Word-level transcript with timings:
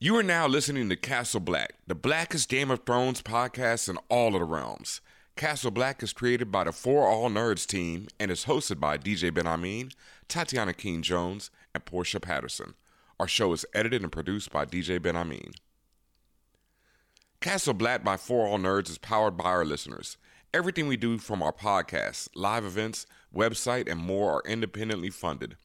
You 0.00 0.16
are 0.16 0.22
now 0.22 0.46
listening 0.46 0.88
to 0.90 0.96
Castle 0.96 1.40
Black, 1.40 1.74
the 1.88 1.94
blackest 1.96 2.48
Game 2.48 2.70
of 2.70 2.84
Thrones 2.86 3.20
podcast 3.20 3.88
in 3.88 3.98
all 4.08 4.28
of 4.28 4.40
the 4.40 4.44
realms. 4.44 5.00
Castle 5.34 5.72
Black 5.72 6.04
is 6.04 6.12
created 6.12 6.52
by 6.52 6.62
the 6.62 6.70
For 6.70 7.08
All 7.08 7.28
Nerds 7.28 7.66
team 7.66 8.06
and 8.20 8.30
is 8.30 8.44
hosted 8.44 8.78
by 8.78 8.96
DJ 8.96 9.32
Benhameen, 9.32 9.90
Tatiana 10.28 10.72
King 10.72 11.02
Jones, 11.02 11.50
and 11.74 11.84
Portia 11.84 12.20
Patterson. 12.20 12.74
Our 13.18 13.26
show 13.26 13.52
is 13.52 13.66
edited 13.74 14.04
and 14.04 14.12
produced 14.12 14.52
by 14.52 14.66
DJ 14.66 15.00
Benhameen. 15.00 15.52
Castle 17.40 17.74
Black 17.74 18.04
by 18.04 18.16
For 18.16 18.46
All 18.46 18.58
Nerds 18.58 18.90
is 18.90 18.98
powered 18.98 19.36
by 19.36 19.46
our 19.46 19.64
listeners. 19.64 20.16
Everything 20.54 20.86
we 20.86 20.96
do 20.96 21.18
from 21.18 21.42
our 21.42 21.52
podcasts, 21.52 22.28
live 22.36 22.64
events, 22.64 23.04
website, 23.34 23.90
and 23.90 23.98
more 23.98 24.34
are 24.34 24.42
independently 24.48 25.10
funded. 25.10 25.56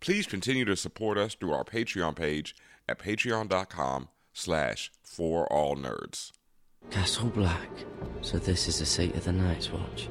Please 0.00 0.26
continue 0.26 0.66
to 0.66 0.76
support 0.76 1.16
us 1.16 1.34
through 1.34 1.54
our 1.54 1.64
Patreon 1.64 2.14
page 2.14 2.54
at 2.90 2.98
patreon.com 2.98 4.08
slash 4.32 4.90
for 5.02 5.50
all 5.52 5.76
nerds. 5.76 6.32
Castle 6.90 7.28
Black. 7.28 7.70
So 8.20 8.38
this 8.38 8.68
is 8.68 8.80
the 8.80 8.86
seat 8.86 9.14
of 9.14 9.24
the 9.24 9.32
Night's 9.32 9.70
Watch. 9.70 10.08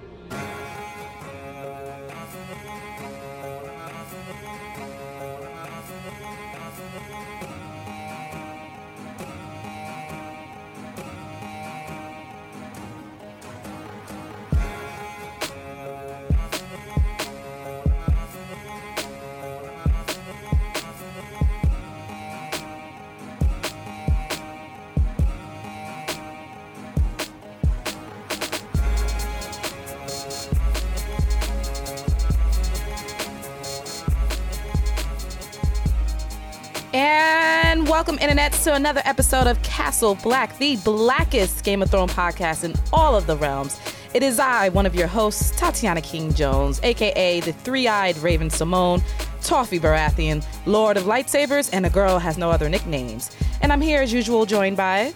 And 38.22 38.28
welcome, 38.28 38.40
Internet, 38.40 38.54
to 38.64 38.74
another 38.74 39.02
episode 39.06 39.48
of 39.48 39.62
Castle 39.64 40.16
Black, 40.16 40.58
the 40.58 40.76
blackest 40.78 41.64
Game 41.64 41.82
of 41.82 41.90
Thrones 41.90 42.12
podcast 42.14 42.64
in 42.64 42.74
all 42.92 43.16
of 43.16 43.26
the 43.28 43.38
realms. 43.38 43.80
It 44.14 44.24
is 44.24 44.40
I, 44.40 44.70
one 44.70 44.86
of 44.86 44.94
your 44.96 45.08
hosts, 45.08 45.52
Tatiana 45.58 46.02
King 46.02 46.34
Jones, 46.34 46.80
aka 46.84 47.40
the 47.40 47.54
three 47.54 47.88
eyed 47.88 48.18
Raven 48.18 48.50
Simone, 48.50 49.02
Toffee 49.42 49.80
Baratheon, 49.80 50.44
Lord 50.66 50.98
of 50.98 51.04
Lightsabers, 51.04 51.70
and 51.72 51.86
a 51.86 51.90
girl 51.90 52.20
has 52.20 52.38
no 52.38 52.52
other 52.52 52.68
nicknames. 52.70 53.36
And 53.62 53.72
I'm 53.72 53.82
here 53.82 54.02
as 54.02 54.12
usual, 54.12 54.46
joined 54.46 54.76
by. 54.78 55.14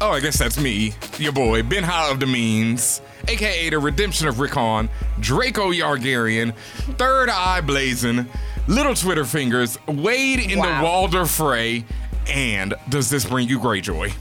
Oh, 0.00 0.10
I 0.10 0.20
guess 0.20 0.38
that's 0.38 0.58
me, 0.60 0.92
your 1.18 1.32
boy, 1.32 1.62
Ben 1.62 1.82
High 1.82 2.10
of 2.10 2.20
the 2.20 2.26
Means, 2.26 3.00
aka 3.28 3.70
the 3.70 3.78
Redemption 3.78 4.28
of 4.28 4.38
Rickon, 4.40 4.88
Draco 5.20 5.72
Yargarian, 5.72 6.54
Third 6.98 7.30
Eye 7.30 7.62
Blazing, 7.62 8.26
Little 8.68 8.94
Twitter 8.94 9.24
Fingers, 9.24 9.78
Wade 9.88 10.40
in 10.40 10.58
Wow. 10.58 10.78
the 10.80 10.84
Walder 10.84 11.24
Fray, 11.24 11.84
and 12.28 12.74
does 12.88 13.10
this 13.10 13.24
bring 13.24 13.48
you 13.48 13.58
Greyjoy? 13.60 14.12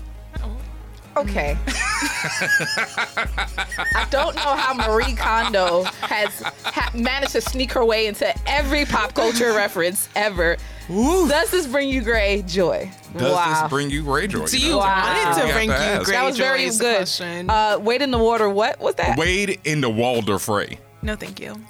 Okay. 1.18 1.58
I 3.96 4.06
don't 4.12 4.36
know 4.36 4.42
how 4.56 4.74
Marie 4.74 5.16
Kondo 5.16 5.84
has 6.02 6.42
ha- 6.66 6.92
managed 6.94 7.32
to 7.34 7.42
sneak 7.42 7.72
her 7.72 7.86
way 7.86 8.08
into 8.08 8.34
every 8.50 8.84
pop 8.84 9.14
culture 9.14 9.54
reference 9.54 10.10
ever. 10.16 10.58
Does 10.90 11.52
this 11.52 11.68
bring 11.68 11.88
you 11.90 12.02
gray 12.02 12.42
joy? 12.44 12.92
Does 13.18 13.32
wow. 13.32 13.62
this 13.62 13.70
bring 13.70 13.90
you 13.90 14.04
Greyjoy? 14.04 14.52
Do 14.52 14.60
you 14.60 14.78
Wow. 14.78 15.04
want 15.32 15.38
it 15.38 15.42
to 15.48 15.54
bring 15.54 15.70
to 15.70 15.76
you 15.76 15.80
ask. 15.82 16.06
great 16.06 16.16
that 16.16 16.26
was 16.26 16.38
very 16.38 16.60
joy 16.64 16.66
is 16.68 16.78
the 16.80 16.84
good. 16.84 16.98
question. 16.98 17.50
Uh, 17.50 17.78
wait 17.80 18.02
in 18.02 18.12
the 18.12 18.18
water. 18.20 18.50
What 18.50 18.80
was 18.82 18.96
that? 18.96 19.18
Wade 19.18 19.60
in 19.64 19.80
the 19.82 19.90
Walder 19.90 20.38
Fray. 20.38 20.78
No, 21.06 21.16
thank 21.16 21.40
you. 21.40 21.56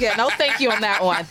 Yeah, 0.00 0.14
no, 0.16 0.28
thank 0.30 0.60
you 0.60 0.70
on 0.70 0.82
that 0.82 1.02
one. 1.02 1.26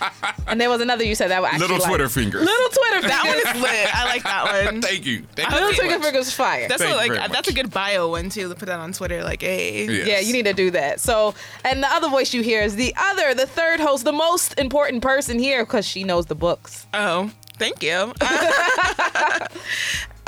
And 0.47 0.59
there 0.59 0.69
was 0.69 0.81
another 0.81 1.03
you 1.03 1.13
said 1.13 1.29
that 1.29 1.41
was 1.41 1.49
actually 1.51 1.61
Little 1.67 1.77
like- 1.79 1.87
Twitter 1.87 2.09
Fingers. 2.09 2.41
Little 2.45 2.69
Twitter. 2.69 3.07
That 3.07 3.23
one 3.25 3.37
is 3.55 3.61
lit. 3.61 3.95
I 3.95 4.05
like 4.05 4.23
that 4.23 4.43
one. 4.71 4.81
Thank 4.81 5.05
you. 5.05 5.23
Thank 5.35 5.49
you 5.49 5.53
Little 5.55 5.69
very 5.71 5.75
Twitter 5.75 5.97
much. 5.99 6.05
fingers 6.07 6.33
fire. 6.33 6.67
That's 6.67 6.81
Thank 6.81 6.95
what, 6.95 7.05
you 7.05 7.11
like 7.13 7.19
very 7.21 7.31
that's 7.33 7.47
a 7.49 7.53
good 7.53 7.69
bio 7.71 8.09
one 8.09 8.29
too. 8.29 8.49
To 8.49 8.55
put 8.55 8.65
that 8.67 8.79
on 8.79 8.91
Twitter, 8.93 9.23
like, 9.23 9.41
hey, 9.41 9.85
Yes. 9.85 10.07
Yeah, 10.07 10.19
you 10.21 10.33
need 10.33 10.45
to 10.45 10.53
do 10.53 10.71
that. 10.71 10.99
So, 10.99 11.35
and 11.63 11.83
the 11.83 11.87
other 11.87 12.09
voice 12.09 12.33
you 12.33 12.41
hear 12.41 12.61
is 12.63 12.75
the 12.75 12.93
other, 12.97 13.33
the 13.35 13.45
third 13.45 13.79
host, 13.79 14.03
the 14.03 14.11
most 14.11 14.57
important 14.59 15.03
person 15.03 15.37
here 15.37 15.63
because 15.65 15.85
she 15.85 16.03
knows 16.03 16.25
the 16.25 16.35
books. 16.35 16.87
oh, 16.93 17.29
thank 17.57 17.83
you. 17.83 18.13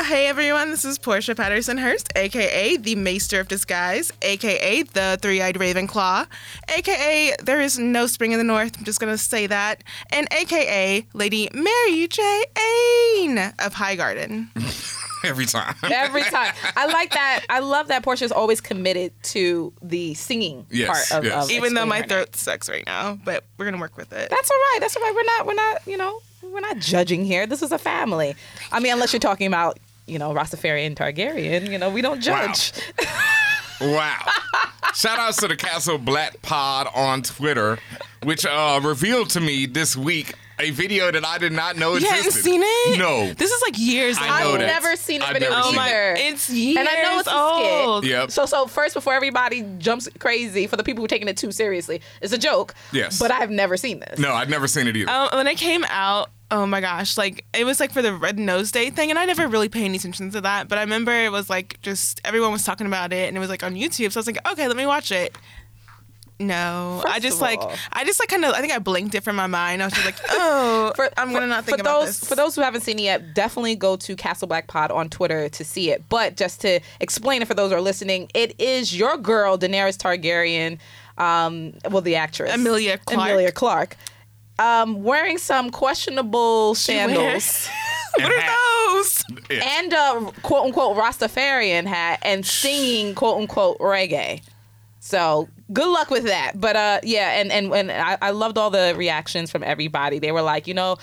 hey 0.08 0.28
everyone, 0.28 0.72
this 0.72 0.86
is 0.86 0.98
Portia 0.98 1.36
Patterson 1.36 1.78
Hurst, 1.78 2.12
aka 2.16 2.78
the 2.78 2.96
Maester 2.96 3.40
of 3.42 3.48
Disguise, 3.50 4.12
aka 4.22 4.84
the 4.84 5.20
Three-Eyed 5.22 5.56
Ravenclaw, 5.56 6.28
aka 6.70 7.36
there 7.44 7.60
is 7.60 7.78
no 7.78 8.08
spring 8.08 8.32
in 8.32 8.38
the 8.38 8.44
north. 8.46 8.78
I'm 8.78 8.86
just 8.86 9.00
gonna 9.02 9.18
say 9.18 9.48
that, 9.48 9.84
and 10.12 10.28
aka 10.32 11.06
Lady 11.14 11.50
Mary 11.54 12.08
J. 12.08 12.46
Ain 13.20 13.38
of 13.38 13.74
Highgarden. 13.74 14.48
Every 15.26 15.48
time. 15.48 15.76
Every 15.84 16.22
time. 16.22 16.54
I 16.76 16.86
like 16.86 17.10
that. 17.12 17.44
I 17.50 17.60
love 17.60 17.88
that 17.88 18.04
Portia's 18.04 18.32
always 18.32 18.62
committed 18.62 19.12
to 19.24 19.74
the 19.82 20.14
singing 20.14 20.68
Yes, 20.70 21.10
part 21.10 21.20
of, 21.20 21.26
yes. 21.26 21.46
of 21.46 21.52
Even 21.52 21.74
though 21.74 21.88
my 21.88 21.98
her 21.98 22.02
name. 22.04 22.10
throat 22.10 22.36
sucks 22.36 22.70
right 22.70 22.86
now, 22.86 23.18
but 23.26 23.44
we're 23.58 23.66
gonna 23.66 23.80
work 23.82 23.98
with 23.98 24.14
it. 24.14 24.30
That's 24.30 24.52
all 24.52 24.58
right. 24.58 24.78
That's 24.80 24.96
all 24.96 25.02
right. 25.02 25.14
We're 25.16 25.24
not, 25.24 25.46
we're 25.48 25.54
not, 25.56 25.88
you 25.88 25.98
know, 25.98 26.22
we're 26.44 26.60
not 26.62 26.78
judging 26.78 27.26
here. 27.26 27.46
This 27.48 27.62
is 27.64 27.72
a 27.72 27.80
family. 27.80 28.36
I 28.72 28.80
mean, 28.80 28.94
unless 28.94 29.12
you're 29.12 29.20
talking 29.20 29.48
about, 29.48 29.80
you 30.08 30.18
know, 30.20 30.34
Rastafarian 30.34 30.96
Targaryen, 30.96 31.70
you 31.70 31.78
know, 31.78 31.90
we 31.90 32.02
don't 32.02 32.22
judge. 32.22 32.72
Wow. 33.80 34.18
Shout 34.96 35.20
outs 35.20 35.38
to 35.38 35.48
the 35.48 35.56
Castle 35.56 36.00
Black 36.00 36.42
Pod 36.42 36.88
on 36.96 37.22
Twitter, 37.22 37.78
which 38.24 38.44
uh, 38.44 38.80
revealed 38.84 39.30
to 39.32 39.40
me 39.40 39.68
this 39.68 39.96
week 39.96 40.34
a 40.60 40.72
video 40.72 41.12
that 41.12 41.24
I 41.24 41.38
did 41.38 41.52
not 41.52 41.78
know 41.78 41.94
existed. 41.94 42.16
You 42.16 42.18
existed. 42.26 42.50
hadn't 42.50 42.64
seen 42.64 42.94
it? 42.96 42.98
No. 42.98 43.34
This 43.34 43.52
is 43.52 43.62
like 43.62 43.78
years 43.78 44.18
I 44.20 44.42
know 44.42 44.54
I've 44.54 44.60
that. 44.62 44.66
never 44.66 44.96
seen 44.96 45.20
the 45.20 45.28
I've 45.28 45.34
video 45.34 45.50
Oh 45.54 45.62
seen 45.68 45.76
my! 45.76 45.86
either. 45.90 46.16
It's 46.18 46.50
years 46.50 46.78
And 46.80 46.90
I 46.90 47.02
know 47.04 47.20
it's 47.20 47.28
a 47.28 47.36
old. 47.38 48.04
skit. 48.04 48.12
Yep. 48.14 48.32
So, 48.32 48.48
so 48.48 48.66
first, 48.66 48.96
before 48.96 49.14
everybody 49.14 49.62
jumps 49.78 50.10
crazy, 50.18 50.66
for 50.66 50.76
the 50.76 50.84
people 50.84 51.02
who 51.04 51.06
are 51.06 51.10
taking 51.10 51.28
it 51.28 51.38
too 51.38 51.52
seriously, 51.52 52.02
it's 52.24 52.34
a 52.34 52.40
joke. 52.40 52.74
Yes. 52.92 53.20
But 53.20 53.30
I've 53.30 53.52
never 53.52 53.78
seen 53.78 54.00
this. 54.00 54.18
No, 54.18 54.34
I've 54.34 54.50
never 54.50 54.68
seen 54.68 54.88
it 54.88 54.98
either. 54.98 55.12
Um, 55.12 55.30
when 55.34 55.46
it 55.46 55.58
came 55.60 55.86
out, 55.88 56.32
oh 56.52 56.66
my 56.66 56.82
gosh, 56.82 57.18
like 57.18 57.46
it 57.54 57.66
was 57.66 57.80
like 57.80 57.92
for 57.92 58.02
the 58.02 58.14
Red 58.14 58.40
Nose 58.40 58.72
Day 58.72 58.90
thing, 58.90 59.10
and 59.10 59.20
I 59.20 59.26
never 59.26 59.48
really 59.48 59.70
paid 59.70 59.86
any 59.86 59.98
attention 59.98 60.32
to 60.32 60.42
that. 60.42 60.68
But 60.68 60.78
I 60.78 60.82
remember 60.82 61.12
it 61.12 61.32
was 61.32 61.50
like 61.50 61.82
just 61.82 62.22
everyone 62.24 62.52
was 62.52 62.64
talking 62.64 62.88
about 62.88 63.14
it, 63.14 63.28
and 63.28 63.38
it 63.38 63.40
was 63.40 63.50
like 63.50 63.64
on 63.64 63.76
YouTube. 63.76 64.12
So 64.12 64.20
I 64.20 64.22
was 64.22 64.28
like, 64.28 64.52
okay, 64.52 64.68
let 64.68 64.78
me 64.78 64.86
watch 64.86 65.12
it. 65.12 65.36
No, 66.40 67.04
I 67.08 67.20
just 67.20 67.42
like 67.42 67.60
all- 67.60 67.74
I 67.92 68.06
just 68.06 68.20
like 68.20 68.30
kind 68.30 68.46
of 68.46 68.54
I 68.54 68.62
think 68.62 68.72
I 68.72 68.78
blinked 68.78 69.16
it 69.16 69.24
from 69.24 69.36
my 69.36 69.48
mind. 69.48 69.82
I 69.82 69.86
was 69.86 69.94
just 69.94 70.06
like, 70.06 70.20
oh, 70.30 70.94
I'm 71.18 71.34
gonna 71.34 71.48
not 71.48 71.66
think 71.66 71.78
for 71.78 71.82
about 71.82 72.02
those, 72.02 72.20
this. 72.20 72.30
For 72.30 72.36
those 72.36 72.56
who 72.56 72.62
haven't 72.62 72.82
seen 72.82 73.00
it 73.00 73.04
yet, 73.04 73.34
definitely 73.34 73.76
go 73.76 73.96
to 73.96 74.16
Castle 74.16 74.48
Black 74.48 74.68
Pod 74.68 74.92
on 74.92 75.10
Twitter 75.10 75.50
to 75.50 75.64
see 75.64 75.90
it. 75.90 76.04
But 76.10 76.38
just 76.38 76.62
to 76.62 76.80
explain 77.00 77.42
it 77.42 77.48
for 77.48 77.56
those 77.56 77.72
who 77.72 77.78
are 77.78 77.82
listening, 77.82 78.30
it 78.36 78.60
is 78.60 78.96
your 78.96 79.18
girl 79.18 79.58
Daenerys 79.58 79.98
Targaryen, 79.98 80.78
um, 81.18 81.74
well, 81.90 82.02
the 82.02 82.16
actress 82.16 82.54
Amelia 82.54 83.00
Clarke. 83.00 83.30
Emilia 83.30 83.52
Clarke, 83.52 83.98
um, 84.60 85.04
wearing 85.04 85.38
some 85.38 85.70
questionable 85.70 86.76
sandals 86.76 87.68
what 88.16 88.32
are 88.32 88.96
those? 88.96 89.24
Yeah. 89.50 89.80
and 89.80 89.94
a 89.94 90.32
quote 90.42 90.66
unquote 90.66 90.98
Rastafarian 90.98 91.86
hat 91.86 92.20
and 92.24 92.46
singing 92.46 93.14
quote 93.16 93.38
unquote 93.40 93.78
reggae. 93.80 94.42
So 95.00 95.48
good 95.72 95.88
luck 95.88 96.10
with 96.10 96.24
that. 96.26 96.54
But 96.56 96.76
uh, 96.76 97.00
yeah, 97.04 97.40
and 97.40 97.52
and 97.52 97.72
and 97.74 97.92
I, 97.92 98.18
I 98.22 98.32
loved 98.32 98.58
all 98.58 98.70
the 98.72 98.94
reactions 98.98 99.52
from 99.52 99.64
everybody. 99.64 100.20
They 100.20 100.32
were 100.32 100.42
like, 100.42 100.68
you 100.68 100.74
know. 100.74 100.98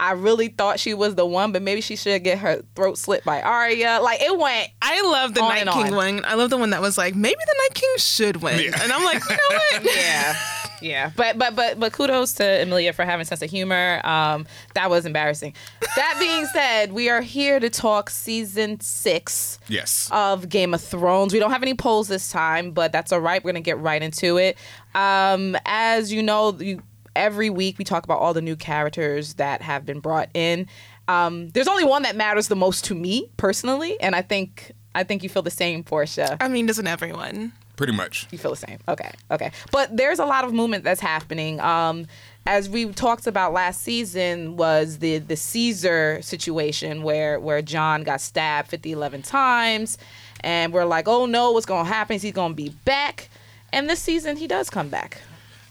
I 0.00 0.12
really 0.12 0.46
thought 0.46 0.78
she 0.78 0.94
was 0.94 1.16
the 1.16 1.26
one, 1.26 1.50
but 1.50 1.60
maybe 1.60 1.80
she 1.80 1.96
should 1.96 2.22
get 2.22 2.38
her 2.38 2.62
throat 2.76 2.98
slit 2.98 3.24
by 3.24 3.42
Arya. 3.42 3.98
Like 4.00 4.20
it 4.22 4.38
went. 4.38 4.68
I 4.80 5.00
love 5.02 5.34
the 5.34 5.40
On 5.42 5.48
Night 5.48 5.66
King 5.74 5.86
on. 5.88 5.94
one. 5.96 6.24
I 6.24 6.34
love 6.34 6.50
the 6.50 6.56
one 6.56 6.70
that 6.70 6.80
was 6.80 6.96
like, 6.96 7.16
maybe 7.16 7.34
the 7.44 7.54
Night 7.64 7.74
King 7.74 7.90
should 7.96 8.36
win, 8.36 8.60
Yeah. 8.60 8.80
and 8.80 8.92
I'm 8.92 9.02
like, 9.02 9.20
you 9.28 9.34
know 9.34 9.58
what? 9.82 9.84
Yeah, 9.96 10.36
yeah. 10.80 11.10
But 11.16 11.38
but 11.38 11.54
but 11.54 11.78
but 11.78 11.92
kudos 11.92 12.34
to 12.34 12.62
Amelia 12.62 12.92
for 12.92 13.04
having 13.04 13.24
sense 13.24 13.42
of 13.42 13.50
humor. 13.50 14.00
Um, 14.04 14.46
that 14.74 14.90
was 14.90 15.06
embarrassing. 15.06 15.54
That 15.96 16.16
being 16.18 16.46
said, 16.46 16.92
we 16.92 17.08
are 17.08 17.20
here 17.20 17.60
to 17.60 17.70
talk 17.70 18.10
season 18.10 18.80
six. 18.80 19.58
yes. 19.68 20.08
of 20.12 20.48
Game 20.48 20.74
of 20.74 20.80
Thrones. 20.80 21.32
We 21.32 21.38
don't 21.38 21.50
have 21.50 21.62
any 21.62 21.74
polls 21.74 22.08
this 22.08 22.30
time, 22.30 22.72
but 22.72 22.92
that's 22.92 23.12
all 23.12 23.20
right. 23.20 23.42
We're 23.42 23.52
gonna 23.52 23.60
get 23.60 23.78
right 23.78 24.02
into 24.02 24.36
it. 24.36 24.56
Um, 24.94 25.56
as 25.64 26.12
you 26.12 26.22
know, 26.22 26.56
you, 26.58 26.82
every 27.16 27.50
week 27.50 27.78
we 27.78 27.84
talk 27.84 28.04
about 28.04 28.18
all 28.20 28.32
the 28.32 28.42
new 28.42 28.56
characters 28.56 29.34
that 29.34 29.62
have 29.62 29.84
been 29.84 30.00
brought 30.00 30.28
in. 30.34 30.66
Um, 31.08 31.48
there's 31.50 31.68
only 31.68 31.84
one 31.84 32.02
that 32.02 32.16
matters 32.16 32.48
the 32.48 32.56
most 32.56 32.84
to 32.86 32.94
me 32.94 33.30
personally, 33.36 33.98
and 34.00 34.14
I 34.14 34.22
think 34.22 34.72
I 34.94 35.04
think 35.04 35.22
you 35.22 35.28
feel 35.28 35.42
the 35.42 35.50
same, 35.50 35.82
Portia. 35.84 36.36
I 36.40 36.48
mean, 36.48 36.66
doesn't 36.66 36.86
everyone? 36.86 37.52
Pretty 37.78 37.92
much. 37.92 38.26
You 38.32 38.38
feel 38.38 38.50
the 38.50 38.56
same. 38.56 38.80
Okay. 38.88 39.12
Okay. 39.30 39.52
But 39.70 39.96
there's 39.96 40.18
a 40.18 40.24
lot 40.26 40.44
of 40.44 40.52
movement 40.52 40.82
that's 40.82 41.00
happening. 41.00 41.60
Um, 41.60 42.08
as 42.44 42.68
we 42.68 42.86
talked 42.86 43.28
about 43.28 43.52
last 43.52 43.82
season, 43.82 44.56
was 44.56 44.98
the 44.98 45.18
the 45.18 45.36
Caesar 45.36 46.20
situation 46.20 47.04
where 47.04 47.38
where 47.38 47.62
John 47.62 48.02
got 48.02 48.20
stabbed 48.20 48.68
50, 48.68 48.90
11 48.90 49.22
times, 49.22 49.96
and 50.40 50.72
we're 50.72 50.86
like, 50.86 51.06
oh 51.06 51.26
no, 51.26 51.52
what's 51.52 51.66
gonna 51.66 51.88
happen? 51.88 52.16
Is 52.16 52.22
he 52.22 52.32
gonna 52.32 52.52
be 52.52 52.70
back? 52.84 53.30
And 53.72 53.88
this 53.88 54.00
season, 54.00 54.36
he 54.36 54.48
does 54.48 54.70
come 54.70 54.88
back. 54.88 55.20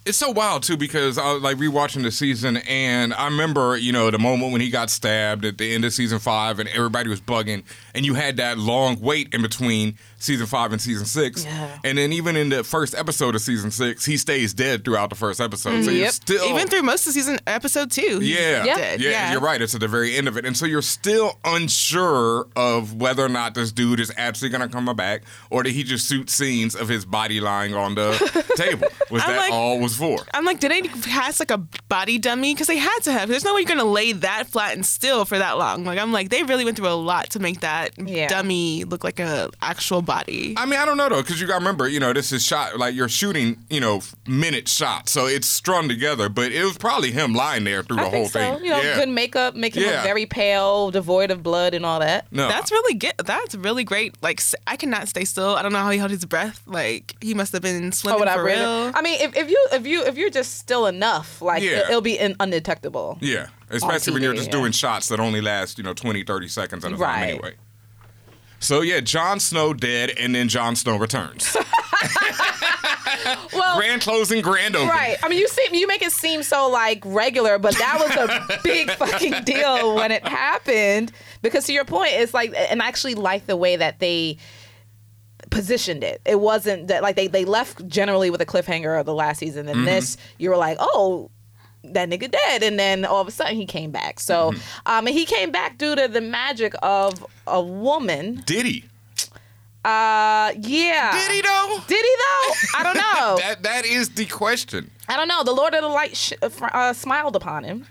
It's 0.06 0.18
so 0.18 0.31
wild 0.31 0.63
too 0.63 0.77
because 0.77 1.18
I 1.18 1.33
was 1.33 1.44
like 1.44 1.57
rewatching 1.57 2.04
the 2.04 2.12
season 2.12 2.56
and 2.65 3.13
I 3.13 3.25
remember 3.25 3.75
you 3.75 3.92
know 3.92 4.09
the 4.09 4.18
moment 4.18 4.54
when 4.54 4.62
he 4.62 4.69
got 4.69 4.89
stabbed 4.89 5.44
at 5.44 5.57
the 5.57 5.75
end 5.75 5.83
of 5.83 5.92
season 5.92 6.19
five 6.19 6.59
and 6.59 6.69
everybody 6.69 7.09
was 7.09 7.19
bugging 7.19 7.65
and 7.97 8.05
you 8.05 8.13
had 8.13 8.38
that 8.38 8.57
long 8.57 8.99
wait 9.01 9.33
in 9.33 9.41
between 9.41 9.97
season 10.19 10.45
five 10.47 10.71
and 10.71 10.81
season 10.81 11.05
six 11.05 11.44
Yeah. 11.44 11.77
and 11.83 11.97
then 11.97 12.13
even 12.13 12.35
in 12.35 12.49
the 12.49 12.63
first 12.63 12.95
episode 12.95 13.35
of 13.35 13.41
season 13.41 13.69
six 13.71 14.05
he 14.05 14.15
stays 14.17 14.53
dead 14.53 14.85
throughout 14.85 15.09
the 15.09 15.15
first 15.15 15.41
episode 15.41 15.83
so 15.83 15.91
you're 15.91 16.03
Yep. 16.05 16.11
still 16.11 16.45
Even 16.45 16.67
through 16.67 16.83
most 16.83 17.05
of 17.07 17.13
season 17.13 17.39
episode 17.45 17.91
two. 17.91 18.19
he's 18.19 18.29
Yeah. 18.38 18.63
Yeah. 18.63 18.75
dead. 18.77 19.01
Yeah, 19.01 19.31
you're 19.33 19.41
right. 19.41 19.61
It's 19.61 19.73
at 19.75 19.81
the 19.81 19.88
very 19.88 20.15
end 20.15 20.27
of 20.27 20.38
it. 20.38 20.45
And 20.45 20.55
so 20.55 20.65
you're 20.65 20.81
still 20.81 21.38
unsure 21.44 22.47
of 22.55 22.95
whether 22.95 23.23
or 23.25 23.29
not 23.29 23.53
this 23.53 23.71
dude 23.71 23.99
is 23.99 24.11
actually 24.17 24.49
going 24.49 24.61
to 24.61 24.67
come 24.67 24.85
back 24.95 25.23
or 25.49 25.63
did 25.63 25.73
he 25.73 25.83
just 25.83 26.07
shoot 26.07 26.29
scenes 26.29 26.75
of 26.75 26.88
his 26.88 27.05
body 27.05 27.39
lying 27.41 27.73
on 27.75 27.95
the 27.95 28.11
table? 28.55 28.88
Was 29.11 29.23
that 29.25 29.38
like- 29.38 29.51
all 29.51 29.79
was 29.79 29.95
for? 29.97 30.19
I'm 30.33 30.45
like, 30.45 30.59
did 30.59 30.71
they 30.71 30.81
cast 30.81 31.39
like 31.39 31.51
a 31.51 31.57
body 31.89 32.17
dummy? 32.17 32.53
Because 32.53 32.67
they 32.67 32.77
had 32.77 32.99
to 33.03 33.11
have. 33.11 33.29
There's 33.29 33.44
no 33.44 33.53
way 33.53 33.61
you're 33.61 33.67
gonna 33.67 33.83
lay 33.83 34.13
that 34.13 34.47
flat 34.47 34.73
and 34.75 34.85
still 34.85 35.25
for 35.25 35.38
that 35.38 35.57
long. 35.57 35.83
Like 35.85 35.99
I'm 35.99 36.11
like, 36.11 36.29
they 36.29 36.44
really 36.44 36.65
went 36.65 36.77
through 36.77 36.88
a 36.89 36.95
lot 36.95 37.29
to 37.31 37.39
make 37.39 37.61
that 37.61 37.87
Yeah. 37.98 38.28
dummy 38.28 38.84
look 38.84 39.04
like 39.04 39.19
a 39.19 39.50
actual 39.62 40.01
body. 40.01 40.54
I 40.57 40.66
mean, 40.66 40.80
I 40.80 40.86
don't 40.86 40.98
know 40.98 41.10
though, 41.10 41.22
because 41.22 41.39
you 41.42 41.48
got 41.48 41.54
to 41.54 41.60
remember, 41.60 41.88
you 41.88 42.00
know, 42.00 42.13
this 42.13 42.31
is 42.31 42.44
shot 42.45 42.78
like 42.78 42.95
you're 42.95 43.10
shooting, 43.10 43.57
you 43.69 43.80
know, 43.80 44.01
minute 44.28 44.68
shots, 44.68 45.12
so 45.12 45.25
it's 45.28 45.48
strung 45.48 45.88
together. 45.89 46.30
But 46.30 46.51
it 46.51 46.63
was 46.63 46.78
probably 46.78 47.12
him 47.12 47.34
lying 47.34 47.63
there 47.63 47.84
through 47.84 47.98
the 47.98 48.10
whole 48.10 48.25
so. 48.28 48.39
thing. 48.39 48.63
You 48.63 48.72
know, 48.72 48.81
yeah. 48.81 48.95
good 48.98 49.10
makeup, 49.10 49.56
make 49.56 49.75
him 49.75 49.84
Yeah. 49.84 49.92
look 49.98 50.04
very 50.04 50.25
pale, 50.25 50.92
devoid 50.92 51.31
of 51.31 51.44
blood 51.44 51.74
and 51.74 51.86
all 51.86 52.00
that. 52.00 52.25
no, 52.31 52.48
That's 52.48 52.72
really 52.72 52.95
good. 52.95 53.13
That's 53.24 53.56
really 53.56 53.84
great. 53.84 54.16
Like 54.22 54.42
I 54.66 54.75
cannot 54.75 55.07
stay 55.07 55.25
still. 55.25 55.56
I 55.56 55.62
don't 55.62 55.72
know 55.74 55.80
how 55.80 55.90
he 55.92 55.98
held 55.98 56.12
his 56.12 56.25
breath. 56.25 56.62
Like 56.66 57.16
he 57.22 57.33
must 57.33 57.54
have 57.54 57.62
been 57.62 57.88
Oh, 57.88 57.92
swimming 57.92 58.19
would 58.19 58.28
I 58.28 58.36
for 58.36 58.44
really? 58.44 58.60
real. 58.62 58.92
I 58.95 59.01
mean, 59.01 59.19
if, 59.22 59.36
if 59.36 59.50
you 59.50 59.68
if 59.72 59.86
you 59.88 60.04
if 60.06 60.18
you're 60.18 60.30
just 60.30 60.57
still 60.57 60.86
enough, 60.88 61.42
like 61.42 61.62
Yeah. 61.63 61.80
it, 61.80 61.90
will 61.90 62.01
be 62.01 62.18
in, 62.18 62.36
undetectable. 62.40 63.18
yeah, 63.22 63.48
especially 63.69 64.13
when 64.13 64.24
you're 64.24 64.33
just 64.33 64.48
yeah. 64.48 64.51
doing 64.51 64.72
shots 64.72 65.07
that 65.10 65.19
only 65.19 65.42
last, 65.42 65.78
you 65.78 65.83
know, 65.83 65.94
20, 65.94 66.24
30 66.24 66.48
seconds 66.48 66.83
at 66.86 66.92
a 66.92 66.95
time 66.95 67.01
Right. 67.01 67.30
anyway. 67.30 67.54
So 68.59 68.81
yeah, 68.81 69.00
Jon 69.00 69.39
Snow 69.39 69.74
dead, 69.74 70.12
and 70.18 70.33
then 70.33 70.48
Jon 70.48 70.75
Snow 70.75 70.98
returns. 70.98 71.56
Well, 73.54 73.77
grand 73.77 74.01
closing, 74.01 74.42
grand 74.42 74.75
opening. 74.75 74.89
right. 74.89 75.18
I 75.24 75.30
mean, 75.30 75.39
you 75.39 75.48
seem 75.48 75.74
you 75.74 75.88
make 75.88 76.01
it 76.01 76.12
seem 76.12 76.44
so 76.44 76.69
like 76.69 77.01
regular, 77.06 77.59
but 77.59 77.75
that 77.77 77.98
was 78.00 78.15
a 78.15 78.59
big 78.63 78.89
fucking 78.98 79.44
deal 79.44 79.95
when 79.95 80.12
it 80.12 80.25
happened. 80.25 81.12
Because 81.42 81.65
to 81.65 81.74
your 81.74 81.86
point, 81.86 82.12
it's 82.13 82.33
like, 82.33 82.54
and 82.56 82.81
I 82.81 82.88
actually 82.88 83.15
like 83.15 83.45
the 83.45 83.57
way 83.57 83.75
that 83.75 84.00
they 84.00 84.38
positioned 85.50 86.04
it. 86.04 86.21
It 86.25 86.39
wasn't 86.39 86.88
that 86.88 87.04
like 87.04 87.15
they 87.15 87.27
they 87.27 87.45
left 87.45 87.88
generally 87.88 88.30
with 88.30 88.42
a 88.42 88.45
cliffhanger 88.45 89.00
of 89.00 89.06
the 89.06 89.13
last 89.13 89.39
season, 89.39 89.68
and 89.68 89.77
mm-hmm. 89.77 89.86
this 89.86 90.18
you 90.38 90.50
were 90.50 90.57
like, 90.57 90.77
oh. 90.80 91.31
That 91.83 92.09
nigga 92.09 92.29
dead, 92.29 92.63
and 92.63 92.77
then 92.77 93.06
all 93.06 93.21
of 93.21 93.27
a 93.27 93.31
sudden 93.31 93.56
he 93.56 93.65
came 93.65 93.91
back. 93.91 94.19
So, 94.19 94.50
um, 94.85 95.07
and 95.07 95.09
he 95.09 95.25
came 95.25 95.51
back 95.51 95.77
due 95.77 95.95
to 95.95 96.07
the 96.07 96.19
magic 96.21 96.74
of 96.83 97.25
a 97.45 97.62
woman. 97.62 98.44
Did 98.45 98.65
he? 98.65 98.83
Uh, 99.85 100.51
yeah. 100.59 101.12
Did 101.13 101.31
he 101.31 101.41
though? 101.41 101.77
Did 101.88 102.03
he 102.03 102.15
though? 102.18 102.53
I 102.79 102.83
don't 102.83 102.95
know. 103.15 103.38
That 103.39 103.63
that 103.63 103.85
is 103.85 104.09
the 104.09 104.25
question. 104.25 104.91
I 105.07 105.15
don't 105.15 105.29
know. 105.29 105.44
The 105.44 105.53
Lord 105.53 105.74
of 105.75 105.81
the 105.81 105.88
Light 105.88 106.18
sh- 106.18 106.33
uh, 106.41 106.50
fr- 106.50 106.65
uh, 106.74 106.91
smiled 106.94 107.35
upon 107.38 107.63
him. 107.63 107.88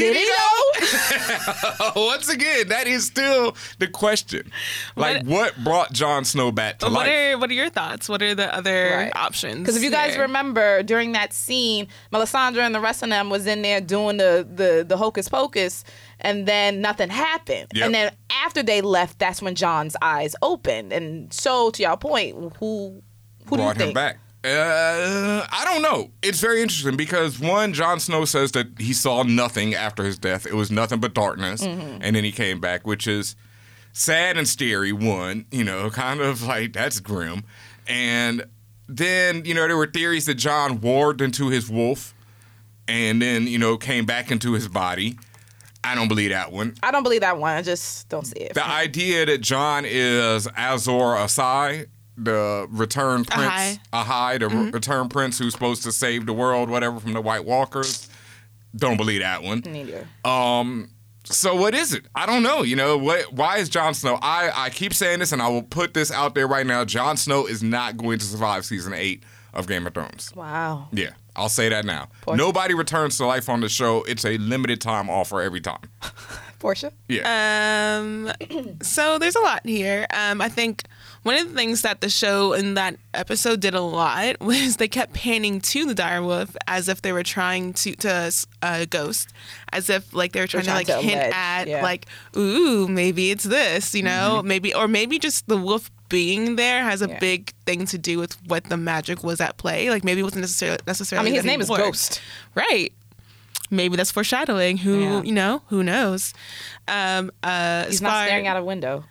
Did, 0.00 0.14
Did 0.14 0.16
he 0.16 0.24
though? 0.24 1.92
Once 2.06 2.28
again, 2.28 2.68
that 2.68 2.86
is 2.86 3.06
still 3.06 3.56
the 3.78 3.86
question. 3.88 4.50
Like, 4.96 5.24
what, 5.24 5.56
brought 5.62 5.92
Jon 5.92 6.24
Snow 6.24 6.50
back 6.52 6.78
to 6.80 6.86
what 6.86 6.94
life? 6.94 7.08
are 7.08 7.38
what 7.38 7.50
are 7.50 7.54
your 7.54 7.70
thoughts? 7.70 8.08
What 8.08 8.22
are 8.22 8.34
the 8.34 8.52
other 8.54 8.90
Right. 8.94 9.12
options? 9.16 9.60
Because 9.60 9.76
if 9.76 9.82
you 9.82 9.90
guys 9.90 10.12
here? 10.14 10.22
remember 10.22 10.82
during 10.82 11.12
that 11.12 11.32
scene, 11.32 11.86
Melisandre 12.12 12.58
and 12.58 12.74
the 12.74 12.80
rest 12.80 13.02
of 13.02 13.08
them 13.08 13.30
was 13.30 13.46
in 13.46 13.62
there 13.62 13.80
doing 13.80 14.16
the 14.16 14.46
the, 14.50 14.84
the 14.86 14.96
hocus 14.96 15.28
pocus, 15.28 15.84
and 16.20 16.46
then 16.46 16.80
nothing 16.80 17.10
happened. 17.10 17.66
Yep. 17.74 17.86
And 17.86 17.94
then 17.94 18.12
after 18.44 18.62
they 18.62 18.80
left, 18.80 19.18
that's 19.18 19.40
when 19.42 19.54
John's 19.54 19.96
eyes 20.02 20.34
opened. 20.42 20.92
And 20.92 21.32
so, 21.32 21.70
to 21.70 21.82
y'all 21.82 21.96
point, 21.96 22.34
who 22.58 23.02
who 23.46 23.56
do 23.56 23.56
you 23.56 23.56
brought 23.56 23.76
him 23.76 23.82
think? 23.82 23.94
back? 23.94 24.18
Uh, 24.42 25.46
I 25.52 25.64
don't 25.66 25.82
know. 25.82 26.10
It's 26.22 26.40
very 26.40 26.62
interesting 26.62 26.96
because 26.96 27.38
one, 27.38 27.72
Jon 27.74 28.00
Snow 28.00 28.24
says 28.24 28.52
that 28.52 28.68
he 28.78 28.92
saw 28.92 29.22
nothing 29.22 29.74
after 29.74 30.02
his 30.02 30.18
death. 30.18 30.46
It 30.46 30.54
was 30.54 30.70
nothing 30.70 30.98
but 31.00 31.12
darkness, 31.14 31.62
Mm-hmm. 31.62 31.98
and 32.02 32.16
then 32.16 32.24
he 32.24 32.32
came 32.32 32.58
back, 32.60 32.86
which 32.86 33.06
is 33.06 33.36
sad 33.92 34.36
and 34.38 34.48
scary. 34.48 34.92
One, 34.92 35.44
you 35.50 35.62
know, 35.64 35.90
kind 35.90 36.20
of 36.20 36.42
like 36.42 36.72
that's 36.72 37.00
grim, 37.00 37.44
and 37.86 38.44
then 38.88 39.44
you 39.44 39.52
know 39.54 39.66
there 39.68 39.76
were 39.76 39.86
theories 39.90 40.26
that 40.26 40.34
John 40.36 40.80
warped 40.80 41.20
into 41.20 41.48
his 41.48 41.68
wolf, 41.68 42.14
and 42.88 43.20
then 43.20 43.46
you 43.46 43.58
know 43.58 43.76
came 43.76 44.06
back 44.06 44.30
into 44.30 44.52
his 44.54 44.68
body. 44.68 45.18
I 45.84 45.94
don't 45.94 46.08
believe 46.08 46.30
that 46.30 46.50
one. 46.52 46.74
I 46.82 46.90
don't 46.90 47.02
believe 47.02 47.20
that 47.22 47.38
one. 47.38 47.52
I 47.56 47.62
just 47.62 48.08
don't 48.08 48.26
see 48.26 48.40
it. 48.40 48.54
The 48.54 48.66
idea 48.66 49.26
that 49.26 49.40
John 49.42 49.84
is 49.86 50.46
Azor 50.56 50.90
Ahai, 51.16 51.86
the 52.16 52.66
return 52.70 53.24
prince, 53.24 53.78
Ahai, 53.92 54.38
the 54.38 54.46
Mm-hmm. 54.46 54.70
return 54.70 55.08
prince 55.08 55.38
who's 55.38 55.52
supposed 55.52 55.82
to 55.84 55.92
save 55.92 56.26
the 56.26 56.32
world, 56.32 56.68
whatever, 56.70 57.00
from 57.00 57.12
the 57.14 57.20
White 57.20 57.44
Walkers. 57.44 58.08
Don't 58.76 58.96
believe 58.96 59.20
that 59.20 59.42
one. 59.42 59.62
Neither. 59.66 60.06
So 61.24 61.54
what 61.54 61.74
is 61.74 61.92
it? 61.94 62.04
I 62.14 62.26
don't 62.26 62.42
know. 62.42 62.62
You 62.62 62.76
know 62.76 62.96
what? 62.98 63.32
Why 63.32 63.58
is 63.58 63.68
Jon 63.68 63.94
Snow? 63.94 64.18
I 64.20 64.50
I 64.54 64.70
keep 64.70 64.92
saying 64.94 65.20
this, 65.20 65.32
and 65.32 65.40
I 65.40 65.48
will 65.48 65.62
put 65.62 65.94
this 65.94 66.10
out 66.10 66.34
there 66.34 66.48
right 66.48 66.66
now. 66.66 66.84
Jon 66.84 67.16
Snow 67.16 67.46
is 67.46 67.62
not 67.62 67.96
going 67.96 68.18
to 68.18 68.24
survive 68.24 68.64
season 68.64 68.92
eight 68.94 69.22
of 69.52 69.68
Game 69.68 69.86
of 69.86 69.94
Thrones. 69.94 70.32
Wow. 70.34 70.88
Yeah, 70.92 71.10
I'll 71.36 71.48
say 71.48 71.68
that 71.68 71.84
now. 71.84 72.08
Poor- 72.22 72.36
Nobody 72.36 72.74
returns 72.74 73.16
to 73.18 73.26
life 73.26 73.48
on 73.48 73.60
the 73.60 73.68
show. 73.68 74.02
It's 74.04 74.24
a 74.24 74.38
limited 74.38 74.80
time 74.80 75.08
offer 75.10 75.40
every 75.40 75.60
time. 75.60 75.80
Portia. 76.58 76.92
Yeah. 77.08 77.98
Um, 78.00 78.32
so 78.82 79.18
there's 79.18 79.36
a 79.36 79.40
lot 79.40 79.64
here. 79.64 80.06
Um, 80.12 80.40
I 80.40 80.48
think 80.48 80.84
one 81.22 81.36
of 81.36 81.48
the 81.48 81.54
things 81.54 81.82
that 81.82 82.00
the 82.00 82.08
show 82.08 82.52
in 82.54 82.74
that 82.74 82.96
episode 83.12 83.60
did 83.60 83.74
a 83.74 83.80
lot 83.80 84.40
was 84.40 84.76
they 84.76 84.88
kept 84.88 85.12
panning 85.12 85.60
to 85.60 85.84
the 85.86 85.94
direwolf 85.94 86.56
as 86.66 86.88
if 86.88 87.02
they 87.02 87.12
were 87.12 87.22
trying 87.22 87.72
to 87.74 87.94
to 87.96 88.32
uh, 88.62 88.86
ghost, 88.88 89.28
as 89.72 89.90
if 89.90 90.12
like 90.14 90.32
they 90.32 90.40
were 90.40 90.46
trying, 90.46 90.64
trying 90.64 90.84
to 90.86 90.92
to 90.92 90.96
like 90.98 91.04
hint 91.04 91.34
at 91.34 91.68
yeah. 91.68 91.82
like, 91.82 92.06
ooh, 92.36 92.88
maybe 92.88 93.30
it's 93.30 93.44
this, 93.44 93.94
you 93.94 94.02
know, 94.02 94.42
maybe 94.44 94.72
or 94.74 94.88
maybe 94.88 95.18
just 95.18 95.46
the 95.48 95.56
wolf 95.56 95.90
being 96.08 96.56
there 96.56 96.82
has 96.82 97.02
a 97.02 97.08
Yeah. 97.08 97.18
big 97.20 97.52
thing 97.66 97.86
to 97.86 97.98
do 97.98 98.18
with 98.18 98.36
what 98.48 98.64
the 98.64 98.76
magic 98.76 99.22
was 99.22 99.40
at 99.40 99.56
play. 99.58 99.90
Like 99.90 100.02
maybe 100.04 100.20
it 100.20 100.24
wasn't 100.24 100.40
necessarily 100.40 100.78
necessarily. 100.86 101.22
I 101.22 101.30
mean, 101.30 101.34
his 101.34 101.44
name 101.44 101.60
is. 101.60 101.68
Ghost. 101.68 102.20
Right. 102.54 102.92
Maybe 103.70 103.94
that's 103.96 104.10
foreshadowing. 104.10 104.78
Who 104.78 105.00
Yeah. 105.00 105.22
you 105.22 105.32
know? 105.32 105.62
Who 105.68 105.84
knows? 105.84 106.34
Um, 106.88 107.30
uh, 107.44 107.84
He's 107.84 108.02
not 108.02 108.26
staring 108.26 108.48
out 108.48 108.56
a 108.56 108.64
window, 108.64 109.04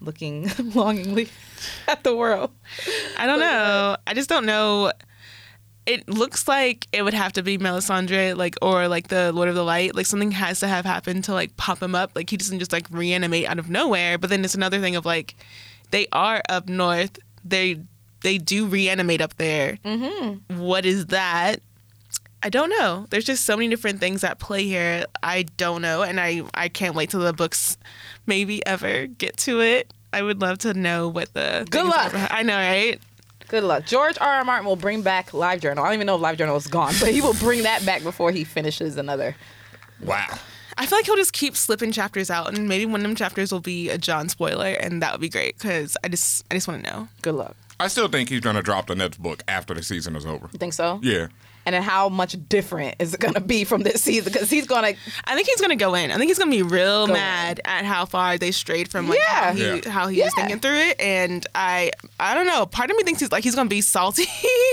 looking 0.00 0.50
longingly 0.74 1.28
at 1.86 2.04
the 2.04 2.16
world. 2.16 2.50
I 3.16 3.26
don't 3.26 3.40
know. 3.40 3.96
I 4.06 4.14
just 4.14 4.28
don't 4.28 4.46
know. 4.46 4.92
It 5.86 6.06
looks 6.08 6.46
like 6.46 6.86
it 6.92 7.02
would 7.02 7.14
have 7.14 7.32
to 7.34 7.42
be 7.42 7.56
Melisandre, 7.56 8.36
like 8.36 8.56
or 8.60 8.88
like 8.88 9.08
the 9.08 9.32
Lord 9.32 9.48
of 9.48 9.54
the 9.54 9.64
Light. 9.64 9.94
Like 9.94 10.06
something 10.06 10.32
has 10.32 10.60
to 10.60 10.68
have 10.68 10.84
happened 10.84 11.24
to 11.24 11.32
like 11.32 11.56
pop 11.56 11.82
him 11.82 11.94
up. 11.94 12.12
Like 12.14 12.28
he 12.28 12.36
doesn't 12.36 12.58
just 12.58 12.72
like 12.72 12.86
reanimate 12.90 13.46
out 13.46 13.58
of 13.58 13.70
nowhere. 13.70 14.18
But 14.18 14.30
then 14.30 14.44
it's 14.44 14.54
another 14.54 14.80
thing 14.80 14.96
of 14.96 15.06
like 15.06 15.34
they 15.90 16.06
are 16.12 16.42
up 16.48 16.68
north. 16.68 17.18
They 17.44 17.80
they 18.22 18.38
do 18.38 18.66
reanimate 18.66 19.20
up 19.20 19.36
there. 19.36 19.78
Mm-hmm. 19.84 20.58
What 20.58 20.84
is 20.84 21.06
that? 21.06 21.60
I 22.42 22.48
don't 22.50 22.70
know. 22.70 23.06
There's 23.10 23.24
just 23.24 23.44
so 23.44 23.56
many 23.56 23.68
different 23.68 23.98
things 24.00 24.22
at 24.22 24.38
play 24.38 24.64
here. 24.64 25.04
I 25.22 25.42
don't 25.56 25.82
know, 25.82 26.02
and 26.02 26.20
I 26.20 26.42
I 26.54 26.68
can't 26.68 26.94
wait 26.94 27.10
till 27.10 27.20
the 27.20 27.32
books 27.32 27.76
maybe 28.26 28.64
ever 28.66 29.06
get 29.06 29.36
to 29.38 29.60
it. 29.60 29.92
I 30.12 30.22
would 30.22 30.40
love 30.40 30.58
to 30.58 30.72
know 30.74 31.08
what 31.08 31.32
the 31.34 31.66
Good 31.68 31.84
luck. 31.84 32.14
are- 32.14 32.28
I 32.30 32.42
know, 32.42 32.56
right? 32.56 33.00
Good 33.48 33.64
luck. 33.64 33.86
George 33.86 34.16
R. 34.20 34.28
R. 34.36 34.44
Martin 34.44 34.66
will 34.66 34.76
bring 34.76 35.02
back 35.02 35.32
Live 35.34 35.60
Journal. 35.60 35.82
I 35.82 35.88
don't 35.88 35.94
even 35.94 36.06
know 36.06 36.14
if 36.16 36.20
Live 36.20 36.36
Journal 36.38 36.56
is 36.56 36.66
gone, 36.66 36.94
but 37.00 37.10
he 37.12 37.20
will 37.20 37.34
bring 37.34 37.62
that 37.64 37.84
back 37.84 38.02
before 38.02 38.30
he 38.30 38.44
finishes 38.44 38.96
another. 38.96 39.34
wow. 40.04 40.26
I 40.80 40.86
feel 40.86 40.96
like 40.98 41.06
he'll 41.06 41.16
just 41.16 41.32
keep 41.32 41.56
slipping 41.56 41.90
chapters 41.90 42.30
out, 42.30 42.56
and 42.56 42.68
maybe 42.68 42.86
one 42.86 43.00
of 43.00 43.02
them 43.02 43.16
chapters 43.16 43.50
will 43.50 43.58
be 43.58 43.88
a 43.90 43.98
John 43.98 44.28
spoiler, 44.28 44.66
and 44.68 45.02
that 45.02 45.10
would 45.10 45.20
be 45.20 45.28
great 45.28 45.58
because 45.58 45.96
I 46.04 46.08
just 46.08 46.44
I 46.52 46.54
just 46.54 46.68
want 46.68 46.84
to 46.84 46.90
know. 46.90 47.08
Good 47.20 47.34
luck. 47.34 47.56
I 47.80 47.88
still 47.88 48.06
think 48.06 48.28
he's 48.28 48.40
gonna 48.42 48.62
drop 48.62 48.86
the 48.86 48.94
next 48.94 49.20
book 49.20 49.42
after 49.48 49.74
the 49.74 49.82
season 49.82 50.14
is 50.14 50.24
over. 50.24 50.48
You 50.52 50.58
think 50.58 50.72
so? 50.74 51.00
Yeah. 51.02 51.26
And 51.68 51.74
then 51.74 51.82
how 51.82 52.08
much 52.08 52.34
different 52.48 52.94
is 52.98 53.12
it 53.12 53.20
going 53.20 53.34
to 53.34 53.40
be 53.42 53.64
from 53.64 53.82
this 53.82 54.02
season? 54.02 54.32
Because 54.32 54.48
he's 54.48 54.66
going 54.66 54.94
to. 54.94 54.98
I 55.24 55.34
think 55.34 55.46
he's 55.48 55.60
gonna 55.60 55.76
go 55.76 55.94
in. 55.94 56.10
I 56.10 56.16
think 56.16 56.30
he's 56.30 56.38
gonna 56.38 56.50
be 56.50 56.62
real 56.62 57.06
Go 57.06 57.12
mad 57.12 57.60
at 57.66 57.84
how 57.84 58.06
far 58.06 58.38
they 58.38 58.52
strayed 58.52 58.90
from 58.90 59.06
like 59.06 59.20
how 59.20 59.52
he, 59.52 59.66
Yeah. 59.66 59.90
how 59.90 60.08
he 60.08 60.22
was 60.22 60.32
thinking 60.34 60.60
through 60.60 60.78
it. 60.78 60.98
And 60.98 61.46
I 61.54 61.90
I 62.18 62.32
don't 62.34 62.46
know. 62.46 62.64
Part 62.64 62.90
of 62.90 62.96
me 62.96 63.02
thinks 63.02 63.20
he's 63.20 63.30
like 63.30 63.44
he's 63.44 63.54
gonna 63.54 63.68
be 63.68 63.82
salty 63.82 64.24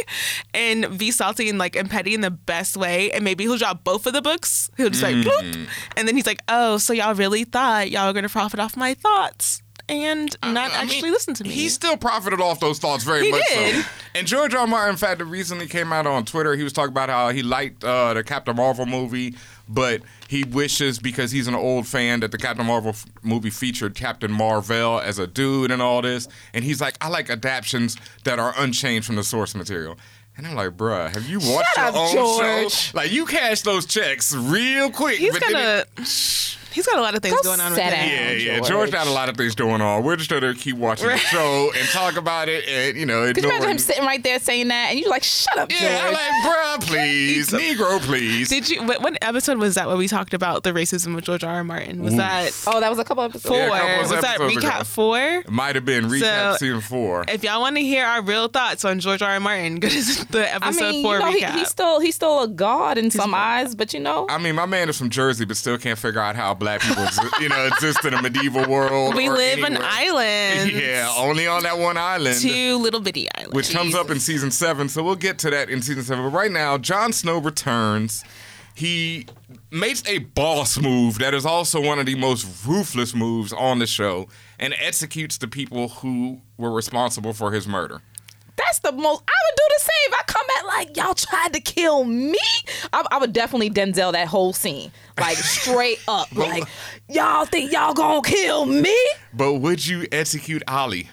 and 0.54 0.98
be 0.98 1.12
salty 1.12 1.50
and 1.50 1.60
like 1.60 1.76
and 1.76 1.90
petty 1.90 2.14
in 2.14 2.22
the 2.22 2.32
best 2.32 2.78
way. 2.78 3.12
And 3.12 3.24
maybe 3.26 3.44
he'll 3.44 3.58
drop 3.58 3.84
both 3.84 4.06
of 4.08 4.14
the 4.14 4.22
books. 4.22 4.70
He'll 4.78 4.90
just 4.90 5.04
like 5.04 5.16
Mm-hmm. 5.16 5.28
bloop. 5.30 5.68
And 5.98 6.08
then 6.08 6.16
he's 6.16 6.26
like, 6.26 6.40
Oh, 6.48 6.78
so 6.78 6.94
y'all 6.94 7.14
really 7.14 7.44
thought 7.44 7.92
y'all 7.92 8.08
were 8.08 8.14
gonna 8.14 8.30
profit 8.30 8.60
off 8.62 8.78
my 8.78 8.94
thoughts 8.94 9.62
and 9.90 10.36
not 10.44 10.72
I 10.72 10.82
actually 10.84 11.12
listen 11.12 11.34
to 11.36 11.44
me. 11.44 11.50
He 11.52 11.70
still 11.70 11.98
profited 11.98 12.42
off 12.42 12.60
those 12.60 12.80
thoughts 12.80 13.04
very 13.04 13.26
He 13.26 13.32
much 13.32 13.44
did. 13.50 13.84
so. 13.84 13.90
And 14.16 14.26
George 14.28 14.54
R. 14.54 14.66
Martin, 14.66 14.92
in 14.92 14.98
fact, 14.98 15.22
recently 15.22 15.68
came 15.68 15.92
out 15.94 16.08
on 16.08 16.26
Twitter. 16.26 16.56
He 16.56 16.64
was 16.64 16.74
talking 16.74 16.92
about 16.92 17.10
how 17.10 17.30
he 17.30 17.44
liked 17.44 17.84
uh, 17.84 18.14
the 18.14 18.24
Captain 18.24 18.56
Marvel 18.56 18.86
movie, 18.86 19.36
but 19.70 20.02
he 20.28 20.44
wishes 20.44 20.98
because 21.00 21.32
he's 21.32 21.48
an 21.48 21.56
old 21.56 21.86
fan 21.88 22.22
that 22.22 22.32
the 22.32 22.38
Captain 22.38 22.66
Marvel 22.66 22.92
f- 22.92 23.06
movie 23.24 23.50
featured 23.50 23.94
Captain 23.96 24.32
Marvel 24.32 25.00
as 25.00 25.20
a 25.20 25.28
dude 25.28 25.70
and 25.72 25.82
all 25.82 26.02
this. 26.02 26.28
And 26.54 26.64
he's 26.66 26.80
like, 26.82 26.96
I 27.02 27.10
like 27.10 27.30
adaptions 27.30 27.98
that 28.24 28.40
are 28.40 28.54
unchanged 28.58 29.06
from 29.06 29.18
the 29.18 29.24
source 29.24 29.54
material. 29.54 29.98
And 30.38 30.46
I'm 30.48 30.56
like, 30.56 30.72
bruh, 30.72 31.14
have 31.14 31.28
you 31.30 31.40
watched 31.40 31.70
Shut 31.76 31.78
your 31.78 31.86
up, 31.86 31.96
own 31.96 32.14
George. 32.14 32.72
show? 32.72 32.98
Like, 32.98 33.12
you 33.12 33.26
cash 33.26 33.62
those 33.62 33.86
checks 33.86 34.36
real 34.36 34.90
quick. 34.92 35.18
he's 35.18 35.38
gonna 35.40 35.86
it- 35.98 36.58
he's 36.76 36.86
got 36.86 36.98
a 36.98 37.02
lot 37.02 37.16
of 37.16 37.22
things 37.22 37.36
Go 37.38 37.42
going 37.44 37.60
on 37.62 37.72
with 37.72 37.78
sit 37.80 37.86
him. 37.86 37.92
down. 37.92 38.08
yeah, 38.10 38.32
yeah. 38.32 38.58
George. 38.58 38.68
George 38.70 38.92
got 38.92 39.08
a 39.08 39.12
lot 39.12 39.30
of 39.30 39.38
things 39.38 39.56
going 39.56 39.82
on. 39.82 40.04
We're 40.04 40.16
just 40.18 40.30
gonna 40.30 40.54
keep 40.54 40.76
watching 40.78 41.08
the 41.08 41.18
show 41.18 41.72
and 41.76 41.88
talk 41.90 42.18
about 42.18 42.50
it, 42.50 42.68
and 42.68 42.98
you 42.98 43.06
know, 43.06 43.26
Could 43.34 43.44
you 43.44 43.50
imagine 43.50 43.70
him 43.72 43.78
sitting 43.80 44.04
right 44.06 44.22
there 44.22 44.40
saying 44.40 44.68
that? 44.68 44.90
And 44.92 45.00
you're 45.00 45.10
like, 45.10 45.24
shut 45.24 45.58
up, 45.58 45.70
George. 45.70 45.82
Yeah, 45.82 46.04
I'm 46.06 46.14
like, 46.14 46.82
bruh, 46.82 46.88
please, 46.88 47.50
Negro, 47.50 48.00
please. 48.02 48.50
Did 48.50 48.70
you? 48.70 48.84
What, 48.84 49.02
what 49.02 49.18
episode 49.22 49.58
was 49.58 49.76
that? 49.76 49.88
Where 49.88 49.98
we 49.98 50.08
talked 50.08 50.34
about 50.34 50.64
the 50.64 50.72
racism 50.72 51.16
of 51.18 51.24
George 51.24 51.44
R. 51.44 51.56
R. 51.56 51.64
Martin? 51.64 52.02
Was 52.04 52.16
that 52.18 52.52
oh, 52.68 52.80
that 52.82 52.90
was 52.90 53.00
a 53.00 53.04
couple 53.04 53.24
episodes. 53.24 53.46
four? 53.48 53.58
Yeah, 53.58 53.76
a 53.76 53.80
couple 53.98 54.02
was 54.16 54.22
that 54.22 54.36
episodes 54.42 54.58
ago. 54.58 54.68
recap 54.68 54.86
four? 54.86 55.44
Might 55.50 55.76
have 55.76 55.86
been 55.86 56.06
recap 56.06 56.52
So- 56.54 56.58
season 56.58 56.82
four. 56.82 57.26
If 57.28 57.44
y'all 57.44 57.62
want 57.62 57.78
to 57.78 57.82
hear 57.82 58.06
our 58.06 58.22
real 58.22 58.48
thoughts 58.48 58.84
on 58.86 59.00
George 59.00 59.22
R. 59.22 59.32
R. 59.32 59.40
Martin, 59.40 59.76
go 59.80 59.88
to 59.88 59.96
the 60.32 60.50
I 60.52 60.56
episode 60.56 60.92
mean, 60.92 61.04
four 61.04 61.14
you 61.16 61.20
know, 61.20 61.32
he, 61.32 61.42
recap. 61.42 61.52
he's 61.56 61.70
still 61.70 62.00
he's 62.00 62.16
still 62.16 62.44
a 62.44 62.48
god 62.48 62.98
in 62.98 63.12
some 63.12 63.34
eyes, 63.34 63.76
but 63.76 63.94
you 63.94 64.00
know, 64.00 64.26
I 64.30 64.38
mean, 64.38 64.56
my 64.56 64.66
man 64.66 64.90
is 64.90 64.98
from 64.98 65.10
Jersey, 65.10 65.46
but 65.46 65.58
still 65.58 65.78
can't 65.78 65.98
figure 65.98 66.20
out 66.22 66.36
how 66.36 66.54
black 66.66 66.82
people, 66.82 67.06
you 67.40 67.48
know, 67.48 67.68
exist 67.68 68.04
in 68.06 68.14
a 68.16 68.22
medieval 68.22 68.68
world. 68.68 69.14
we 69.16 69.30
live 69.30 69.60
on 69.60 69.66
anywhere. 69.74 69.88
islands. 69.88 70.74
Yeah, 70.74 71.14
only 71.16 71.46
on 71.46 71.62
that 71.64 71.78
one 71.78 71.96
island. 71.96 72.40
Two 72.42 72.78
little 72.78 73.02
bitty 73.02 73.28
islands. 73.36 73.54
which 73.54 73.72
comes 73.72 73.94
up 73.94 74.10
in 74.10 74.20
season 74.20 74.50
seven. 74.50 74.90
So 74.90 75.04
we'll 75.04 75.16
get 75.16 75.38
to 75.40 75.52
that 75.52 75.70
in 75.70 75.84
season 75.84 76.04
seven. 76.04 76.24
But 76.26 76.32
right 76.36 76.52
now, 76.52 76.78
Jon 76.80 77.14
Snow 77.14 77.38
returns. 77.38 78.24
He 78.74 79.28
makes 79.72 80.04
a 80.06 80.18
boss 80.20 80.78
move 80.78 81.20
that 81.20 81.34
is 81.34 81.46
also 81.46 81.80
one 81.82 81.98
of 82.00 82.06
the 82.08 82.16
most 82.16 82.66
ruthless 82.66 83.14
moves 83.16 83.54
on 83.54 83.80
the 83.80 83.88
show 83.88 84.28
and 84.60 84.74
executes 84.80 85.38
the 85.38 85.48
people 85.48 85.88
who 85.88 86.42
were 86.58 86.72
responsible 86.72 87.32
for 87.34 87.52
his 87.54 87.68
murder. 87.68 88.02
That's 88.58 88.80
the 88.80 88.92
most. 88.92 89.24
I 89.28 89.34
would 89.46 89.56
do 89.58 89.64
the 89.70 89.80
same. 89.80 90.14
I 90.14 90.24
come 90.28 90.48
back 90.48 90.66
like 90.78 90.98
y'all 90.98 91.14
tried 91.14 91.54
to 91.54 91.60
kill 91.60 92.04
me, 92.06 92.38
I, 92.94 93.06
I 93.12 93.18
would 93.18 93.34
definitely 93.34 93.70
Denzel 93.70 94.12
that 94.14 94.28
whole 94.28 94.54
scene, 94.54 94.92
like 95.20 95.38
straight 95.38 96.00
up, 96.08 96.34
like 96.36 96.64
y'all 97.10 97.46
think 97.46 97.72
y'all 97.72 97.94
gonna 97.94 98.22
kill 98.22 98.66
me? 98.66 98.96
But 99.34 99.56
would 99.56 99.86
you 99.86 100.08
execute 100.12 100.64
Olly? 100.68 101.10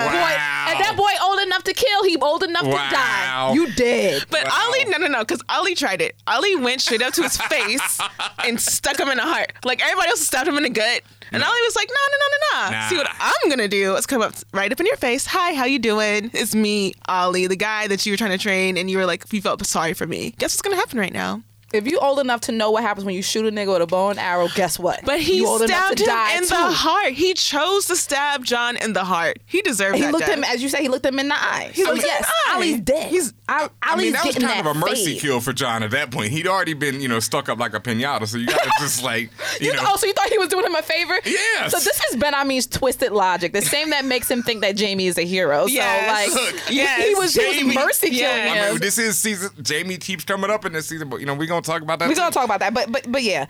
Hell 0.00 0.12
yeah! 0.12 0.14
That 0.14 0.16
Wow. 0.18 0.24
boy, 0.24 0.70
and 0.70 0.80
that 0.84 0.96
boy 0.96 1.10
old 1.24 1.40
enough 1.40 1.64
to 1.64 1.72
kill. 1.74 2.04
He 2.04 2.16
old 2.16 2.42
enough 2.42 2.64
to 2.64 2.70
die. 2.70 3.52
You 3.54 3.70
dead. 3.72 4.24
But 4.30 4.46
Olly, 4.64 4.84
no, 4.86 4.98
no, 4.98 5.06
no, 5.08 5.20
because 5.20 5.42
Olly 5.48 5.74
tried 5.74 6.00
it. 6.00 6.14
Olly 6.26 6.56
went 6.56 6.80
straight 6.80 7.02
up 7.02 7.12
to 7.14 7.22
his 7.22 7.36
face 7.52 8.00
and 8.44 8.60
stuck 8.60 8.98
him 9.00 9.08
in 9.08 9.16
the 9.16 9.22
heart. 9.24 9.52
Like 9.64 9.82
everybody 9.82 10.08
else 10.10 10.20
stabbed 10.20 10.48
him 10.48 10.56
in 10.56 10.62
the 10.62 10.70
gut. 10.70 11.02
And 11.30 11.42
Olly 11.42 11.60
was 11.66 11.76
like, 11.76 11.88
no, 11.88 11.94
no, 12.10 12.16
no, 12.18 12.26
no, 12.30 12.70
no. 12.70 12.76
Nah. 12.80 12.88
See 12.88 12.96
what 12.96 13.08
I'm 13.20 13.50
gonna 13.50 13.68
do 13.68 13.94
is 13.96 14.06
come 14.06 14.22
up 14.22 14.32
right 14.54 14.72
up 14.72 14.80
in 14.80 14.86
your 14.86 14.96
face. 14.96 15.26
Hi, 15.26 15.52
how 15.54 15.64
you 15.66 15.78
doing? 15.78 16.30
It's 16.32 16.54
me, 16.54 16.94
Ali, 17.06 17.46
the 17.46 17.56
guy 17.56 17.86
that 17.88 18.06
you 18.06 18.12
were 18.12 18.16
trying 18.16 18.30
to 18.30 18.38
train, 18.38 18.78
and 18.78 18.90
you 18.90 18.96
were 18.96 19.04
like, 19.06 19.30
you 19.32 19.42
felt 19.42 19.64
sorry 19.66 19.92
for 19.92 20.06
me. 20.06 20.30
Guess 20.38 20.52
what's 20.54 20.62
gonna 20.62 20.76
happen 20.76 20.98
right 20.98 21.12
now? 21.12 21.42
If 21.72 21.86
you 21.86 21.98
old 21.98 22.18
enough 22.18 22.40
to 22.42 22.52
know 22.52 22.70
what 22.70 22.82
happens 22.82 23.04
when 23.04 23.14
you 23.14 23.20
shoot 23.22 23.44
a 23.46 23.50
nigga 23.50 23.72
with 23.74 23.82
a 23.82 23.86
bow 23.86 24.08
and 24.08 24.18
arrow, 24.18 24.48
guess 24.54 24.78
what? 24.78 25.00
But 25.04 25.20
he 25.20 25.44
old 25.44 25.60
stabbed 25.62 26.00
him 26.00 26.08
in 26.08 26.42
too. 26.44 26.48
the 26.48 26.54
heart. 26.56 27.12
He 27.12 27.34
chose 27.34 27.84
to 27.88 27.96
stab 27.96 28.42
John 28.44 28.78
in 28.78 28.94
the 28.94 29.04
heart. 29.04 29.38
He 29.44 29.60
deserved 29.60 29.94
that. 29.98 30.06
He 30.06 30.10
looked 30.10 30.24
death. 30.26 30.34
him, 30.38 30.44
as 30.44 30.62
you 30.62 30.70
say, 30.70 30.80
he 30.80 30.88
looked 30.88 31.04
him 31.04 31.18
in 31.18 31.28
the 31.28 31.34
eye. 31.34 31.70
He 31.74 31.82
so 31.84 31.90
looked 31.90 32.04
him 32.04 32.08
in 32.08 32.14
yes, 32.20 32.32
the. 32.48 32.54
Olly's 32.56 32.80
dead. 32.80 33.10
He's- 33.10 33.32
Al- 33.50 33.70
I 33.82 33.96
mean, 33.96 34.12
that 34.12 34.26
was 34.26 34.34
kind 34.36 34.46
that 34.48 34.60
of 34.66 34.76
a 34.76 34.78
mercy 34.78 35.12
fade. 35.14 35.20
kill 35.22 35.40
for 35.40 35.54
John 35.54 35.82
at 35.82 35.90
that 35.92 36.10
point. 36.10 36.32
He'd 36.32 36.46
already 36.46 36.74
been, 36.74 37.00
you 37.00 37.08
know, 37.08 37.18
stuck 37.18 37.48
up 37.48 37.58
like 37.58 37.72
a 37.72 37.80
pinata. 37.80 38.26
So 38.28 38.36
you 38.36 38.46
got 38.46 38.62
to 38.62 38.70
just 38.78 39.02
like, 39.02 39.30
you, 39.58 39.68
You 39.68 39.72
know. 39.74 39.84
oh, 39.86 39.96
so 39.96 40.04
you 40.06 40.12
thought 40.12 40.28
he 40.28 40.36
was 40.36 40.48
doing 40.48 40.66
him 40.66 40.74
a 40.74 40.82
favor? 40.82 41.18
Yes. 41.24 41.70
So 41.72 41.78
this 41.78 41.98
is 42.10 42.16
Benhameen's 42.16 42.66
twisted 42.66 43.10
logic, 43.12 43.54
the 43.54 43.62
same 43.62 43.88
that 43.90 44.04
makes 44.04 44.30
him 44.30 44.42
think 44.42 44.60
that 44.60 44.76
Jamie 44.76 45.06
is 45.06 45.16
a 45.16 45.24
hero. 45.24 45.64
Yes. 45.66 46.28
So 46.28 46.34
like, 46.36 46.52
Look, 46.52 46.60
he- 46.68 46.76
yes, 46.76 47.06
he 47.08 47.14
was 47.14 47.34
he 47.34 47.40
Jamie- 47.40 47.66
was 47.68 47.74
mercy 47.76 48.10
killing 48.10 48.18
yes. 48.18 48.52
I 48.52 48.66
him. 48.66 48.72
mean, 48.74 48.80
this 48.82 48.98
is 48.98 49.16
season. 49.16 49.50
Jamie 49.62 49.96
keeps 49.96 50.24
coming 50.24 50.50
up 50.50 50.66
in 50.66 50.74
this 50.74 50.86
season, 50.86 51.08
but 51.08 51.20
you 51.20 51.24
know, 51.26 51.32
we're 51.34 51.46
gonna 51.46 51.57
talk 51.62 51.82
about 51.82 51.98
that. 51.98 52.08
We're 52.08 52.14
gonna 52.14 52.30
talk 52.30 52.44
about 52.44 52.60
that, 52.60 52.74
but 52.74 52.90
but 52.90 53.10
but 53.10 53.22
yeah. 53.22 53.46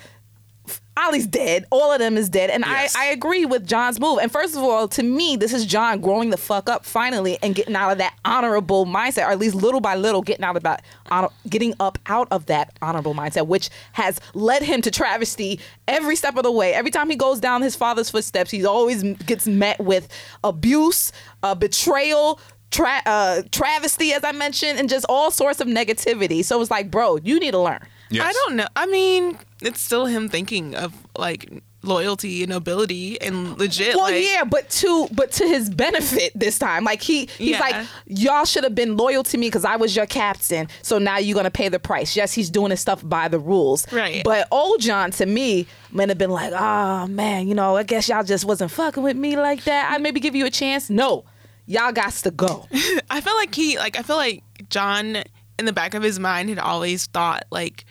Olly's 1.02 1.26
dead. 1.26 1.64
All 1.70 1.92
of 1.92 1.98
them 2.00 2.16
is 2.16 2.28
dead. 2.28 2.50
And 2.50 2.64
Yes. 2.66 2.94
I, 2.96 3.04
I 3.04 3.10
agree 3.12 3.44
with 3.46 3.66
John's 3.66 4.00
move. 4.00 4.18
And 4.20 4.30
first 4.30 4.56
of 4.56 4.62
all, 4.62 4.88
to 4.88 5.02
me, 5.02 5.36
this 5.36 5.52
is 5.54 5.64
John 5.64 6.00
growing 6.00 6.30
the 6.30 6.36
fuck 6.36 6.68
up 6.68 6.84
finally 6.84 7.38
and 7.40 7.54
getting 7.54 7.76
out 7.76 7.92
of 7.92 7.98
that 7.98 8.14
honorable 8.24 8.84
mindset, 8.84 9.26
or 9.26 9.30
at 9.30 9.38
least 9.38 9.54
little 9.54 9.80
by 9.80 9.94
little 9.94 10.22
getting 10.22 10.44
out 10.44 10.56
of 10.56 10.64
that 10.64 10.84
honor, 11.10 11.28
getting 11.48 11.72
up 11.78 11.98
out 12.06 12.26
of 12.32 12.46
that 12.46 12.76
honorable 12.82 13.14
mindset, 13.14 13.46
which 13.46 13.70
has 13.92 14.20
led 14.34 14.62
him 14.62 14.82
to 14.82 14.90
travesty 14.90 15.60
every 15.86 16.16
step 16.16 16.36
of 16.36 16.42
the 16.42 16.52
way. 16.52 16.74
Every 16.74 16.90
time 16.90 17.08
he 17.08 17.16
goes 17.16 17.38
down 17.38 17.62
his 17.62 17.76
father's 17.76 18.10
footsteps, 18.10 18.50
he 18.50 18.66
always 18.66 19.02
gets 19.24 19.46
met 19.46 19.78
with 19.78 20.08
abuse, 20.42 21.12
uh, 21.44 21.54
betrayal, 21.54 22.40
tra- 22.72 23.02
uh, 23.06 23.42
travesty, 23.52 24.12
as 24.12 24.24
I 24.24 24.32
mentioned, 24.32 24.80
and 24.80 24.88
just 24.88 25.06
all 25.08 25.30
sorts 25.30 25.60
of 25.60 25.68
negativity. 25.68 26.44
So 26.44 26.60
it's 26.60 26.70
like, 26.72 26.90
bro, 26.90 27.16
you 27.18 27.38
need 27.38 27.52
to 27.52 27.60
learn. 27.60 27.86
Yes. 28.10 28.26
I 28.28 28.32
don't 28.32 28.56
know. 28.56 28.66
I 28.76 28.86
mean, 28.86 29.38
it's 29.60 29.80
still 29.80 30.06
him 30.06 30.28
thinking 30.28 30.74
of 30.74 30.94
like 31.16 31.50
loyalty 31.82 32.42
and 32.42 32.50
nobility 32.50 33.20
and 33.20 33.56
legit. 33.58 33.94
Well, 33.94 34.04
like, 34.10 34.24
yeah, 34.24 34.42
but 34.44 34.68
to 34.70 35.06
but 35.12 35.30
to 35.32 35.46
his 35.46 35.70
benefit 35.70 36.32
this 36.34 36.58
time. 36.58 36.84
Like 36.84 37.02
he 37.02 37.26
he's 37.38 37.50
Yeah. 37.50 37.60
like, 37.60 37.86
y'all 38.06 38.44
should 38.44 38.64
have 38.64 38.74
been 38.74 38.96
loyal 38.96 39.22
to 39.24 39.38
me 39.38 39.46
because 39.48 39.64
I 39.64 39.76
was 39.76 39.94
your 39.94 40.06
captain. 40.06 40.68
So 40.82 40.98
now 40.98 41.18
you're 41.18 41.36
gonna 41.36 41.50
pay 41.50 41.68
the 41.68 41.78
price. 41.78 42.16
Yes, 42.16 42.32
he's 42.32 42.50
doing 42.50 42.70
his 42.70 42.80
stuff 42.80 43.00
by 43.06 43.28
the 43.28 43.38
rules. 43.38 43.90
Right. 43.92 44.24
But 44.24 44.48
old 44.50 44.80
John 44.80 45.10
to 45.12 45.26
me 45.26 45.66
might 45.92 46.08
have 46.08 46.18
been 46.18 46.30
like, 46.30 46.52
oh 46.52 47.06
man, 47.06 47.46
you 47.46 47.54
know, 47.54 47.76
I 47.76 47.82
guess 47.84 48.08
y'all 48.08 48.24
just 48.24 48.44
wasn't 48.44 48.70
fucking 48.70 49.02
with 49.02 49.16
me 49.16 49.36
like 49.36 49.64
that. 49.64 49.92
I'd 49.92 50.02
maybe 50.02 50.18
give 50.20 50.34
you 50.34 50.46
a 50.46 50.50
chance. 50.50 50.90
No, 50.90 51.24
y'all 51.66 51.92
got 51.92 52.12
to 52.14 52.30
go. 52.30 52.66
I 53.10 53.20
feel 53.20 53.34
like 53.36 53.54
he 53.54 53.78
like 53.78 53.98
I 53.98 54.02
feel 54.02 54.16
like 54.16 54.42
John 54.68 55.22
in 55.58 55.64
the 55.64 55.72
back 55.72 55.94
of 55.94 56.02
his 56.02 56.18
mind 56.18 56.48
had 56.48 56.58
always 56.58 57.06
thought 57.06 57.44
like 57.50 57.84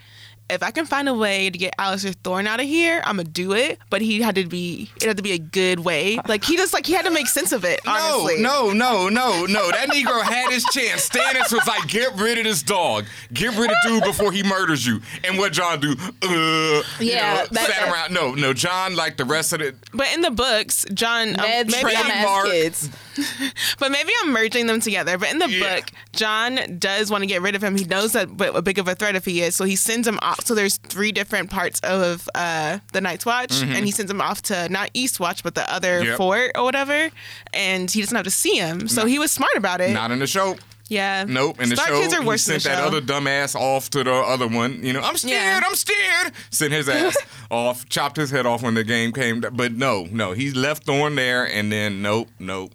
if 0.50 0.64
I 0.64 0.72
can 0.72 0.86
find 0.86 1.10
a 1.10 1.14
way 1.14 1.50
to 1.50 1.58
get 1.58 1.74
Alliser 1.78 2.16
Thorne 2.24 2.48
out 2.48 2.62
of 2.62 2.66
here, 2.66 3.02
I'm 3.04 3.18
gonna 3.18 3.28
do 3.28 3.52
it. 3.52 3.80
But 3.90 4.02
he 4.02 4.22
had 4.22 4.36
to 4.36 4.46
be 4.46 4.90
it 4.96 5.04
had 5.06 5.18
to 5.18 5.24
be 5.24 5.34
a 5.34 5.38
good 5.38 5.82
way. 5.82 6.20
Like 6.26 6.46
he 6.46 6.56
just 6.56 6.72
like 6.74 6.86
he 6.86 6.94
had 6.94 7.04
to 7.04 7.12
make 7.12 7.28
sense 7.28 7.52
of 7.52 7.66
it. 7.66 7.82
Honestly. 7.86 8.42
No, 8.42 8.72
no, 8.72 9.10
no, 9.10 9.10
no, 9.10 9.46
no. 9.46 9.72
That 9.72 9.90
Negro 9.90 10.22
had 10.22 10.50
his 10.54 10.64
chance. 10.72 11.10
Stannis 11.10 11.52
was 11.52 11.68
like, 11.68 11.86
get 11.90 12.16
rid 12.16 12.38
of 12.38 12.46
this 12.46 12.64
dog. 12.64 13.04
Get 13.34 13.58
rid 13.58 13.70
of 13.72 13.76
dude 13.84 14.06
before 14.06 14.32
he 14.32 14.42
murders 14.42 14.88
you. 14.88 15.02
And 15.26 15.38
what 15.38 15.52
John 15.52 15.82
do? 15.82 15.92
Uh, 15.92 16.30
you 16.30 16.84
Yeah, 17.12 17.34
know, 17.34 17.46
that- 17.52 17.54
sat 17.54 17.68
that- 17.68 17.92
around. 17.92 18.14
No, 18.14 18.34
no, 18.34 18.54
John, 18.54 18.96
like 18.96 19.18
the 19.18 19.26
rest 19.26 19.52
of 19.52 19.60
it. 19.60 19.76
But 19.94 20.08
in 20.14 20.22
the 20.22 20.32
books, 20.32 20.86
John, 20.94 21.32
um, 21.32 21.36
Mad 21.36 21.68
maybe 21.70 21.82
trim 21.82 21.98
I'm, 21.98 22.10
ass 22.12 22.24
Mark. 22.26 22.46
kids. 22.48 22.90
but 23.80 23.92
maybe 23.92 24.12
I'm 24.24 24.32
merging 24.32 24.68
them 24.68 24.80
together. 24.80 25.18
But 25.18 25.32
in 25.32 25.40
the 25.40 25.50
Yeah. 25.50 25.76
book, 25.78 25.86
John 26.14 26.78
does 26.80 27.10
want 27.12 27.22
to 27.24 27.26
get 27.28 27.42
rid 27.42 27.56
of 27.56 27.64
him. 27.64 27.76
He 27.78 27.86
knows 27.86 28.14
that 28.14 28.30
what 28.32 28.64
big 28.64 28.80
of 28.80 28.88
a 28.88 28.96
threat 28.96 29.16
if 29.16 29.26
he 29.26 29.42
is, 29.42 29.56
so 29.56 29.66
he 29.66 29.76
sends 29.76 30.08
him 30.08 30.20
off. 30.22 30.46
So 30.46 30.56
there's 30.56 30.78
three 30.78 31.12
different 31.12 31.50
parts 31.50 31.80
of 31.82 32.30
uh, 32.36 32.80
the 32.94 33.02
Night's 33.02 33.26
Watch, 33.26 33.62
and 33.62 33.86
he 33.86 33.92
sends 33.92 34.12
him 34.12 34.22
off 34.22 34.42
to 34.44 34.70
not 34.70 34.90
East 34.94 35.20
Watch, 35.20 35.44
but 35.44 35.56
the 35.56 35.70
other 35.72 35.88
Mm-hmm. 36.00 36.08
Yep. 36.10 36.18
fort 36.18 36.52
or 36.56 36.64
whatever. 36.64 37.10
And 37.54 37.90
he 37.90 38.02
doesn't 38.02 38.16
have 38.16 38.26
to 38.26 38.32
see 38.32 38.56
him, 38.58 38.88
so 38.88 39.06
he 39.06 39.20
was 39.20 39.32
smart 39.32 39.56
about 39.56 39.82
it. 39.82 39.92
Not 39.92 40.12
in 40.12 40.20
the 40.20 40.28
show. 40.28 40.58
yeah, 40.90 41.26
Nope. 41.28 41.60
In 41.62 41.70
the 41.70 41.76
show, 41.76 42.00
kids 42.02 42.14
are 42.14 42.24
worse 42.24 42.46
than 42.46 42.60
sent 42.60 42.76
that 42.76 42.84
other 42.86 43.02
dumbass 43.02 43.56
off 43.56 43.90
to 43.92 44.04
the 44.04 44.14
other 44.14 44.48
one. 44.48 44.84
You 44.84 44.94
know, 44.94 45.02
I'm 45.02 45.18
scared. 45.18 45.34
Yeah. 45.34 45.62
I'm 45.66 45.76
scared. 45.76 46.34
Sent 46.50 46.72
his 46.74 46.88
ass 46.88 47.18
off. 47.52 47.88
Chopped 47.90 48.16
his 48.18 48.32
head 48.32 48.46
off 48.46 48.62
when 48.64 48.74
the 48.76 48.84
game 48.84 49.12
came. 49.12 49.42
But 49.42 49.74
no, 49.74 50.08
no, 50.12 50.32
he 50.34 50.52
left 50.52 50.84
Thorne 50.84 51.16
there, 51.16 51.46
and 51.46 51.72
then 51.72 52.02
nope, 52.02 52.30
nope. 52.40 52.72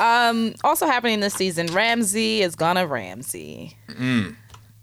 Also 0.00 0.86
happening 0.86 1.20
this 1.20 1.34
season, 1.34 1.66
Ramsey 1.66 2.42
is 2.42 2.54
gonna 2.54 2.86
Ramsey. 2.86 3.76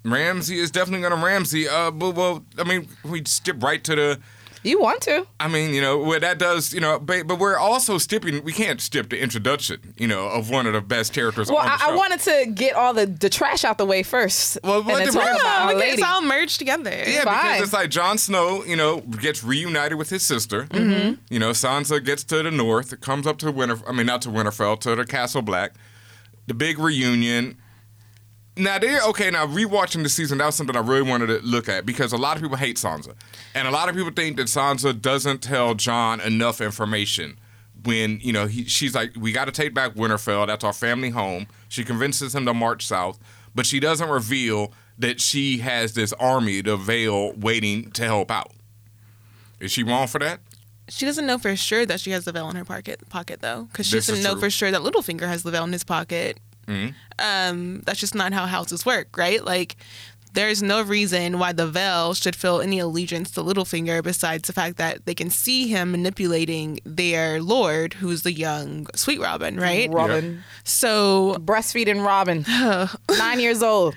Ramsey 0.05 0.59
is 0.59 0.71
definitely 0.71 1.07
gonna 1.07 1.23
Ramsey. 1.23 1.67
Uh, 1.67 1.91
but 1.91 2.15
well, 2.15 2.45
I 2.57 2.63
mean, 2.63 2.87
we 3.03 3.23
skip 3.25 3.61
right 3.61 3.83
to 3.83 3.95
the 3.95 4.19
You 4.61 4.79
want 4.81 5.01
to? 5.03 5.25
I 5.39 5.47
mean, 5.47 5.73
you 5.73 5.79
know, 5.81 5.97
what 5.99 6.21
that 6.21 6.37
does, 6.37 6.73
you 6.73 6.81
know, 6.81 6.99
but, 6.99 7.27
but 7.27 7.39
we're 7.39 7.57
also 7.57 7.97
skipping. 7.97 8.43
We 8.43 8.51
can't 8.51 8.81
skip 8.81 9.09
the 9.09 9.17
introduction, 9.19 9.93
you 9.97 10.07
know, 10.07 10.27
of 10.27 10.49
one 10.49 10.67
of 10.67 10.73
the 10.73 10.81
best 10.81 11.13
characters 11.13 11.49
Well, 11.49 11.59
on 11.59 11.65
the 11.65 11.71
I, 11.71 11.77
show. 11.77 11.91
I 11.91 11.95
wanted 11.95 12.19
to 12.21 12.45
get 12.53 12.75
all 12.75 12.93
the, 12.93 13.05
the 13.05 13.29
trash 13.29 13.63
out 13.63 13.77
the 13.77 13.85
way 13.85 14.03
first. 14.03 14.57
Well, 14.63 14.79
and 14.79 14.85
what 14.87 14.97
then 14.97 15.07
the- 15.07 15.13
talk 15.13 15.23
Yeah, 15.25 15.35
about 15.39 15.65
we 15.67 15.71
can- 15.73 15.79
lady. 15.79 15.91
it's 15.93 16.03
all 16.03 16.21
merged 16.21 16.59
together. 16.59 16.89
Yeah, 16.91 17.23
Fine. 17.23 17.43
because 17.53 17.61
it's 17.63 17.73
like 17.73 17.89
Jon 17.89 18.17
Snow, 18.17 18.63
you 18.65 18.75
know, 18.75 18.99
gets 18.99 19.43
reunited 19.43 19.97
with 19.97 20.09
his 20.09 20.23
sister. 20.23 20.65
Mm-hmm. 20.65 21.15
You 21.29 21.39
know, 21.39 21.51
Sansa 21.51 22.03
gets 22.03 22.23
to 22.25 22.43
the 22.43 22.51
north, 22.51 22.99
comes 22.99 23.25
up 23.27 23.37
to 23.39 23.51
Winter. 23.51 23.77
I 23.87 23.93
mean, 23.93 24.05
not 24.07 24.21
to 24.23 24.29
Winterfell, 24.29 24.79
to 24.81 24.95
the 24.95 25.05
Castle 25.05 25.41
Black. 25.41 25.71
The 26.47 26.53
big 26.53 26.79
reunion. 26.79 27.57
Now 28.57 28.77
they're 28.77 29.01
okay. 29.09 29.31
Now 29.31 29.45
rewatching 29.47 30.03
the 30.03 30.09
season, 30.09 30.37
that 30.39 30.45
was 30.47 30.55
something 30.55 30.75
I 30.75 30.79
really 30.79 31.09
wanted 31.09 31.27
to 31.27 31.39
look 31.45 31.69
at 31.69 31.85
because 31.85 32.11
a 32.11 32.17
lot 32.17 32.35
of 32.35 32.41
people 32.43 32.57
hate 32.57 32.75
Sansa, 32.77 33.13
and 33.55 33.67
a 33.67 33.71
lot 33.71 33.87
of 33.89 33.95
people 33.95 34.11
think 34.11 34.37
that 34.37 34.47
Sansa 34.47 34.99
doesn't 34.99 35.41
tell 35.41 35.75
John 35.75 36.19
enough 36.21 36.59
information. 36.61 37.39
When 37.85 38.19
you 38.19 38.33
know 38.33 38.47
he, 38.47 38.65
she's 38.65 38.93
like, 38.93 39.13
we 39.17 39.31
got 39.31 39.45
to 39.45 39.53
take 39.53 39.73
back 39.73 39.93
Winterfell. 39.95 40.47
That's 40.47 40.65
our 40.65 40.73
family 40.73 41.11
home. 41.11 41.47
She 41.69 41.85
convinces 41.85 42.35
him 42.35 42.45
to 42.45 42.53
march 42.53 42.85
south, 42.85 43.17
but 43.55 43.65
she 43.65 43.79
doesn't 43.79 44.09
reveal 44.09 44.73
that 44.97 45.21
she 45.21 45.59
has 45.59 45.93
this 45.93 46.11
army, 46.13 46.59
the 46.59 46.75
Vale, 46.75 47.31
waiting 47.33 47.89
to 47.91 48.03
help 48.03 48.29
out. 48.31 48.51
Is 49.61 49.71
she 49.71 49.83
wrong 49.83 50.07
for 50.07 50.19
that? 50.19 50.41
She 50.89 51.05
doesn't 51.05 51.25
know 51.25 51.37
for 51.37 51.55
sure 51.55 51.85
that 51.85 52.01
she 52.01 52.11
has 52.11 52.25
the 52.25 52.31
veil 52.31 52.49
in 52.49 52.55
her 52.57 52.65
pocket, 52.65 53.07
pocket 53.09 53.41
though, 53.41 53.65
because 53.71 53.85
she 53.85 53.95
This 53.97 54.07
doesn't 54.07 54.23
know 54.23 54.31
true. 54.33 54.41
for 54.41 54.49
sure 54.49 54.71
that 54.71 54.81
Littlefinger 54.81 55.27
has 55.27 55.43
the 55.43 55.51
veil 55.51 55.63
in 55.63 55.71
his 55.71 55.83
pocket. 55.83 56.37
Mm-hmm. 56.69 56.89
Um, 57.19 57.81
that's 57.85 57.99
just 57.99 58.15
not 58.15 58.31
how 58.33 58.45
houses 58.45 58.85
work, 58.85 59.17
right? 59.17 59.43
Like, 59.43 59.75
there's 60.33 60.61
no 60.61 60.83
reason 60.83 61.39
why 61.39 61.53
the 61.53 61.67
veil 61.67 62.13
should 62.13 62.35
feel 62.35 62.61
any 62.61 62.77
allegiance 62.77 63.31
to 63.31 63.41
Littlefinger 63.41 64.03
besides 64.03 64.45
the 64.45 64.53
fact 64.53 64.77
that 64.77 65.05
they 65.07 65.15
can 65.15 65.31
see 65.31 65.67
him 65.67 65.91
manipulating 65.91 66.79
their 66.85 67.41
lord, 67.41 67.95
who's 67.95 68.21
the 68.21 68.31
young 68.31 68.85
Sweet 68.95 69.19
Robin, 69.19 69.59
right? 69.59 69.89
Robin. 69.91 70.43
So 70.63 71.35
Breastfeeding 71.39 72.05
Robin. 72.05 72.45
Nine 73.17 73.39
years 73.39 73.63
old. 73.63 73.95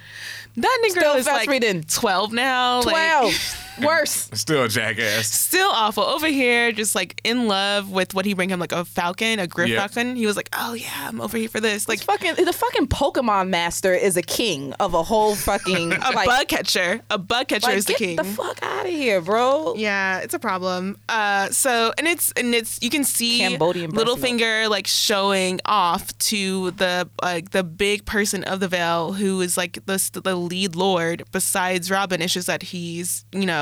that 0.56 0.78
nigga 0.82 0.90
Still 0.98 1.14
is 1.16 1.26
like 1.26 1.48
breastfeeding. 1.50 1.94
12 1.94 2.32
now. 2.32 2.80
like- 2.80 2.94
12. 2.94 3.58
Worse. 3.82 4.28
Still 4.34 4.64
a 4.64 4.68
jackass. 4.68 5.28
still 5.28 5.70
awful 5.70 6.02
over 6.04 6.26
here 6.26 6.72
just 6.72 6.94
like 6.94 7.20
in 7.24 7.46
love 7.48 7.90
with 7.90 8.14
what 8.14 8.24
he 8.24 8.34
bring 8.34 8.48
him 8.50 8.58
like 8.60 8.72
a 8.72 8.84
falcon 8.84 9.38
a 9.38 9.46
griff 9.46 9.68
Yeah. 9.68 9.78
falcon 9.86 10.16
he 10.16 10.26
was 10.26 10.36
like 10.36 10.48
oh 10.52 10.74
yeah 10.74 11.08
i'm 11.08 11.20
over 11.20 11.36
here 11.38 11.48
for 11.48 11.60
this 11.60 11.88
like 11.88 12.06
Like 12.06 12.20
fucking 12.20 12.44
the 12.44 12.52
fucking 12.52 12.88
Pokemon 12.88 13.48
master 13.48 13.94
is 13.94 14.16
a 14.16 14.22
king 14.22 14.72
of 14.74 14.94
a 14.94 15.02
whole 15.02 15.34
fucking 15.34 15.92
a 15.92 16.10
like, 16.12 16.26
bug 16.26 16.48
catcher 16.48 17.00
a 17.10 17.18
bug 17.18 17.48
catcher 17.48 17.68
like, 17.68 17.76
is 17.76 17.84
the 17.86 17.92
get 17.92 17.98
king 17.98 18.16
the 18.16 18.24
fuck 18.24 18.62
out 18.62 18.84
of 18.86 18.92
here, 18.92 19.20
bro. 19.20 19.74
yeah 19.76 20.18
it's 20.18 20.34
a 20.34 20.38
problem 20.38 20.98
uh 21.08 21.48
so 21.50 21.92
and 21.98 22.06
it's 22.06 22.32
and 22.32 22.54
it's 22.54 22.78
you 22.82 22.90
can 22.90 23.04
see 23.04 23.38
Cambodian 23.38 23.90
breast 23.90 24.06
Littlefinger 24.06 24.68
like 24.68 24.86
showing 24.86 25.60
off 25.66 26.16
to 26.18 26.72
the 26.72 27.08
like 27.22 27.50
the 27.50 27.62
big 27.64 28.04
person 28.04 28.44
of 28.44 28.60
the 28.60 28.68
Vale 28.68 29.12
who 29.12 29.40
is 29.40 29.56
like 29.56 29.78
the 29.86 30.20
the 30.24 30.34
lead 30.36 30.74
lord 30.76 31.24
besides 31.32 31.90
Robin 31.90 32.20
it's 32.20 32.32
just 32.34 32.46
that 32.48 32.62
he's 32.64 33.24
you 33.32 33.46
know 33.46 33.62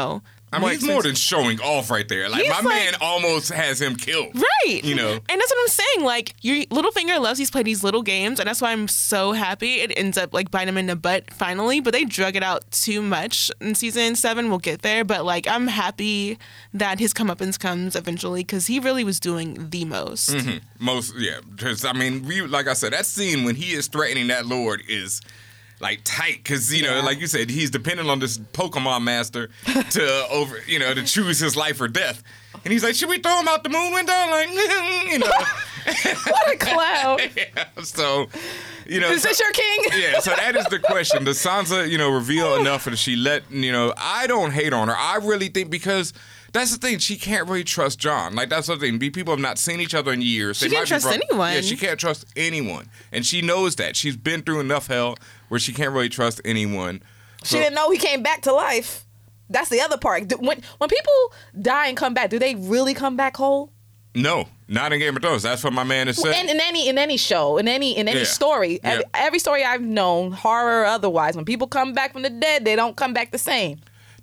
I 0.52 0.59
mean, 0.59 0.71
he's 0.71 0.85
more 0.85 1.00
than 1.00 1.14
showing 1.14 1.61
off 1.61 1.90
right 1.92 2.09
there. 2.09 2.28
Like 2.28 2.42
He's 2.42 2.50
my 2.50 2.57
like- 2.57 2.64
man 2.64 2.95
almost 3.00 3.52
has 3.52 3.80
him 3.80 3.95
killed. 3.95 4.35
Right. 4.35 4.83
You 4.83 4.97
know. 4.97 5.12
And 5.12 5.23
that's 5.40 5.49
what 5.50 5.59
I'm 5.62 5.69
saying. 5.69 6.04
Like, 6.04 6.35
your 6.42 6.57
Littlefinger 6.66 7.21
loves 7.21 7.38
these 7.38 7.52
play 7.52 7.62
these 7.62 7.85
little 7.85 8.02
games, 8.02 8.40
and 8.40 8.49
that's 8.49 8.61
why 8.61 8.73
I'm 8.73 8.88
so 8.88 9.30
happy 9.30 9.75
it 9.76 9.92
ends 9.97 10.19
up 10.19 10.35
like 10.35 10.50
biting 10.50 10.71
him 10.71 10.76
in 10.78 10.87
the 10.87 10.97
butt 10.97 11.33
finally. 11.33 11.78
But 11.80 11.92
they 11.92 12.04
drug 12.04 12.35
it 12.35 12.42
out 12.42 12.69
too 12.73 13.00
much 13.00 13.52
in 13.61 13.76
season 13.76 14.16
seven. 14.16 14.49
We'll 14.50 14.59
get 14.59 14.83
there. 14.83 15.04
But 15.04 15.25
like, 15.25 15.47
I'm 15.47 15.69
happy 15.69 16.37
that 16.75 16.99
his 16.99 17.14
comeuppance 17.14 17.57
comes 17.57 17.95
eventually 17.95 18.42
because 18.42 18.66
he 18.66 18.80
really 18.80 19.04
was 19.04 19.21
doing 19.21 19.71
the 19.71 19.85
most. 19.85 20.30
Mm-hmm. 20.30 20.85
Most 20.85 21.14
yeah, 21.16 21.38
because 21.49 21.85
I 21.85 21.92
mean, 21.92 22.25
we 22.25 22.40
like 22.42 22.66
I 22.66 22.73
said, 22.73 22.92
that 22.92 23.07
scene 23.07 23.45
when 23.45 23.54
he 23.54 23.71
is 23.73 23.87
threatening 23.87 24.26
that 24.26 24.47
lord 24.47 24.83
is 24.88 25.21
like 25.80 26.00
tight 26.04 26.37
because 26.42 26.72
you 26.72 26.82
know, 26.82 27.00
like 27.00 27.20
you 27.20 27.26
said, 27.26 27.50
he's 27.50 27.70
dependent 27.70 28.08
on 28.10 28.18
this 28.18 28.38
Pokemon 28.38 29.02
master 29.02 29.49
to 29.90 30.26
over 30.30 30.58
you 30.66 30.78
know 30.78 30.92
to 30.94 31.02
choose 31.04 31.38
his 31.38 31.56
life 31.56 31.80
or 31.80 31.88
death, 31.88 32.22
and 32.64 32.72
he's 32.72 32.84
like, 32.84 32.94
should 32.94 33.08
we 33.08 33.18
throw 33.18 33.38
him 33.40 33.49
out 33.49 33.62
the 33.64 33.70
moon 33.70 33.92
window? 33.92 34.12
Like 34.12 34.49
mm-hmm, 34.49 35.08
you 35.10 35.18
know, 35.18 35.26
What 36.30 36.54
a 36.54 36.56
clown. 36.58 37.18
yeah, 37.37 37.64
so 37.82 38.28
you 38.87 39.00
know, 39.00 39.10
Is 39.10 39.22
so- 39.22 39.28
this 39.28 39.40
your 39.40 39.52
king? 39.52 39.78
yeah, 39.96 40.18
so 40.20 40.30
that 40.30 40.56
is 40.56 40.66
the 40.66 40.78
question. 40.78 41.25
Does 41.25 41.38
Sansa, 41.38 41.88
you 41.88 41.96
know, 41.99 42.10
reveal 42.12 42.56
enough 42.56 42.84
that 42.87 42.99
she 42.99 43.14
let, 43.16 43.50
you 43.50 43.70
know, 43.72 43.94
I 43.96 44.26
don't 44.26 44.50
hate 44.50 44.72
on 44.72 44.88
her. 44.88 44.96
I 44.96 45.16
really 45.16 45.49
think 45.49 45.70
because 45.70 46.12
that's 46.52 46.73
the 46.73 46.78
thing, 46.78 46.99
she 46.99 47.16
can't 47.16 47.49
really 47.49 47.64
trust 47.64 47.99
John. 47.99 48.35
Like 48.35 48.49
that's 48.49 48.66
the 48.66 48.76
thing. 48.76 48.99
People 48.99 49.33
have 49.33 49.40
not 49.40 49.59
seen 49.59 49.80
each 49.80 49.95
other 49.95 50.12
in 50.12 50.23
years. 50.23 50.59
She 50.59 50.66
They 50.66 50.76
can't 50.76 50.90
might 50.90 50.97
be 50.97 51.02
trust 51.02 51.21
anyone. 51.30 51.52
Yeah, 51.54 51.61
she 51.61 51.76
can't 51.76 51.99
trust 51.99 52.25
anyone. 52.37 52.88
And 53.12 53.25
she 53.25 53.43
knows 53.43 53.76
that. 53.76 53.97
She's 53.97 54.17
been 54.17 54.43
through 54.43 54.60
enough 54.60 54.86
hell 54.89 55.17
where 55.49 55.60
she 55.60 55.73
can't 55.73 55.93
really 55.93 56.08
trust 56.08 56.41
anyone. 56.45 57.02
She 57.45 57.56
didn't 57.58 57.75
know 57.75 57.91
he 57.91 57.99
came 57.99 58.23
back 58.23 58.43
to 58.43 58.52
life. 58.52 59.04
That's 59.49 59.69
the 59.69 59.80
other 59.80 59.97
part. 59.99 60.32
When 60.39 60.60
when 60.78 60.89
people 60.89 61.32
die 61.60 61.86
and 61.89 61.97
come 61.97 62.15
back, 62.15 62.30
do 62.30 62.39
they 62.39 62.54
really 62.54 62.95
come 62.95 63.17
back 63.17 63.36
whole? 63.36 63.71
No, 64.15 64.49
not 64.67 64.93
in 64.93 64.99
Game 64.99 65.15
of 65.17 65.23
Thrones. 65.23 65.45
That's 65.45 65.63
what 65.63 65.73
my 65.73 65.84
man 65.84 66.08
has 66.08 66.21
said. 66.21 66.34
in, 66.34 66.49
in 66.49 66.60
any 66.60 66.89
in 66.89 66.99
any 66.99 67.17
show, 67.17 67.58
in 67.58 67.69
any 67.69 67.97
in 67.97 68.08
any 68.08 68.19
Yeah. 68.21 68.25
story, 68.25 68.80
every, 68.82 69.04
every 69.15 69.39
story 69.39 69.65
I've 69.65 69.82
known, 69.82 70.32
horror 70.32 70.82
or 70.82 70.84
otherwise, 70.86 71.36
when 71.36 71.45
people 71.45 71.69
come 71.69 71.93
back 71.93 72.13
from 72.13 72.23
the 72.23 72.30
dead, 72.30 72.65
they 72.65 72.75
don't 72.76 72.97
come 72.97 73.13
back 73.15 73.30
the 73.30 73.39
same. 73.39 73.80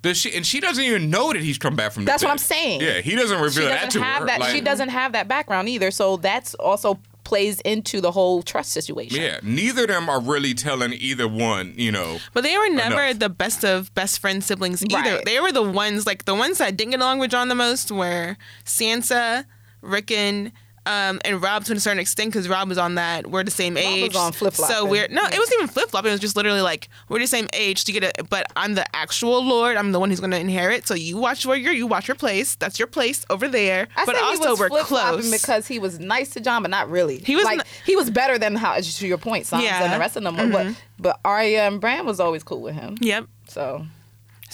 Does 0.07 0.17
she, 0.17 0.33
and 0.35 0.45
she 0.45 0.59
doesn't 0.59 0.83
even 0.83 1.09
know 1.09 1.33
that 1.33 1.41
he's 1.41 1.57
come 1.57 1.75
back 1.75 1.91
from 1.91 2.05
the 2.05 2.11
That's 2.11 2.23
what 2.23 2.29
dead. 2.29 2.31
I'm 2.33 2.37
saying. 2.37 2.81
Yeah, 2.81 3.01
he 3.01 3.15
doesn't 3.15 3.41
reveal 3.41 3.67
that 3.67 3.85
doesn't 3.85 4.01
to 4.01 4.05
have 4.05 4.19
her. 4.21 4.25
that. 4.27 4.39
Like- 4.39 4.55
she 4.55 4.61
doesn't 4.61 4.89
have 4.89 5.11
that 5.13 5.27
background 5.27 5.67
either. 5.69 5.91
So 5.91 6.17
that's 6.17 6.53
also 6.55 6.99
plays 7.23 7.59
into 7.61 7.99
the 7.99 8.11
whole 8.11 8.41
trust 8.41 8.71
situation. 8.71 9.21
Yeah, 9.21 9.39
neither 9.43 9.81
of 9.81 9.89
them 9.89 10.07
are 10.07 10.21
really 10.21 10.53
telling 10.53 10.93
either 10.93 11.27
one, 11.27 11.73
you 11.75 11.91
know. 11.91 12.19
But 12.33 12.45
they 12.45 12.57
were 12.57 12.69
never 12.69 13.03
Enough. 13.03 13.19
the 13.19 13.27
best 13.29 13.65
of 13.65 13.93
best 13.95 14.19
friend 14.19 14.41
siblings 14.41 14.81
either. 14.81 14.95
Right. 15.17 15.25
They 15.25 15.41
were 15.41 15.51
the 15.51 15.61
ones 15.61 16.05
like 16.05 16.23
the 16.23 16.35
ones 16.35 16.59
that 16.59 16.77
didn't 16.77 16.91
get 16.91 17.01
along 17.01 17.19
with 17.19 17.31
John 17.31 17.49
the 17.49 17.55
most 17.55 17.91
were 17.91 18.37
Sansa, 18.63 19.43
Rickon, 19.81 20.53
um, 20.87 21.19
and 21.25 21.41
Rob 21.41 21.65
to 21.65 21.73
a 21.73 21.79
certain 21.79 21.99
extent 21.99 22.31
because 22.31 22.47
Rob 22.47 22.69
was 22.69 22.77
on 22.77 22.95
that. 22.95 23.27
We're 23.27 23.43
the 23.43 23.51
same 23.51 23.73
was 23.75 23.83
age. 23.83 24.15
on 24.15 24.31
flip-flopping. 24.31 24.75
So 24.75 24.85
we're 24.85 25.07
no, 25.09 25.23
it 25.25 25.37
wasn't 25.37 25.55
even 25.61 25.67
flip 25.67 25.89
flopping. 25.89 26.09
It 26.09 26.13
was 26.13 26.21
just 26.21 26.35
literally 26.35 26.61
like 26.61 26.89
we're 27.09 27.19
the 27.19 27.27
same 27.27 27.47
age 27.53 27.83
to 27.85 27.91
get 27.91 28.03
it. 28.03 28.17
But 28.29 28.47
I'm 28.55 28.75
the 28.75 28.85
actual 28.95 29.43
Lord. 29.43 29.77
I'm 29.77 29.91
the 29.91 29.99
one 29.99 30.09
who's 30.09 30.19
going 30.19 30.31
to 30.31 30.39
inherit. 30.39 30.87
So 30.87 30.93
you 30.93 31.17
watch 31.17 31.45
where 31.45 31.57
you're. 31.57 31.73
You 31.73 31.87
watch 31.87 32.07
your 32.07 32.15
place. 32.15 32.55
That's 32.55 32.79
your 32.79 32.87
place 32.87 33.25
over 33.29 33.47
there. 33.47 33.87
I 33.95 34.05
but 34.05 34.15
also 34.15 34.43
he 34.43 34.49
was 34.49 34.59
we're 34.71 34.83
close. 34.83 35.29
because 35.31 35.67
he 35.67 35.79
was 35.79 35.99
nice 35.99 36.29
to 36.31 36.39
John, 36.39 36.61
but 36.63 36.71
not 36.71 36.89
really. 36.89 37.17
He 37.19 37.35
was 37.35 37.45
like 37.45 37.59
n- 37.59 37.65
he 37.85 37.95
was 37.95 38.09
better 38.09 38.37
than 38.39 38.55
how 38.55 38.79
to 38.79 39.07
your 39.07 39.17
point, 39.17 39.45
Sansa 39.45 39.63
Yeah. 39.63 39.83
and 39.83 39.93
the 39.93 39.99
rest 39.99 40.15
of 40.15 40.23
them. 40.23 40.37
were, 40.37 40.47
But 40.49 40.75
but 40.99 41.19
Arya 41.25 41.67
and 41.67 41.79
Bran 41.81 42.05
was 42.05 42.19
always 42.19 42.43
cool 42.43 42.61
with 42.61 42.75
him. 42.75 42.97
yep. 43.01 43.25
So 43.47 43.85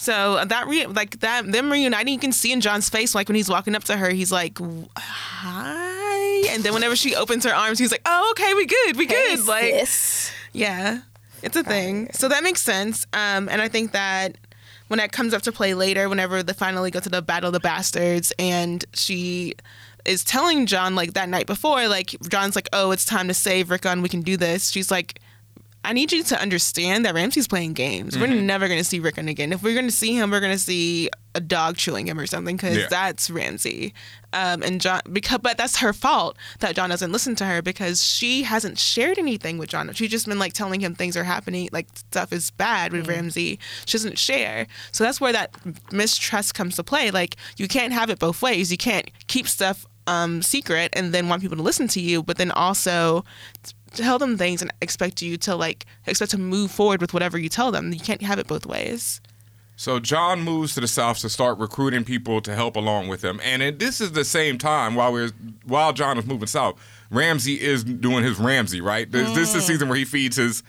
So 0.04 0.44
that 0.44 0.68
re- 0.68 0.86
like 0.86 1.22
that 1.22 1.50
them 1.50 1.72
reuniting, 1.72 2.14
you 2.14 2.20
can 2.20 2.34
see 2.34 2.52
in 2.52 2.60
John's 2.60 2.90
face, 2.90 3.16
like 3.16 3.30
when 3.30 3.38
he's 3.38 3.48
walking 3.48 3.74
up 3.74 3.86
to 3.86 3.96
her, 3.96 4.10
he's 4.10 4.34
like, 4.34 4.58
"Hi," 4.98 6.50
and 6.54 6.62
then 6.62 6.74
whenever 6.74 6.98
she 6.98 7.16
opens 7.16 7.46
her 7.46 7.56
arms, 7.56 7.80
he's 7.80 7.90
like, 7.90 8.02
"Oh, 8.06 8.32
okay, 8.32 8.54
we 8.54 8.66
good, 8.66 8.98
we 8.98 9.06
good." 9.06 9.40
Hey, 9.40 9.46
like, 9.48 9.74
sis. 9.88 10.32
yeah, 10.52 11.00
it's 11.42 11.56
a 11.56 11.64
thing. 11.64 12.10
So 12.12 12.28
that 12.28 12.44
makes 12.44 12.62
sense. 12.62 13.08
Um, 13.14 13.48
and 13.48 13.62
I 13.62 13.70
think 13.70 13.94
that 13.94 14.38
when 14.90 14.98
that 14.98 15.14
comes 15.14 15.34
up 15.34 15.42
to 15.44 15.54
play 15.54 15.74
later, 15.74 16.10
whenever 16.10 16.44
they 16.44 16.52
finally 16.52 16.92
go 16.92 17.00
to 17.00 17.10
the 17.10 17.22
Battle 17.22 17.48
of 17.48 17.54
the 17.54 17.62
Bastards, 17.62 18.34
and 18.38 18.84
she 18.94 19.54
is 20.04 20.26
telling 20.26 20.66
John 20.66 20.96
like 20.96 21.14
that 21.14 21.30
night 21.30 21.48
before, 21.48 21.88
like 21.88 22.14
John's 22.28 22.58
like, 22.58 22.68
"Oh, 22.74 22.92
it's 22.92 23.06
time 23.06 23.30
to 23.30 23.34
save 23.34 23.70
Rickon. 23.70 24.02
We 24.02 24.10
can 24.10 24.22
do 24.22 24.36
this." 24.36 24.70
She's 24.70 24.92
like. 24.92 25.22
I 25.86 25.92
need 25.94 26.12
you 26.12 26.24
to 26.24 26.42
understand 26.42 27.06
that 27.06 27.14
Ramsey's 27.14 27.48
playing 27.48 27.74
games. 27.74 28.18
We're 28.18 28.28
never 28.28 28.68
going 28.68 28.80
to 28.80 28.86
see 28.86 29.00
Rickon 29.00 29.28
again. 29.28 29.52
If 29.52 29.62
we're 29.64 29.74
going 29.74 29.88
to 29.88 29.92
see 29.92 30.16
him, 30.16 30.32
we're 30.32 30.40
going 30.40 30.54
to 30.54 30.58
see 30.58 31.10
a 31.36 31.42
dog 31.42 31.76
chewing 31.78 32.08
him 32.08 32.18
or 32.20 32.26
something 32.26 32.56
because 32.56 32.78
Yeah. 32.78 32.88
that's 32.90 33.30
Ramsey. 33.30 33.94
Um, 34.32 34.64
and 34.64 34.80
John, 34.80 35.02
because 35.12 35.40
but 35.44 35.58
that's 35.58 35.78
her 35.78 35.92
fault 35.92 36.38
that 36.60 36.76
John 36.76 36.90
doesn't 36.90 37.12
listen 37.12 37.36
to 37.36 37.46
her 37.46 37.62
because 37.62 38.04
she 38.04 38.44
hasn't 38.44 38.78
shared 38.80 39.18
anything 39.20 39.58
with 39.58 39.70
John. 39.70 39.92
She's 39.94 40.10
just 40.12 40.26
been 40.28 40.40
like 40.40 40.54
telling 40.54 40.80
him 40.80 40.96
things 40.96 41.18
are 41.18 41.24
happening, 41.24 41.70
like 41.72 41.88
stuff 41.96 42.32
is 42.32 42.50
bad 42.52 42.94
with 42.94 43.08
Ramsey. 43.08 43.60
She 43.86 43.98
doesn't 43.98 44.18
share, 44.18 44.68
so 44.92 45.04
that's 45.04 45.20
where 45.20 45.34
that 45.34 45.56
mistrust 45.92 46.54
comes 46.56 46.76
to 46.78 46.84
play. 46.84 47.12
Like 47.12 47.36
you 47.58 47.68
can't 47.68 47.94
have 47.94 48.10
it 48.10 48.20
both 48.20 48.42
ways. 48.42 48.72
You 48.72 48.78
can't 48.78 49.10
keep 49.28 49.48
stuff 49.48 49.86
um, 50.08 50.42
secret 50.42 50.90
and 50.94 51.14
then 51.14 51.30
want 51.30 51.42
people 51.42 51.58
to 51.58 51.64
listen 51.64 51.88
to 51.90 52.00
you, 52.02 52.24
but 52.24 52.38
then 52.38 52.52
also 52.52 53.24
tell 53.94 54.18
them 54.20 54.38
things 54.38 54.62
and 54.62 54.72
expect 54.82 55.22
you 55.22 55.38
to 55.38 55.56
like 55.56 55.86
expect 56.08 56.32
to 56.32 56.38
move 56.38 56.72
forward 56.72 57.02
with 57.02 57.14
whatever 57.14 57.38
you 57.38 57.50
tell 57.50 57.72
them. 57.72 57.94
You 57.94 58.00
can't 58.00 58.22
have 58.22 58.40
it 58.40 58.48
both 58.48 58.66
ways. 58.66 59.22
So 59.76 60.00
John 60.00 60.42
moves 60.42 60.76
to 60.76 60.82
the 60.82 60.88
south 60.88 61.20
to 61.20 61.30
start 61.30 61.58
recruiting 61.58 62.04
people 62.04 62.42
to 62.42 62.54
help 62.56 62.76
along 62.76 63.08
with 63.08 63.24
him, 63.24 63.40
and 63.44 63.62
it, 63.64 63.80
this 63.80 64.00
is 64.02 64.12
the 64.12 64.24
same 64.24 64.58
time 64.58 64.94
while 64.96 65.12
we're 65.12 65.32
while 65.66 65.94
John 65.94 66.18
is 66.18 66.26
moving 66.26 66.48
south, 66.48 66.80
Ramsey 67.10 67.60
is 67.60 67.84
doing 67.84 68.24
his 68.24 68.40
Ramsey 68.40 68.82
right. 68.82 69.12
This, 69.12 69.30
this 69.34 69.48
is 69.50 69.54
the 69.56 69.62
season 69.62 69.90
where 69.90 69.98
he 69.98 70.06
feeds 70.06 70.36
his 70.38 70.62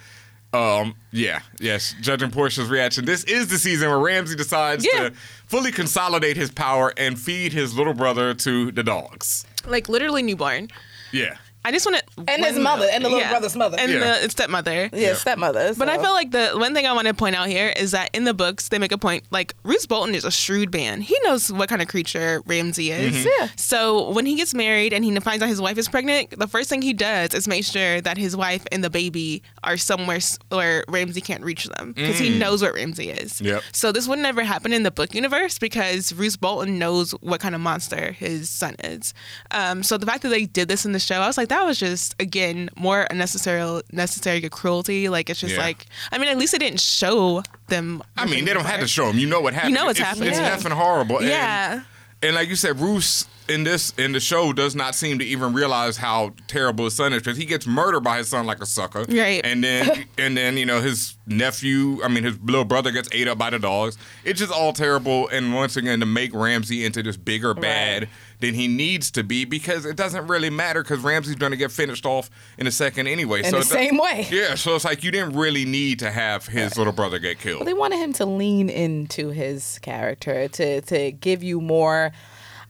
Um, 0.54 0.94
yeah, 1.10 1.40
yes. 1.60 1.94
Judging 2.00 2.30
Portia's 2.30 2.68
reaction, 2.68 3.04
this 3.04 3.24
is 3.24 3.48
the 3.48 3.58
season 3.58 3.88
where 3.90 3.98
Ramsey 3.98 4.36
decides 4.36 4.86
Yeah. 4.86 5.08
to 5.10 5.14
fully 5.46 5.72
consolidate 5.72 6.36
his 6.36 6.50
power 6.50 6.94
and 6.96 7.18
feed 7.18 7.52
his 7.52 7.76
little 7.76 7.92
brother 7.94 8.34
to 8.34 8.70
the 8.72 8.82
dogs. 8.84 9.44
Like 9.66 9.88
literally 9.88 10.22
newborn. 10.22 10.68
Yeah. 11.12 11.36
I 11.64 11.72
just 11.72 11.86
want 11.86 11.98
to 12.16 12.24
And 12.28 12.44
his 12.44 12.58
mother, 12.58 12.86
and 12.92 13.04
the 13.04 13.08
little 13.08 13.28
brother's 13.28 13.56
mother. 13.56 13.76
and 13.80 13.90
Yeah. 13.90 14.20
the 14.20 14.30
stepmother. 14.30 14.90
Yeah, 14.92 15.14
stepmother. 15.14 15.74
But 15.74 15.88
I 15.88 15.98
feel 15.98 16.12
like 16.12 16.30
the 16.30 16.50
one 16.56 16.74
thing 16.74 16.86
I 16.86 16.92
want 16.92 17.08
to 17.08 17.14
point 17.14 17.36
out 17.36 17.48
here 17.48 17.72
is 17.76 17.92
that 17.92 18.10
in 18.12 18.24
the 18.24 18.34
books 18.34 18.68
they 18.68 18.78
make 18.78 18.92
a 18.92 18.98
point 18.98 19.24
like 19.30 19.54
Roose 19.64 19.86
Bolton 19.86 20.14
is 20.14 20.24
a 20.24 20.30
shrewd 20.30 20.72
man. 20.72 21.00
He 21.00 21.16
knows 21.24 21.50
what 21.52 21.68
kind 21.68 21.80
of 21.82 21.88
creature 21.88 22.42
Ramsey 22.46 22.90
is. 22.90 23.14
Mm-hmm. 23.14 23.28
Yeah. 23.40 23.48
So 23.56 24.10
when 24.10 24.26
he 24.26 24.34
gets 24.36 24.52
married 24.54 24.92
and 24.92 25.04
he 25.04 25.14
finds 25.20 25.42
out 25.42 25.48
his 25.48 25.60
wife 25.60 25.78
is 25.78 25.88
pregnant, 25.88 26.38
the 26.38 26.46
first 26.46 26.68
thing 26.68 26.82
he 26.82 26.92
does 26.92 27.34
is 27.34 27.48
make 27.48 27.64
sure 27.64 28.00
that 28.00 28.18
his 28.18 28.36
wife 28.36 28.64
and 28.70 28.84
the 28.84 28.90
baby 28.90 29.42
are 29.62 29.76
somewhere 29.76 30.20
where 30.50 30.84
Ramsey 30.88 31.20
can't 31.20 31.42
reach 31.42 31.64
them 31.64 31.92
because 31.92 32.18
he 32.18 32.38
knows 32.38 32.62
what 32.62 32.74
Ramsey 32.74 33.10
is. 33.10 33.40
Yep. 33.40 33.62
So 33.72 33.90
this 33.92 34.06
would 34.06 34.18
never 34.18 34.44
happen 34.44 34.72
in 34.72 34.82
the 34.82 34.90
book 34.90 35.14
universe 35.14 35.58
because 35.58 36.12
Roose 36.12 36.36
Bolton 36.36 36.78
knows 36.78 37.12
what 37.22 37.40
kind 37.40 37.54
of 37.54 37.60
monster 37.60 38.12
his 38.12 38.50
son 38.50 38.76
is. 38.84 39.14
Um, 39.50 39.82
so 39.82 39.96
the 39.96 40.06
fact 40.06 40.22
that 40.22 40.28
they 40.28 40.44
did 40.46 40.68
this 40.68 40.84
in 40.84 40.92
the 40.92 40.98
show, 41.00 41.20
I 41.20 41.26
was 41.26 41.36
like, 41.36 41.48
that 41.54 41.64
was 41.64 41.78
just 41.78 42.14
again 42.20 42.68
more 42.76 43.06
unnecessary, 43.10 43.82
necessary 43.92 44.48
cruelty. 44.48 45.08
Like 45.08 45.30
it's 45.30 45.40
just 45.40 45.54
Yeah. 45.54 45.60
like, 45.60 45.86
I 46.10 46.18
mean, 46.18 46.28
at 46.28 46.36
least 46.36 46.52
they 46.52 46.58
didn't 46.58 46.80
show 46.80 47.42
them. 47.68 48.02
I 48.16 48.26
mean, 48.26 48.44
they 48.44 48.52
don't 48.52 48.66
have 48.66 48.80
to 48.80 48.88
show 48.88 49.06
them. 49.06 49.18
You 49.18 49.26
know 49.28 49.40
what 49.40 49.54
happened. 49.54 49.70
You 49.72 49.78
know 49.78 49.86
what's 49.86 49.98
it's, 49.98 50.08
happening. 50.08 50.28
It's 50.30 50.38
Yeah. 50.38 50.56
effing 50.56 50.72
horrible. 50.72 51.22
Yeah. 51.22 51.82
And, 52.22 52.34
like 52.34 52.48
you 52.48 52.56
said, 52.56 52.80
Roose 52.80 53.26
in 53.48 53.64
this 53.64 53.92
in 53.98 54.12
the 54.12 54.20
show 54.20 54.50
does 54.54 54.74
not 54.74 54.94
seem 54.94 55.18
to 55.18 55.24
even 55.26 55.52
realize 55.52 55.98
how 55.98 56.32
terrible 56.46 56.86
his 56.86 56.94
son 56.94 57.12
is 57.12 57.20
because 57.22 57.36
he 57.36 57.44
gets 57.44 57.66
murdered 57.66 58.00
by 58.00 58.16
his 58.16 58.28
son 58.28 58.46
like 58.46 58.62
a 58.62 58.66
sucker. 58.66 59.04
Right. 59.06 59.42
And 59.44 59.62
then 59.62 60.06
and 60.18 60.34
then 60.34 60.56
you 60.56 60.64
know 60.64 60.80
his 60.80 61.16
nephew, 61.26 62.00
I 62.02 62.08
mean 62.08 62.24
his 62.24 62.38
little 62.40 62.64
brother 62.64 62.90
gets 62.90 63.08
ate 63.12 63.28
up 63.28 63.36
by 63.36 63.50
the 63.50 63.58
dogs. 63.58 63.98
It's 64.24 64.40
just 64.40 64.50
all 64.52 64.72
terrible. 64.72 65.28
And 65.28 65.52
once 65.52 65.76
again, 65.76 66.00
to 66.00 66.06
make 66.06 66.32
Ramsey 66.34 66.84
into 66.86 67.02
this 67.02 67.18
bigger 67.18 67.52
bad 67.52 68.08
than 68.40 68.54
he 68.54 68.68
needs 68.68 69.10
to 69.12 69.22
be 69.22 69.44
because 69.44 69.84
it 69.84 69.96
doesn't 69.96 70.26
really 70.26 70.50
matter 70.50 70.82
because 70.82 71.00
Ramsey's 71.00 71.36
going 71.36 71.52
to 71.52 71.56
get 71.56 71.70
finished 71.70 72.06
off 72.06 72.30
in 72.58 72.66
a 72.66 72.70
second 72.70 73.06
anyway. 73.06 73.40
in 73.40 73.50
so 73.50 73.58
the 73.58 73.64
same 73.64 73.98
way. 73.98 74.26
Yeah. 74.30 74.54
So 74.54 74.74
it's 74.74 74.84
like 74.84 75.04
you 75.04 75.10
didn't 75.10 75.36
really 75.36 75.64
need 75.64 75.98
to 76.00 76.10
have 76.10 76.46
his 76.46 76.76
uh, 76.76 76.80
little 76.80 76.92
brother 76.92 77.18
get 77.18 77.38
killed. 77.38 77.66
They 77.66 77.74
wanted 77.74 77.98
him 77.98 78.12
to 78.14 78.26
lean 78.26 78.68
into 78.68 79.30
his 79.30 79.78
character 79.80 80.48
to 80.48 80.80
to 80.82 81.12
give 81.12 81.42
you 81.42 81.60
more. 81.60 82.12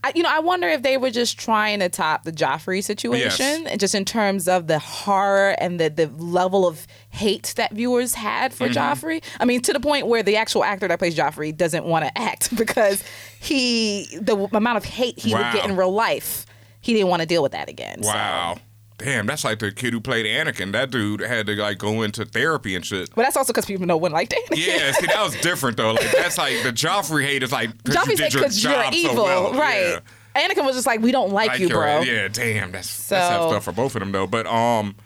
I, 0.05 0.12
you 0.14 0.23
know, 0.23 0.29
I 0.31 0.38
wonder 0.40 0.69
if 0.69 0.83
they 0.83 0.97
were 0.99 1.11
just 1.11 1.38
trying 1.38 1.81
to 1.81 1.88
top 1.88 2.25
the 2.25 2.31
Joffrey 2.33 2.85
situation, 2.85 3.67
and 3.67 3.81
just 3.81 3.95
in 3.95 4.05
terms 4.05 4.47
of 4.49 4.67
the 4.67 4.79
horror 4.79 5.57
and 5.59 5.81
the 5.81 5.88
the 5.90 6.07
level 6.23 6.67
of 6.69 6.87
hate 7.09 7.55
that 7.57 7.73
viewers 7.73 8.14
had 8.14 8.53
for 8.53 8.69
Mm-hmm. 8.69 8.79
Joffrey. 9.07 9.25
I 9.40 9.45
mean, 9.47 9.62
to 9.62 9.73
the 9.73 9.81
point 9.81 10.07
where 10.07 10.23
the 10.23 10.37
actual 10.37 10.62
actor 10.62 10.87
that 10.88 10.99
plays 10.99 11.17
Joffrey 11.17 11.57
doesn't 11.57 11.85
want 11.87 12.05
to 12.05 12.19
act 12.19 12.55
because 12.64 13.03
he 13.40 14.07
the 14.21 14.37
amount 14.55 14.77
of 14.77 14.85
hate 14.85 15.19
he 15.19 15.33
would 15.35 15.40
Wow. 15.40 15.53
get 15.55 15.64
in 15.69 15.77
real 15.77 15.93
life, 15.93 16.45
he 16.81 16.93
didn't 16.93 17.09
want 17.09 17.21
to 17.23 17.27
deal 17.27 17.43
with 17.43 17.53
that 17.53 17.69
again. 17.69 18.03
so. 18.03 18.57
Damn, 19.05 19.27
that's 19.27 19.45
like 19.45 19.59
the 19.59 19.71
kid 19.71 19.93
who 19.93 20.01
played 20.01 20.25
Anakin. 20.27 20.73
That 20.73 20.90
dude 20.90 21.21
had 21.21 21.47
to 21.47 21.55
like 21.57 21.79
go 21.79 22.03
into 22.03 22.25
therapy 22.25 22.75
and 22.75 22.85
shit. 22.85 23.11
But 23.14 23.23
that's 23.23 23.37
also 23.37 23.53
because 23.53 23.67
people 23.67 23.87
know 23.87 23.97
one 23.99 24.12
like 24.12 24.31
Danny. 24.31 24.45
Yeah, 24.53 24.93
see, 24.93 25.07
that 25.07 25.23
was 25.23 25.37
different 25.43 25.77
though. 25.77 25.93
Like 25.93 26.11
that's 26.12 26.38
like 26.38 26.62
the 26.62 26.71
Joffrey 26.73 27.25
hate 27.25 27.43
is 27.43 27.53
like 27.53 27.71
'cause 27.85 27.95
you 27.95 28.01
Joffrey 28.01 28.17
did 28.17 28.33
your 28.35 28.43
because 28.43 28.64
you're 28.64 28.85
evil, 28.93 29.17
so 29.17 29.25
well. 29.25 29.55
right? 29.55 30.01
Yeah. 30.35 30.49
Anakin 30.49 30.64
was 30.64 30.75
just 30.75 30.87
like, 30.87 31.01
we 31.01 31.12
don't 31.12 31.33
like, 31.33 31.49
Like 31.51 31.61
you, 31.61 31.69
your- 31.69 31.79
bro. 31.83 32.01
Yeah, 32.01 32.29
damn, 32.29 32.73
that's 32.73 32.88
that's 33.09 33.35
So- 33.35 33.43
that 33.43 33.49
stuff 33.51 33.64
for 33.64 33.73
both 33.73 33.95
of 33.95 34.01
them 34.01 34.11
though. 34.12 34.27
But 34.27 34.47
um, 34.47 34.97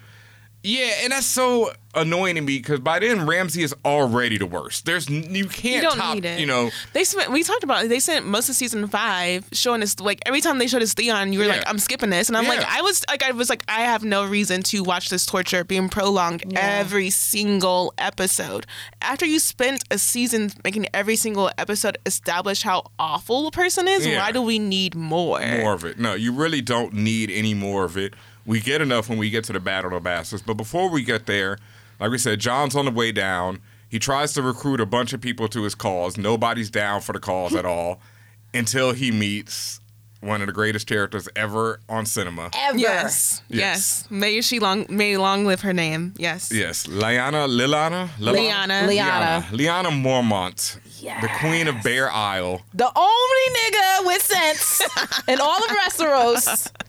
yeah, 0.62 0.90
and 1.03 1.12
that's 1.12 1.27
so 1.27 1.73
annoying 1.94 2.35
to 2.37 2.40
me 2.40 2.59
because 2.59 2.79
by 2.81 2.99
then 2.99 3.27
Ramsey 3.27 3.62
is 3.62 3.75
already 3.85 4.38
the 4.38 4.47
worst. 4.47 4.85
There's 4.85 5.09
n- 5.09 5.35
you 5.35 5.47
can't 5.47 5.77
You 5.77 5.83
don't 5.83 5.97
top, 5.97 6.14
need 6.14 6.25
it. 6.25 6.38
you 6.38 6.47
know. 6.47 6.71
They 6.92 7.05
spent. 7.05 7.31
We 7.33 7.42
talked 7.42 7.64
about. 7.64 7.85
it. 7.85 7.88
They 7.88 7.99
spent 8.01 8.27
most 8.27 8.49
of 8.49 8.55
season 8.57 8.87
five 8.88 9.47
showing 9.53 9.83
us 9.83 9.99
like 10.01 10.21
every 10.27 10.40
time 10.40 10.59
they 10.59 10.66
showed 10.66 10.83
us 10.83 10.94
Theon, 10.94 11.33
you 11.33 11.38
were 11.38 11.44
Yeah. 11.47 11.53
like, 11.57 11.64
"I'm 11.68 11.79
skipping 11.79 12.11
this," 12.11 12.29
and 12.29 12.37
I'm 12.37 12.47
like, 12.47 12.61
I 12.61 12.83
was 12.83 13.05
like, 13.09 13.23
I 13.23 13.31
was 13.33 13.49
like, 13.49 13.62
I 13.68 13.81
have 13.83 14.05
no 14.05 14.25
reason 14.27 14.62
to 14.64 14.83
watch 14.83 15.09
this 15.09 15.25
torture 15.27 15.64
being 15.64 15.88
prolonged 15.88 16.44
every 16.57 17.11
single 17.11 17.94
episode. 17.99 18.66
After 19.01 19.25
you 19.27 19.38
spent 19.38 19.85
a 19.90 19.99
season 19.99 20.53
making 20.64 20.87
every 20.92 21.16
single 21.16 21.51
episode 21.59 21.99
establish 22.07 22.62
how 22.62 22.85
awful 22.99 23.47
a 23.47 23.51
person 23.51 23.88
is, 23.88 24.07
Yeah. 24.07 24.21
why 24.21 24.33
do 24.33 24.42
we 24.42 24.59
need 24.59 24.94
more? 24.94 25.40
more 25.40 25.73
of 25.75 25.85
it. 25.85 25.99
No, 25.99 26.14
you 26.14 26.33
really 26.33 26.61
don't 26.61 26.92
need 26.92 27.31
any 27.31 27.55
more 27.55 27.85
of 27.85 27.97
it. 27.97 28.14
We 28.49 28.61
get 28.61 28.81
enough 28.81 29.11
when 29.11 29.19
we 29.19 29.29
get 29.29 29.45
to 29.45 29.53
the 29.53 29.61
Battle 29.61 29.95
of 29.95 30.03
Bastards. 30.03 30.43
But 30.43 30.55
before 30.55 30.89
we 30.89 31.03
get 31.05 31.27
there, 31.27 31.59
like 32.01 32.11
we 32.11 32.17
said, 32.17 32.41
John's 32.41 32.75
on 32.75 32.87
the 32.87 32.91
way 32.91 33.13
down. 33.13 33.61
He 33.91 33.99
tries 33.99 34.33
to 34.33 34.43
recruit 34.43 34.81
a 34.81 34.87
bunch 34.87 35.13
of 35.13 35.21
people 35.21 35.49
to 35.49 35.63
his 35.65 35.75
cause. 35.75 36.17
Nobody's 36.17 36.71
down 36.71 37.03
for 37.03 37.13
the 37.13 37.21
cause 37.21 37.55
at 37.55 37.67
all 37.67 38.01
until 38.55 38.93
he 38.93 39.11
meets 39.11 39.81
one 40.21 40.41
of 40.41 40.47
the 40.47 40.53
greatest 40.53 40.87
characters 40.87 41.29
ever 41.37 41.81
on 41.91 42.07
cinema. 42.07 42.51
Ever. 42.57 42.79
Yes, 42.79 43.43
Yes. 43.49 43.59
yes, 43.61 44.05
May 44.11 44.41
she 44.41 44.59
long 44.61 44.87
may 44.89 45.17
long 45.19 45.45
live 45.45 45.61
her 45.61 45.73
name. 45.75 46.15
Yes. 46.17 46.51
Yes, 46.51 46.87
Lyanna, 46.87 47.47
Lilana, 47.49 48.09
Lyanna. 48.19 48.89
Lyanna. 48.89 49.43
Lyanna 49.51 49.91
Mormont, 49.93 50.81
the 51.21 51.29
Queen 51.39 51.69
of 51.69 51.83
Bear 51.85 52.11
Isle. 52.11 52.63
The 52.75 52.91
only 52.97 53.61
nigga 53.61 54.07
with 54.07 54.23
sense 54.23 54.81
in 55.29 55.39
all 55.41 55.59
of 55.65 55.71
Westeros. 55.71 56.71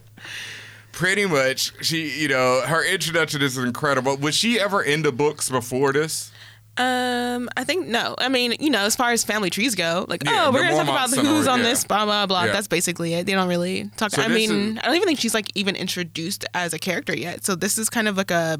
Pretty 0.99 1.25
much, 1.25 1.71
she, 1.81 2.09
you 2.19 2.27
know, 2.27 2.59
her 2.65 2.83
introduction 2.83 3.41
is 3.41 3.57
incredible. 3.57 4.17
Was 4.17 4.35
she 4.35 4.59
ever 4.59 4.83
in 4.83 5.01
the 5.01 5.13
books 5.13 5.49
before 5.49 5.93
this? 5.93 6.29
Um, 6.75 7.47
I 7.55 7.63
think 7.63 7.87
no. 7.87 8.15
I 8.17 8.27
mean, 8.27 8.55
you 8.59 8.69
know, 8.69 8.79
as 8.81 8.97
far 8.97 9.11
as 9.13 9.23
family 9.23 9.49
trees 9.49 9.75
go, 9.75 10.05
like, 10.09 10.25
Yeah, 10.25 10.47
oh, 10.47 10.51
we're 10.51 10.61
gonna 10.61 10.75
talk 10.75 10.89
about 10.89 11.09
who's 11.25 11.47
on 11.47 11.59
yeah. 11.59 11.65
this, 11.69 11.85
blah 11.85 12.03
blah 12.03 12.25
blah. 12.25 12.43
Yeah. 12.43 12.51
That's 12.51 12.67
basically 12.67 13.13
it. 13.13 13.25
They 13.25 13.31
don't 13.31 13.47
really 13.47 13.89
talk. 13.95 14.11
So 14.11 14.21
I 14.21 14.27
mean, 14.27 14.51
is- 14.51 14.77
I 14.83 14.87
don't 14.87 14.95
even 14.95 15.07
think 15.07 15.19
she's 15.19 15.33
like 15.33 15.49
even 15.55 15.77
introduced 15.77 16.43
as 16.53 16.73
a 16.73 16.79
character 16.79 17.15
yet. 17.15 17.45
So 17.45 17.55
this 17.55 17.77
is 17.77 17.89
kind 17.89 18.09
of 18.09 18.17
like 18.17 18.31
a 18.31 18.59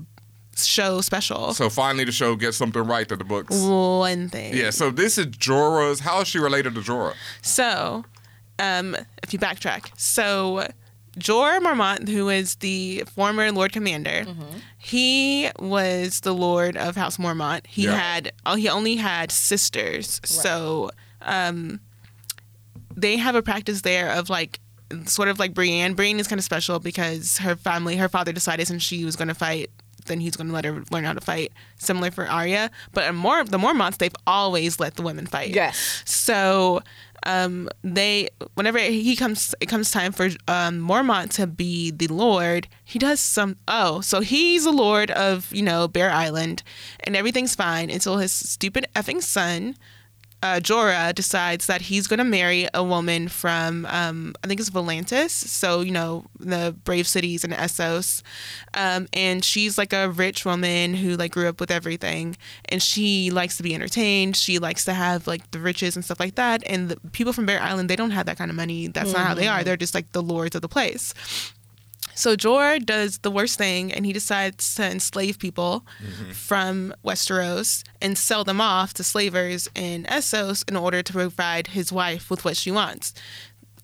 show 0.55 1.01
special. 1.01 1.53
So 1.53 1.69
finally, 1.69 2.05
the 2.05 2.13
show 2.13 2.37
gets 2.37 2.55
something 2.55 2.81
right 2.81 3.07
to 3.09 3.17
the 3.17 3.25
books. 3.25 3.53
One 3.53 4.29
thing. 4.29 4.55
Yeah. 4.55 4.69
So 4.69 4.91
this 4.91 5.17
is 5.17 5.25
Jorah's. 5.25 5.99
How 5.99 6.21
is 6.21 6.29
she 6.29 6.39
related 6.39 6.73
to 6.75 6.79
Jorah? 6.79 7.15
So, 7.41 8.05
um, 8.59 8.95
if 9.23 9.33
you 9.33 9.39
backtrack, 9.39 9.91
so 9.97 10.67
Jeor 11.17 11.59
Mormont, 11.59 12.07
who 12.07 12.29
is 12.29 12.55
the 12.55 13.03
former 13.13 13.51
Lord 13.51 13.71
Commander, 13.71 14.25
he 14.77 15.49
was 15.59 16.21
the 16.21 16.33
Lord 16.33 16.77
of 16.77 16.95
House 16.95 17.17
Mormont. 17.17 17.65
He 17.67 17.85
Yeah. 17.85 17.95
had 17.97 18.31
oh, 18.45 18.55
he 18.55 18.69
only 18.69 18.95
had 18.95 19.31
sisters, 19.31 20.21
so 20.23 20.91
um, 21.21 21.79
they 22.95 23.17
have 23.17 23.35
a 23.35 23.41
practice 23.41 23.81
there 23.81 24.11
of 24.11 24.29
like 24.29 24.59
sort 25.05 25.27
of 25.29 25.39
like 25.39 25.53
Brienne. 25.53 25.93
Brienne 25.93 26.19
is 26.19 26.27
kind 26.27 26.39
of 26.39 26.45
special 26.45 26.79
because 26.79 27.37
her 27.39 27.55
family, 27.55 27.95
her 27.97 28.09
father 28.09 28.31
decided 28.31 28.67
since 28.67 28.81
she 28.83 29.05
was 29.05 29.15
going 29.15 29.27
to 29.27 29.33
fight, 29.35 29.69
then 30.07 30.19
he's 30.19 30.35
going 30.35 30.47
to 30.47 30.53
let 30.53 30.65
her 30.65 30.83
learn 30.91 31.03
how 31.03 31.13
to 31.13 31.21
fight. 31.21 31.51
Similar 31.77 32.09
for 32.11 32.27
Arya, 32.27 32.71
but 32.93 33.03
in 33.07 33.15
more 33.15 33.43
the 33.43 33.57
Mormonts, 33.59 33.97
they've 33.97 34.15
always 34.25 34.79
let 34.79 34.95
the 34.95 35.01
women 35.03 35.27
fight. 35.27 35.49
Yes. 35.49 36.01
So 36.05 36.81
um, 37.23 37.69
they, 37.83 38.29
whenever 38.55 38.79
he 38.79 39.15
comes, 39.15 39.53
it 39.59 39.67
comes 39.67 39.91
time 39.91 40.11
for 40.11 40.25
um, 40.47 40.79
Mormont 40.79 41.31
to 41.33 41.47
be 41.47 41.91
the 41.91 42.07
Lord. 42.07 42.67
He 42.83 42.99
does 42.99 43.19
some. 43.19 43.57
Oh, 43.67 44.01
so 44.01 44.21
he's 44.21 44.63
the 44.63 44.71
Lord 44.71 45.11
of 45.11 45.53
you 45.53 45.61
know 45.61 45.87
Bear 45.87 46.11
Island, 46.11 46.63
and 47.03 47.15
everything's 47.15 47.55
fine 47.55 47.89
until 47.89 48.17
his 48.17 48.31
stupid 48.31 48.87
effing 48.95 49.21
son. 49.21 49.75
Uh, 50.41 50.59
Jorah 50.61 51.13
decides 51.13 51.65
that 51.67 51.81
he's 51.81 52.07
going 52.07 52.19
to 52.19 52.23
marry 52.23 52.67
a 52.73 52.83
woman 52.83 53.27
from, 53.27 53.85
um, 53.87 54.35
I 54.43 54.47
think 54.47 54.59
it's 54.59 54.69
Volantis. 54.69 55.31
So, 55.31 55.81
you 55.81 55.91
know, 55.91 56.25
the 56.39 56.75
brave 56.83 57.07
cities 57.07 57.43
in 57.43 57.51
Essos. 57.51 58.21
Um, 58.73 59.07
and 59.11 59.43
she's 59.43 59.77
like 59.77 59.91
a 59.91 60.09
rich 60.09 60.45
woman 60.45 60.93
who 60.93 61.17
like 61.17 61.33
grew 61.33 61.49
up 61.49 61.59
with 61.59 61.71
everything. 61.71 62.37
And 62.69 62.81
she 62.81 63.31
likes 63.31 63.57
to 63.57 63.63
be 63.63 63.75
entertained. 63.75 64.37
She 64.37 64.59
likes 64.59 64.85
to 64.85 64.93
have 64.93 65.27
like 65.27 65.51
the 65.51 65.59
riches 65.59 65.95
and 65.95 66.05
stuff 66.05 66.19
like 66.19 66.35
that. 66.35 66.63
And 66.65 66.89
the 66.89 66.99
people 67.11 67.33
from 67.33 67.45
Bear 67.45 67.61
Island, 67.61 67.89
they 67.89 67.95
don't 67.97 68.11
have 68.11 68.25
that 68.27 68.37
kind 68.37 68.49
of 68.49 68.55
money. 68.55 68.87
That's 68.87 69.11
not 69.11 69.27
how 69.27 69.33
they 69.33 69.47
are. 69.47 69.63
They're 69.63 69.77
just 69.77 69.93
like 69.93 70.11
the 70.13 70.23
lords 70.23 70.55
of 70.55 70.61
the 70.61 70.69
place. 70.69 71.13
So 72.19 72.35
Jeor 72.35 72.85
does 72.85 73.19
the 73.19 73.31
worst 73.31 73.57
thing 73.57 73.93
and 73.93 74.05
he 74.05 74.11
decides 74.11 74.75
to 74.75 74.83
enslave 74.83 75.39
people 75.39 75.85
mm-hmm. 76.03 76.31
from 76.31 76.93
Westeros 77.01 77.81
and 78.01 78.17
sell 78.17 78.43
them 78.43 78.59
off 78.59 78.93
to 78.95 79.05
slavers 79.05 79.69
in 79.73 80.03
Essos 80.03 80.67
in 80.67 80.75
order 80.75 81.01
to 81.01 81.13
provide 81.13 81.67
his 81.67 81.93
wife 81.93 82.29
with 82.29 82.43
what 82.43 82.57
she 82.57 82.71
wants. 82.71 83.13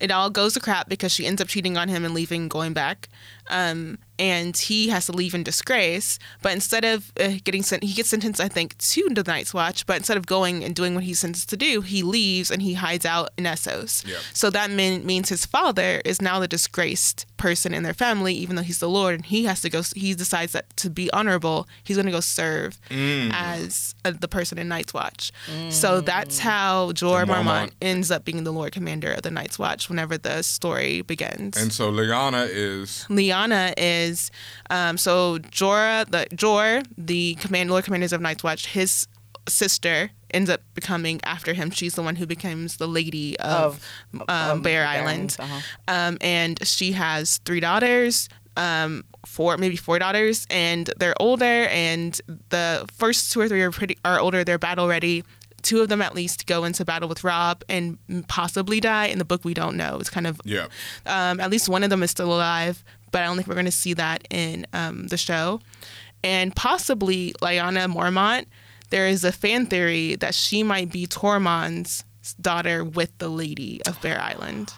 It 0.01 0.11
all 0.11 0.29
goes 0.29 0.55
to 0.55 0.59
crap 0.59 0.89
because 0.89 1.13
she 1.13 1.25
ends 1.25 1.41
up 1.41 1.47
cheating 1.47 1.77
on 1.77 1.87
him 1.87 2.03
and 2.03 2.13
leaving, 2.13 2.49
going 2.49 2.73
back. 2.73 3.07
Um, 3.49 3.99
and 4.17 4.55
he 4.55 4.87
has 4.89 5.07
to 5.07 5.11
leave 5.11 5.35
in 5.35 5.43
disgrace. 5.43 6.19
But 6.41 6.53
instead 6.53 6.85
of 6.85 7.11
uh, 7.19 7.33
getting 7.43 7.63
sent, 7.63 7.83
he 7.83 7.93
gets 7.93 8.09
sentenced, 8.09 8.39
I 8.39 8.47
think, 8.47 8.77
to 8.77 9.09
the 9.11 9.23
Night's 9.23 9.53
Watch. 9.53 9.85
But 9.85 9.97
instead 9.97 10.15
of 10.15 10.25
going 10.25 10.63
and 10.63 10.73
doing 10.73 10.95
what 10.95 11.03
he's 11.03 11.19
sentenced 11.19 11.49
to 11.49 11.57
do, 11.57 11.81
he 11.81 12.01
leaves 12.01 12.49
and 12.49 12.61
he 12.61 12.75
hides 12.75 13.05
out 13.05 13.31
in 13.37 13.43
Essos. 13.43 14.07
Yeah. 14.07 14.17
So 14.33 14.49
that 14.51 14.71
mean, 14.71 15.05
means 15.05 15.27
his 15.29 15.45
father 15.45 16.01
is 16.05 16.21
now 16.21 16.39
the 16.39 16.47
disgraced 16.47 17.25
person 17.35 17.73
in 17.73 17.83
their 17.83 17.93
family, 17.93 18.33
even 18.33 18.55
though 18.55 18.61
he's 18.61 18.79
the 18.79 18.89
Lord, 18.89 19.15
and 19.15 19.25
he 19.25 19.43
has 19.45 19.61
to 19.61 19.69
go. 19.69 19.81
He 19.95 20.13
decides 20.13 20.53
that 20.53 20.75
to 20.77 20.89
be 20.89 21.11
honorable, 21.11 21.67
he's 21.83 21.97
going 21.97 22.05
to 22.05 22.11
go 22.13 22.21
serve 22.21 22.79
as 22.89 23.95
uh, 24.05 24.13
the 24.17 24.29
person 24.29 24.57
in 24.57 24.69
Night's 24.69 24.93
Watch. 24.93 25.33
So 25.71 25.99
that's 25.99 26.39
how 26.39 26.93
Jorah 26.93 27.27
The 27.27 27.33
Mormont. 27.33 27.43
Mormont 27.43 27.71
ends 27.81 28.11
up 28.11 28.23
being 28.23 28.45
the 28.45 28.53
Lord 28.53 28.71
Commander 28.71 29.11
of 29.11 29.23
the 29.23 29.31
Night's 29.31 29.59
Watch 29.59 29.89
whenever 29.89 30.17
the 30.17 30.41
story 30.41 31.01
begins. 31.01 31.57
And 31.57 31.73
so 31.73 31.91
Lyanna 31.91 32.47
is 32.49 33.05
Lyanna 33.09 33.34
is 33.77 34.31
um, 34.69 34.97
so 34.97 35.39
Jorah 35.39 36.09
the 36.09 36.27
Jor, 36.35 36.83
the 36.97 37.35
command 37.35 37.69
Lord 37.69 37.83
Commanders 37.85 38.13
of 38.13 38.21
Night's 38.21 38.43
Watch, 38.43 38.67
his 38.67 39.07
sister 39.47 40.11
ends 40.31 40.49
up 40.49 40.61
becoming 40.73 41.19
after 41.23 41.53
him. 41.53 41.71
She's 41.71 41.95
the 41.95 42.01
one 42.01 42.15
who 42.15 42.25
becomes 42.25 42.77
the 42.77 42.87
lady 42.87 43.37
of, 43.39 43.83
Of- 44.13 44.27
um, 44.27 44.57
of 44.57 44.63
Bear 44.63 44.83
Bear 44.83 44.87
Island, 44.87 45.37
Island, 45.37 45.37
uh-huh. 45.39 45.61
um, 45.87 46.17
and 46.21 46.67
she 46.67 46.93
has 46.93 47.37
three 47.45 47.59
daughters. 47.59 48.29
Um, 48.57 49.03
four 49.25 49.57
maybe 49.57 49.75
four 49.75 49.99
daughters, 49.99 50.47
and 50.49 50.89
they're 50.97 51.19
older. 51.19 51.45
And 51.45 52.19
the 52.49 52.87
first 52.93 53.33
two 53.33 53.41
or 53.41 53.49
three 53.49 53.61
are 53.61 53.71
pretty 53.71 53.97
are 54.05 54.19
older. 54.19 54.43
They're 54.43 54.57
battle 54.57 54.87
ready. 54.87 55.23
Two 55.61 55.81
of 55.81 55.89
them 55.89 56.01
at 56.01 56.13
least 56.13 56.45
go 56.45 56.63
into 56.63 56.85
battle 56.85 57.09
with 57.09 57.23
Rob 57.23 57.63
and 57.67 57.97
possibly 58.27 58.79
die. 58.79 59.07
In 59.07 59.17
the 59.17 59.25
book, 59.25 59.43
we 59.43 59.53
don't 59.53 59.75
know. 59.75 59.97
It's 59.99 60.11
kind 60.11 60.27
of 60.27 60.39
yeah. 60.45 60.67
um, 61.05 61.39
at 61.39 61.49
least 61.49 61.67
one 61.67 61.83
of 61.83 61.89
them 61.89 62.03
is 62.03 62.11
still 62.11 62.31
alive, 62.33 62.83
but 63.15 63.21
I 63.21 63.27
don't 63.27 63.37
think 63.37 63.47
we're 63.47 63.53
going 63.53 63.63
to 63.63 63.71
see 63.71 63.93
that 63.93 64.27
in 64.29 64.67
um, 64.73 65.07
the 65.07 65.15
show. 65.15 65.61
And 66.21 66.53
possibly 66.53 67.31
Lyanna 67.41 67.89
Mormont, 67.89 68.45
there 68.89 69.07
is 69.07 69.23
a 69.23 69.31
fan 69.31 69.67
theory 69.67 70.15
that 70.17 70.35
she 70.35 70.63
might 70.63 70.91
be 70.91 71.07
Tormund's 71.07 72.03
daughter 72.41 72.83
with 72.83 73.17
the 73.19 73.29
Lady 73.29 73.79
of 73.87 74.01
Bear 74.01 74.19
Island. 74.19 74.73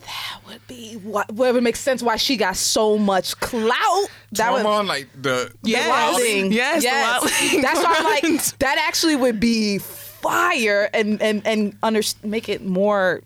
That 0.00 0.40
would 0.48 0.66
be 0.66 0.94
what, 0.94 1.30
what 1.30 1.54
would 1.54 1.62
make 1.62 1.76
sense 1.76 2.02
why 2.02 2.16
she 2.16 2.36
got 2.36 2.56
so 2.56 2.98
much 2.98 3.38
clout. 3.38 4.08
That 4.32 4.52
would 4.52 4.64
Tormund, 4.66 4.88
like 4.88 5.06
the 5.22 5.52
Yes. 5.62 5.88
wildling. 6.18 6.52
Yes, 6.52 6.82
the 6.82 6.88
wildling. 6.88 7.62
That's 7.62 7.78
why 7.80 7.94
I'm 7.96 8.04
like 8.04 8.42
that 8.58 8.84
actually 8.88 9.14
would 9.14 9.38
be 9.38 9.78
fire 9.78 10.90
and 10.92 11.22
and 11.22 11.46
and 11.46 11.76
under, 11.80 12.00
make 12.24 12.48
it 12.48 12.64
more 12.66 13.22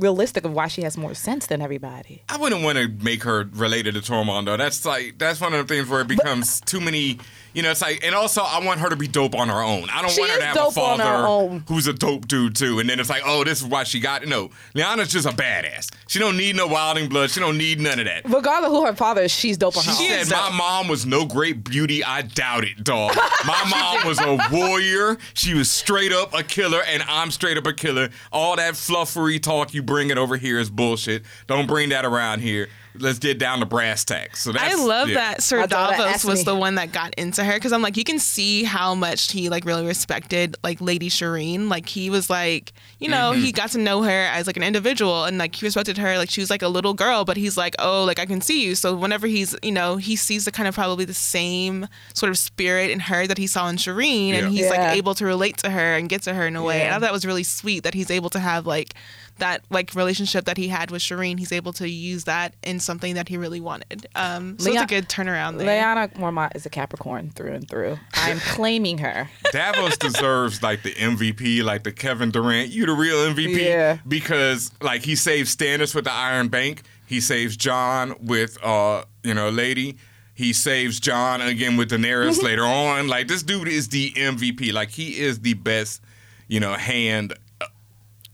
realistic 0.00 0.44
of 0.44 0.52
why 0.52 0.68
she 0.68 0.82
has 0.82 0.96
more 0.96 1.14
sense 1.14 1.46
than 1.46 1.62
everybody. 1.62 2.22
I 2.28 2.36
wouldn't 2.36 2.62
want 2.62 2.78
to 2.78 2.88
make 2.88 3.22
her 3.24 3.48
related 3.52 3.94
to 3.94 4.00
Tormund 4.00 4.46
though. 4.46 4.56
That's 4.56 4.84
like 4.84 5.18
that's 5.18 5.40
one 5.40 5.54
of 5.54 5.66
the 5.66 5.74
things 5.74 5.88
where 5.88 6.00
it 6.00 6.08
becomes 6.08 6.60
too 6.62 6.80
many. 6.80 7.18
You 7.52 7.62
know, 7.62 7.70
it's 7.70 7.82
like, 7.82 8.04
and 8.04 8.14
also 8.14 8.42
I 8.42 8.64
want 8.64 8.80
her 8.80 8.88
to 8.88 8.96
be 8.96 9.08
dope 9.08 9.34
on 9.34 9.48
her 9.48 9.60
own. 9.60 9.88
I 9.90 10.02
don't 10.02 10.10
She 10.10 10.20
want 10.20 10.32
her 10.32 10.38
to 10.38 10.42
is 10.42 10.46
have 10.48 10.56
a 10.56 10.58
dope 10.58 10.78
on 10.78 10.98
her 11.00 11.04
father 11.04 11.26
own. 11.26 11.64
who's 11.68 11.86
a 11.86 11.92
dope 11.92 12.28
dude 12.28 12.54
too. 12.56 12.78
And 12.78 12.88
then 12.88 13.00
it's 13.00 13.10
like, 13.10 13.22
oh, 13.24 13.42
this 13.44 13.60
is 13.60 13.66
why 13.66 13.84
she 13.84 13.98
got 14.00 14.22
it. 14.22 14.28
No, 14.28 14.50
Lyanna's 14.74 15.10
just 15.10 15.26
a 15.26 15.30
badass. 15.32 15.88
She 16.08 16.18
don't 16.18 16.36
need 16.36 16.56
no 16.56 16.68
wildling 16.68 17.08
blood. 17.10 17.30
She 17.30 17.40
don't 17.40 17.58
need 17.58 17.80
none 17.80 17.98
of 17.98 18.04
that. 18.06 18.22
Regardless 18.24 18.70
of 18.70 18.76
who 18.76 18.86
her 18.86 18.94
father 18.94 19.22
is, 19.22 19.32
she's 19.32 19.58
dope 19.58 19.76
on 19.76 19.84
her 19.84 19.90
own. 19.90 19.96
She 19.96 20.08
said 20.08 20.20
is 20.22 20.30
my 20.30 20.50
mom 20.50 20.88
was 20.88 21.06
no 21.06 21.24
great 21.26 21.64
beauty. 21.64 22.04
I 22.04 22.22
doubt 22.22 22.64
it, 22.64 22.84
dog. 22.84 23.16
My 23.46 23.64
mom 23.70 24.06
was 24.06 24.20
a 24.20 24.38
warrior. 24.52 25.18
She 25.34 25.54
was 25.54 25.70
straight 25.70 26.12
up 26.12 26.32
a 26.34 26.42
killer, 26.42 26.80
and 26.86 27.02
I'm 27.08 27.30
straight 27.30 27.56
up 27.58 27.66
a 27.66 27.72
killer. 27.72 28.10
All 28.32 28.56
that 28.56 28.74
fluffery 28.74 29.42
talk 29.42 29.74
you 29.74 29.82
bring 29.82 30.10
it 30.10 30.18
over 30.18 30.36
here 30.36 30.58
is 30.58 30.70
bullshit. 30.70 31.24
Don't 31.46 31.66
bring 31.66 31.88
that 31.90 32.04
around 32.04 32.40
here. 32.40 32.68
Let's 32.98 33.18
get 33.20 33.38
down 33.38 33.60
to 33.60 33.66
brass 33.66 34.04
tacks. 34.04 34.42
So 34.42 34.52
that's, 34.52 34.74
I 34.74 34.84
love 34.84 35.08
yeah. 35.08 35.14
that 35.14 35.42
Sir 35.42 35.60
My 35.60 35.66
Davos 35.66 36.24
was 36.24 36.40
me- 36.40 36.44
the 36.44 36.54
one 36.56 36.74
that 36.74 36.90
got 36.92 37.14
into 37.14 37.44
her 37.44 37.54
because 37.54 37.72
I'm 37.72 37.82
like, 37.82 37.96
you 37.96 38.04
can 38.04 38.18
see 38.18 38.64
how 38.64 38.94
much 38.94 39.30
he 39.32 39.48
like 39.48 39.64
really 39.64 39.86
respected 39.86 40.56
like 40.64 40.80
Lady 40.80 41.08
Shireen. 41.08 41.68
Like 41.68 41.88
he 41.88 42.10
was 42.10 42.28
like, 42.28 42.72
you 42.98 43.08
know, 43.08 43.30
Mm-hmm. 43.32 43.42
he 43.42 43.52
got 43.52 43.70
to 43.70 43.78
know 43.78 44.02
her 44.02 44.10
as 44.32 44.46
like 44.46 44.56
an 44.56 44.62
individual 44.62 45.24
and 45.24 45.38
like 45.38 45.54
he 45.54 45.64
respected 45.66 45.98
her 45.98 46.18
like 46.18 46.30
she 46.30 46.40
was 46.40 46.50
like 46.50 46.62
a 46.62 46.68
little 46.68 46.94
girl, 46.94 47.24
but 47.24 47.36
he's 47.36 47.56
like, 47.56 47.76
oh, 47.78 48.04
like 48.04 48.18
I 48.18 48.26
can 48.26 48.40
see 48.40 48.64
you. 48.64 48.74
So 48.74 48.94
whenever 48.96 49.26
he's, 49.26 49.54
you 49.62 49.72
know, 49.72 49.96
he 49.96 50.16
sees 50.16 50.44
the 50.44 50.50
kind 50.50 50.66
of 50.68 50.74
probably 50.74 51.04
the 51.04 51.14
same 51.14 51.86
sort 52.14 52.30
of 52.30 52.38
spirit 52.38 52.90
in 52.90 52.98
her 53.00 53.26
that 53.26 53.38
he 53.38 53.46
saw 53.46 53.68
in 53.68 53.76
Shireen, 53.76 54.28
Yeah. 54.30 54.34
and 54.36 54.48
he's 54.52 54.62
Yeah. 54.62 54.70
like 54.70 54.96
able 54.96 55.14
to 55.14 55.24
relate 55.24 55.58
to 55.58 55.70
her 55.70 55.94
and 55.96 56.08
get 56.08 56.22
to 56.22 56.34
her 56.34 56.46
in 56.46 56.56
a 56.56 56.62
way. 56.62 56.78
Yeah. 56.78 56.84
And 56.86 56.90
I 56.90 56.94
thought 56.96 57.02
that 57.02 57.12
was 57.12 57.24
really 57.24 57.44
sweet 57.44 57.84
that 57.84 57.94
he's 57.94 58.10
able 58.10 58.30
to 58.30 58.40
have 58.40 58.66
like 58.66 58.94
that 59.40 59.62
like 59.70 59.94
relationship 59.94 60.46
that 60.46 60.56
he 60.56 60.68
had 60.68 60.90
with 60.90 61.02
Shireen. 61.02 61.38
He's 61.38 61.52
able 61.52 61.72
to 61.74 61.88
use 61.88 62.24
that 62.24 62.54
in 62.62 62.80
something 62.80 63.14
that 63.14 63.28
he 63.28 63.36
really 63.36 63.60
wanted. 63.60 64.06
Um, 64.14 64.58
so 64.58 64.70
Leon- 64.70 64.84
it's 64.84 64.92
a 64.92 64.94
good 64.94 65.08
turnaround 65.08 65.58
there. 65.58 65.66
Lyanna 65.66 66.14
Mormont 66.14 66.54
is 66.56 66.64
a 66.64 66.70
Capricorn 66.70 67.30
through 67.30 67.52
and 67.52 67.68
through. 67.68 67.98
I'm 68.14 68.38
claiming 68.54 68.98
her. 68.98 69.28
Davos 69.52 69.96
deserves 69.98 70.62
like 70.62 70.82
the 70.82 70.94
MVP, 70.94 71.62
like 71.62 71.82
the 71.82 71.92
Kevin 71.92 72.30
Durant. 72.30 72.70
You 72.70 72.86
the 72.86 72.92
real 72.92 73.16
MVP 73.16 73.56
Yeah. 73.58 73.98
because 74.06 74.70
like 74.80 75.02
he 75.02 75.16
saves 75.16 75.54
Stannis 75.54 75.94
with 75.94 76.04
the 76.04 76.12
Iron 76.12 76.48
Bank. 76.48 76.82
He 77.06 77.20
saves 77.20 77.56
John 77.56 78.14
with 78.20 78.56
uh 78.64 79.02
you 79.24 79.34
know 79.34 79.50
Lady. 79.50 79.96
He 80.34 80.52
saves 80.54 81.00
John 81.00 81.40
again 81.42 81.76
with 81.76 81.90
Daenerys 81.90 82.42
later 82.44 82.64
on. 82.64 83.08
Like 83.08 83.28
this 83.28 83.42
dude 83.42 83.68
is 83.68 83.88
the 83.88 84.12
MVP. 84.12 84.72
Like 84.72 84.90
he 84.90 85.18
is 85.18 85.40
the 85.40 85.54
best 85.54 86.00
you 86.48 86.60
know 86.60 86.74
hand 86.74 87.34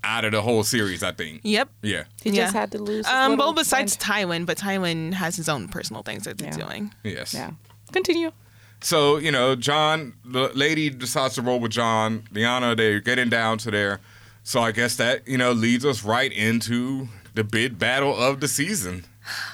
out 0.07 0.25
of 0.25 0.33
the 0.33 0.41
whole 0.43 0.63
series. 0.65 1.03
I 1.03 1.13
think. 1.13 1.41
Yep. 1.45 1.69
Yeah. 1.83 2.05
He 2.23 2.31
Yeah. 2.31 2.45
just 2.45 2.55
had 2.55 2.73
to 2.73 2.79
lose. 2.79 3.07
Um, 3.07 3.33
little 3.33 3.47
well, 3.47 3.53
besides 3.55 3.97
friend. 3.97 4.31
Tywin, 4.31 4.47
but 4.47 4.57
Tywin 4.59 5.13
has 5.15 5.37
his 5.37 5.49
own 5.49 5.69
personal 5.69 6.03
things 6.03 6.25
that 6.25 6.41
he's 6.41 6.57
Yeah. 6.57 6.65
doing. 6.67 6.95
Yes. 7.05 7.35
yeah. 7.35 7.51
Continue. 7.93 8.33
So, 8.81 9.17
you 9.17 9.33
know, 9.33 9.57
John, 9.57 10.15
the 10.25 10.51
lady 10.55 10.91
decides 10.91 11.35
to 11.37 11.43
roll 11.43 11.59
with 11.61 11.73
John. 11.73 12.29
Lyanna, 12.33 12.77
they're 12.77 13.01
getting 13.01 13.29
down 13.31 13.59
to 13.59 13.71
there. 13.71 14.01
So 14.45 14.61
I 14.61 14.71
guess 14.73 14.97
that, 14.97 15.27
you 15.27 15.39
know, 15.39 15.53
leads 15.53 15.85
us 15.85 16.05
right 16.05 16.31
into 16.33 17.09
the 17.35 17.43
big 17.43 17.79
battle 17.79 18.15
of 18.17 18.41
the 18.41 18.49
season. 18.49 19.05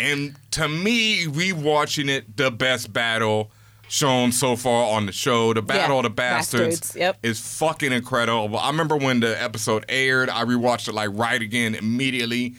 And 0.00 0.36
to 0.52 0.68
me, 0.68 1.26
rewatching 1.26 2.08
it, 2.08 2.36
the 2.36 2.52
best 2.52 2.92
battle 2.92 3.50
shown 3.88 4.32
so 4.32 4.54
far 4.54 4.94
on 4.94 5.06
the 5.06 5.12
show, 5.12 5.52
the 5.54 5.62
Battle 5.62 5.98
of 5.98 6.02
the 6.04 6.10
Bastards, 6.10 6.80
Bastards, 6.80 6.96
yep. 6.96 7.18
is 7.22 7.40
fucking 7.58 7.92
incredible. 7.92 8.56
I 8.58 8.68
remember 8.68 8.96
when 8.96 9.20
the 9.20 9.40
episode 9.42 9.84
aired, 9.88 10.28
I 10.28 10.44
rewatched 10.44 10.88
it 10.88 10.92
like 10.94 11.10
right 11.12 11.40
again 11.40 11.74
immediately. 11.74 12.54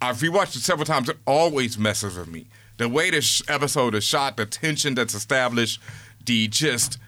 I've 0.00 0.16
rewatched 0.18 0.56
it 0.56 0.62
several 0.62 0.86
times. 0.86 1.08
It 1.08 1.18
always 1.26 1.78
messes 1.78 2.16
with 2.16 2.28
me. 2.28 2.46
The 2.78 2.88
way 2.88 3.10
this 3.10 3.42
episode 3.48 3.94
is 3.94 4.04
shot, 4.04 4.38
the 4.38 4.46
tension 4.46 4.94
that's 4.94 5.14
established, 5.14 5.80
the 6.24 6.48
just 6.48 6.98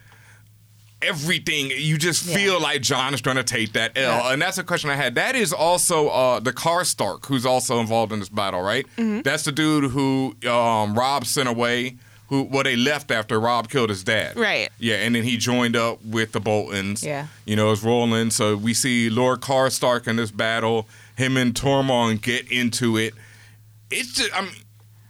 everything. 1.01 1.71
You 1.75 1.99
just 1.99 2.27
Yeah. 2.27 2.37
feel 2.37 2.61
like 2.61 2.83
John 2.83 3.15
is 3.15 3.21
trying 3.21 3.37
to 3.37 3.43
take 3.43 3.73
that 3.73 3.97
L. 3.97 4.03
Yeah. 4.19 4.33
And 4.33 4.41
that's 4.43 4.59
a 4.59 4.63
question 4.65 4.91
I 4.91 4.97
had. 4.97 5.15
That 5.15 5.35
is 5.35 5.53
also 5.53 6.09
uh, 6.09 6.41
the 6.41 6.53
Karstark, 6.53 7.27
who's 7.27 7.45
also 7.47 7.81
involved 7.81 8.13
in 8.13 8.21
this 8.21 8.29
battle, 8.29 8.61
right? 8.61 8.87
Mm-hmm. 8.97 9.23
That's 9.23 9.43
the 9.45 9.53
dude 9.53 9.91
who 9.91 10.37
um, 10.49 10.95
Rob 10.95 11.25
sent 11.27 11.49
away. 11.49 11.97
Who, 12.33 12.45
well, 12.45 12.63
they 12.63 12.77
left 12.77 13.11
after 13.11 13.39
Rob 13.39 13.69
killed 13.69 13.91
his 13.91 14.03
dad. 14.03 14.39
Right. 14.39 14.71
Yeah, 14.79 14.95
and 14.95 15.15
then 15.15 15.23
he 15.23 15.37
joined 15.37 15.77
up 15.77 16.03
with 16.03 16.33
the 16.33 16.41
Boltons. 16.41 17.05
Yeah. 17.05 17.27
You 17.45 17.57
know, 17.57 17.71
it's 17.71 17.83
rolling. 17.83 18.31
So 18.31 18.57
we 18.57 18.73
see 18.73 19.11
Lord 19.11 19.43
Karstark 19.43 20.09
in 20.09 20.17
this 20.17 20.31
battle. 20.31 20.89
Him 21.15 21.37
and 21.37 21.53
Tormund 21.53 22.23
get 22.23 22.51
into 22.51 22.97
it. 22.97 23.13
It's 23.91 24.15
just, 24.15 24.35
I 24.35 24.41
mean, 24.41 24.53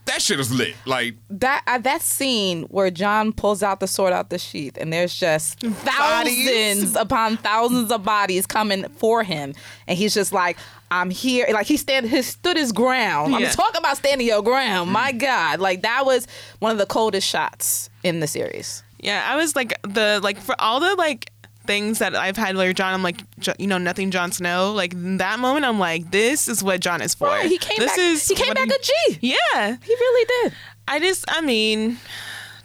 that 0.07 0.21
shit 0.21 0.41
is 0.41 0.53
lit. 0.53 0.75
Like, 0.85 1.15
that 1.31 1.63
uh, 1.69 1.79
that 1.79 2.03
scene 2.03 2.65
where 2.65 2.91
John 2.91 3.33
pulls 3.33 3.63
out 3.63 3.79
the 3.79 3.87
sword 3.87 4.13
out 4.13 4.31
the 4.31 4.39
sheath 4.39 4.77
and 4.77 4.93
there's 4.93 5.17
just 5.17 5.61
thousands 5.61 6.97
upon 6.97 7.37
thousands 7.37 7.93
of 7.93 8.03
bodies 8.03 8.47
coming 8.47 8.89
for 8.97 9.23
him 9.23 9.55
and 9.87 9.97
he's 9.97 10.13
just 10.13 10.33
like 10.33 10.57
I'm 10.92 11.09
here 11.09 11.46
like 11.52 11.66
he 11.66 11.78
stand 11.78 12.11
he 12.11 12.20
stood 12.20 12.59
his 12.59 12.70
ground. 12.70 13.33
Mean 13.33 13.40
Yeah. 13.40 13.50
talk 13.50 13.76
about 13.78 13.96
standing 13.96 14.26
your 14.26 14.42
ground. 14.42 14.90
My 14.90 15.12
mm. 15.12 15.20
god, 15.20 15.59
like 15.59 15.83
that 15.83 16.05
was 16.05 16.26
one 16.59 16.70
of 16.70 16.76
the 16.78 16.85
coldest 16.85 17.26
shots 17.26 17.88
in 18.02 18.20
the 18.20 18.26
series. 18.26 18.83
Yeah, 19.00 19.24
I 19.26 19.37
was 19.37 19.57
like 19.57 19.81
the 19.83 20.20
like 20.22 20.38
for 20.38 20.55
all 20.61 20.81
the 20.81 20.94
like 20.96 21.31
things 21.64 22.00
that 22.00 22.14
I've 22.14 22.37
had 22.37 22.57
where 22.57 22.74
John, 22.74 22.92
I'm 22.92 23.02
like, 23.02 23.22
you 23.59 23.66
know, 23.66 23.78
nothing 23.78 24.11
Jon 24.11 24.33
Snow. 24.33 24.72
Like 24.72 24.92
that 25.18 25.38
moment, 25.38 25.64
I'm 25.64 25.78
like, 25.78 26.11
this 26.11 26.46
is 26.46 26.62
what 26.62 26.81
John 26.81 27.00
is 27.00 27.14
for. 27.14 27.28
Right, 27.28 27.48
he 27.48 27.57
came 27.57 27.78
this 27.78 27.92
back 27.92 27.98
Is 27.98 28.28
he 28.28 28.35
came 28.35 28.52
back 28.52 28.68
a 28.68 28.78
G. 28.83 28.92
Yeah, 29.20 29.76
He 29.83 29.94
really 29.94 30.26
did. 30.42 30.55
I 30.88 30.98
just, 30.98 31.24
I 31.28 31.40
mean, 31.40 31.98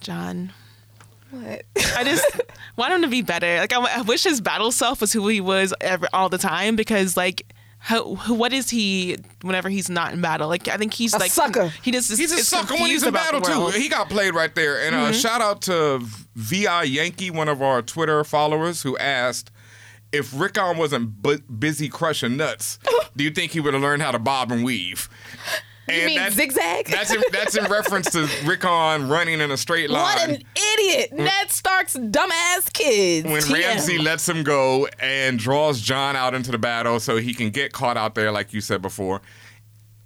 John. 0.02 0.52
What? 1.32 1.64
I 1.96 2.04
just 2.04 2.26
want 2.76 2.94
him 2.94 3.04
to 3.04 3.08
be 3.08 3.22
better. 3.22 3.58
Like 3.58 3.74
I, 3.74 4.00
I 4.00 4.02
wish 4.02 4.24
his 4.24 4.42
battle 4.42 4.72
self 4.72 5.02
was 5.02 5.14
who 5.14 5.28
he 5.28 5.40
was 5.40 5.74
ever 5.80 6.08
all 6.12 6.30
the 6.30 6.38
time 6.38 6.76
because 6.76 7.16
like. 7.16 7.46
How, 7.88 8.04
what 8.16 8.52
is 8.52 8.70
he 8.70 9.16
whenever 9.44 9.70
he's 9.70 9.90
not 9.90 10.12
in 10.12 10.20
battle? 10.20 10.50
Like 10.50 10.68
I 10.68 10.76
think 10.76 10.94
he's 10.94 11.14
A 11.14 11.20
like 11.20 11.32
sucker. 11.32 11.70
He 11.82 11.92
just 11.92 12.10
he's 12.18 12.34
a 12.34 12.36
is 12.36 12.48
sucker 12.48 12.74
when 12.74 12.88
he's 12.90 13.02
in 13.04 13.14
battle, 13.14 13.40
too. 13.40 13.68
He 13.80 13.88
got 13.88 14.10
played 14.10 14.34
right 14.36 14.54
there. 14.54 14.82
And 14.86 14.94
Mm-hmm. 14.94 15.06
uh, 15.06 15.12
shout 15.14 15.40
out 15.40 15.62
to 15.64 16.00
VI 16.36 16.84
Yankee, 16.84 17.32
one 17.32 17.48
of 17.48 17.62
our 17.62 17.82
Twitter 17.82 18.22
followers, 18.26 18.82
who 18.82 18.98
asked 18.98 19.52
if 20.12 20.38
Rickon 20.38 20.78
wasn't 20.78 21.22
bu- 21.22 21.40
busy 21.44 21.88
crushing 21.88 22.36
nuts, 22.36 22.78
do 23.16 23.24
you 23.24 23.30
think 23.32 23.54
he 23.54 23.62
would 23.62 23.74
have 23.74 23.84
learned 23.84 24.02
how 24.02 24.12
to 24.12 24.20
bob 24.20 24.52
and 24.52 24.66
weave? 24.66 25.08
You 25.90 26.06
mean 26.06 26.16
that's- 26.18 26.34
zigzag? 26.36 26.88
That's 26.88 27.14
in, 27.14 27.22
that's 27.32 27.56
in 27.56 27.66
reference 27.66 28.10
to 28.12 28.28
Rickon 28.46 29.08
running 29.08 29.40
in 29.42 29.52
a 29.52 29.58
straight 29.58 29.90
line. 29.90 30.04
what 30.04 30.30
an 30.30 30.44
idiot! 30.56 31.14
Ned 31.14 31.50
Stark's 31.50 31.96
dumbass 31.96 32.72
kids. 32.74 33.26
when 33.28 33.42
TM. 33.42 33.54
Ramsey 33.54 33.98
lets 33.98 34.28
him 34.28 34.44
go 34.44 34.88
and 35.00 35.40
draws 35.40 35.82
John 35.82 36.16
out 36.16 36.34
into 36.34 36.52
the 36.52 36.58
battle 36.58 37.00
so 37.00 37.18
he 37.18 37.34
can 37.34 37.50
get 37.50 37.72
caught 37.74 37.98
out 37.98 38.16
there, 38.16 38.32
like 38.32 38.54
you 38.54 38.62
said 38.62 38.82
before. 38.82 39.22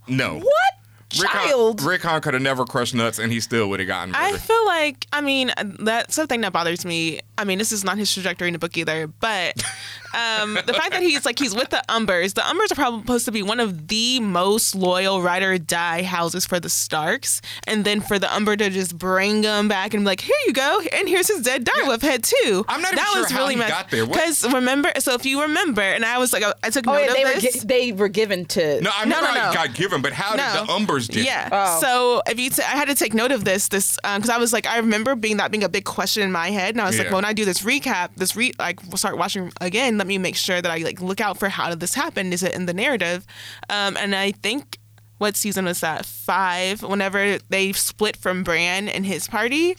No. 0.07 0.39
What 0.39 0.73
child? 1.09 1.81
Rickon, 1.81 2.21
could 2.21 2.33
have 2.33 2.43
never 2.43 2.65
crushed 2.65 2.95
nuts 2.95 3.19
and 3.19 3.31
he 3.31 3.39
still 3.39 3.69
would 3.69 3.79
have 3.79 3.87
gotten 3.87 4.15
I 4.15 4.37
feel 4.37 4.65
like, 4.65 5.05
I 5.11 5.21
mean, 5.21 5.51
that's 5.79 6.15
something 6.15 6.41
that 6.41 6.53
bothers 6.53 6.85
me. 6.85 7.19
I 7.37 7.43
mean, 7.43 7.57
this 7.57 7.71
is 7.71 7.83
not 7.83 7.97
his 7.97 8.11
trajectory 8.13 8.47
in 8.47 8.53
the 8.53 8.59
book 8.59 8.77
either, 8.77 9.07
but 9.07 9.61
um, 10.13 10.53
the 10.65 10.73
fact 10.73 10.91
that 10.91 11.01
he's 11.01 11.25
like 11.25 11.39
he's 11.39 11.55
with 11.55 11.69
the 11.69 11.83
Umbers. 11.89 12.33
The 12.33 12.41
Umbers 12.41 12.71
are 12.71 12.75
probably 12.75 13.01
supposed 13.01 13.25
to 13.25 13.31
be 13.31 13.41
one 13.43 13.59
of 13.59 13.87
the 13.87 14.19
most 14.19 14.75
loyal 14.75 15.21
ride 15.21 15.43
or 15.43 15.57
die 15.57 16.03
houses 16.03 16.45
for 16.45 16.59
the 16.59 16.69
Starks, 16.69 17.41
and 17.67 17.85
then 17.85 18.01
for 18.01 18.19
the 18.19 18.33
Umber 18.33 18.55
to 18.55 18.69
just 18.69 18.97
bring 18.97 19.43
him 19.43 19.67
back 19.67 19.93
and 19.93 20.03
be 20.03 20.05
like, 20.05 20.21
"Here 20.21 20.35
you 20.47 20.53
go, 20.53 20.81
and 20.91 21.07
here's 21.07 21.27
his 21.27 21.41
dead 21.41 21.65
direwolf 21.65 22.01
head 22.01 22.23
too." 22.23 22.65
I'm 22.67 22.81
not 22.81 22.93
even 22.93 22.95
that 23.03 23.09
sure 23.13 23.21
was 23.23 23.31
how 23.31 23.37
really 23.39 23.55
he 23.55 23.59
got 23.61 23.89
there. 23.89 24.05
Because 24.05 24.43
remember, 24.53 24.91
so 24.99 25.13
if 25.13 25.25
you 25.25 25.41
remember, 25.43 25.81
and 25.81 26.03
I 26.05 26.17
was 26.17 26.33
like, 26.33 26.43
I 26.63 26.69
took 26.69 26.87
Oh, 26.87 26.93
note 26.93 26.99
yeah, 27.01 27.07
of 27.07 27.13
they 27.15 27.23
were 27.25 27.39
this. 27.39 27.53
gi- 27.61 27.67
they 27.67 27.91
were 27.91 28.07
given 28.09 28.45
to. 28.45 28.81
no, 28.81 28.91
I 28.93 29.05
No, 29.05 29.15
remember 29.17 29.35
no, 29.35 29.41
how 29.41 29.45
no. 29.53 29.61
he 29.61 29.67
got 29.67 29.75
given, 29.75 30.01
but 30.01 30.13
how 30.13 30.35
No. 30.35 30.43
did 30.43 30.67
the 30.67 30.73
Umbers 30.73 31.07
get? 31.09 31.25
Yeah. 31.25 31.49
Oh. 31.51 31.79
So 31.81 32.21
if 32.27 32.39
you, 32.39 32.49
t- 32.49 32.61
I 32.63 32.71
had 32.77 32.87
to 32.87 32.95
take 32.95 33.13
note 33.13 33.31
of 33.31 33.43
this, 33.45 33.67
this 33.69 33.97
because 34.03 34.29
I 34.29 34.37
was 34.37 34.51
like, 34.53 34.65
I 34.67 34.77
remember 34.77 35.15
being 35.15 35.37
that 35.37 35.51
being 35.51 35.63
a 35.63 35.69
big 35.69 35.85
question 35.85 36.23
in 36.23 36.31
my 36.31 36.49
head, 36.51 36.75
and 36.75 36.81
I 36.81 36.85
was 36.85 36.97
like, 36.97 37.07
Yeah. 37.07 37.13
when 37.15 37.25
I 37.25 37.33
do 37.33 37.45
this 37.45 37.59
recap, 37.61 38.09
this 38.17 38.35
re 38.35 38.51
like 38.59 38.79
start 38.95 39.17
watching 39.17 39.51
again, 39.61 39.97
let 40.01 40.07
me 40.07 40.17
make 40.17 40.35
sure 40.35 40.59
that 40.59 40.71
I 40.71 40.77
like 40.77 40.99
look 40.99 41.21
out 41.21 41.37
for 41.37 41.47
how 41.47 41.69
did 41.69 41.79
this 41.79 41.93
happen? 41.93 42.33
Is 42.33 42.41
it 42.41 42.55
in 42.55 42.65
the 42.65 42.73
narrative? 42.73 43.23
Um, 43.69 43.95
and 43.97 44.15
I 44.15 44.31
think 44.31 44.79
what 45.19 45.35
season 45.35 45.65
was 45.65 45.79
that? 45.81 46.07
Five. 46.07 46.81
Whenever 46.81 47.37
they 47.49 47.71
split 47.73 48.17
from 48.17 48.43
Bran 48.43 48.89
and 48.89 49.05
his 49.05 49.27
party. 49.27 49.77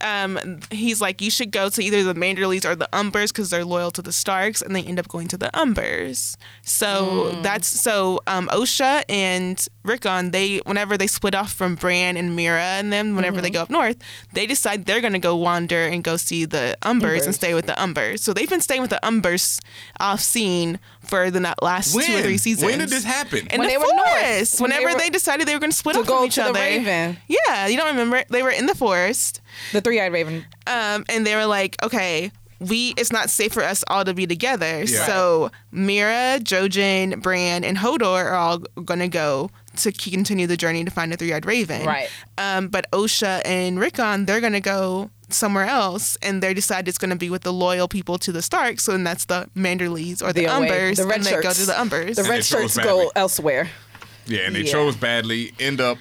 Um, 0.00 0.60
he's 0.70 1.00
like, 1.00 1.20
you 1.20 1.30
should 1.30 1.50
go 1.50 1.68
to 1.68 1.82
either 1.82 2.02
the 2.02 2.14
Manderleys 2.14 2.64
or 2.64 2.74
the 2.74 2.88
Umbers 2.92 3.28
because 3.28 3.50
they're 3.50 3.64
loyal 3.64 3.90
to 3.92 4.02
the 4.02 4.12
Starks, 4.12 4.62
and 4.62 4.74
they 4.74 4.82
end 4.82 4.98
up 4.98 5.08
going 5.08 5.28
to 5.28 5.36
the 5.36 5.50
Umbers. 5.54 6.36
So 6.62 7.30
that's 7.42 7.68
so 7.68 8.20
um, 8.26 8.48
Osha 8.48 9.04
and 9.08 9.64
Rickon. 9.84 10.32
They 10.32 10.58
whenever 10.58 10.96
they 10.96 11.06
split 11.06 11.34
off 11.34 11.52
from 11.52 11.76
Bran 11.76 12.16
and 12.16 12.38
Meera, 12.38 12.78
and 12.80 12.92
then 12.92 13.16
whenever 13.16 13.40
they 13.40 13.50
go 13.50 13.62
up 13.62 13.70
north, 13.70 13.96
they 14.32 14.46
decide 14.46 14.84
they're 14.86 15.00
gonna 15.00 15.18
go 15.18 15.36
wander 15.36 15.86
and 15.86 16.02
go 16.02 16.16
see 16.16 16.44
the 16.44 16.76
Umbers, 16.82 17.24
and 17.24 17.34
stay 17.34 17.54
with 17.54 17.66
the 17.66 17.72
Umbers. 17.74 18.20
So 18.20 18.32
they've 18.32 18.50
been 18.50 18.60
staying 18.60 18.82
with 18.82 18.90
the 18.90 19.00
Umbers 19.02 19.60
off 20.00 20.20
scene 20.20 20.78
for 21.08 21.30
the 21.30 21.40
na- 21.40 21.54
last 21.62 21.94
When? 21.94 22.06
two 22.06 22.16
or 22.16 22.22
three 22.22 22.38
seasons. 22.38 22.64
When 22.70 22.78
did 22.78 22.88
this 22.88 23.04
happen? 23.04 23.46
In 23.48 23.58
When 23.60 23.68
the 23.68 23.74
they 23.74 23.78
were 23.78 23.86
north. 23.94 24.08
forest. 24.08 24.60
When 24.60 24.70
they 24.70 24.76
Whenever 24.78 24.94
were- 24.94 25.00
they 25.00 25.10
decided 25.10 25.46
they 25.48 25.54
were 25.54 25.60
going 25.60 25.70
to 25.72 25.76
split 25.76 25.94
to 25.94 26.00
off 26.00 26.06
go 26.06 26.16
from 26.18 26.26
each 26.26 26.34
to 26.36 26.42
the 26.42 26.48
other. 26.50 26.60
Raven. 26.60 27.16
Yeah, 27.28 27.66
you 27.66 27.76
don't 27.76 27.88
remember? 27.88 28.24
They 28.30 28.42
were 28.42 28.50
in 28.50 28.66
the 28.66 28.74
forest 28.74 29.40
The 29.72 29.80
three-eyed 29.80 30.12
raven. 30.12 30.44
um, 30.66 31.04
and 31.08 31.26
they 31.26 31.34
were 31.36 31.46
like, 31.46 31.76
okay, 31.82 32.30
we 32.58 32.94
it's 32.96 33.12
not 33.12 33.28
safe 33.28 33.52
for 33.52 33.62
us 33.62 33.84
all 33.88 34.02
to 34.04 34.14
be 34.14 34.26
together. 34.26 34.82
Yeah. 34.84 35.04
So 35.06 35.50
Meera, 35.74 36.40
Jojen, 36.40 37.20
Bran, 37.20 37.64
and 37.64 37.76
Hodor 37.76 38.24
are 38.24 38.34
all 38.34 38.58
gonna 38.82 39.08
go 39.08 39.50
to 39.76 39.92
continue 39.92 40.46
the 40.46 40.56
journey 40.56 40.82
to 40.82 40.90
find 40.90 41.12
the 41.12 41.18
three-eyed 41.18 41.44
raven. 41.44 41.84
Right. 41.84 42.08
Um, 42.38 42.68
but 42.68 42.90
Osha 42.92 43.42
and 43.44 43.78
Rickon, 43.78 44.24
they're 44.24 44.40
gonna 44.40 44.60
go 44.62 45.10
somewhere 45.28 45.66
else, 45.66 46.16
and 46.22 46.42
they 46.42 46.54
decide 46.54 46.86
it's 46.88 46.98
gonna 46.98 47.16
be 47.16 47.30
with 47.30 47.42
the 47.42 47.52
loyal 47.52 47.88
people 47.88 48.18
to 48.18 48.32
the 48.32 48.42
Starks. 48.42 48.84
So 48.84 48.92
then 48.92 49.04
that's 49.04 49.24
the 49.24 49.48
Manderleys 49.56 50.22
or 50.22 50.32
the, 50.32 50.42
The 50.42 50.46
Umbers, 50.46 50.96
the 50.96 51.06
red 51.06 51.16
and 51.16 51.24
they 51.24 51.40
go 51.42 51.52
to 51.52 51.66
the 51.66 51.72
Umbers. 51.72 52.14
The 52.16 52.22
And 52.22 52.30
red 52.30 52.44
shirts 52.44 52.76
go 52.78 53.10
elsewhere. 53.16 53.70
Yeah, 54.26 54.40
and 54.40 54.54
they 54.56 54.62
Yeah. 54.62 54.72
chose 54.72 54.96
badly, 54.96 55.52
end 55.60 55.80
up 55.80 55.98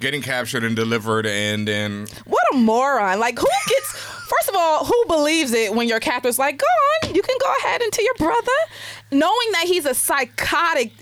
getting 0.00 0.22
captured 0.22 0.64
and 0.64 0.74
delivered, 0.76 1.26
and 1.26 1.66
then 1.68 2.06
What 2.24 2.42
a 2.52 2.56
moron! 2.56 3.20
Like, 3.20 3.38
who 3.38 3.46
gets? 3.68 3.92
First 3.92 4.48
of 4.48 4.54
all, 4.56 4.84
who 4.84 5.04
believes 5.08 5.52
it 5.52 5.74
when 5.74 5.88
your 5.88 6.00
captor's 6.00 6.38
like, 6.38 6.58
"Go 6.58 6.66
on, 7.08 7.14
you 7.14 7.20
can 7.22 7.36
go 7.40 7.52
ahead 7.64 7.82
and 7.82 7.92
to 7.92 8.02
your 8.02 8.14
brother," 8.14 8.52
knowing 9.10 9.52
that 9.52 9.64
he's 9.66 9.84
a 9.86 9.94
psychotic 9.94 10.92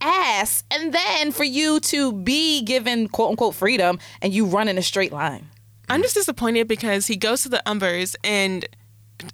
ass, 0.00 0.64
and 0.70 0.92
then 0.92 1.30
for 1.32 1.44
you 1.44 1.78
to 1.80 2.12
be 2.12 2.60
given 2.62 3.08
quote 3.08 3.30
unquote 3.30 3.54
freedom 3.54 3.98
and 4.20 4.34
you 4.34 4.44
run 4.44 4.66
in 4.68 4.76
a 4.76 4.82
straight 4.82 5.12
line. 5.12 5.48
I'm 5.92 6.00
just 6.00 6.14
disappointed 6.14 6.68
because 6.68 7.06
he 7.06 7.16
goes 7.16 7.42
to 7.42 7.50
the 7.50 7.62
Umbers 7.66 8.16
and 8.24 8.66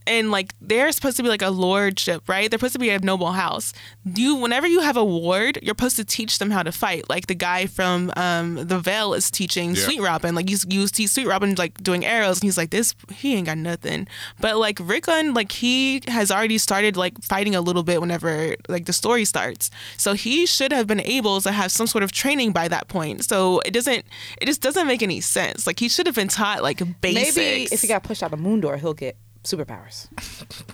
and 0.07 0.31
like 0.31 0.55
they're 0.61 0.91
supposed 0.93 1.17
to 1.17 1.23
be 1.23 1.29
like 1.29 1.43
a 1.43 1.51
lordship, 1.51 2.29
right? 2.29 2.51
They're 2.51 2.59
supposed 2.59 2.75
to 2.75 2.79
be 2.79 2.91
a 2.91 2.99
noble 2.99 3.33
house. 3.33 3.73
You 4.05 4.37
whenever 4.37 4.67
you 4.67 4.81
have 4.81 4.97
a 4.97 5.05
ward, 5.05 5.59
you're 5.63 5.73
supposed 5.73 5.97
to 5.97 6.05
teach 6.05 6.39
them 6.39 6.51
how 6.51 6.63
to 6.63 6.73
fight. 6.73 7.09
Like 7.09 7.27
the 7.27 7.35
guy 7.35 7.67
from 7.67 8.13
um, 8.17 8.55
the 8.67 8.79
Vale 8.79 9.15
is 9.15 9.31
teaching 9.31 9.75
Yeah. 9.75 9.83
Sweet 9.85 10.01
Robin. 10.01 10.35
Like 10.35 10.51
you 10.51 10.59
you 10.69 10.87
see 10.87 11.07
Sweet 11.07 11.27
Robin 11.27 11.55
like 11.57 11.83
doing 11.83 12.05
arrows, 12.05 12.39
and 12.39 12.45
he's 12.45 12.59
like, 12.59 12.71
this 12.71 12.95
he 13.13 13.35
ain't 13.35 13.47
got 13.47 13.59
nothing. 13.59 14.09
But 14.41 14.57
like 14.59 14.79
Rickon, 14.81 15.35
like 15.35 15.53
he 15.53 16.03
has 16.09 16.31
already 16.31 16.59
started 16.59 16.97
like 16.97 17.21
fighting 17.23 17.55
a 17.55 17.61
little 17.61 17.83
bit 17.83 18.01
whenever 18.01 18.57
like 18.69 18.87
the 18.87 18.93
story 18.93 19.25
starts. 19.25 19.71
So 19.97 20.13
he 20.15 20.47
should 20.47 20.73
have 20.73 20.87
been 20.87 21.01
able 21.01 21.41
to 21.41 21.53
have 21.53 21.73
some 21.73 21.87
sort 21.87 22.05
of 22.05 22.13
training 22.13 22.53
by 22.53 22.69
that 22.69 22.89
point. 22.89 23.25
So 23.25 23.61
it 23.61 23.73
doesn't 23.73 24.05
it 24.41 24.47
just 24.47 24.61
doesn't 24.61 24.87
make 24.87 25.03
any 25.03 25.21
sense. 25.21 25.67
Like 25.67 25.79
he 25.81 25.89
should 25.89 26.07
have 26.07 26.15
been 26.15 26.29
taught 26.29 26.63
like 26.63 26.79
basics. 27.01 27.37
Maybe 27.37 27.69
if 27.73 27.83
he 27.83 27.89
got 27.89 28.03
pushed 28.03 28.23
out 28.23 28.31
the 28.31 28.37
moon 28.37 28.61
door, 28.61 28.77
he'll 28.77 28.95
get 28.95 29.17
superpowers. 29.45 30.09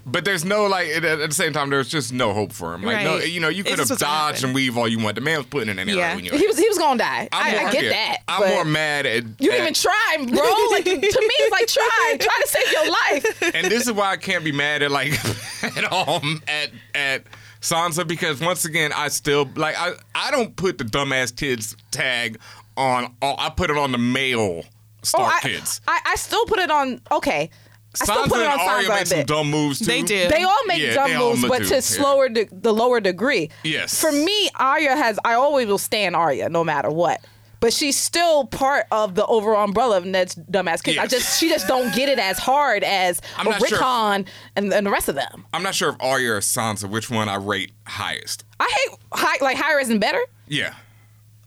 But 0.06 0.24
there's 0.24 0.44
no 0.44 0.66
like 0.66 0.88
at, 0.88 1.04
at 1.04 1.28
the 1.28 1.34
same 1.34 1.52
time 1.52 1.70
there's 1.70 1.88
just 1.88 2.12
no 2.12 2.32
hope 2.32 2.52
for 2.52 2.74
him. 2.74 2.82
Like 2.82 3.04
no, 3.04 3.16
you 3.18 3.40
know 3.40 3.48
you 3.48 3.62
could 3.62 3.70
have 3.78 3.78
just 3.80 3.90
what's 3.90 4.02
gonna 4.02 4.32
dodged 4.32 4.44
and 4.44 4.54
weave 4.54 4.76
all 4.76 4.88
you 4.88 4.98
want. 4.98 5.14
The 5.14 5.20
man 5.20 5.38
was 5.38 5.46
putting 5.46 5.68
it 5.68 5.78
in 5.78 5.86
there. 5.86 5.96
Yeah. 5.96 6.14
When 6.16 6.24
you 6.24 6.32
He 6.32 6.46
was 6.46 6.58
he 6.58 6.68
was 6.68 6.78
gonna 6.78 6.98
die. 6.98 7.28
I'm 7.32 7.52
more, 7.52 7.68
I 7.68 7.72
get 7.72 7.84
yeah, 7.84 7.90
that. 7.90 8.18
I'm 8.28 8.48
more 8.50 8.64
mad 8.64 9.06
at. 9.06 9.24
You 9.24 9.30
didn't 9.50 9.54
at- 9.54 9.60
even 9.60 9.74
try, 9.74 10.16
bro. 10.28 10.66
Like 10.70 10.84
to 10.84 10.90
me, 10.92 11.00
it's 11.02 11.52
like 11.52 11.66
try, 11.68 12.16
try 12.20 12.40
to 12.42 12.48
save 12.48 12.72
your 12.72 12.90
life. 12.90 13.54
and 13.54 13.66
this 13.70 13.86
is 13.86 13.92
why 13.92 14.10
I 14.10 14.16
can't 14.16 14.44
be 14.44 14.52
mad 14.52 14.82
at 14.82 14.90
like 14.90 15.12
at 15.62 15.92
um 15.92 16.42
at 16.48 16.70
at 16.94 17.24
Sansa 17.60 18.06
because 18.06 18.40
once 18.40 18.64
again 18.64 18.92
I 18.94 19.08
still 19.08 19.48
like 19.56 19.76
I 19.78 19.92
I 20.14 20.30
don't 20.30 20.54
put 20.56 20.78
the 20.78 20.84
dumbass 20.84 21.34
kids 21.34 21.76
tag 21.90 22.38
on 22.76 23.14
all 23.22 23.36
I 23.38 23.50
put 23.50 23.70
it 23.70 23.76
on 23.76 23.92
the 23.92 23.98
male 23.98 24.64
Star 25.02 25.20
Oh, 25.20 25.24
I, 25.36 25.40
kids. 25.40 25.80
I, 25.86 26.00
I 26.06 26.16
still 26.16 26.44
put 26.46 26.58
it 26.58 26.70
on. 26.70 26.98
Okay, 27.12 27.50
I 27.50 27.50
Sansa 27.94 28.28
put 28.28 28.40
it 28.40 28.46
on 28.46 28.60
and 28.60 28.68
Arya 28.68 28.88
Sansa 28.88 28.96
make 28.96 29.06
some 29.06 29.18
bit. 29.18 29.26
dumb 29.26 29.50
moves 29.50 29.78
too. 29.78 29.84
They 29.86 30.02
do. 30.02 30.28
They 30.28 30.42
all 30.42 30.64
make 30.66 30.80
Yeah, 30.82 30.94
dumb 30.94 31.10
they 31.10 31.14
all 31.16 31.30
moves, 31.30 31.42
do, 31.42 31.48
but 31.48 31.62
to 31.64 31.74
yeah. 31.74 31.80
slower 31.80 32.28
de- 32.28 32.48
the 32.52 32.72
lower 32.72 33.00
degree. 33.00 33.50
Yes. 33.62 34.00
For 34.00 34.10
me, 34.12 34.50
Arya 34.56 34.96
has. 34.96 35.18
I 35.24 35.34
always 35.34 35.66
will 35.68 35.78
stand 35.78 36.16
Arya, 36.16 36.48
no 36.48 36.64
matter 36.64 36.90
what. 36.90 37.20
But 37.60 37.72
she's 37.72 37.96
still 37.96 38.46
part 38.46 38.84
of 38.92 39.14
the 39.14 39.24
overall 39.24 39.64
umbrella 39.64 39.96
of 39.96 40.04
Ned's 40.04 40.34
dumbass 40.34 40.82
kids. 40.82 40.98
I 40.98 41.02
Yes. 41.04 41.10
just 41.12 41.40
she 41.40 41.48
just 41.48 41.66
don't 41.66 41.94
get 41.94 42.10
it 42.10 42.18
as 42.18 42.36
hard 42.38 42.84
as 42.84 43.22
I'm 43.38 43.46
not 43.48 43.58
sure. 43.66 43.78
Rickon 43.78 44.26
and, 44.54 44.70
and 44.72 44.86
the 44.86 44.90
rest 44.90 45.08
of 45.08 45.14
them. 45.14 45.46
I'm 45.54 45.62
not 45.62 45.74
sure 45.74 45.88
if 45.90 45.96
Arya 46.00 46.32
or 46.32 46.40
Sansa 46.40 46.90
which 46.90 47.08
one 47.10 47.28
I 47.30 47.36
rate 47.36 47.72
highest. 47.86 48.44
I 48.60 48.70
hate 48.88 48.98
high, 49.12 49.36
like 49.42 49.56
higher 49.56 49.78
isn't 49.80 49.98
better. 50.00 50.20
Yeah. 50.46 50.74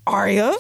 Arya. 0.07 0.53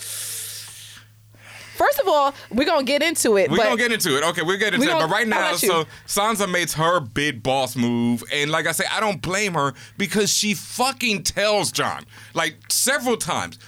First 1.77 1.99
of 1.99 2.07
all, 2.07 2.33
we're 2.51 2.65
gonna 2.65 2.83
get 2.83 3.03
into 3.03 3.37
it. 3.37 3.51
We're 3.51 3.57
gonna 3.57 3.77
get 3.77 3.91
into 3.91 4.17
it. 4.17 4.23
Okay, 4.23 4.41
we're 4.41 4.57
getting 4.57 4.81
into 4.81 4.95
it. 4.95 4.99
But 4.99 5.11
right 5.11 5.27
now, 5.27 5.53
so 5.53 5.85
Sansa 6.07 6.49
makes 6.51 6.73
her 6.73 6.99
big 6.99 7.43
boss 7.43 7.75
move, 7.75 8.23
and 8.33 8.49
like 8.49 8.65
I 8.65 8.71
say, 8.71 8.85
I 8.91 8.99
don't 8.99 9.21
blame 9.21 9.53
her 9.53 9.75
because 9.97 10.33
she 10.35 10.55
fucking 10.55 11.21
tells 11.23 11.71
Jon 11.71 12.05
like 12.33 12.55
several 12.69 13.15
times. 13.15 13.59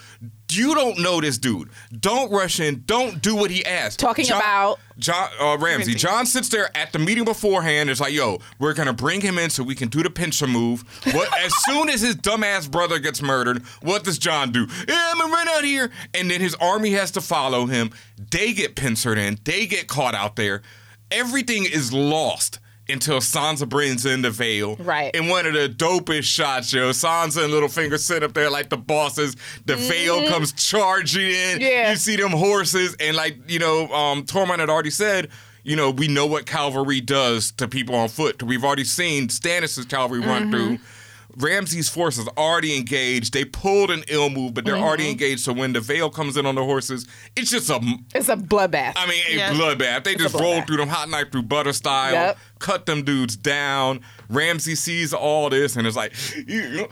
You 0.52 0.74
don't 0.76 1.00
know 1.00 1.22
this 1.22 1.38
dude. 1.38 1.70
Don't 1.98 2.32
rush 2.32 2.60
in. 2.60 2.84
Don't 2.86 3.22
do 3.22 3.36
what 3.36 3.52
he 3.52 3.66
asked. 3.66 4.00
Talking 4.00 4.26
Jon, 4.26 4.40
about- 4.40 4.80
Jon 4.98 5.30
uh, 5.40 5.58
Ramsay. 5.60 5.94
Jon 5.96 6.26
sits 6.26 6.50
there 6.50 6.76
at 6.76 6.92
the 6.92 7.00
meeting 7.00 7.24
beforehand. 7.24 7.90
It's 7.90 8.02
like, 8.02 8.14
yo, 8.14 8.40
we're 8.58 8.74
gonna 8.74 8.94
bring 8.94 9.22
him 9.22 9.38
in 9.38 9.50
so 9.50 9.64
we 9.64 9.76
can 9.76 9.88
do 9.90 10.04
the 10.04 10.10
pincher 10.10 10.48
move. 10.48 10.84
What? 11.14 11.30
as 11.46 11.56
soon 11.66 11.90
as 11.90 12.02
his 12.02 12.16
dumbass 12.16 12.70
brother 12.70 13.00
gets 13.00 13.22
murdered, 13.22 13.64
what 13.82 14.04
does 14.04 14.18
Jon 14.18 14.52
do? 14.52 14.68
Yeah, 14.88 15.12
I'm 15.12 15.20
gonna 15.20 15.32
run 15.32 15.48
out 15.50 15.64
here, 15.64 15.92
and 16.14 16.30
then 16.30 16.42
his 16.42 16.56
army 16.56 16.92
has 16.92 17.12
to 17.12 17.22
follow 17.22 17.66
him. 17.68 17.92
They 18.32 18.54
get 18.54 18.76
pincered 18.76 19.18
in. 19.18 19.38
They 19.44 19.68
get 19.68 19.88
caught 19.88 20.16
out 20.16 20.36
there. 20.36 20.62
Everything 21.12 21.66
is 21.66 21.94
lost 21.94 22.60
until 22.90 23.18
Sansa 23.20 23.68
brings 23.68 24.06
in 24.06 24.22
the 24.22 24.32
Vale. 24.32 24.76
Right. 24.78 25.16
And 25.16 25.30
one 25.30 25.46
of 25.46 25.54
the 25.54 25.70
dopest 25.70 26.24
shots, 26.24 26.74
yo. 26.74 26.90
Sansa 26.92 27.44
and 27.44 27.54
Littlefinger 27.54 28.00
sit 28.00 28.24
up 28.24 28.34
there 28.34 28.50
like 28.50 28.70
the 28.70 28.78
bosses. 28.78 29.36
The 29.66 29.76
Vale 29.76 30.28
comes 30.28 30.54
charging 30.54 31.28
in. 31.30 31.60
Mm-hmm. 31.60 31.62
Yeah. 31.62 31.92
You 31.92 31.98
see 31.98 32.16
them 32.16 32.32
horses, 32.32 32.96
and 33.00 33.16
like 33.16 33.38
you 33.50 33.60
know, 33.60 33.88
um, 33.94 34.24
Tormund 34.24 34.60
had 34.60 34.70
already 34.70 34.92
said. 34.92 35.30
You 35.62 35.76
know, 35.76 35.92
we 35.92 36.08
know 36.08 36.26
what 36.26 36.46
cavalry 36.46 37.02
does 37.02 37.52
to 37.58 37.68
people 37.68 37.94
on 37.94 38.08
foot. 38.08 38.42
We've 38.42 38.64
already 38.64 38.86
seen 38.86 39.28
Stannis' 39.28 39.88
cavalry 39.88 40.22
run 40.22 40.50
through. 40.50 40.80
Ramsay's 41.38 41.90
forces 41.90 42.28
already 42.38 42.76
engaged. 42.76 43.34
They 43.34 43.46
pulled 43.46 43.92
an 43.92 44.04
ill 44.08 44.30
move, 44.30 44.54
but 44.54 44.66
they're 44.66 44.76
already 44.78 45.04
Mm-hmm. 45.04 45.12
engaged. 45.12 45.42
So 45.42 45.54
when 45.54 45.74
the 45.74 45.80
Vale 45.80 46.10
comes 46.10 46.38
in 46.38 46.46
on 46.46 46.56
the 46.56 46.64
horses, 46.64 47.08
it's 47.36 47.50
just 47.52 47.70
a 47.70 47.80
It's 48.16 48.30
a 48.30 48.36
bloodbath. 48.36 48.94
I 48.96 49.06
mean, 49.08 49.24
a 49.30 49.36
Yeah. 49.36 49.54
bloodbath. 49.54 50.04
They 50.04 50.16
just 50.16 50.36
a 50.36 50.38
rolled 50.38 50.66
through 50.68 50.78
them 50.78 50.90
hot 50.90 51.10
knife 51.10 51.32
through 51.32 51.44
butter 51.44 51.74
style, 51.74 52.14
Yep. 52.14 52.38
cut 52.60 52.86
them 52.86 53.04
dudes 53.04 53.36
down. 53.36 54.02
Ramsay 54.30 54.76
sees 54.76 55.14
all 55.14 55.50
this 55.50 55.76
and 55.76 55.88
is 55.88 55.96
like, 55.96 56.14
ooh, 56.38 56.88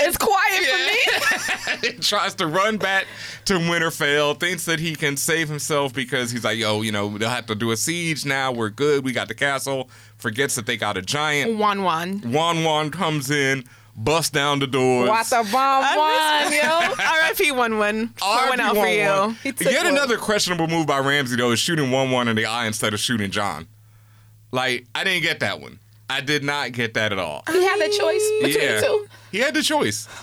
it's 0.00 0.16
quiet 0.16 0.64
for 0.64 1.86
me. 1.86 1.92
tries 2.00 2.34
to 2.34 2.46
run 2.46 2.76
back 2.76 3.06
to 3.44 3.54
Winterfell, 3.54 4.38
thinks 4.38 4.64
that 4.64 4.80
he 4.80 4.94
can 4.94 5.16
save 5.16 5.48
himself 5.48 5.92
because 5.92 6.30
he's 6.30 6.44
like, 6.44 6.58
yo, 6.58 6.82
you 6.82 6.90
know, 6.92 7.16
they'll 7.18 7.28
have 7.28 7.46
to 7.46 7.54
do 7.54 7.70
a 7.70 7.76
siege 7.76 8.24
now. 8.26 8.50
We're 8.52 8.70
good. 8.70 9.04
We 9.04 9.12
got 9.12 9.28
the 9.28 9.34
castle. 9.34 9.88
Forgets 10.18 10.56
that 10.56 10.66
they 10.66 10.76
got 10.76 10.96
a 10.96 11.02
giant. 11.02 11.56
Wun 11.58 11.82
Wun. 11.84 12.22
Wun 12.32 12.64
Wun 12.64 12.90
comes 12.90 13.30
in, 13.30 13.64
busts 13.96 14.30
down 14.30 14.58
the 14.58 14.66
doors. 14.66 15.08
What 15.08 15.26
the 15.28 15.46
bomb 15.52 15.84
I 15.84 16.40
one, 16.42 16.50
miss- 16.50 16.62
yo. 16.62 17.04
R.I.P. 17.04 17.52
Wun 17.52 17.78
Wun. 17.78 18.08
Pour 18.16 18.48
one 18.48 18.60
out 18.60 18.74
for 18.74 18.86
you. 18.88 19.02
RP1-1. 19.04 19.36
He 19.42 19.52
took 19.52 19.70
Yet 19.70 19.84
one. 19.84 19.92
another 19.92 20.16
questionable 20.16 20.66
move 20.68 20.86
by 20.86 20.98
Ramsay 20.98 21.36
though 21.36 21.52
is 21.52 21.58
shooting 21.58 21.90
Wun 21.90 22.10
Wun 22.10 22.28
in 22.28 22.34
the 22.36 22.46
eye 22.46 22.66
instead 22.66 22.94
of 22.94 23.00
shooting 23.00 23.30
Jon. 23.30 23.66
Like 24.56 24.86
I 24.94 25.04
didn't 25.04 25.22
get 25.22 25.40
that 25.40 25.60
one. 25.60 25.78
I 26.08 26.20
did 26.20 26.42
not 26.42 26.72
get 26.72 26.94
that 26.94 27.12
at 27.12 27.18
all. 27.18 27.42
He 27.50 27.62
had 27.62 27.78
the 27.78 27.88
choice 27.96 28.30
between 28.42 28.64
yeah, 28.68 28.80
the 28.80 28.86
two. 28.86 29.06
he 29.32 29.38
had 29.38 29.54
the 29.54 29.62
choice. 29.62 30.08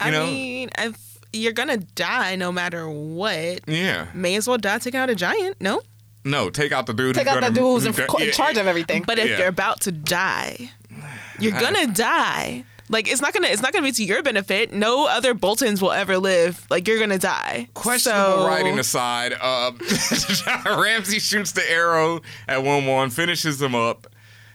I 0.00 0.10
know? 0.10 0.26
mean, 0.26 0.70
if 0.76 1.18
you're 1.32 1.52
gonna 1.52 1.78
die 1.78 2.36
no 2.36 2.52
matter 2.52 2.88
what, 2.90 3.60
Yeah, 3.66 4.08
may 4.12 4.34
as 4.36 4.46
well 4.46 4.58
die 4.58 4.78
taking 4.78 5.00
out 5.00 5.08
a 5.10 5.14
giant. 5.14 5.60
No, 5.60 5.80
no, 6.24 6.50
take 6.50 6.72
out 6.72 6.86
the 6.86 6.92
dude. 6.94 7.14
Take 7.14 7.26
who's 7.26 7.36
out 7.36 7.40
the 7.40 7.40
gonna- 7.40 7.54
dude 7.54 7.82
who's 7.82 7.86
in, 7.86 7.94
yeah, 8.20 8.26
in 8.26 8.32
charge 8.32 8.56
of 8.58 8.66
everything. 8.66 9.02
but 9.06 9.18
if 9.18 9.30
Yeah. 9.30 9.38
you're 9.38 9.48
about 9.48 9.80
to 9.82 9.92
die, 9.92 10.70
you're 11.38 11.58
gonna 11.60 11.86
die. 11.86 12.64
Like 12.88 13.08
it's 13.10 13.20
not 13.22 13.32
gonna 13.32 13.48
it's 13.48 13.62
not 13.62 13.72
gonna 13.72 13.84
be 13.86 13.92
to 13.92 14.04
your 14.04 14.22
benefit. 14.22 14.72
No 14.72 15.06
other 15.06 15.32
Boltons 15.34 15.80
will 15.80 15.92
ever 15.92 16.18
live. 16.18 16.66
Like 16.70 16.86
you're 16.86 16.98
gonna 16.98 17.18
die. 17.18 17.68
Questionable 17.74 18.42
So- 18.42 18.46
writing 18.46 18.78
aside, 18.78 19.34
uh, 19.40 19.72
Ramsay 20.66 21.18
shoots 21.18 21.52
the 21.52 21.68
arrow 21.70 22.20
at 22.46 22.62
Wun 22.62 22.86
Wun, 22.86 23.10
finishes 23.10 23.60
him 23.60 23.74
up, 23.74 24.06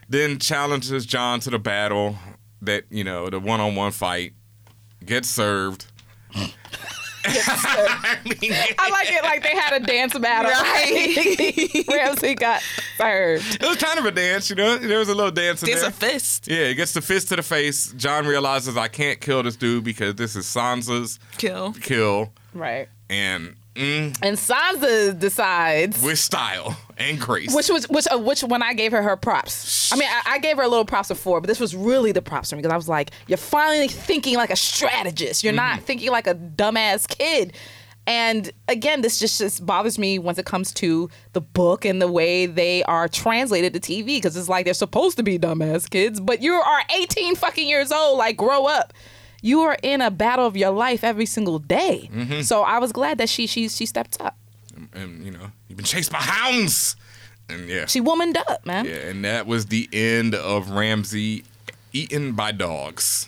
then 0.07 0.37
challenges 0.39 1.05
Jon 1.05 1.39
to 1.41 1.49
the 1.49 1.59
battle. 1.59 2.17
That 2.61 2.83
you 2.89 3.03
know, 3.03 3.29
the 3.29 3.39
one 3.39 3.61
on 3.61 3.75
one 3.75 3.91
fight 3.93 4.33
gets 5.05 5.29
served. 5.29 5.85
I 7.25 8.17
mean, 8.41 8.53
I 8.77 8.89
like 8.89 9.09
it 9.11 9.23
like 9.23 9.43
they 9.43 9.49
had 9.55 9.81
a 9.81 9.85
dance 9.85 10.17
battle. 10.17 10.51
Right. 10.51 11.85
Ramsay 11.89 12.35
got 12.35 12.61
served. 12.97 13.61
it 13.61 13.67
was 13.67 13.77
kind 13.77 13.99
of 13.99 14.05
a 14.05 14.11
dance, 14.11 14.49
you 14.49 14.55
know. 14.55 14.77
There 14.77 14.99
was 14.99 15.09
a 15.09 15.15
little 15.15 15.31
dance 15.31 15.61
in 15.63 15.67
There's 15.69 15.81
there. 15.81 15.89
a 15.89 15.93
fist. 15.93 16.47
Yeah, 16.47 16.67
he 16.69 16.75
gets 16.75 16.93
the 16.93 17.01
fist 17.01 17.29
to 17.29 17.35
the 17.35 17.43
face. 17.43 17.91
Jon 17.93 18.25
realizes 18.25 18.77
I 18.77 18.87
can't 18.87 19.19
kill 19.19 19.43
this 19.43 19.55
dude 19.55 19.83
because 19.83 20.15
this 20.15 20.35
is 20.35 20.45
Sansa's 20.45 21.19
Kill. 21.37 21.73
kill, 21.73 22.31
Right. 22.53 22.87
and 23.09 23.55
mm, 23.79 24.17
And 24.21 24.37
Sansa 24.37 25.17
decides 25.17 26.01
with 26.03 26.19
style 26.19 26.77
and 26.97 27.19
grace. 27.19 27.53
Which 27.55 27.69
was 27.69 27.87
which 27.89 28.05
uh, 28.11 28.17
which 28.19 28.41
when 28.43 28.61
I 28.61 28.73
gave 28.73 28.91
her 28.91 29.01
her 29.01 29.15
props. 29.15 29.91
I 29.91 29.95
mean, 29.95 30.09
I, 30.09 30.33
I 30.33 30.39
gave 30.39 30.57
her 30.57 30.63
a 30.63 30.67
little 30.67 30.85
props 30.85 31.07
before, 31.07 31.41
but 31.41 31.47
this 31.47 31.59
was 31.59 31.75
really 31.75 32.11
the 32.11 32.21
props 32.21 32.49
for 32.49 32.55
me 32.55 32.61
because 32.61 32.73
I 32.73 32.77
was 32.77 32.89
like, 32.89 33.11
you're 33.27 33.37
finally 33.37 33.87
thinking 33.87 34.35
like 34.35 34.49
a 34.49 34.55
strategist. 34.55 35.43
You're 35.43 35.53
not 35.53 35.81
thinking 35.81 36.11
like 36.11 36.27
a 36.27 36.35
dumbass 36.35 37.07
kid. 37.07 37.53
And 38.07 38.51
again, 38.67 39.01
this 39.01 39.19
just, 39.19 39.37
just 39.39 39.63
bothers 39.63 39.99
me 39.99 40.17
once 40.17 40.39
it 40.39 40.45
comes 40.47 40.73
to 40.75 41.09
the 41.33 41.41
book 41.41 41.85
and 41.85 42.01
the 42.01 42.11
way 42.11 42.47
they 42.47 42.81
are 42.85 43.07
translated 43.07 43.71
to 43.73 43.79
TV 43.79 44.05
because 44.17 44.35
it's 44.35 44.49
like 44.49 44.65
they're 44.65 44.73
supposed 44.73 45.17
to 45.17 45.23
be 45.23 45.37
dumbass 45.37 45.87
kids, 45.87 46.19
but 46.19 46.41
you 46.41 46.53
are 46.53 46.81
18 46.95 47.35
fucking 47.35 47.67
years 47.67 47.91
old. 47.91 48.17
Like, 48.17 48.35
grow 48.35 48.65
up. 48.65 48.93
You 49.41 49.61
are 49.61 49.77
in 49.83 50.01
a 50.01 50.11
battle 50.11 50.45
of 50.45 50.57
your 50.57 50.71
life 50.71 51.03
every 51.03 51.25
single 51.25 51.59
day. 51.59 52.09
Mm-hmm. 52.13 52.41
So 52.41 52.63
I 52.63 52.79
was 52.79 52.91
glad 52.91 53.17
that 53.19 53.29
she 53.29 53.47
she 53.47 53.69
she 53.69 53.85
stepped 53.85 54.19
up. 54.21 54.37
and 54.93 55.23
you 55.25 55.31
know, 55.31 55.51
you've 55.67 55.77
been 55.77 55.85
chased 55.85 56.11
by 56.11 56.19
hounds, 56.19 56.95
and 57.49 57.67
yeah, 57.69 57.85
She 57.85 58.01
womaned 58.01 58.37
up, 58.37 58.65
man. 58.65 58.85
yeah, 58.85 59.09
and 59.09 59.23
that 59.25 59.47
was 59.47 59.67
the 59.67 59.87
end 59.93 60.35
of 60.35 60.69
Ramsay 60.71 61.43
eaten 61.93 62.33
by 62.33 62.51
dogs. 62.51 63.27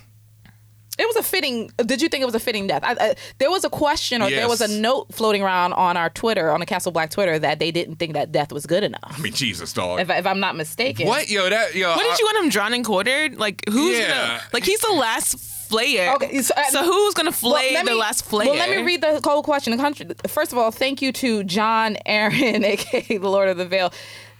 It 0.99 1.07
was 1.07 1.15
a 1.15 1.23
fitting. 1.23 1.71
Did 1.77 2.01
you 2.01 2.09
think 2.09 2.21
it 2.21 2.25
was 2.25 2.35
a 2.35 2.39
fitting 2.39 2.67
death? 2.67 2.83
I, 2.83 2.91
I, 2.99 3.15
there 3.39 3.49
was 3.49 3.63
a 3.63 3.69
question, 3.69 4.21
or 4.21 4.29
there 4.29 4.47
was 4.47 4.61
a 4.61 4.67
note 4.67 5.07
floating 5.11 5.41
around 5.41 5.73
on 5.73 5.97
our 5.97 6.09
Twitter, 6.11 6.51
on 6.51 6.59
the 6.59 6.65
Castle 6.65 6.91
Black 6.91 7.09
Twitter, 7.09 7.39
that 7.39 7.57
they 7.59 7.71
didn't 7.71 7.95
think 7.95 8.13
that 8.13 8.31
death 8.31 8.51
was 8.51 8.67
good 8.67 8.83
enough. 8.83 9.01
I 9.17 9.19
mean, 9.19 9.33
Jesus, 9.33 9.73
dog. 9.73 9.99
If, 10.01 10.11
I- 10.11 10.17
if 10.17 10.27
I'm 10.27 10.39
not 10.41 10.55
mistaken. 10.55 11.07
what, 11.07 11.27
yo, 11.29 11.49
that 11.49 11.73
yo? 11.73 11.89
What 11.95 12.05
I- 12.05 12.09
did 12.09 12.19
you 12.19 12.25
want 12.25 12.43
him 12.45 12.49
drawn 12.51 12.73
and 12.73 12.85
quartered? 12.85 13.37
Like 13.39 13.63
who's 13.67 13.97
Yeah. 13.97 14.09
gonna 14.09 14.41
like 14.53 14.63
he's 14.65 14.81
the 14.81 14.91
last 14.91 15.37
flayer. 15.71 16.15
Okay, 16.15 16.41
so, 16.41 16.53
uh, 16.55 16.83
who's 16.83 17.13
gonna 17.13 17.29
Well, 17.29 17.53
flay 17.53 17.81
the 17.83 17.95
last 17.95 18.29
flayer? 18.29 18.47
Well, 18.47 18.55
let 18.55 18.69
me 18.69 18.83
read 18.83 19.01
the 19.01 19.21
whole 19.23 19.43
question. 19.43 19.71
The 19.75 19.81
country. 19.81 20.07
First 20.27 20.51
of 20.51 20.57
all, 20.57 20.71
thank 20.71 21.01
you 21.01 21.11
to 21.13 21.43
John 21.43 21.97
Aaron, 22.05 22.63
aka 22.65 23.17
the 23.17 23.29
Lord 23.29 23.49
of 23.49 23.57
the 23.57 23.65
Veil. 23.65 23.93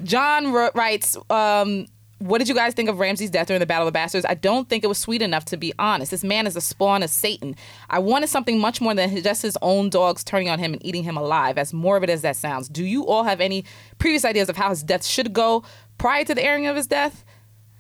John 0.03 0.51
wr- 0.51 0.69
writes. 0.73 1.17
Um, 1.29 1.87
what 2.21 2.37
did 2.37 2.47
you 2.47 2.53
guys 2.53 2.75
think 2.75 2.87
of 2.87 2.99
Ramsay's 2.99 3.31
death 3.31 3.47
during 3.47 3.59
the 3.59 3.65
Battle 3.65 3.87
of 3.87 3.93
the 3.93 3.97
Bastards? 3.97 4.27
I 4.29 4.35
don't 4.35 4.69
think 4.69 4.83
it 4.83 4.87
was 4.87 4.99
sweet 4.99 5.23
enough 5.23 5.43
to 5.45 5.57
be 5.57 5.73
honest. 5.79 6.11
This 6.11 6.23
man 6.23 6.45
is 6.45 6.55
a 6.55 6.61
spawn 6.61 7.01
of 7.01 7.09
Satan. 7.09 7.55
I 7.89 7.97
wanted 7.97 8.29
something 8.29 8.59
much 8.59 8.79
more 8.79 8.93
than 8.93 9.23
just 9.23 9.41
his 9.41 9.57
own 9.63 9.89
dogs 9.89 10.23
turning 10.23 10.47
on 10.47 10.59
him 10.59 10.73
and 10.73 10.85
eating 10.85 11.03
him 11.03 11.17
alive, 11.17 11.57
as 11.57 11.73
morbid 11.73 12.11
as 12.11 12.21
that 12.21 12.35
sounds. 12.35 12.69
Do 12.69 12.85
you 12.85 13.07
all 13.07 13.23
have 13.23 13.41
any 13.41 13.65
previous 13.97 14.23
ideas 14.23 14.49
of 14.49 14.57
how 14.57 14.69
his 14.69 14.83
death 14.83 15.03
should 15.03 15.33
go 15.33 15.63
prior 15.97 16.23
to 16.25 16.35
the 16.35 16.43
airing 16.43 16.67
of 16.67 16.75
his 16.75 16.85
death? 16.85 17.25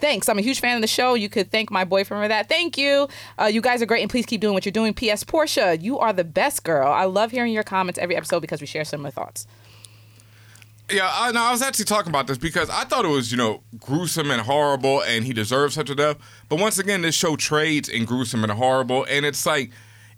Thanks. 0.01 0.27
I'm 0.27 0.37
a 0.37 0.41
huge 0.41 0.59
fan 0.59 0.75
of 0.75 0.81
the 0.81 0.87
show. 0.87 1.13
You 1.13 1.29
could 1.29 1.51
thank 1.51 1.71
my 1.71 1.83
boyfriend 1.85 2.23
for 2.23 2.27
that. 2.27 2.49
Thank 2.49 2.77
you. 2.77 3.07
Uh, 3.39 3.45
you 3.45 3.61
guys 3.61 3.81
are 3.81 3.85
great, 3.85 4.01
and 4.01 4.09
please 4.09 4.25
keep 4.25 4.41
doing 4.41 4.53
what 4.53 4.65
you're 4.65 4.71
doing. 4.73 4.93
P.S. 4.93 5.23
Porshea, 5.23 5.81
you 5.81 5.99
are 5.99 6.11
the 6.11 6.23
best 6.23 6.63
girl. 6.63 6.91
I 6.91 7.05
love 7.05 7.31
hearing 7.31 7.53
your 7.53 7.63
comments 7.63 7.99
every 7.99 8.15
episode 8.17 8.41
because 8.41 8.59
we 8.59 8.67
share 8.67 8.83
similar 8.83 9.11
thoughts. 9.11 9.47
Yeah, 10.91 11.09
I, 11.13 11.31
no, 11.31 11.41
I 11.41 11.51
was 11.51 11.61
actually 11.61 11.85
talking 11.85 12.09
about 12.09 12.27
this 12.27 12.37
because 12.37 12.69
I 12.69 12.83
thought 12.83 13.05
it 13.05 13.09
was, 13.09 13.31
you 13.31 13.37
know, 13.37 13.61
gruesome 13.79 14.29
and 14.29 14.41
horrible, 14.41 15.01
and 15.03 15.23
he 15.23 15.31
deserves 15.31 15.75
such 15.75 15.89
a 15.89 15.95
death. 15.95 16.17
But 16.49 16.59
once 16.59 16.79
again, 16.79 17.01
this 17.03 17.15
show 17.15 17.37
trades 17.37 17.87
in 17.87 18.03
gruesome 18.03 18.43
and 18.43 18.51
horrible, 18.51 19.05
and 19.09 19.25
it's 19.25 19.45
like, 19.45 19.71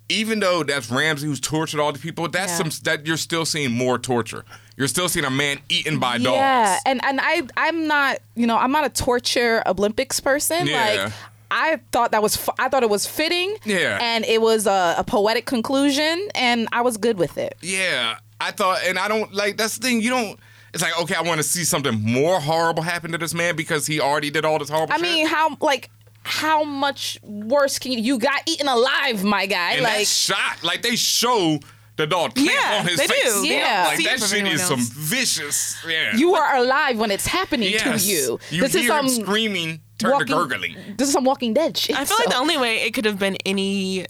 even 0.09 0.39
though 0.39 0.63
that's 0.63 0.89
Ramsay 0.89 1.27
who's 1.27 1.39
tortured 1.39 1.79
all 1.79 1.91
the 1.91 1.99
people, 1.99 2.27
that's 2.27 2.53
Yeah. 2.59 2.69
some 2.69 2.69
that 2.85 3.05
you're 3.05 3.17
still 3.17 3.45
seeing 3.45 3.71
more 3.71 3.99
torture. 3.99 4.45
You're 4.75 4.87
still 4.87 5.07
seeing 5.07 5.25
a 5.25 5.29
man 5.29 5.59
eaten 5.69 5.99
by 5.99 6.17
dogs. 6.17 6.35
Yeah, 6.35 6.79
and 6.85 7.03
and 7.03 7.19
I 7.21 7.43
I'm 7.57 7.87
not 7.87 8.19
you 8.35 8.47
know 8.47 8.57
I'm 8.57 8.71
not 8.71 8.85
a 8.85 8.89
torture 8.89 9.61
Olympics 9.65 10.19
person. 10.19 10.67
Yeah. 10.67 11.03
Like 11.03 11.13
I 11.51 11.79
thought 11.91 12.11
that 12.11 12.23
was 12.23 12.49
I 12.57 12.69
thought 12.69 12.81
it 12.81 12.89
was 12.89 13.05
fitting. 13.05 13.55
Yeah. 13.63 13.99
and 14.01 14.25
it 14.25 14.41
was 14.41 14.65
a, 14.65 14.95
a 14.97 15.03
poetic 15.03 15.45
conclusion, 15.45 16.29
and 16.33 16.67
I 16.71 16.81
was 16.81 16.97
good 16.97 17.17
with 17.17 17.37
it. 17.37 17.55
Yeah, 17.61 18.17
I 18.41 18.51
thought, 18.51 18.79
and 18.83 18.97
I 18.97 19.07
don't 19.07 19.31
like 19.33 19.57
that's 19.57 19.77
the 19.77 19.87
thing. 19.87 20.01
You 20.01 20.09
don't. 20.09 20.39
It's 20.73 20.81
like 20.81 20.99
okay, 21.03 21.13
I 21.13 21.21
want 21.21 21.37
to 21.37 21.43
see 21.43 21.63
something 21.63 22.01
more 22.01 22.39
horrible 22.39 22.81
happen 22.81 23.11
to 23.11 23.19
this 23.19 23.35
man 23.35 23.55
because 23.55 23.85
he 23.85 24.01
already 24.01 24.31
did 24.31 24.43
all 24.43 24.57
this 24.57 24.69
horrible. 24.69 24.93
I 24.93 24.97
shit. 24.97 25.03
mean, 25.03 25.27
how 25.27 25.55
like 25.61 25.91
how 26.23 26.63
much 26.63 27.19
worse 27.21 27.77
can 27.77 27.91
you? 27.91 27.99
You 27.99 28.17
got 28.17 28.41
eaten 28.47 28.67
alive, 28.67 29.23
my 29.23 29.45
guy. 29.45 29.73
and 29.73 29.83
like 29.83 29.99
that 29.99 30.07
shot, 30.07 30.63
like 30.63 30.81
they 30.81 30.95
show 30.95 31.59
the 31.95 32.07
dog 32.07 32.33
clamp 32.35 32.49
Yeah, 32.51 32.79
on 32.79 32.87
his 32.87 32.97
they 32.97 33.07
face. 33.07 33.23
do. 33.33 33.41
They 33.43 33.57
Yeah. 33.59 33.83
like 33.87 34.03
that 34.03 34.19
shit 34.21 34.33
anyone 34.39 34.55
is 34.55 34.63
some 34.63 34.79
vicious. 34.81 35.77
Yeah, 35.87 36.15
you 36.15 36.33
are 36.35 36.55
alive 36.57 36.97
when 36.97 37.11
it's 37.11 37.27
happening 37.27 37.71
yes. 37.71 37.83
to 38.03 38.09
you. 38.11 38.39
You 38.49 38.61
this 38.61 38.73
hear 38.73 38.81
is 38.81 38.89
him 38.89 39.09
some 39.09 39.23
screaming, 39.25 39.81
turn 39.99 40.11
walking, 40.11 40.27
to 40.27 40.33
gurgling. 40.33 40.75
This 40.97 41.07
is 41.07 41.13
some 41.13 41.23
Walking 41.23 41.53
Dead 41.53 41.77
shit. 41.77 41.95
I 41.97 42.05
feel 42.05 42.17
like 42.19 42.29
the 42.29 42.37
only 42.37 42.57
way 42.57 42.77
it 42.83 42.93
could 42.93 43.05
have 43.05 43.19
been 43.19 43.37
any 43.45 44.05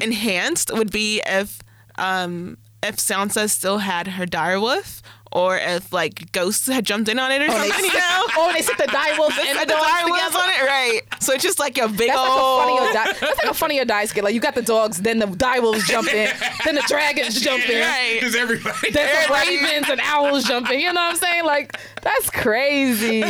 enhanced 0.00 0.72
would 0.72 0.90
be 0.92 1.20
if 1.26 1.60
um 1.96 2.56
if 2.82 2.96
Sansa 2.96 3.50
still 3.50 3.78
had 3.78 4.06
her 4.08 4.24
direwolf 4.26 5.02
or 5.32 5.56
if 5.56 5.92
like 5.92 6.32
ghosts 6.32 6.66
had 6.66 6.84
jumped 6.84 7.08
in 7.08 7.18
on 7.18 7.30
it 7.30 7.40
or 7.40 7.46
Oh, 7.46 7.50
something. 7.52 7.70
they, 7.82 7.86
you 7.88 7.94
know? 7.94 8.00
oh, 8.36 8.52
they 8.52 8.62
sit 8.62 8.76
the 8.78 8.84
direwolves 8.88 9.38
and 9.38 9.56
Had 9.58 9.68
the 9.68 9.74
the 9.74 9.80
dogs 9.80 9.86
direwolves 9.86 10.34
on 10.42 10.48
it, 10.50 10.66
right? 10.66 11.00
So 11.20 11.32
it's 11.34 11.42
just 11.44 11.58
like 11.60 11.78
a 11.78 11.86
big 11.88 12.08
That's 12.08 12.18
like 12.18 12.28
a 12.28 12.32
old. 12.42 12.60
funny. 12.78 12.92
That's 12.92 13.22
like 13.44 13.50
a 13.50 13.54
funny 13.54 13.78
or 13.80 13.84
die 13.84 14.06
skit. 14.06 14.24
Like 14.24 14.34
you 14.34 14.40
got 14.40 14.54
the 14.54 14.62
dogs, 14.62 15.00
then 15.00 15.18
the 15.20 15.26
direwolves 15.26 15.84
jump 15.86 16.12
in, 16.12 16.30
then 16.64 16.74
the 16.74 16.84
dragons 16.88 17.40
jump 17.40 17.68
in, 17.68 17.80
Right. 17.80 18.18
Because 18.20 18.34
everybody. 18.34 18.90
then 18.90 19.08
the 19.28 19.32
ravens 19.32 19.88
and 19.90 20.00
owls 20.02 20.44
jump 20.44 20.70
in. 20.70 20.80
You 20.80 20.92
know 20.92 21.00
what 21.00 21.10
I'm 21.12 21.16
saying? 21.16 21.44
Like 21.44 21.78
that's 22.02 22.28
crazy. 22.30 23.20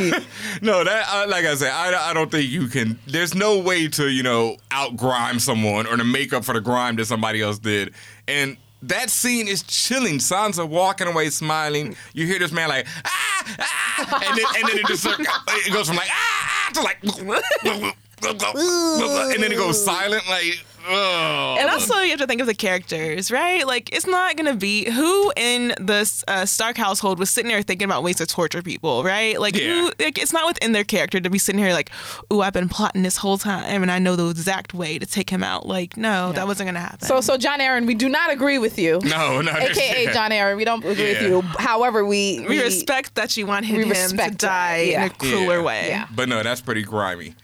No, 0.63 0.85
that 0.85 1.07
uh, 1.11 1.27
like 1.29 1.45
I 1.45 1.55
said, 1.55 1.71
I, 1.73 2.11
I 2.11 2.15
don't 2.15 2.31
think 2.31 2.49
you 2.51 2.69
can. 2.69 2.99
There's 3.07 3.35
no 3.35 3.59
way 3.59 3.89
to 3.89 4.09
you 4.09 4.23
know 4.23 4.57
out 4.71 4.97
grime 4.97 5.39
someone 5.39 5.87
or 5.87 5.97
to 5.97 6.05
make 6.05 6.33
up 6.33 6.45
for 6.45 6.55
the 6.55 6.61
grime 6.61 6.97
that 6.97 7.05
somebody 7.07 7.41
else 7.43 7.59
did. 7.59 7.93
And 8.29 8.57
that 8.83 9.11
scene 9.11 9.49
is 9.49 9.63
chilling. 9.63 10.19
Sansa 10.19 10.69
walking 10.69 11.07
away 11.07 11.31
smiling. 11.31 11.97
You 12.13 12.27
hear 12.27 12.39
this 12.39 12.53
man 12.53 12.69
like 12.69 12.87
ah 13.05 13.45
ah, 13.59 14.23
and 14.27 14.39
then 14.39 14.47
and 14.57 14.69
then 14.69 14.79
it 14.79 14.87
just 14.87 15.07
it 15.07 15.73
goes 15.73 15.89
from 15.89 15.97
like 15.97 16.09
ah, 16.11 16.69
ah 16.69 16.71
to 16.75 16.81
like. 16.83 16.99
and 18.23 19.43
then 19.43 19.53
it 19.53 19.57
goes 19.57 19.83
silent. 19.85 20.27
Like 20.29 20.65
Ugh. 20.89 21.59
And 21.61 21.69
also, 21.71 21.99
you 22.01 22.11
have 22.11 22.21
to 22.21 22.27
think 22.27 22.41
of 22.41 22.47
the 22.47 22.55
characters, 22.55 23.31
right? 23.31 23.67
Like, 23.67 23.95
it's 23.95 24.07
not 24.07 24.37
gonna 24.37 24.55
be 24.55 24.91
who 24.91 25.33
in 25.37 25.69
the 25.79 26.23
uh, 26.29 26.47
Stark 26.47 26.77
household 26.77 27.19
was 27.19 27.31
sitting 27.31 27.51
there 27.51 27.63
thinking 27.63 27.85
about 27.85 28.03
ways 28.03 28.17
to 28.17 28.27
torture 28.27 28.63
people, 28.63 29.05
right? 29.05 29.39
Like, 29.41 29.57
Yeah. 29.57 29.75
who? 29.75 29.93
Like, 29.99 30.19
it's 30.19 30.33
not 30.33 30.47
within 30.47 30.73
their 30.73 30.85
character 30.85 31.21
to 31.21 31.31
be 31.31 31.39
sitting 31.39 31.59
here 31.63 31.73
like, 31.73 31.91
"Ooh, 32.33 32.41
I've 32.41 32.53
been 32.53 32.69
plotting 32.69 33.03
this 33.03 33.17
whole 33.19 33.39
time, 33.39 33.83
and 33.83 33.91
I 33.91 33.99
know 33.99 34.17
the 34.17 34.29
exact 34.29 34.73
way 34.75 34.99
to 34.99 35.07
take 35.07 35.31
him 35.31 35.43
out." 35.43 35.67
Like, 35.67 35.97
no, 35.97 36.33
that 36.33 36.47
wasn't 36.47 36.69
gonna 36.69 36.81
happen. 36.81 37.07
So, 37.07 37.21
so 37.21 37.37
John 37.37 37.61
Aaron, 37.61 37.87
we 37.87 37.95
do 37.95 38.09
not 38.09 38.31
agree 38.33 38.59
with 38.59 38.79
you. 38.79 39.01
no, 39.05 39.41
no. 39.41 39.53
AKA 39.53 40.13
John 40.13 40.33
Aaron, 40.33 40.57
we 40.57 40.65
don't 40.65 40.85
agree 40.85 41.13
with 41.13 41.23
you. 41.23 41.43
However, 41.43 42.05
we 42.05 42.45
we 42.49 42.61
respect 42.63 43.15
that 43.17 43.37
you 43.37 43.47
want 43.47 43.67
him, 43.67 43.77
him 43.77 43.83
to 43.85 43.89
respect 43.91 44.39
that, 44.41 44.49
die 44.49 44.83
yeah. 44.93 45.05
in 45.05 45.11
a 45.11 45.15
crueler 45.15 45.59
Yeah. 45.59 45.63
way. 45.63 45.89
Yeah. 45.89 46.07
But 46.15 46.29
no, 46.29 46.43
that's 46.43 46.61
pretty 46.61 46.83
grimy. 46.83 47.35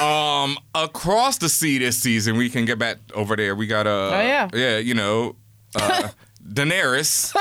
Um, 0.00 0.58
across 0.74 1.38
the 1.38 1.48
sea 1.48 1.78
this 1.78 1.98
season, 1.98 2.36
we 2.36 2.48
can 2.50 2.64
get 2.64 2.78
back 2.78 2.98
over 3.14 3.36
there. 3.36 3.54
We 3.54 3.66
got 3.66 3.86
uh, 3.86 4.10
Oh, 4.14 4.20
yeah. 4.20 4.48
yeah, 4.52 4.78
you 4.78 4.94
know, 4.94 5.36
uh, 5.76 6.08
Daenerys, 6.48 7.34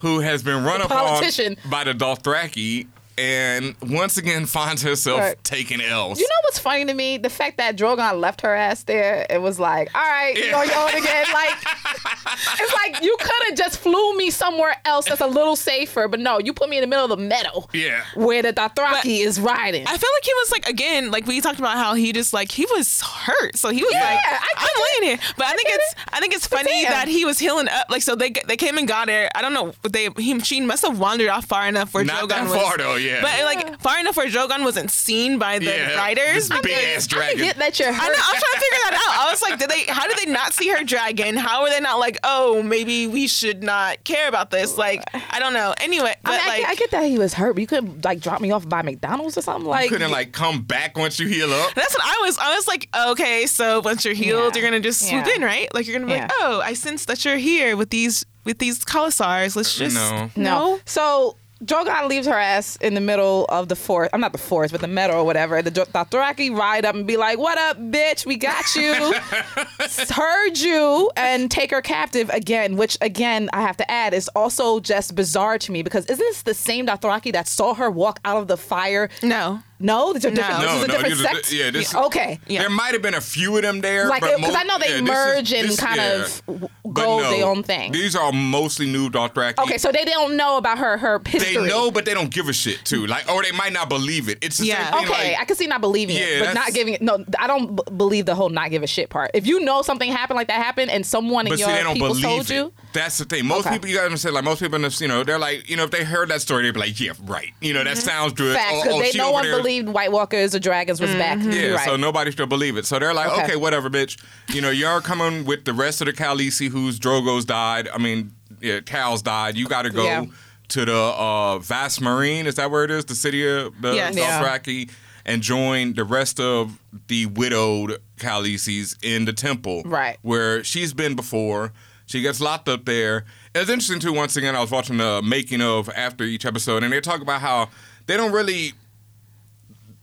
who 0.00 0.20
has 0.20 0.42
been 0.42 0.64
run 0.64 0.80
upon 0.80 1.06
politician. 1.06 1.56
by 1.70 1.84
the 1.84 1.92
Dothraki, 1.92 2.86
and 3.18 3.74
once 3.82 4.16
again 4.16 4.46
finds 4.46 4.82
herself 4.82 5.20
Right. 5.20 5.44
taking 5.44 5.80
L's. 5.80 6.18
You 6.20 6.26
know 6.26 6.40
what's 6.44 6.58
funny 6.58 6.84
to 6.84 6.94
me? 6.94 7.18
The 7.18 7.30
fact 7.30 7.56
that 7.58 7.76
Drogon 7.76 8.20
left 8.20 8.40
her 8.42 8.54
ass 8.54 8.84
there. 8.84 9.26
It 9.28 9.42
was 9.42 9.58
like, 9.58 9.94
all 9.94 10.00
right, 10.00 10.36
you 10.36 10.44
Yeah. 10.44 10.56
on 10.58 10.66
your 10.68 10.76
own 10.78 10.90
again. 10.94 11.26
Like, 11.32 11.56
it's 12.60 12.72
like 12.74 13.02
you 13.02 13.16
could 13.20 13.48
have 13.48 13.56
just 13.58 13.78
flew 13.80 14.16
me 14.16 14.30
somewhere 14.30 14.76
else 14.84 15.06
that's 15.06 15.20
a 15.20 15.26
little 15.26 15.56
safer, 15.56 16.08
but 16.08 16.20
no, 16.20 16.38
you 16.38 16.52
put 16.52 16.68
me 16.68 16.76
in 16.78 16.80
the 16.82 16.86
middle 16.86 17.04
of 17.04 17.10
the 17.10 17.16
meadow. 17.24 17.68
Yeah. 17.72 18.02
Where 18.14 18.42
the 18.42 18.52
Dothraki 18.52 18.76
But- 19.02 19.06
is 19.06 19.40
riding. 19.40 19.86
I 19.86 19.96
feel 19.96 20.10
like 20.14 20.24
he 20.24 20.34
was 20.34 20.50
like 20.52 20.68
again, 20.68 21.10
like 21.10 21.26
we 21.26 21.40
talked 21.40 21.58
about 21.58 21.76
how 21.76 21.94
he 21.94 22.12
just 22.12 22.32
like 22.32 22.52
he 22.52 22.66
was 22.76 23.00
hurt, 23.02 23.56
so 23.56 23.70
he 23.70 23.82
was 23.82 23.92
Yeah, 23.92 24.00
like, 24.04 24.18
I 24.24 24.38
I'm 24.56 25.00
laying 25.02 25.16
here. 25.18 25.26
But 25.36 25.46
I, 25.46 25.54
think 25.54 25.68
it's 25.70 25.92
it. 25.92 25.98
I 26.12 26.20
think 26.20 26.34
it's 26.34 26.46
funny 26.46 26.82
damn. 26.82 26.92
that 26.92 27.08
he 27.08 27.24
was 27.24 27.38
healing 27.38 27.68
up. 27.68 27.86
Like 27.90 28.02
so 28.02 28.14
they 28.14 28.30
they 28.46 28.56
came 28.56 28.78
and 28.78 28.86
got 28.86 29.08
her. 29.08 29.28
I 29.34 29.42
don't 29.42 29.54
know, 29.54 29.72
but 29.82 29.92
they 29.92 30.08
he 30.18 30.38
she 30.40 30.60
must 30.60 30.84
have 30.86 30.98
wandered 30.98 31.28
off 31.28 31.46
far 31.46 31.66
enough 31.66 31.94
where 31.94 32.04
Not 32.04 32.24
Drogon 32.24 32.28
that 32.28 32.42
was. 32.44 32.52
far, 32.54 32.76
though, 32.78 32.96
yeah. 32.96 33.07
But 33.22 33.44
like 33.44 33.80
far 33.80 33.98
enough 33.98 34.16
where 34.16 34.26
Drogon 34.28 34.62
wasn't 34.64 34.90
seen 34.90 35.38
by 35.38 35.58
the 35.58 35.66
Yeah, 35.66 35.96
riders. 35.96 36.48
this 36.48 36.60
big 36.60 36.72
ass 36.96 37.08
I 37.12 37.34
get 37.34 37.56
that 37.58 37.78
you're 37.78 37.92
hurt. 37.92 38.02
I 38.02 38.06
know. 38.08 38.14
I'm 38.18 38.40
trying 38.40 38.54
to 38.54 38.60
figure 38.60 38.78
that 38.84 38.94
out. 38.94 39.26
I 39.26 39.30
was 39.30 39.42
like, 39.42 39.58
did 39.58 39.70
they? 39.70 39.84
How 39.92 40.06
did 40.06 40.16
they 40.18 40.30
not 40.30 40.52
see 40.52 40.68
her 40.68 40.84
dragon? 40.84 41.36
How 41.36 41.62
are 41.62 41.70
they 41.70 41.80
not 41.80 41.98
like, 41.98 42.18
oh, 42.24 42.62
maybe 42.62 43.06
we 43.06 43.26
should 43.28 43.62
not 43.62 44.02
care 44.04 44.28
about 44.28 44.50
this? 44.50 44.76
Like, 44.78 45.02
I 45.32 45.38
don't 45.38 45.52
know. 45.54 45.74
Anyway, 45.80 46.14
I, 46.24 46.30
but 46.30 46.30
mean, 46.32 46.40
I, 46.40 46.46
like, 46.48 46.60
get, 46.60 46.68
I 46.70 46.74
get 46.74 46.90
that 46.92 47.04
he 47.06 47.18
was 47.18 47.34
hurt, 47.34 47.54
but 47.54 47.60
you 47.60 47.66
couldn't 47.66 48.04
like 48.04 48.20
drop 48.20 48.40
me 48.40 48.50
off 48.50 48.68
by 48.68 48.82
McDonald's 48.82 49.36
or 49.38 49.42
something. 49.42 49.68
Like, 49.68 49.88
couldn't 49.90 50.10
like 50.10 50.32
come 50.32 50.62
back 50.62 50.96
once 50.96 51.18
you 51.18 51.26
heal 51.28 51.52
up. 51.52 51.74
That's 51.74 51.94
what 51.94 52.04
I 52.04 52.22
was. 52.24 52.38
I 52.38 52.54
was 52.54 52.66
like, 52.68 52.88
okay, 53.10 53.46
so 53.46 53.80
once 53.80 54.04
you're 54.04 54.14
healed, 54.14 54.54
Yeah. 54.56 54.62
you're 54.62 54.70
gonna 54.70 54.80
just 54.80 55.00
swoop 55.08 55.26
Yeah. 55.26 55.34
in, 55.36 55.42
right? 55.42 55.72
Like 55.74 55.86
you're 55.86 55.98
gonna 55.98 56.12
be 56.12 56.18
like, 56.20 56.30
oh, 56.40 56.60
I 56.64 56.74
sense 56.74 57.04
that 57.06 57.24
you're 57.24 57.36
here 57.36 57.76
with 57.76 57.90
these 57.90 58.24
with 58.44 58.58
these 58.58 58.84
colossars. 58.84 59.56
Let's 59.56 59.76
just 59.76 59.94
No. 59.94 60.30
No. 60.36 60.80
So 60.84 61.36
Drogon 61.64 62.08
leaves 62.08 62.26
her 62.26 62.38
ass 62.38 62.76
in 62.76 62.94
the 62.94 63.00
middle 63.00 63.44
of 63.48 63.68
the 63.68 63.74
forest. 63.74 64.10
I'm 64.14 64.20
not 64.20 64.32
the 64.32 64.38
forest, 64.38 64.70
but 64.72 64.80
the 64.80 64.86
meadow 64.86 65.20
or 65.20 65.24
whatever. 65.24 65.60
The 65.60 65.72
Dothraki 65.72 66.56
ride 66.56 66.84
up 66.84 66.94
and 66.94 67.06
be 67.06 67.16
like, 67.16 67.38
"What 67.38 67.58
up, 67.58 67.78
bitch? 67.78 68.24
We 68.24 68.36
got 68.36 68.74
you, 68.76 68.94
heard 70.14 70.58
you," 70.58 71.10
and 71.16 71.50
take 71.50 71.72
her 71.72 71.82
captive 71.82 72.30
again. 72.30 72.76
Which 72.76 72.96
again, 73.00 73.50
I 73.52 73.62
have 73.62 73.76
to 73.78 73.90
add, 73.90 74.14
is 74.14 74.28
also 74.36 74.78
just 74.78 75.16
bizarre 75.16 75.58
to 75.58 75.72
me 75.72 75.82
because 75.82 76.06
isn't 76.06 76.18
this 76.18 76.42
the 76.42 76.54
same 76.54 76.86
Dothraki 76.86 77.32
that 77.32 77.48
saw 77.48 77.74
her 77.74 77.90
walk 77.90 78.20
out 78.24 78.36
of 78.36 78.46
the 78.46 78.56
fire? 78.56 79.08
No. 79.22 79.60
No, 79.80 80.12
these 80.12 80.24
are 80.24 80.30
different. 80.30 80.60
No. 80.60 80.66
This 80.66 80.72
is 80.72 80.78
No, 80.78 80.84
a 80.84 80.86
no, 80.88 80.92
different 80.94 81.14
these 81.16 81.24
are 81.24 81.34
sect. 81.34 81.50
di- 81.50 81.56
yeah, 81.58 81.70
this- 81.70 81.94
okay. 81.94 82.40
Yeah. 82.48 82.60
There 82.62 82.70
might 82.70 82.92
have 82.94 83.02
been 83.02 83.14
a 83.14 83.20
few 83.20 83.56
of 83.56 83.62
them 83.62 83.80
there, 83.80 84.08
Like, 84.08 84.22
because 84.22 84.54
I 84.54 84.64
know 84.64 84.78
they 84.78 84.88
yeah, 84.88 85.00
this 85.00 85.02
merge 85.08 85.52
is- 85.52 85.60
and 85.60 85.68
this- 85.70 85.80
kind 85.80 85.96
yeah. 85.96 86.24
of 86.54 86.70
go 86.92 87.20
no, 87.20 87.30
their 87.30 87.46
own 87.46 87.62
thing. 87.62 87.92
These 87.92 88.16
are 88.16 88.32
mostly 88.32 88.86
new 88.86 89.08
Dothraki. 89.08 89.58
Okay, 89.62 89.78
so 89.78 89.92
they 89.92 90.04
don't 90.04 90.36
know 90.36 90.56
about 90.56 90.78
her 90.78 90.96
her 90.98 91.20
history. 91.24 91.54
they 91.56 91.68
know, 91.68 91.90
but 91.92 92.04
they 92.06 92.14
don't 92.14 92.30
give 92.30 92.48
a 92.48 92.52
shit 92.52 92.84
too. 92.84 93.06
Like, 93.06 93.30
or 93.30 93.42
they 93.42 93.52
might 93.52 93.72
not 93.72 93.88
believe 93.88 94.28
it. 94.28 94.38
It's 94.42 94.58
the 94.58 94.66
Yeah. 94.66 94.90
same 94.90 95.00
thing. 95.04 95.10
Okay, 95.12 95.30
like, 95.32 95.40
I 95.40 95.44
can 95.44 95.56
see 95.56 95.66
not 95.66 95.80
believing 95.80 96.16
Yeah, 96.16 96.22
it, 96.24 96.44
but 96.46 96.54
not 96.54 96.72
giving 96.72 96.94
it. 96.94 97.02
No, 97.02 97.24
I 97.38 97.46
don't 97.46 97.76
b- 97.76 97.82
believe 97.96 98.26
the 98.26 98.34
whole 98.34 98.48
not 98.48 98.70
give 98.70 98.82
a 98.82 98.86
shit 98.88 99.10
part. 99.10 99.30
If 99.34 99.46
you 99.46 99.60
know 99.60 99.82
something 99.82 100.10
happened 100.10 100.36
like 100.38 100.48
that 100.48 100.62
happened, 100.62 100.90
and 100.90 101.06
someone 101.06 101.46
in 101.46 101.50
But 101.52 101.60
see, 101.60 101.64
your 101.70 101.92
people 101.92 102.14
told 102.16 102.50
it. 102.50 102.54
you, 102.54 102.72
That's 102.98 103.16
the 103.18 103.24
thing. 103.24 103.46
Most 103.46 103.66
Okay. 103.66 103.76
people, 103.76 103.88
you 103.88 103.94
gotta 103.94 104.06
understand, 104.06 104.34
like 104.34 104.42
most 104.44 104.60
people, 104.60 104.76
in 104.76 104.82
this, 104.82 105.00
you 105.00 105.06
know, 105.08 105.22
they're 105.22 105.38
like, 105.38 105.68
you 105.70 105.76
know, 105.76 105.84
if 105.84 105.90
they 105.90 106.02
heard 106.04 106.28
that 106.30 106.40
story, 106.40 106.64
they'd 106.64 106.72
be 106.74 106.80
like, 106.80 106.98
yeah, 106.98 107.12
right. 107.24 107.52
You 107.60 107.72
know, 107.72 107.84
that 107.84 107.96
sounds 107.98 108.32
good. 108.32 108.56
Mm-hmm. 108.56 108.80
facts, 108.80 108.88
Oh, 108.88 108.98
because 108.98 109.08
oh, 109.08 109.12
they 109.12 109.18
no 109.18 109.30
one 109.30 109.44
there- 109.44 109.56
believed 109.56 109.88
White 109.88 110.10
Walkers 110.12 110.54
or 110.54 110.58
dragons 110.58 111.00
was 111.00 111.14
back. 111.14 111.38
Yeah, 111.42 111.68
right. 111.74 111.84
so 111.86 111.96
nobody 111.96 112.32
still 112.32 112.46
believe 112.46 112.76
it. 112.76 112.86
So 112.86 112.98
they're 112.98 113.14
like, 113.14 113.30
Okay. 113.30 113.42
okay. 113.44 113.56
whatever, 113.56 113.88
bitch. 113.88 114.20
You 114.52 114.60
know, 114.60 114.70
you're 114.70 115.00
coming 115.00 115.44
with 115.44 115.64
the 115.64 115.72
rest 115.72 116.00
of 116.00 116.06
the 116.06 116.12
Khaleesi 116.12 116.68
whose 116.68 116.98
Drogos 116.98 117.46
died. 117.46 117.88
I 117.88 117.98
mean, 117.98 118.32
yeah, 118.60 118.80
khals 118.80 119.22
died. 119.22 119.56
You 119.56 119.66
got 119.68 119.82
to 119.82 119.90
go 119.90 120.04
Yeah. 120.04 120.24
to 120.70 120.84
the 120.84 120.96
uh, 120.96 121.58
Vast 121.60 122.00
Marine. 122.00 122.46
Is 122.48 122.56
that 122.56 122.70
where 122.70 122.82
it 122.84 122.90
is? 122.90 123.04
The 123.04 123.14
city 123.14 123.46
of 123.48 123.80
the 123.80 123.94
Yes. 123.94 124.16
Yeah. 124.16 124.84
And 125.24 125.42
join 125.42 125.92
the 125.92 126.04
rest 126.04 126.40
of 126.40 126.78
the 127.08 127.26
widowed 127.26 127.98
Khaleesi's 128.16 128.96
in 129.02 129.26
the 129.26 129.32
temple, 129.34 129.82
Right. 129.84 130.16
Where 130.22 130.64
she's 130.64 130.92
been 130.94 131.14
before. 131.14 131.72
She 132.08 132.22
gets 132.22 132.40
locked 132.40 132.68
up 132.68 132.86
there. 132.86 133.26
It's 133.54 133.68
interesting 133.68 134.00
too. 134.00 134.14
Once 134.14 134.36
again, 134.36 134.56
I 134.56 134.60
was 134.60 134.70
watching 134.70 134.96
the 134.96 135.22
making 135.22 135.60
of 135.60 135.90
after 135.90 136.24
each 136.24 136.46
episode, 136.46 136.82
and 136.82 136.92
they 136.92 137.00
talk 137.00 137.20
about 137.20 137.42
how 137.42 137.68
they 138.06 138.16
don't 138.16 138.32
really 138.32 138.72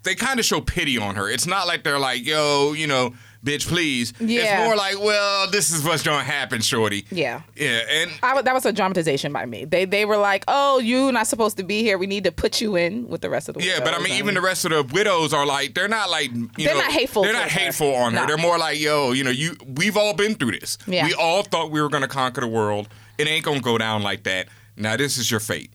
they 0.04 0.14
kind 0.14 0.40
of 0.40 0.46
show 0.46 0.62
pity 0.62 1.00
on 1.00 1.16
her. 1.16 1.28
It's 1.28 1.48
not 1.48 1.66
like 1.66 1.84
they're 1.84 2.00
like, 2.00 2.24
yo, 2.24 2.74
you 2.74 2.86
know, 2.86 3.16
bitch, 3.46 3.68
please. 3.68 4.12
Yeah. 4.20 4.42
It's 4.62 4.68
more 4.68 4.76
like, 4.76 5.00
well, 5.00 5.50
this 5.50 5.72
is 5.72 5.84
what's 5.86 6.04
gonna 6.04 6.24
happen, 6.24 6.62
shorty. 6.62 7.06
Yeah. 7.12 7.42
Yeah, 7.56 7.82
and 7.90 8.12
I 8.24 8.30
w- 8.30 8.44
that 8.44 8.54
was 8.54 8.66
a 8.66 8.74
dramatization 8.74 9.32
by 9.32 9.46
me. 9.46 9.64
They 9.66 9.86
they 9.86 10.04
were 10.06 10.18
like, 10.18 10.44
"Oh, 10.48 10.80
you 10.80 11.12
not 11.12 11.28
supposed 11.28 11.56
to 11.58 11.64
be 11.64 11.82
here. 11.84 11.98
We 11.98 12.08
need 12.08 12.24
to 12.26 12.32
put 12.32 12.60
you 12.60 12.76
in 12.76 13.08
with 13.08 13.22
the 13.22 13.30
rest 13.30 13.48
of 13.48 13.56
the 13.56 13.64
yeah, 13.64 13.80
but 13.80 13.94
I 13.94 14.00
mean, 14.00 14.12
and- 14.12 14.20
even 14.20 14.34
the 14.36 14.42
rest 14.42 14.66
of 14.66 14.72
the 14.72 14.84
widows 14.94 15.34
are 15.34 15.46
like, 15.46 15.74
they're 15.76 15.88
not 15.88 16.10
like, 16.10 16.32
you 16.34 16.50
They're 16.58 16.74
know, 16.74 16.82
not 16.82 16.92
hateful 16.92 17.24
They're 17.24 17.34
not 17.34 17.40
towards 17.44 17.54
her. 17.54 17.60
hateful 17.60 17.96
on 17.96 18.14
her. 18.14 18.22
No. 18.22 18.26
They're 18.28 18.38
more 18.38 18.58
like, 18.58 18.80
yo, 18.80 19.12
you 19.12 19.24
know, 19.24 19.30
you, 19.32 19.56
we've 19.78 19.96
all 19.96 20.14
been 20.14 20.36
through 20.36 20.60
this. 20.60 20.78
Yeah. 20.88 21.06
We 21.06 21.14
all 21.14 21.44
thought 21.44 21.72
we 21.72 21.82
were 21.82 21.90
gonna 21.90 22.08
conquer 22.08 22.42
the 22.42 22.48
world. 22.48 22.88
It 23.18 23.28
ain't 23.28 23.46
gonna 23.46 23.62
go 23.62 23.78
down 23.78 24.02
like 24.04 24.24
that. 24.24 24.48
Now 24.76 24.98
this 24.98 25.18
is 25.18 25.30
your 25.32 25.40
fate. 25.40 25.70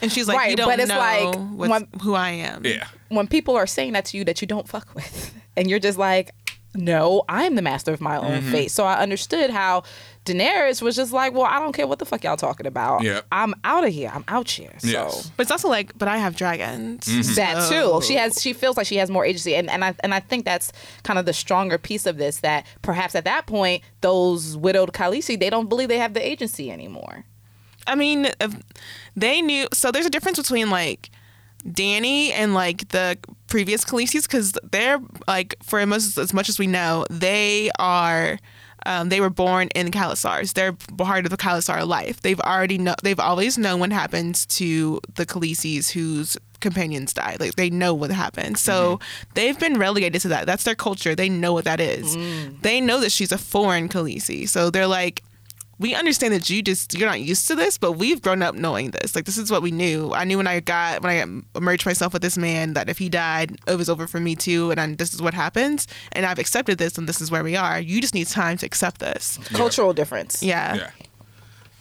And 0.00 0.10
she's 0.10 0.26
like, 0.26 0.38
Right, 0.38 0.50
you 0.50 0.56
don't 0.56 0.68
but 0.68 0.80
it's 0.80 0.88
know 0.88 0.98
like, 0.98 1.34
when- 1.70 1.86
who 2.02 2.14
I 2.14 2.30
am. 2.30 2.64
Yeah. 2.64 2.86
when 3.08 3.26
people 3.28 3.54
are 3.56 3.66
saying 3.66 3.92
that 3.92 4.06
to 4.06 4.16
you 4.16 4.24
that 4.24 4.40
you 4.40 4.48
don't 4.48 4.66
fuck 4.66 4.88
with, 4.94 5.32
and 5.56 5.68
you're 5.70 5.78
just 5.78 5.98
like, 5.98 6.30
"No, 6.74 7.22
I 7.28 7.44
am 7.44 7.54
the 7.54 7.62
master 7.62 7.92
of 7.92 8.00
my 8.00 8.16
own 8.16 8.40
Mm-hmm. 8.40 8.50
fate." 8.52 8.70
So 8.70 8.84
I 8.84 9.00
understood 9.00 9.50
how 9.50 9.82
Daenerys 10.24 10.80
was 10.82 10.96
just 10.96 11.12
like, 11.12 11.32
"Well, 11.32 11.44
I 11.44 11.58
don't 11.58 11.72
care 11.72 11.86
what 11.86 11.98
the 11.98 12.04
fuck 12.06 12.22
y'all 12.24 12.36
talking 12.36 12.66
about. 12.66 13.02
Yeah. 13.02 13.20
I'm 13.32 13.54
out 13.64 13.84
of 13.84 13.92
here. 13.92 14.10
I'm 14.14 14.24
out 14.28 14.48
here." 14.50 14.72
So. 14.78 14.88
Yes. 14.88 15.30
But 15.36 15.42
it's 15.42 15.50
also 15.50 15.68
like, 15.68 15.96
but 15.98 16.08
I 16.08 16.16
have 16.18 16.36
dragons. 16.36 17.04
Mm-hmm. 17.06 17.34
That 17.34 17.68
too. 17.68 18.00
She 18.06 18.14
has. 18.14 18.40
She 18.40 18.52
feels 18.52 18.76
like 18.76 18.86
she 18.86 18.96
has 18.96 19.10
more 19.10 19.24
agency, 19.24 19.54
and 19.56 19.68
and 19.70 19.84
I 19.84 19.94
and 20.00 20.14
I 20.14 20.20
think 20.20 20.44
that's 20.44 20.72
kind 21.02 21.18
of 21.18 21.26
the 21.26 21.32
stronger 21.32 21.78
piece 21.78 22.06
of 22.06 22.16
this. 22.18 22.38
That 22.40 22.66
perhaps 22.82 23.14
at 23.14 23.24
that 23.24 23.46
point, 23.46 23.82
those 24.00 24.56
widowed 24.56 24.92
Khaleesi, 24.92 25.38
they 25.38 25.50
don't 25.50 25.68
believe 25.68 25.88
they 25.88 25.98
have 25.98 26.14
the 26.14 26.26
agency 26.26 26.70
anymore. 26.70 27.24
I 27.86 27.96
mean, 27.96 28.28
if 28.40 28.54
they 29.16 29.42
knew. 29.42 29.66
So 29.72 29.90
there's 29.90 30.06
a 30.06 30.10
difference 30.10 30.38
between 30.38 30.70
like 30.70 31.10
Danny 31.70 32.32
and 32.32 32.54
like 32.54 32.88
the 32.88 33.18
previous 33.52 33.84
Khaleesi's 33.84 34.26
because 34.26 34.54
they're 34.70 34.98
like 35.28 35.54
for 35.62 35.78
as 35.78 36.16
as 36.16 36.32
much 36.32 36.48
as 36.48 36.58
we 36.58 36.66
know, 36.66 37.04
they 37.10 37.70
are. 37.78 38.38
Um, 38.84 39.10
they 39.10 39.20
were 39.20 39.30
born 39.30 39.68
in 39.76 39.92
Khalasars. 39.92 40.54
They're 40.54 40.72
part 40.72 41.24
of 41.24 41.30
the 41.30 41.36
Khalasar 41.36 41.86
life. 41.86 42.20
They've 42.22 42.40
already 42.40 42.78
know. 42.78 42.96
They've 43.00 43.20
always 43.20 43.56
known 43.56 43.78
what 43.78 43.92
happens 43.92 44.44
to 44.58 45.00
the 45.14 45.24
Khaleesi's 45.24 45.90
whose 45.90 46.36
companions 46.58 47.12
die. 47.12 47.36
Like 47.38 47.54
they 47.54 47.70
know 47.70 47.94
what 47.94 48.10
happens. 48.10 48.60
So 48.60 48.98
they've 49.34 49.58
been 49.58 49.78
relegated 49.78 50.20
to 50.22 50.28
that. 50.28 50.46
That's 50.46 50.64
their 50.64 50.74
culture. 50.74 51.14
They 51.14 51.28
know 51.28 51.52
what 51.52 51.64
that 51.66 51.78
is. 51.78 52.16
They 52.62 52.80
know 52.80 52.98
that 53.00 53.12
she's 53.12 53.30
a 53.30 53.38
foreign 53.38 53.88
Khaleesi. 53.88 54.48
So 54.48 54.70
they're 54.70 54.88
like, 54.88 55.22
we 55.82 55.94
understand 55.94 56.32
that 56.32 56.48
you 56.48 56.62
just 56.62 56.94
you're 56.96 57.08
not 57.08 57.20
used 57.20 57.46
to 57.48 57.54
this, 57.54 57.76
but 57.76 57.92
we've 57.92 58.22
grown 58.22 58.40
up 58.42 58.54
knowing 58.54 58.92
this. 58.92 59.14
Like 59.14 59.24
this 59.26 59.36
is 59.36 59.50
what 59.50 59.60
we 59.62 59.70
knew. 59.70 60.12
I 60.14 60.24
knew 60.24 60.38
when 60.38 60.46
I 60.46 60.60
got 60.60 61.02
when 61.02 61.44
I 61.54 61.58
merged 61.60 61.84
myself 61.84 62.12
with 62.14 62.22
this 62.22 62.38
man 62.38 62.72
that 62.74 62.88
if 62.88 62.96
he 62.98 63.08
died, 63.10 63.58
it 63.66 63.76
was 63.76 63.90
over 63.90 64.06
for 64.06 64.20
me 64.20 64.34
too, 64.36 64.70
and 64.70 64.80
I, 64.80 64.94
this 64.94 65.12
is 65.12 65.20
what 65.20 65.34
happens. 65.34 65.86
And 66.12 66.24
I've 66.24 66.38
accepted 66.38 66.78
this, 66.78 66.96
and 66.96 67.06
this 67.08 67.20
is 67.20 67.30
where 67.30 67.44
we 67.44 67.56
are. 67.56 67.78
You 67.80 68.00
just 68.00 68.14
need 68.14 68.28
time 68.28 68.56
to 68.58 68.66
accept 68.66 69.00
this. 69.00 69.38
Cultural 69.52 69.92
difference. 69.92 70.42
Yeah. 70.42 70.74
Yeah. 70.74 70.90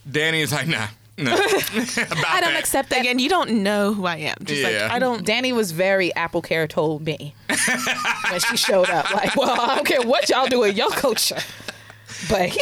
Danny 0.10 0.42
is 0.42 0.52
like, 0.52 0.68
nah, 0.68 0.88
nah. 1.18 1.34
About 1.36 1.46
I 1.46 2.42
don't 2.42 2.54
that. 2.54 2.60
accept 2.60 2.90
that. 2.90 3.02
Again, 3.02 3.20
you 3.20 3.30
don't 3.30 3.62
know 3.64 3.94
who 3.94 4.06
I 4.08 4.16
am. 4.18 4.36
Just 4.44 4.62
Yeah. 4.62 4.84
like 4.84 4.92
I 4.92 4.98
don't. 5.00 5.24
Danny 5.24 5.54
was 5.54 5.72
very 5.72 6.14
apple 6.16 6.42
care 6.42 6.68
told 6.68 7.06
me 7.06 7.36
when 8.30 8.40
she 8.40 8.58
showed 8.58 8.90
up. 8.90 9.14
Like, 9.14 9.36
well, 9.36 9.60
I 9.62 9.76
don't 9.76 9.86
care 9.86 10.02
what 10.02 10.28
y'all 10.30 10.48
do 10.48 10.64
in 10.64 10.76
your 10.76 10.90
culture, 10.90 11.38
but 12.30 12.50
here, 12.50 12.62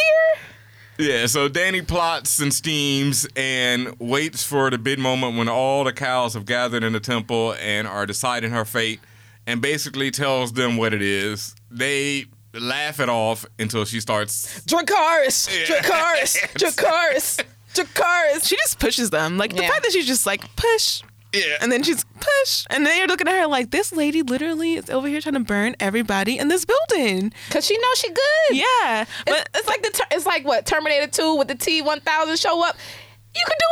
Yeah, 0.99 1.27
so 1.27 1.47
Danny 1.47 1.81
plots 1.81 2.39
and 2.39 2.53
schemes 2.53 3.25
and 3.37 3.97
waits 3.99 4.43
for 4.43 4.69
the 4.69 4.77
big 4.77 4.99
moment 4.99 5.37
when 5.37 5.47
all 5.47 5.85
the 5.85 5.93
khals 5.93 6.33
have 6.33 6.45
gathered 6.45 6.83
in 6.83 6.91
the 6.91 6.99
temple 6.99 7.55
and 7.57 7.87
are 7.87 8.05
deciding 8.05 8.51
her 8.51 8.65
fate 8.65 8.99
and 9.47 9.61
basically 9.61 10.11
tells 10.11 10.51
them 10.51 10.75
what 10.75 10.93
it 10.93 11.01
is. 11.01 11.55
They 11.71 12.25
laugh 12.53 12.99
it 12.99 13.07
off 13.07 13.45
until 13.57 13.85
she 13.85 14.01
starts. 14.01 14.59
Dracarys, 14.65 15.47
Dracarys, 15.67 16.35
Dracarys, 16.55 17.43
Dracarys. 17.73 18.45
She 18.49 18.57
just 18.57 18.77
pushes 18.79 19.09
them. 19.09 19.37
Like 19.37 19.55
the 19.55 19.61
Yeah. 19.61 19.69
fact 19.69 19.83
that 19.83 19.93
she's 19.93 20.05
just 20.07 20.25
like 20.25 20.53
push. 20.57 21.01
Yeah. 21.33 21.57
And 21.61 21.71
then 21.71 21.83
she's 21.83 22.03
push. 22.19 22.65
And 22.69 22.85
then 22.85 22.97
you're 22.97 23.07
looking 23.07 23.27
at 23.27 23.39
her 23.39 23.47
like 23.47 23.71
this 23.71 23.91
lady 23.91 24.21
literally 24.23 24.75
is 24.75 24.89
over 24.89 25.07
here 25.07 25.21
trying 25.21 25.35
to 25.35 25.39
burn 25.41 25.75
everybody 25.79 26.37
in 26.37 26.47
this 26.47 26.65
building. 26.65 27.31
Cause 27.51 27.65
she 27.65 27.77
knows 27.77 27.97
she 27.99 28.07
good. 28.09 28.23
Yeah. 28.57 29.01
It's, 29.01 29.11
But 29.25 29.49
it's 29.55 29.67
like 29.67 29.83
the 29.83 29.91
ter- 29.91 30.07
it's 30.11 30.25
like 30.25 30.43
what 30.45 30.65
Terminator 30.65 31.07
Two 31.07 31.35
with 31.35 31.47
the 31.47 31.55
T 31.55 31.81
one 31.81 31.99
thousand 32.01 32.37
show 32.39 32.63
up. 32.65 32.75
You 33.35 33.41
can 33.45 33.55
do 33.59 33.65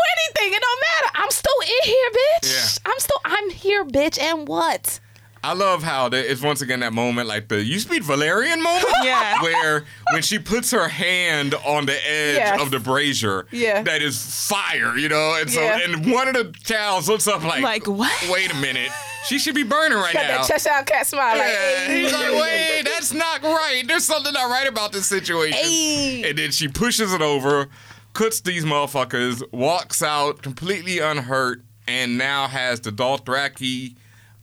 anything. 0.44 0.56
It 0.56 0.62
don't 0.62 0.82
matter. 0.82 1.12
I'm 1.16 1.32
still 1.32 1.60
in 1.62 1.92
here, 1.92 2.10
bitch. 2.12 2.54
Yeah. 2.84 2.92
I'm 2.92 3.00
still 3.00 3.22
I'm 3.26 3.50
here, 3.50 3.86
bitch. 3.86 4.20
And 4.22 4.48
what? 4.48 5.00
I 5.48 5.54
love 5.54 5.82
how 5.82 6.10
there 6.10 6.26
is 6.26 6.42
once 6.42 6.62
again 6.62 6.82
that 6.82 6.92
moment, 6.92 7.30
like 7.30 7.48
the 7.48 7.64
you 7.64 7.80
speak 7.80 8.04
Valyrian 8.04 8.62
moment, 8.62 8.86
Yeah. 9.04 9.42
where 9.42 9.86
when 10.12 10.22
she 10.22 10.40
puts 10.40 10.72
her 10.72 10.90
hand 10.90 11.54
on 11.66 11.86
the 11.86 11.94
edge 11.94 12.36
Yes. 12.36 12.62
of 12.62 12.70
the 12.70 12.80
brazier, 12.80 13.48
Yeah. 13.52 13.82
that 13.84 14.02
is 14.02 14.22
fire, 14.50 14.98
you 14.98 15.08
know. 15.08 15.38
And 15.40 15.50
so, 15.50 15.62
Yeah. 15.62 15.80
and 15.86 16.12
one 16.12 16.28
of 16.28 16.34
the 16.34 16.46
khals 16.66 17.08
looks 17.08 17.30
up 17.30 17.44
like, 17.44 17.62
Like, 17.64 17.88
what? 17.88 18.12
Wait 18.30 18.52
a 18.52 18.56
minute, 18.56 18.92
she 19.26 19.40
should 19.40 19.56
be 19.56 19.64
burning 19.64 19.98
right 19.98 20.14
Got 20.14 20.28
now. 20.28 20.38
that 20.46 20.48
Cheshire 20.48 20.84
cat 20.86 21.08
smile. 21.08 21.38
Like, 21.38 21.48
Yeah, 21.48 21.86
hey. 21.86 22.00
he's 22.02 22.12
like, 22.14 22.32
wait, 22.34 22.82
that's 22.84 23.14
not 23.14 23.42
right. 23.42 23.84
There's 23.88 24.04
something 24.04 24.34
not 24.34 24.50
right 24.50 24.68
about 24.68 24.92
this 24.92 25.06
situation. 25.06 25.58
Hey. 25.58 26.30
And 26.30 26.38
then 26.38 26.52
she 26.52 26.68
pushes 26.68 27.14
it 27.14 27.22
over, 27.22 27.70
cuts 28.12 28.42
these 28.42 28.66
motherfuckers, 28.66 29.42
walks 29.54 30.02
out 30.02 30.42
completely 30.42 31.00
unhurt, 31.00 31.62
and 31.88 32.18
now 32.18 32.48
has 32.50 32.82
the 32.82 32.92
Dothraki, 32.92 33.96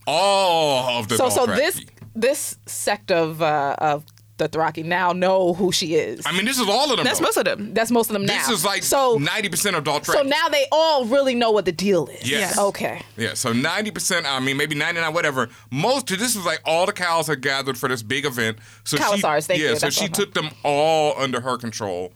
all 0.07 0.99
of 0.99 1.07
the 1.07 1.17
so 1.17 1.29
so 1.29 1.45
Dothraki. 1.45 1.55
this 1.55 1.85
this 2.15 2.57
sect 2.65 3.11
of 3.11 3.41
uh, 3.41 3.75
of 3.77 4.05
the 4.37 4.49
Thraki 4.49 4.83
now 4.83 5.13
know 5.13 5.53
who 5.53 5.71
she 5.71 5.95
is. 5.95 6.21
I 6.25 6.33
mean, 6.33 6.45
this 6.45 6.59
is 6.59 6.67
all 6.67 6.91
of 6.91 6.97
them. 6.97 7.05
that's 7.05 7.19
though. 7.19 7.25
most 7.25 7.37
of 7.37 7.45
them. 7.45 7.73
That's 7.73 7.91
most 7.91 8.09
of 8.09 8.13
them 8.13 8.25
now. 8.25 8.37
This 8.37 8.49
is 8.49 8.65
like 8.65 8.83
so. 8.83 9.17
ninety 9.17 9.49
percent 9.49 9.75
of 9.75 9.83
Dothraki. 9.83 10.13
So 10.13 10.23
now 10.23 10.49
they 10.49 10.65
all 10.71 11.05
really 11.05 11.35
know 11.35 11.51
what 11.51 11.65
the 11.65 11.71
deal 11.71 12.07
is. 12.07 12.29
Yes. 12.29 12.57
Okay. 12.57 13.01
Yeah, 13.17 13.33
so 13.33 13.53
ninety 13.53 13.91
percent. 13.91 14.25
I 14.25 14.39
mean, 14.39 14.57
maybe 14.57 14.75
ninety 14.75 14.99
nine, 14.99 15.13
whatever. 15.13 15.49
Most 15.71 16.11
of 16.11 16.19
this 16.19 16.35
is 16.35 16.45
like 16.45 16.61
all 16.65 16.85
the 16.85 16.93
khals 16.93 17.29
are 17.29 17.35
gathered 17.35 17.77
for 17.77 17.87
this 17.87 18.03
big 18.03 18.25
event. 18.25 18.57
So 18.83 18.97
Khalasars, 18.97 19.43
she, 19.43 19.47
thank 19.47 19.61
yeah, 19.61 19.69
you, 19.69 19.75
so 19.75 19.85
that's 19.85 19.95
she 19.95 20.09
took 20.09 20.33
them 20.33 20.49
all 20.63 21.17
under 21.17 21.39
her 21.39 21.57
control. 21.57 22.11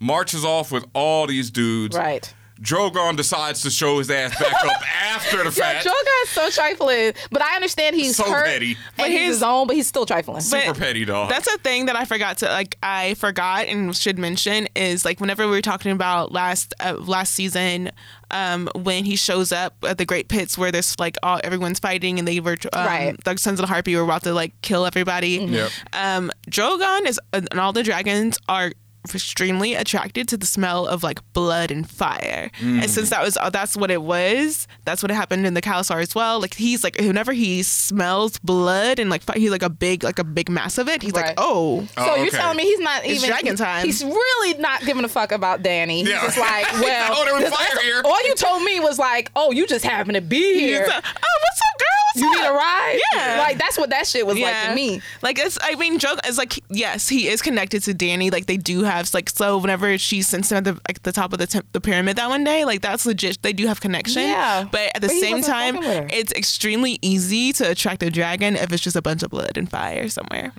Marches 0.00 0.44
off 0.44 0.70
with 0.70 0.84
all 0.94 1.26
these 1.26 1.50
dudes. 1.50 1.96
Right. 1.96 2.32
Drogon 2.60 3.16
decides 3.16 3.62
to 3.62 3.70
show 3.70 3.98
his 3.98 4.10
ass 4.10 4.38
back 4.40 4.52
up 4.64 4.82
after 5.02 5.42
the 5.42 5.50
fact. 5.50 5.84
Drogon 5.84 6.22
is 6.24 6.28
so 6.30 6.50
trifling, 6.50 7.12
but 7.30 7.42
I 7.42 7.56
understand 7.56 7.96
he's 7.96 8.16
So 8.16 8.30
hurt 8.30 8.46
petty. 8.46 8.76
and 8.98 9.06
he's 9.08 9.18
he's- 9.18 9.34
his 9.34 9.42
own, 9.42 9.66
but 9.66 9.76
he's 9.76 9.86
still 9.88 10.06
trifling. 10.06 10.40
Super 10.40 10.72
petty 10.74 11.04
dog. 11.04 11.30
That's 11.30 11.46
a 11.52 11.58
thing 11.58 11.86
that 11.86 11.96
I 11.96 12.04
forgot 12.04 12.38
to 12.38 12.46
like. 12.46 12.76
I 12.82 13.14
forgot 13.14 13.66
and 13.66 13.94
should 13.96 14.18
mention 14.18 14.68
is 14.76 15.04
like 15.04 15.20
whenever 15.20 15.44
we 15.46 15.50
were 15.50 15.62
talking 15.62 15.90
about 15.92 16.32
last 16.32 16.72
uh, 16.80 16.94
last 16.98 17.34
season, 17.34 17.90
um, 18.30 18.68
when 18.74 19.04
he 19.04 19.16
shows 19.16 19.50
up 19.52 19.74
at 19.86 19.98
the 19.98 20.04
Great 20.04 20.28
Pits 20.28 20.56
where 20.56 20.70
there's 20.70 20.98
like 21.00 21.16
all 21.22 21.40
everyone's 21.42 21.78
fighting 21.80 22.18
and 22.18 22.26
they 22.28 22.40
were 22.40 22.56
um, 22.72 22.86
Right. 22.86 23.24
the 23.24 23.36
Sons 23.36 23.58
of 23.58 23.66
the 23.66 23.72
Harpy 23.72 23.96
were 23.96 24.02
about 24.02 24.22
to 24.22 24.32
like 24.32 24.52
kill 24.62 24.86
everybody. 24.86 25.30
Yep. 25.30 25.70
Um, 25.92 26.30
Drogon 26.48 27.06
is 27.06 27.18
and 27.32 27.48
all 27.58 27.72
the 27.72 27.82
dragons 27.82 28.38
are 28.48 28.72
extremely 29.12 29.74
attracted 29.74 30.28
to 30.28 30.36
the 30.36 30.46
smell 30.46 30.86
of 30.86 31.02
like 31.02 31.20
blood 31.32 31.70
and 31.70 31.88
fire. 31.88 32.50
And 32.60 32.88
since 32.88 33.10
that 33.10 33.22
was 33.22 33.36
uh, 33.36 33.50
that's 33.50 33.76
what 33.76 33.90
it 33.90 34.02
was, 34.02 34.66
that's 34.84 35.02
what 35.02 35.10
happened 35.10 35.46
in 35.46 35.54
the 35.54 35.62
Khalasar 35.62 36.00
as 36.00 36.14
well. 36.14 36.40
Like 36.40 36.54
he's 36.54 36.82
like 36.84 36.96
whenever 36.98 37.32
he 37.32 37.62
smells 37.62 38.38
blood 38.38 38.98
and 38.98 39.10
like 39.10 39.22
he's 39.36 39.50
like 39.50 39.62
a 39.62 39.70
big 39.70 40.04
like 40.04 40.18
a 40.18 40.24
big 40.24 40.48
mass 40.48 40.78
of 40.78 40.88
it, 40.88 41.02
he's 41.02 41.12
Right. 41.12 41.26
like, 41.26 41.34
"Oh, 41.38 41.82
So 41.86 41.92
Oh, 41.98 42.14
you're 42.16 42.28
okay. 42.28 42.36
telling 42.38 42.56
me 42.56 42.62
he's 42.64 42.78
not 42.80 43.04
even 43.04 43.16
It's 43.16 43.24
even 43.24 43.30
dragon 43.30 43.56
time. 43.56 43.84
He's 43.84 44.02
really 44.04 44.58
not 44.58 44.82
giving 44.84 45.04
a 45.04 45.08
fuck 45.08 45.32
about 45.32 45.62
Danny. 45.62 46.00
He's 46.00 46.08
Yeah. 46.10 46.22
just 46.22 46.38
like, 46.38 46.66
He's 46.70 46.80
well, 46.80 47.12
oh, 47.16 47.24
there 47.24 47.34
was 47.34 47.52
fire 47.52 47.80
here. 47.82 48.02
all 48.04 48.24
you 48.26 48.34
told 48.34 48.62
me 48.62 48.80
was 48.80 48.98
like, 48.98 49.30
oh, 49.36 49.50
you 49.52 49.66
just 49.66 49.84
happen 49.84 50.14
to 50.14 50.20
be 50.20 50.36
He's 50.54 50.60
here. 50.70 50.86
like, 50.86 51.04
oh, 51.04 51.38
what's 51.42 51.60
up, 51.60 51.78
girl? 51.78 51.88
What's 52.14 52.20
you 52.20 52.28
up? 52.30 52.36
need 52.36 52.48
a 52.48 52.52
ride? 52.52 53.00
Yeah. 53.14 53.38
Like 53.38 53.58
that's 53.58 53.76
what 53.78 53.90
that 53.90 54.06
shit 54.06 54.26
was 54.26 54.38
like 54.38 54.68
to 54.68 54.74
me. 54.74 55.00
Like 55.22 55.38
it's 55.38 55.58
I 55.62 55.74
mean 55.74 55.98
joke 55.98 56.20
is 56.26 56.38
like 56.38 56.58
yes, 56.70 57.08
he 57.08 57.28
is 57.28 57.42
connected 57.42 57.82
to 57.84 57.94
Danny. 57.94 58.30
Like 58.30 58.46
they 58.46 58.56
do 58.56 58.82
have 58.84 58.93
like 59.14 59.28
so 59.30 59.58
whenever 59.58 59.98
she 59.98 60.22
sends 60.22 60.52
him 60.52 60.58
at 60.58 60.64
the 60.64 60.72
like 60.88 61.02
the 61.02 61.10
top 61.12 61.32
of 61.32 61.38
the 61.38 61.46
temp- 61.46 61.66
the 61.72 61.80
pyramid 61.80 62.16
that 62.16 62.28
one 62.28 62.44
day, 62.44 62.64
like 62.64 62.80
that's 62.82 63.04
legit. 63.04 63.42
They 63.42 63.52
do 63.52 63.66
have 63.66 63.80
connection. 63.80 64.22
Yeah. 64.22 64.64
But 64.70 64.92
at 64.94 65.02
the 65.02 65.08
But 65.08 65.16
same 65.16 65.42
time, 65.42 65.74
fucking 65.74 65.88
with 65.88 65.98
her. 65.98 66.08
it's 66.16 66.32
extremely 66.32 66.98
easy 67.02 67.52
to 67.54 67.70
attract 67.70 68.02
a 68.02 68.10
dragon 68.10 68.54
if 68.56 68.72
it's 68.72 68.82
just 68.82 68.96
a 68.96 69.02
bunch 69.02 69.22
of 69.22 69.30
blood 69.30 69.56
and 69.56 69.68
fire 69.70 70.08
somewhere. 70.08 70.52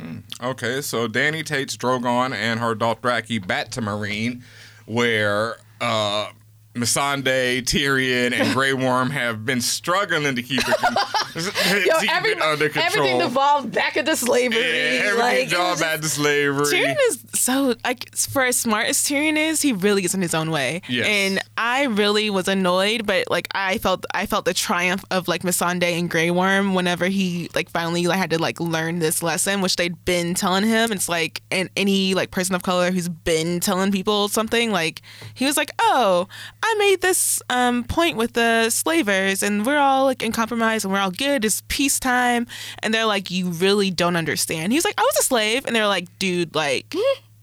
Okay, 0.43 0.81
so 0.81 1.07
Danny 1.07 1.43
takes 1.43 1.77
Drogon 1.77 2.33
and 2.33 2.59
her 2.59 2.75
Dothraki 2.75 3.45
back 3.45 3.69
to 3.71 3.81
Meereen, 3.81 4.41
where 4.85 5.57
uh, 5.81 6.27
Missandei, 6.75 7.61
Tyrion, 7.61 8.33
and 8.33 8.53
Grey 8.53 8.73
Worm 8.73 9.09
have 9.09 9.45
been 9.45 9.61
struggling 9.61 10.35
to 10.35 10.41
keep 10.43 10.59
it, 10.59 10.75
con- 10.77 10.95
Yo, 11.85 11.99
keep 11.99 12.15
every, 12.15 12.31
it 12.31 12.41
under 12.41 12.69
control. 12.69 12.85
everything 13.05 13.19
devolved 13.19 13.71
back 13.71 13.95
into 13.97 14.15
slavery. 14.15 14.57
yeah, 14.59 14.63
everything 15.03 15.19
like, 15.19 15.37
it 15.47 15.49
drawn 15.49 15.71
was 15.71 15.79
back 15.81 16.01
to 16.01 16.07
slavery. 16.09 16.65
Tyrion 16.65 16.95
is 17.09 17.23
so 17.33 17.75
like 17.83 18.13
for 18.15 18.43
as 18.43 18.57
smart 18.57 18.87
as 18.87 18.97
Tyrion 19.03 19.37
is, 19.37 19.61
he 19.61 19.71
really 19.73 20.03
is 20.03 20.13
in 20.13 20.21
his 20.21 20.33
own 20.33 20.51
way. 20.51 20.81
Yes. 20.89 21.07
And 21.07 21.41
I 21.57 21.85
really 21.85 22.29
was 22.29 22.47
annoyed, 22.49 23.05
but 23.05 23.29
like 23.29 23.47
I 23.53 23.77
felt 23.77 24.05
I 24.13 24.25
felt 24.25 24.43
the 24.45 24.53
triumph 24.53 25.03
of 25.11 25.27
like 25.29 25.43
Missandei 25.43 25.97
and 25.97 26.09
Grey 26.09 26.29
Worm 26.31 26.73
whenever 26.73 27.05
he 27.07 27.49
like 27.55 27.69
finally 27.69 28.05
like 28.07 28.17
had 28.17 28.29
to 28.31 28.39
like 28.39 28.59
learn 28.59 28.99
this 28.99 29.23
lesson, 29.23 29.61
which 29.61 29.77
they'd 29.77 30.03
been 30.03 30.33
telling 30.33 30.65
him. 30.65 30.91
It's 30.91 31.07
like 31.07 31.41
and 31.51 31.69
any 31.77 32.13
like 32.13 32.31
person 32.31 32.53
of 32.55 32.63
color 32.63 32.91
who's 32.91 33.07
been 33.09 33.59
telling 33.61 33.91
people 33.93 34.27
something, 34.27 34.71
like 34.71 35.01
he 35.33 35.45
was 35.45 35.55
like, 35.57 35.71
Oh, 35.81 36.27
I 36.67 36.75
made 36.79 37.01
this 37.01 37.41
um 37.49 37.83
point 37.83 38.17
with 38.17 38.33
the 38.33 38.69
slavers 38.69 39.43
and 39.43 39.65
we're 39.65 39.77
all 39.77 40.05
like 40.05 40.23
in 40.23 40.31
compromise 40.31 40.83
and 40.83 40.91
we're 40.93 40.99
all 40.99 41.11
good. 41.11 41.45
It's 41.45 41.61
peacetime. 41.67 42.47
And 42.79 42.93
they're 42.93 43.05
like, 43.05 43.29
You 43.31 43.49
really 43.49 43.91
don't 43.91 44.15
understand. 44.15 44.73
He's 44.73 44.83
like, 44.85 44.95
I 44.97 45.01
was 45.01 45.17
a 45.19 45.23
slave 45.23 45.65
and 45.65 45.75
they're 45.75 45.87
like, 45.87 46.07
dude, 46.19 46.55
like 46.55 46.95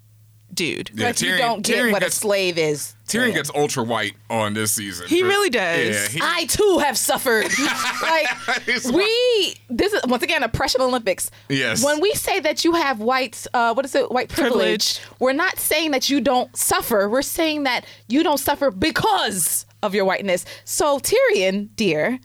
dude. 0.55 0.91
Yeah, 0.95 1.07
like 1.07 1.20
you 1.20 1.37
don't 1.37 1.62
get 1.64 1.77
Tyrion 1.79 1.93
what 1.93 2.01
gets- 2.03 2.16
a 2.16 2.20
slave 2.20 2.59
is. 2.59 2.95
Tyrion 3.13 3.35
gets 3.35 3.51
ultra 3.55 3.83
white 3.83 4.15
on 4.31 4.55
this 4.55 4.73
season. 4.73 5.07
He 5.09 5.23
really 5.23 5.51
does. 5.51 5.89
Yeah, 5.89 6.09
he, 6.09 6.21
I 6.23 6.47
too 6.47 6.79
have 6.83 6.97
suffered. 6.97 7.45
like 8.03 8.27
It's 8.67 8.91
we, 8.91 9.57
this 9.69 9.93
is 9.93 10.01
once 10.07 10.23
again 10.23 10.43
oppression 10.43 10.81
Olympics. 10.81 11.31
Yes. 11.49 11.85
When 11.85 12.01
we 12.01 12.13
say 12.13 12.41
that 12.41 12.65
you 12.65 12.73
have 12.73 13.01
white, 13.01 13.47
uh, 13.55 13.75
what 13.75 13.85
is 13.85 13.95
it, 13.95 14.11
white 14.11 14.29
privilege, 14.29 14.99
Privilege. 14.99 15.21
we're 15.21 15.33
not 15.33 15.59
saying 15.59 15.91
that 15.93 16.09
you 16.09 16.21
don't 16.21 16.55
suffer. 16.57 17.09
We're 17.09 17.23
saying 17.23 17.65
that 17.65 17.85
you 18.09 18.23
don't 18.23 18.39
suffer 18.39 18.71
because 18.71 19.67
of 19.83 19.95
your 19.95 20.05
whiteness. 20.05 20.45
So 20.65 20.99
Tyrion, 20.99 21.69
dear, 21.77 22.19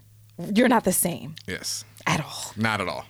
you're 0.54 0.70
not 0.70 0.84
the 0.84 0.94
same 0.94 1.36
yes. 1.48 1.84
at 2.06 2.22
all. 2.22 2.54
Not 2.56 2.82
at 2.82 2.88
all. 2.88 3.06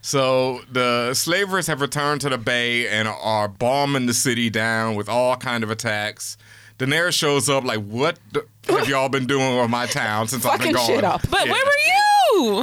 So 0.00 0.60
the 0.70 1.14
slavers 1.14 1.66
have 1.66 1.80
returned 1.80 2.20
to 2.20 2.28
the 2.28 2.36
bay 2.36 2.86
and 2.86 3.08
are 3.08 3.48
bombing 3.48 4.04
the 4.04 4.12
city 4.12 4.50
down 4.50 4.96
with 4.96 5.08
all 5.08 5.34
kind 5.36 5.64
of 5.64 5.70
attacks. 5.70 6.36
Daenerys 6.78 7.12
shows 7.14 7.48
up 7.48 7.64
like, 7.64 7.80
"What 7.84 8.18
the, 8.32 8.44
have 8.68 8.88
y'all 8.88 9.08
been 9.08 9.26
doing 9.26 9.58
with 9.58 9.70
my 9.70 9.86
town 9.86 10.28
since 10.28 10.44
I've 10.44 10.58
been 10.60 10.74
Fucking 10.74 10.74
gone?" 10.74 10.86
shit 10.86 11.04
up. 11.04 11.22
But 11.30 11.46
Yeah. 11.46 11.52
where 11.52 11.64
were 11.64 11.72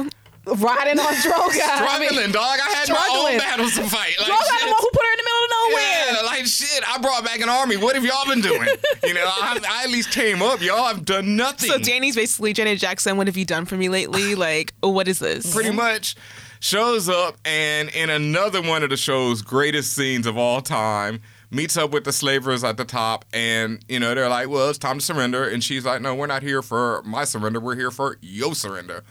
you? 0.04 0.10
Riding 0.44 0.98
on 0.98 1.14
Drogon. 1.14 1.60
I 1.62 1.98
mean, 2.00 2.08
Struggling, 2.08 2.32
dog. 2.32 2.58
I 2.60 2.70
had 2.74 2.88
my 2.88 2.94
struggling. 2.96 3.34
own 3.34 3.38
battles 3.38 3.74
to 3.76 3.82
fight. 3.84 4.14
Like, 4.18 4.26
Drogon 4.28 4.38
the 4.38 4.58
shit. 4.58 4.68
one 4.70 4.76
who 4.80 4.90
put 4.92 5.02
her 5.02 5.12
in 5.12 5.18
the 5.18 5.22
middle 5.24 5.44
of 5.44 5.50
nowhere. 5.70 6.12
Yeah, 6.16 6.22
like 6.26 6.46
shit. 6.46 6.82
I 6.88 6.98
brought 6.98 7.24
back 7.24 7.40
an 7.40 7.48
army. 7.48 7.76
What 7.76 7.94
have 7.94 8.04
y'all 8.04 8.26
been 8.26 8.40
doing? 8.40 8.68
you 9.04 9.14
know, 9.14 9.24
I, 9.24 9.60
I 9.68 9.84
at 9.84 9.90
least 9.90 10.10
came 10.10 10.42
up. 10.42 10.60
Y'all 10.60 10.84
have 10.88 11.04
done 11.04 11.36
nothing. 11.36 11.70
So 11.70 11.78
Danny's 11.78 12.16
basically 12.16 12.52
Janet 12.52 12.80
Jackson. 12.80 13.16
What 13.16 13.28
have 13.28 13.36
you 13.36 13.44
done 13.44 13.66
for 13.66 13.76
me 13.76 13.88
lately? 13.88 14.34
Like, 14.42 14.74
what 14.80 15.06
is 15.06 15.20
this? 15.20 15.54
pretty 15.54 15.70
much 15.70 16.16
shows 16.58 17.08
up 17.08 17.36
and 17.44 17.88
in 17.90 18.10
another 18.10 18.60
one 18.62 18.82
of 18.82 18.90
the 18.90 18.96
show's 18.96 19.42
greatest 19.42 19.94
scenes 19.94 20.26
of 20.26 20.36
all 20.36 20.60
time 20.60 21.20
meets 21.52 21.76
up 21.76 21.90
with 21.92 22.04
the 22.04 22.12
slavers 22.12 22.64
at 22.64 22.76
the 22.78 22.84
top 22.84 23.24
and 23.32 23.84
you 23.88 24.00
know 24.00 24.14
they're 24.14 24.28
like 24.28 24.48
well 24.48 24.68
it's 24.70 24.78
time 24.78 24.98
to 24.98 25.04
surrender 25.04 25.46
and 25.48 25.62
she's 25.62 25.84
like 25.84 26.00
no 26.00 26.14
we're 26.14 26.26
not 26.26 26.42
here 26.42 26.62
for 26.62 27.02
my 27.04 27.24
surrender 27.24 27.60
we're 27.60 27.76
here 27.76 27.90
for 27.90 28.16
your 28.22 28.54
surrender 28.54 29.04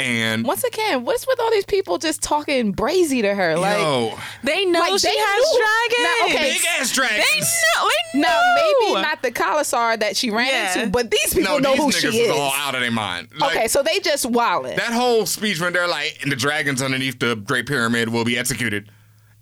and 0.00 0.44
Once 0.44 0.62
again, 0.62 1.04
what's 1.04 1.26
with 1.26 1.40
all 1.40 1.50
these 1.50 1.64
people 1.66 1.98
just 1.98 2.22
talking 2.22 2.72
brazy 2.72 3.20
to 3.20 3.34
her? 3.34 3.56
Like, 3.58 3.78
yo 3.78 4.16
They 4.44 4.64
know 4.64 4.78
Like, 4.78 5.00
she 5.00 5.08
they 5.08 5.16
has 5.16 5.52
knew- 5.52 5.64
dragons. 5.98 6.20
Now, 6.20 6.26
okay, 6.38 6.52
big 6.52 6.62
ass 6.78 6.92
dragons 6.92 7.24
They 7.32 7.40
know. 7.40 7.88
They 8.14 8.20
know. 8.20 8.28
now 8.28 8.54
maybe 8.54 9.02
not 9.02 9.22
the 9.22 9.32
Khalasar 9.32 9.98
that 9.98 10.16
she 10.16 10.30
ran 10.30 10.46
Yeah. 10.46 10.78
into, 10.82 10.90
but 10.92 11.10
these 11.10 11.34
people 11.34 11.50
no 11.54 11.58
know 11.58 11.72
these 11.72 11.80
who 12.00 12.08
niggas 12.08 12.12
she 12.12 12.20
is 12.20 12.28
is. 12.28 12.36
all 12.36 12.52
out 12.52 12.76
of 12.76 12.80
their 12.80 12.92
mind 12.92 13.30
Like, 13.40 13.56
okay, 13.56 13.66
so 13.66 13.82
they 13.82 13.98
just 13.98 14.24
wildin'. 14.24 14.76
that 14.76 14.92
whole 14.92 15.26
speech 15.26 15.60
when 15.60 15.72
they're 15.72 15.88
like 15.88 16.20
and 16.22 16.30
the 16.30 16.36
dragons 16.36 16.80
underneath 16.80 17.18
the 17.18 17.34
great 17.34 17.66
pyramid 17.66 18.08
will 18.10 18.24
be 18.24 18.38
executed 18.38 18.88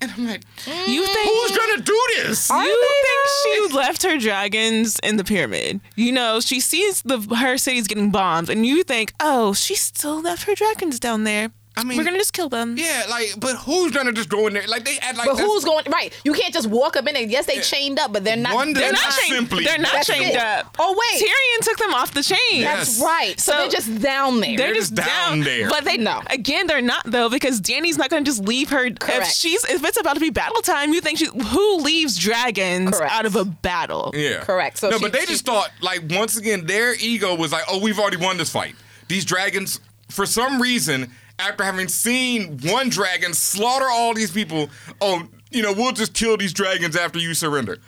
and 0.00 0.12
i'm 0.12 0.26
like 0.26 0.42
mm. 0.64 0.86
You 0.88 1.04
think 1.06 1.28
who's 1.28 1.56
gonna 1.56 1.82
do 1.82 2.02
this 2.16 2.50
you 2.50 2.86
think 3.02 3.70
she 3.70 3.74
left 3.76 4.02
her 4.02 4.18
dragons 4.18 4.98
in 5.02 5.16
the 5.16 5.24
pyramid? 5.24 5.80
You 5.94 6.12
know, 6.12 6.40
she 6.40 6.60
sees 6.60 7.02
the 7.02 7.18
her 7.36 7.58
city's 7.58 7.86
getting 7.86 8.10
bombed, 8.10 8.50
and 8.50 8.64
you 8.64 8.82
think, 8.82 9.12
oh, 9.20 9.52
she 9.52 9.74
still 9.74 10.20
left 10.20 10.44
her 10.44 10.54
dragons 10.54 11.00
down 11.00 11.24
there. 11.24 11.50
I 11.78 11.84
mean, 11.84 11.98
We're 11.98 12.04
gonna 12.04 12.16
just 12.16 12.32
kill 12.32 12.48
them. 12.48 12.76
yeah, 12.78 13.04
like, 13.10 13.34
but 13.38 13.56
who's 13.56 13.92
gonna 13.92 14.12
just 14.12 14.30
go 14.30 14.46
in 14.46 14.54
there? 14.54 14.66
Like 14.66 14.84
they 14.86 14.96
act 14.98 15.18
like 15.18 15.28
But 15.28 15.38
who's 15.38 15.62
going 15.62 15.84
right? 15.92 16.10
You 16.24 16.32
can't 16.32 16.54
just 16.54 16.68
walk 16.68 16.96
up 16.96 17.06
in 17.06 17.12
there. 17.12 17.22
Yes, 17.24 17.44
they 17.44 17.60
chained 17.60 17.98
up, 17.98 18.14
but 18.14 18.24
they're 18.24 18.34
not. 18.36 18.54
One 18.54 18.72
they're 18.72 18.84
day- 18.88 18.92
not 18.92 19.02
Not 19.04 19.12
chained- 19.20 19.34
Simply- 19.34 19.64
they're 19.64 19.76
not 19.78 20.02
chained 20.04 20.30
it. 20.34 20.36
up. 20.36 20.74
Oh 20.78 20.92
wait, 20.98 21.22
Tyrion 21.22 21.64
took 21.66 21.76
them 21.78 21.92
off 21.92 22.14
the 22.14 22.22
chain. 22.22 22.38
Yes. 22.52 22.96
that's 22.96 23.00
right. 23.06 23.38
So, 23.38 23.52
So- 23.52 23.58
they're 23.58 23.68
just 23.68 24.00
down 24.00 24.40
there. 24.40 24.56
They're, 24.56 24.66
They're 24.68 24.74
just 24.74 24.94
just 24.94 25.06
down 25.06 25.40
there. 25.40 25.68
But 25.68 25.84
they 25.84 25.98
No. 25.98 26.22
again, 26.30 26.66
they're 26.66 26.80
not 26.80 27.02
though 27.04 27.28
because 27.28 27.60
Danny's 27.60 27.98
not 27.98 28.08
going 28.08 28.24
to 28.24 28.30
just 28.30 28.42
leave 28.42 28.70
her. 28.70 28.86
If 28.86 28.98
Correct. 28.98 29.34
she's 29.36 29.62
if 29.66 29.84
it's 29.84 30.00
about 30.00 30.14
to 30.14 30.20
be 30.20 30.30
battle 30.30 30.62
time, 30.62 30.94
you 30.94 31.00
think 31.02 31.18
she 31.18 31.26
who 31.26 31.76
leaves 31.76 32.16
dragons 32.16 32.96
Correct. 32.96 33.12
out 33.12 33.26
of 33.26 33.36
a 33.36 33.44
battle? 33.44 34.12
Yeah. 34.14 34.40
Correct. 34.44 34.78
So 34.78 34.88
no, 34.88 34.96
she- 34.96 35.02
but 35.02 35.12
they 35.12 35.20
she- 35.20 35.26
just 35.26 35.44
thought 35.44 35.70
like 35.82 36.00
once 36.08 36.38
again 36.38 36.64
their 36.66 36.94
ego 36.94 37.34
was 37.34 37.52
like, 37.52 37.64
oh, 37.68 37.78
we've 37.80 37.98
already 37.98 38.16
won 38.16 38.38
this 38.38 38.48
fight. 38.50 38.74
These 39.08 39.24
dragons, 39.26 39.78
for 40.08 40.24
some 40.26 40.60
reason, 40.62 41.12
after 41.38 41.64
having 41.64 41.88
seen 41.88 42.58
one 42.64 42.88
dragon 42.88 43.34
slaughter 43.34 43.86
all 43.90 44.14
these 44.14 44.30
people, 44.30 44.70
oh, 45.00 45.28
you 45.50 45.62
know, 45.62 45.72
we'll 45.72 45.92
just 45.92 46.14
kill 46.14 46.36
these 46.36 46.52
dragons 46.52 46.96
after 46.96 47.18
you 47.18 47.34
surrender. 47.34 47.78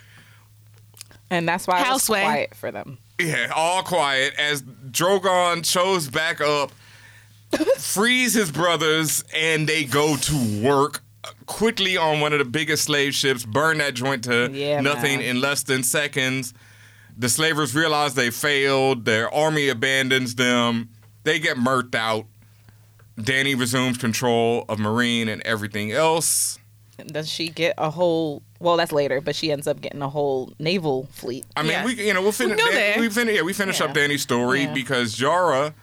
and 1.30 1.49
that's 1.49 1.66
why 1.66 1.76
it 1.76 1.80
was 1.80 1.88
Houseway. 1.88 2.22
quiet 2.22 2.55
for 2.55 2.70
them. 2.72 2.99
Yeah, 3.20 3.51
all 3.55 3.82
quiet 3.82 4.34
as 4.38 4.62
Drogon 4.62 5.64
shows 5.64 6.09
back 6.09 6.40
up, 6.40 6.70
frees 7.76 8.34
his 8.34 8.51
brothers, 8.53 9.24
and 9.34 9.68
they 9.68 9.84
go 9.84 10.16
to 10.16 10.62
work 10.62 11.01
quickly 11.46 11.96
on 11.96 12.20
one 12.20 12.32
of 12.32 12.38
the 12.38 12.44
biggest 12.44 12.84
slave 12.84 13.14
ships, 13.14 13.44
burn 13.44 13.78
that 13.78 13.94
joint 13.94 14.24
to 14.24 14.51
Yeah, 14.53 14.80
nothing 14.80 15.18
man. 15.18 15.26
in 15.26 15.40
less 15.40 15.62
than 15.62 15.82
seconds. 15.82 16.55
The 17.16 17.28
slavers 17.28 17.74
realize 17.74 18.14
they 18.14 18.30
failed, 18.30 19.05
their 19.05 19.32
army 19.34 19.68
abandons 19.68 20.36
them, 20.36 20.90
they 21.24 21.40
get 21.40 21.57
murked 21.57 21.94
out. 21.96 22.26
Danny 23.22 23.54
resumes 23.54 23.98
control 23.98 24.64
of 24.68 24.78
Meereen 24.78 25.28
and 25.28 25.42
everything 25.42 25.92
else. 25.92 26.58
Does 27.06 27.28
she 27.28 27.48
get 27.48 27.74
a 27.78 27.90
whole? 27.90 28.42
Well, 28.58 28.76
that's 28.76 28.90
later, 28.92 29.20
but 29.20 29.36
she 29.36 29.52
ends 29.52 29.66
up 29.68 29.80
getting 29.80 30.02
a 30.02 30.08
whole 30.08 30.52
naval 30.58 31.06
fleet. 31.12 31.44
I 31.56 31.62
mean, 31.62 31.70
Yeah. 31.72 31.84
we 31.84 31.94
you 32.06 32.12
know 32.14 32.22
we'll 32.22 32.32
finish. 32.32 32.60
We 32.60 33.00
we 33.02 33.08
finish. 33.08 33.36
Yeah, 33.36 33.42
we 33.42 33.52
finish 33.52 33.80
up 33.80 33.94
Danny's 33.94 34.22
story 34.22 34.62
Yeah. 34.62 34.72
because 34.74 35.20
Yara, 35.20 35.74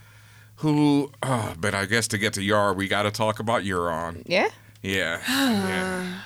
who, 0.58 1.12
oh, 1.24 1.54
but 1.58 1.74
I 1.74 1.86
guess 1.86 2.08
to 2.10 2.18
get 2.18 2.34
to 2.34 2.42
Yara, 2.44 2.74
we 2.74 2.88
got 2.90 3.04
to 3.04 3.12
talk 3.12 3.40
about 3.40 3.64
Euron. 3.64 4.24
Yeah. 4.26 4.50
Yeah. 4.82 5.20
yeah. 5.28 6.20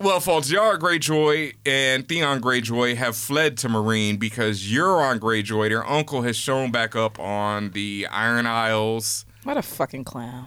Well, 0.00 0.20
folks, 0.20 0.48
Yara 0.48 0.78
Greyjoy 0.78 1.54
and 1.66 2.08
Theon 2.08 2.40
Greyjoy 2.40 2.94
have 2.96 3.16
fled 3.16 3.56
to 3.58 3.68
Meereen 3.68 4.16
because 4.18 4.62
Euron 4.62 5.18
Greyjoy, 5.18 5.70
their 5.70 5.84
uncle, 5.84 6.22
has 6.22 6.36
shown 6.36 6.70
back 6.70 6.94
up 6.94 7.18
on 7.18 7.70
the 7.72 8.06
Iron 8.12 8.46
Isles. 8.46 9.24
What 9.48 9.56
a 9.56 9.62
fucking 9.62 10.04
clown. 10.04 10.46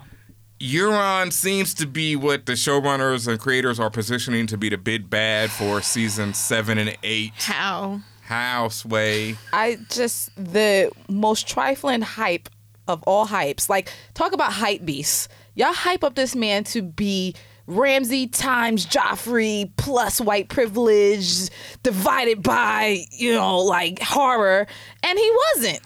Euron 0.59 1.33
seems 1.33 1.73
to 1.73 1.87
be 1.87 2.15
what 2.15 2.45
the 2.45 2.51
showrunners 2.51 3.27
and 3.27 3.39
creators 3.39 3.79
are 3.79 3.89
positioning 3.89 4.45
to 4.45 4.57
be 4.59 4.69
the 4.69 4.77
big 4.77 5.09
bad 5.09 5.49
for 5.49 5.81
season 5.81 6.35
seven 6.35 6.77
and 6.77 6.95
eight. 7.01 7.33
How? 7.37 8.01
How, 8.21 8.67
Sway? 8.67 9.37
I 9.53 9.79
just 9.89 10.29
the 10.35 10.91
most 11.09 11.47
trifling 11.47 12.01
hype 12.01 12.47
of 12.87 13.01
all 13.07 13.25
hypes. 13.25 13.69
Like 13.69 13.91
talk 14.13 14.33
about 14.33 14.53
hype 14.53 14.85
beasts. 14.85 15.29
Y'all 15.55 15.73
hype 15.73 16.03
up 16.03 16.13
this 16.13 16.35
man 16.35 16.63
to 16.65 16.83
be 16.83 17.33
Ramsay 17.65 18.27
times 18.27 18.85
Joffrey 18.85 19.71
plus 19.77 20.21
white 20.21 20.49
privilege 20.49 21.49
divided 21.81 22.43
by, 22.43 23.05
you 23.09 23.33
know, 23.33 23.61
like 23.61 23.99
horror. 23.99 24.67
And 25.01 25.17
he 25.17 25.31
wasn't. 25.55 25.81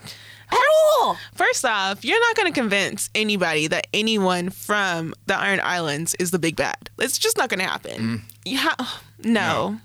At 0.51 0.59
all. 1.01 1.17
First 1.33 1.65
off, 1.65 2.03
you're 2.05 2.19
not 2.19 2.35
going 2.35 2.51
to 2.51 2.59
convince 2.59 3.09
anybody 3.15 3.67
that 3.67 3.87
anyone 3.93 4.49
from 4.49 5.13
the 5.25 5.35
Iron 5.37 5.59
Islands 5.63 6.15
is 6.15 6.31
the 6.31 6.39
big 6.39 6.55
bad. 6.55 6.89
It's 6.99 7.17
just 7.17 7.37
not 7.37 7.49
going 7.49 7.59
to 7.59 7.65
happen. 7.65 8.01
Mm. 8.01 8.21
You 8.45 8.57
ha- 8.59 9.01
no. 9.23 9.79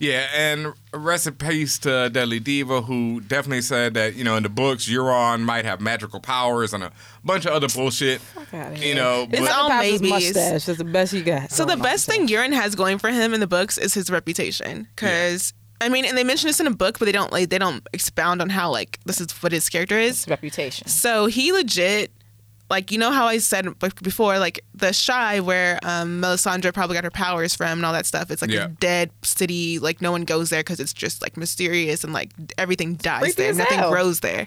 Yeah, 0.00 0.26
and 0.34 0.72
rest 0.94 1.26
in 1.26 1.34
peace 1.34 1.78
to 1.80 2.08
Deadly 2.08 2.40
Diva, 2.40 2.80
who 2.80 3.20
definitely 3.20 3.60
said 3.60 3.92
that, 3.94 4.14
you 4.14 4.24
know, 4.24 4.34
in 4.34 4.42
the 4.42 4.48
books, 4.48 4.88
Euron 4.88 5.42
might 5.42 5.66
have 5.66 5.82
magical 5.82 6.20
powers 6.20 6.72
and 6.72 6.82
a 6.82 6.90
bunch 7.22 7.44
of 7.44 7.52
other 7.52 7.68
bullshit. 7.68 8.22
outta 8.50 8.78
You 8.78 8.94
know, 8.94 9.26
His 9.30 9.40
but 9.40 9.50
all 9.50 9.66
other 9.66 9.74
powers 9.74 9.92
is 9.92 10.02
mustache. 10.02 10.64
That's 10.64 10.78
the 10.78 10.84
best 10.84 11.12
you 11.12 11.22
got. 11.22 11.50
So 11.50 11.64
oh, 11.64 11.66
the 11.66 11.76
best 11.76 12.06
thing 12.06 12.28
Euron 12.28 12.54
has 12.54 12.74
going 12.74 12.96
for 12.96 13.10
him 13.10 13.34
in 13.34 13.40
the 13.40 13.46
books 13.46 13.76
is 13.76 13.92
his 13.92 14.10
reputation. 14.10 14.88
Because 14.96 15.52
I 15.80 15.88
mean, 15.88 16.04
and 16.04 16.16
they 16.16 16.24
mention 16.24 16.46
this 16.48 16.60
in 16.60 16.66
a 16.66 16.70
book, 16.74 16.98
but 16.98 17.06
they 17.06 17.12
don't 17.12 17.32
like 17.32 17.48
they 17.50 17.58
don't 17.58 17.86
expound 17.92 18.42
on 18.42 18.50
how 18.50 18.70
like 18.70 18.98
this 19.06 19.20
is 19.20 19.30
what 19.42 19.52
his 19.52 19.68
character 19.68 19.98
is. 19.98 20.24
His 20.24 20.28
reputation. 20.28 20.88
So 20.88 21.26
he 21.26 21.52
legit, 21.52 22.10
like 22.68 22.92
you 22.92 22.98
know 22.98 23.10
how 23.10 23.26
I 23.26 23.38
said 23.38 23.66
before, 24.02 24.38
like 24.38 24.60
the 24.74 24.92
shy 24.92 25.40
where 25.40 25.78
um, 25.82 26.20
Melisandre 26.22 26.72
probably 26.72 26.94
got 26.94 27.04
her 27.04 27.10
powers 27.10 27.54
from 27.56 27.78
and 27.80 27.84
all 27.86 27.92
that 27.92 28.06
stuff. 28.06 28.30
It's 28.30 28.42
like 28.42 28.50
Yeah. 28.50 28.66
a 28.66 28.68
dead 28.68 29.10
city, 29.22 29.78
like 29.78 30.00
no 30.00 30.12
one 30.12 30.22
goes 30.24 30.50
there 30.50 30.60
because 30.60 30.80
it's 30.80 30.92
just 30.92 31.20
like 31.22 31.36
mysterious 31.36 32.04
and 32.04 32.12
like 32.12 32.30
everything 32.58 32.94
dies 32.94 33.22
Creepy 33.22 33.42
there, 33.42 33.54
nothing 33.54 33.78
hell. 33.78 33.90
grows 33.90 34.20
there. 34.20 34.46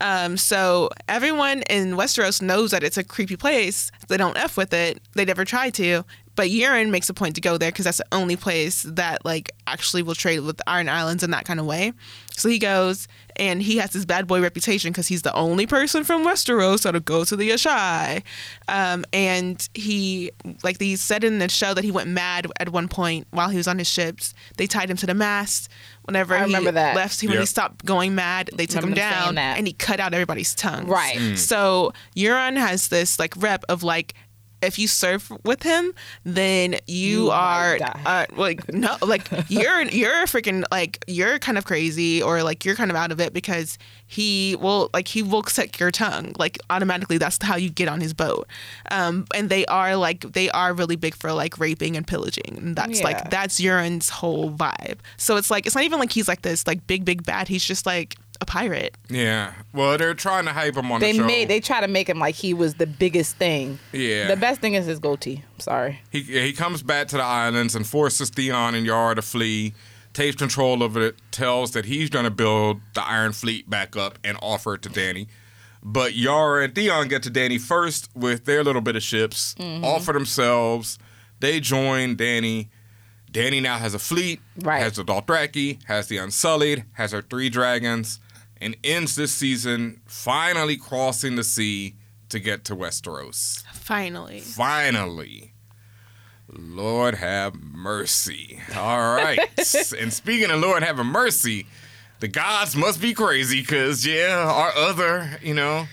Um, 0.00 0.36
so 0.36 0.88
everyone 1.08 1.62
in 1.70 1.92
Westeros 1.92 2.40
knows 2.42 2.70
that 2.72 2.82
it's 2.82 2.96
a 2.96 3.04
creepy 3.04 3.36
place. 3.36 3.92
They 4.08 4.16
don't 4.16 4.36
f 4.36 4.56
with 4.56 4.72
it. 4.74 5.00
They 5.14 5.24
never 5.24 5.44
try 5.44 5.70
to. 5.70 6.04
But 6.36 6.48
Euron 6.48 6.90
makes 6.90 7.08
a 7.08 7.14
point 7.14 7.34
to 7.34 7.40
go 7.40 7.58
there 7.58 7.70
because 7.70 7.84
that's 7.84 7.98
the 7.98 8.06
only 8.12 8.36
place 8.36 8.82
that 8.82 9.24
like 9.24 9.50
actually 9.66 10.02
will 10.02 10.14
trade 10.14 10.40
with 10.40 10.56
the 10.56 10.68
Iron 10.68 10.88
Islands 10.88 11.22
in 11.22 11.30
that 11.32 11.44
kind 11.44 11.60
of 11.60 11.66
way. 11.66 11.92
So 12.36 12.48
he 12.48 12.58
goes 12.58 13.06
and 13.36 13.62
he 13.62 13.76
has 13.78 13.90
this 13.90 14.04
bad 14.06 14.26
boy 14.26 14.40
reputation 14.40 14.90
because 14.92 15.08
he's 15.08 15.22
the 15.22 15.34
only 15.34 15.66
person 15.66 16.04
from 16.04 16.24
Westeros 16.24 16.82
that'll 16.82 17.00
go 17.00 17.24
to 17.24 17.36
the 17.36 17.50
Asshai. 17.50 18.22
Um, 18.68 19.04
and 19.12 19.68
he 19.74 20.30
like 20.62 20.78
they 20.78 20.96
said 20.96 21.24
in 21.24 21.38
the 21.40 21.48
show 21.48 21.74
that 21.74 21.84
he 21.84 21.90
went 21.90 22.08
mad 22.08 22.46
at 22.58 22.70
one 22.70 22.88
point 22.88 23.26
while 23.32 23.48
he 23.50 23.56
was 23.58 23.68
on 23.68 23.78
his 23.78 23.88
ships. 23.88 24.32
They 24.56 24.66
tied 24.66 24.88
him 24.90 24.96
to 24.98 25.06
the 25.06 25.14
mast. 25.14 25.68
Whenever 26.04 26.34
I 26.34 26.38
he 26.38 26.44
remember 26.44 26.72
that. 26.72 26.96
left, 26.96 27.22
when 27.22 27.38
he 27.38 27.46
stopped 27.46 27.84
going 27.84 28.14
mad, 28.14 28.50
they 28.54 28.66
took 28.66 28.82
him 28.82 28.90
Remember 28.90 29.00
them 29.00 29.12
saying 29.12 29.24
down 29.26 29.34
that. 29.36 29.58
and 29.58 29.66
he 29.66 29.72
cut 29.74 30.00
out 30.00 30.12
everybody's 30.14 30.54
tongues. 30.54 30.88
Right. 30.88 31.16
Mm. 31.16 31.36
So 31.38 31.92
Euron 32.16 32.56
has 32.56 32.88
this 32.88 33.18
like 33.18 33.34
rep 33.36 33.64
of 33.68 33.82
like 33.82 34.14
if 34.62 34.78
you 34.78 34.86
surf 34.88 35.30
with 35.44 35.62
him, 35.62 35.92
then 36.24 36.76
you, 36.86 37.24
You 37.24 37.30
are 37.30 37.78
uh, 38.06 38.26
like 38.36 38.72
no, 38.72 38.96
like 39.02 39.28
you're 39.48 39.82
you're 39.82 40.26
freaking 40.26 40.64
like 40.70 41.02
you're 41.06 41.38
kind 41.38 41.56
of 41.58 41.64
crazy 41.64 42.22
or 42.22 42.42
like 42.42 42.64
you're 42.64 42.74
kind 42.76 42.90
of 42.90 42.96
out 42.96 43.10
of 43.12 43.20
it 43.20 43.32
because 43.32 43.78
he 44.06 44.56
will 44.60 44.90
like 44.92 45.08
he 45.08 45.22
will 45.22 45.44
suck 45.44 45.78
your 45.78 45.90
tongue 45.90 46.34
like 46.38 46.58
automatically. 46.68 47.16
That's 47.18 47.38
how 47.42 47.56
you 47.56 47.70
get 47.70 47.88
on 47.88 48.00
his 48.00 48.12
boat. 48.12 48.46
Um, 48.90 49.26
and 49.34 49.48
they 49.48 49.64
are 49.66 49.96
like 49.96 50.20
they 50.32 50.50
are 50.50 50.74
really 50.74 50.96
big 50.96 51.14
for 51.14 51.32
like 51.32 51.58
raping 51.58 51.96
and 51.96 52.06
pillaging. 52.06 52.56
And 52.58 52.76
that's 52.76 52.98
Yeah. 53.00 53.04
like 53.04 53.30
that's 53.30 53.60
Euron's 53.60 54.08
whole 54.08 54.50
vibe. 54.50 54.98
So 55.16 55.36
it's 55.36 55.50
like 55.50 55.66
it's 55.66 55.74
not 55.74 55.84
even 55.84 55.98
like 55.98 56.12
he's 56.12 56.28
like 56.28 56.42
this 56.42 56.66
like 56.66 56.86
big 56.86 57.04
big 57.04 57.24
bad. 57.24 57.48
He's 57.48 57.64
just 57.64 57.86
like 57.86 58.16
a 58.40 58.46
pirate. 58.46 58.96
yeah. 59.08 59.52
Well, 59.74 59.98
they're 59.98 60.14
trying 60.14 60.46
to 60.46 60.52
hype 60.52 60.76
him 60.76 60.90
on 60.90 61.00
They 61.00 61.12
the 61.12 61.18
show. 61.18 61.26
made 61.26 61.48
they 61.48 61.60
try 61.60 61.80
to 61.80 61.88
make 61.88 62.08
him 62.08 62.18
like 62.18 62.34
he 62.34 62.54
was 62.54 62.74
the 62.74 62.86
biggest 62.86 63.36
thing. 63.36 63.78
Yeah. 63.92 64.28
The 64.28 64.36
best 64.36 64.60
thing 64.60 64.74
is 64.74 64.86
his 64.86 64.98
goatee. 64.98 65.44
Sorry. 65.58 66.00
He 66.10 66.22
he 66.22 66.52
comes 66.52 66.82
back 66.82 67.08
to 67.08 67.16
the 67.16 67.22
islands 67.22 67.74
and 67.74 67.86
forces 67.86 68.30
Theon 68.30 68.74
and 68.74 68.86
Yara 68.86 69.14
to 69.16 69.22
flee. 69.22 69.74
Takes 70.12 70.36
control 70.36 70.82
of 70.82 70.96
it. 70.96 71.16
Tells 71.30 71.70
that 71.72 71.84
he's 71.84 72.10
going 72.10 72.24
to 72.24 72.30
build 72.32 72.80
the 72.94 73.02
Iron 73.06 73.32
Fleet 73.32 73.70
back 73.70 73.94
up 73.96 74.18
and 74.24 74.36
offer 74.42 74.74
it 74.74 74.82
to 74.82 74.88
Danny. 74.88 75.28
But 75.82 76.14
Yara 76.14 76.64
and 76.64 76.74
Theon 76.74 77.08
get 77.08 77.22
to 77.24 77.30
Danny 77.30 77.58
first 77.58 78.08
with 78.14 78.44
their 78.44 78.64
little 78.64 78.82
bit 78.82 78.96
of 78.96 79.02
ships. 79.02 79.54
Mm-hmm. 79.58 79.84
Offer 79.84 80.12
themselves. 80.12 80.98
They 81.38 81.60
join 81.60 82.16
Danny. 82.16 82.70
Danny 83.30 83.60
now 83.60 83.78
has 83.78 83.94
a 83.94 83.98
fleet. 84.00 84.40
Right. 84.60 84.82
Has 84.82 84.96
the 84.96 85.04
Dothraki. 85.04 85.78
Has 85.84 86.08
the 86.08 86.16
Unsullied. 86.16 86.84
Has 86.94 87.12
her 87.12 87.22
three 87.22 87.48
dragons. 87.48 88.18
And 88.60 88.76
ends 88.84 89.16
this 89.16 89.32
season 89.32 90.02
finally 90.06 90.76
crossing 90.76 91.36
the 91.36 91.44
sea 91.44 91.94
to 92.28 92.38
get 92.38 92.64
to 92.64 92.76
Westeros. 92.76 93.62
Finally. 93.72 94.40
Finally. 94.40 95.54
Lord 96.52 97.14
have 97.14 97.54
mercy. 97.54 98.60
All 98.76 99.14
right. 99.14 99.38
and 99.98 100.12
speaking 100.12 100.50
of 100.50 100.60
Lord 100.60 100.82
having 100.82 101.06
mercy, 101.06 101.66
the 102.20 102.28
gods 102.28 102.76
must 102.76 103.00
be 103.00 103.14
crazy 103.14 103.60
because, 103.60 104.04
yeah, 104.06 104.36
our 104.46 104.72
other, 104.76 105.38
you 105.42 105.54
know. 105.54 105.86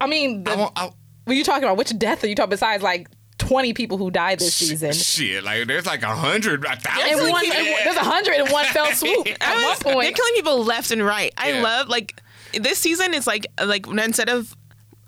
I 0.00 0.06
mean, 0.06 0.44
the, 0.44 0.52
I, 0.52 0.56
won't- 0.56 0.72
I, 0.74 0.90
when 1.24 1.36
you 1.36 1.44
talking 1.44 1.64
about 1.64 1.76
which 1.76 1.96
death 1.98 2.24
are 2.24 2.26
you 2.26 2.34
talking 2.34 2.50
besides 2.50 2.82
like 2.82 3.08
twenty 3.46 3.72
people 3.74 3.98
who 3.98 4.10
died 4.10 4.38
this 4.38 4.54
season? 4.54 4.92
Shit, 4.92 5.44
like 5.44 5.66
there's 5.66 5.86
like 5.86 6.02
a 6.02 6.14
hundred, 6.14 6.64
a 6.64 6.76
thousand. 6.76 7.30
one, 7.30 7.40
people. 7.42 7.62
there's 7.84 7.96
a 7.96 8.00
hundred 8.04 8.34
in 8.34 8.50
one 8.52 8.64
fell 8.66 8.86
swoop. 8.92 9.26
At 9.40 9.42
I 9.42 9.64
one 9.64 9.76
point, 9.78 10.00
They're 10.02 10.12
killing 10.12 10.34
people 10.34 10.64
left 10.64 10.90
and 10.90 11.04
right. 11.04 11.32
I 11.36 11.52
Yeah. 11.52 11.62
love 11.62 11.88
like 11.88 12.20
this 12.54 12.78
season 12.78 13.14
is 13.14 13.26
like 13.26 13.46
like 13.64 13.86
instead 13.86 14.28
of 14.28 14.54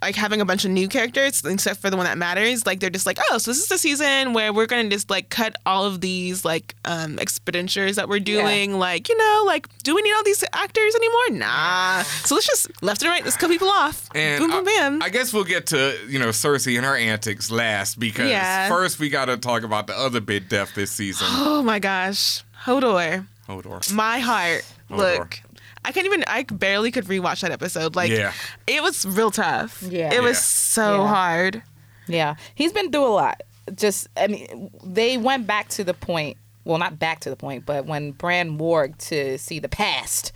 like 0.04 0.14
having 0.16 0.40
a 0.40 0.44
bunch 0.44 0.64
of 0.64 0.70
new 0.70 0.86
characters 0.86 1.42
except 1.44 1.80
for 1.80 1.88
the 1.90 1.96
one 1.96 2.04
that 2.04 2.18
matters. 2.18 2.66
Like 2.66 2.80
they're 2.80 2.90
just 2.90 3.06
like, 3.06 3.18
oh, 3.30 3.38
so 3.38 3.50
this 3.50 3.58
is 3.58 3.68
the 3.68 3.78
season 3.78 4.34
where 4.34 4.52
we're 4.52 4.66
gonna 4.66 4.88
just 4.90 5.08
like 5.10 5.30
cut 5.30 5.56
all 5.64 5.84
of 5.86 6.00
these 6.00 6.44
like 6.44 6.74
um 6.84 7.18
expenditures 7.18 7.96
that 7.96 8.08
we're 8.08 8.20
doing. 8.20 8.78
Like 8.78 9.08
you 9.08 9.16
know, 9.16 9.44
like 9.46 9.66
do 9.82 9.94
we 9.94 10.02
need 10.02 10.12
all 10.12 10.22
these 10.24 10.44
actors 10.52 10.94
anymore? 10.94 11.38
Nah. 11.40 12.02
So 12.02 12.34
let's 12.34 12.46
just 12.46 12.82
left 12.82 13.02
and 13.02 13.10
right. 13.10 13.24
Let's 13.24 13.36
cut 13.36 13.50
people 13.50 13.68
off. 13.68 14.08
And 14.14 14.40
boom, 14.40 14.50
boom, 14.50 14.68
I, 14.68 14.72
bam. 14.78 15.02
I 15.02 15.08
guess 15.08 15.32
we'll 15.32 15.44
get 15.44 15.66
to 15.68 15.96
you 16.08 16.18
know 16.18 16.28
Cersei 16.28 16.76
and 16.76 16.84
her 16.84 16.96
antics 16.96 17.50
last 17.50 17.98
because 17.98 18.28
Yeah. 18.30 18.68
first 18.68 18.98
we 18.98 19.08
got 19.08 19.26
to 19.26 19.36
talk 19.38 19.62
about 19.62 19.86
the 19.86 19.96
other 19.98 20.20
big 20.20 20.48
death 20.48 20.74
this 20.74 20.90
season. 20.90 21.26
oh 21.30 21.62
my 21.62 21.78
gosh, 21.78 22.44
Hodor. 22.64 23.26
Hodor. 23.48 23.92
my 23.92 24.18
heart. 24.20 24.64
Hodor. 24.90 25.18
Look, 25.18 25.40
I 25.84 25.92
can't 25.92 26.06
even. 26.06 26.24
I 26.26 26.44
barely 26.44 26.90
could 26.90 27.04
rewatch 27.04 27.40
that 27.42 27.50
episode. 27.52 27.94
Like, 27.96 28.10
Yeah. 28.10 28.32
it 28.66 28.82
was 28.82 29.04
real 29.04 29.30
tough. 29.30 29.82
Yeah. 29.82 30.12
it 30.12 30.22
was 30.22 30.36
Yeah. 30.36 30.42
so 30.42 31.02
Yeah. 31.02 31.08
hard. 31.08 31.62
Yeah, 32.06 32.34
he's 32.54 32.72
been 32.72 32.90
through 32.92 33.06
a 33.06 33.08
lot. 33.14 33.42
Just, 33.74 34.08
I 34.16 34.26
mean, 34.26 34.70
they 34.84 35.16
went 35.16 35.46
back 35.46 35.68
to 35.70 35.84
the 35.84 35.94
point. 35.94 36.36
Well, 36.64 36.78
not 36.78 36.98
back 36.98 37.20
to 37.20 37.30
the 37.30 37.36
point, 37.36 37.64
but 37.66 37.86
when 37.86 38.12
Bran 38.12 38.58
warged 38.58 38.98
to 39.08 39.36
see 39.38 39.58
the 39.58 39.68
past, 39.68 40.32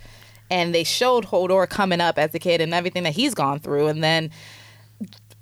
and 0.51 0.73
they 0.73 0.83
showed 0.83 1.27
Hodor 1.27 1.67
coming 1.69 2.01
up 2.01 2.17
as 2.17 2.33
a 2.33 2.39
kid 2.39 2.59
and 2.61 2.73
everything 2.73 3.03
that 3.03 3.13
he's 3.13 3.33
gone 3.35 3.59
through, 3.59 3.87
and 3.87 4.03
then 4.03 4.31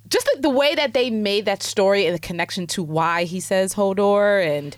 just 0.08 0.26
the, 0.34 0.42
the 0.42 0.50
way 0.50 0.74
that 0.74 0.94
they 0.94 1.10
made 1.10 1.44
that 1.46 1.62
story 1.62 2.06
and 2.06 2.14
the 2.14 2.18
connection 2.20 2.66
to 2.68 2.82
why 2.82 3.24
he 3.24 3.40
says 3.40 3.74
Hodor 3.74 4.46
and 4.46 4.76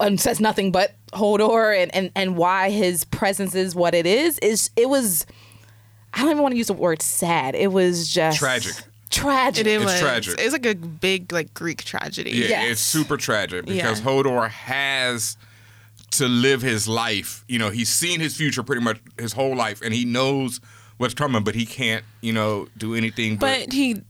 and 0.00 0.20
says 0.20 0.40
nothing 0.40 0.70
but 0.72 0.94
Hodor 1.12 1.76
and, 1.80 1.94
and, 1.94 2.10
and 2.14 2.36
why 2.36 2.70
his 2.70 3.04
presence 3.04 3.54
is 3.54 3.74
what 3.74 3.94
it 3.94 4.06
is 4.06 4.38
is 4.40 4.70
it 4.76 4.88
was 4.88 5.26
I 6.14 6.22
don't 6.22 6.30
even 6.30 6.42
want 6.42 6.52
to 6.52 6.58
use 6.58 6.68
the 6.68 6.72
word 6.74 7.02
sad. 7.02 7.54
It 7.54 7.72
was 7.72 8.08
just 8.08 8.38
Tragic. 8.38 8.74
Tragic. 9.10 9.66
It, 9.66 9.70
It's 9.70 9.84
was. 9.84 10.00
tragic. 10.00 10.34
It's 10.38 10.52
like 10.52 10.66
a 10.66 10.74
big 10.74 11.32
like 11.32 11.54
Greek 11.54 11.82
tragedy. 11.84 12.30
Yeah, 12.32 12.46
Yes. 12.48 12.72
it's 12.72 12.80
super 12.80 13.16
tragic 13.16 13.64
because 13.66 14.00
Yeah. 14.00 14.06
Hodor 14.06 14.48
has 14.50 15.36
to 16.12 16.26
live 16.28 16.62
his 16.62 16.86
life. 16.88 17.44
You 17.48 17.58
know, 17.58 17.70
he's 17.70 17.88
seen 17.88 18.20
his 18.20 18.36
future 18.36 18.62
pretty 18.62 18.82
much 18.82 18.98
his 19.18 19.32
whole 19.32 19.54
life, 19.56 19.80
and 19.82 19.92
he 19.94 20.04
knows 20.04 20.60
what's 20.98 21.14
coming, 21.14 21.42
but 21.44 21.54
he 21.54 21.64
can't, 21.66 22.04
you 22.20 22.32
know, 22.32 22.68
do 22.76 22.94
anything. 22.94 23.36
But, 23.36 23.66
But 23.66 23.72
he. 23.72 24.02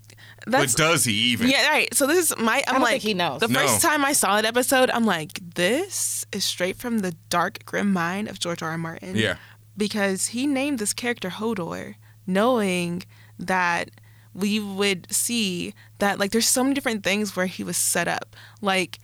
That's 0.51 0.75
but 0.75 0.79
does 0.79 1.05
he 1.05 1.13
even? 1.13 1.49
Yeah, 1.49 1.69
right. 1.69 1.93
So 1.95 2.07
this 2.07 2.31
is 2.31 2.37
my. 2.39 2.63
I'm 2.67 2.75
don't 2.75 2.83
like, 2.83 2.91
think 2.93 3.03
he 3.03 3.15
knows. 3.15 3.41
The 3.41 3.49
No. 3.49 3.61
first 3.61 3.83
time 3.83 4.05
I 4.05 4.13
saw 4.13 4.37
that 4.37 4.45
episode, 4.45 4.91
I'm 4.91 5.05
like, 5.07 5.41
this 5.55 6.25
is 6.33 6.45
straight 6.45 6.77
from 6.77 7.01
the 7.01 7.13
dark, 7.29 7.65
grim 7.65 7.93
mind 7.93 8.29
of 8.29 8.39
George 8.39 8.63
R. 8.63 8.71
R. 8.71 8.79
Martin. 8.79 9.17
Yeah. 9.17 9.37
Because 9.77 10.29
he 10.29 10.47
named 10.47 10.79
this 10.79 10.93
character 10.93 11.29
Hodor, 11.31 11.95
knowing 12.27 13.05
that 13.39 13.91
we 14.35 14.61
would 14.61 15.07
see 15.13 15.75
that 15.99 16.19
like 16.19 16.31
there's 16.33 16.49
so 16.49 16.63
many 16.63 16.75
different 16.75 17.03
things 17.05 17.35
where 17.37 17.47
he 17.47 17.65
was 17.65 17.77
set 17.77 18.09
up. 18.09 18.37
Like 18.61 18.99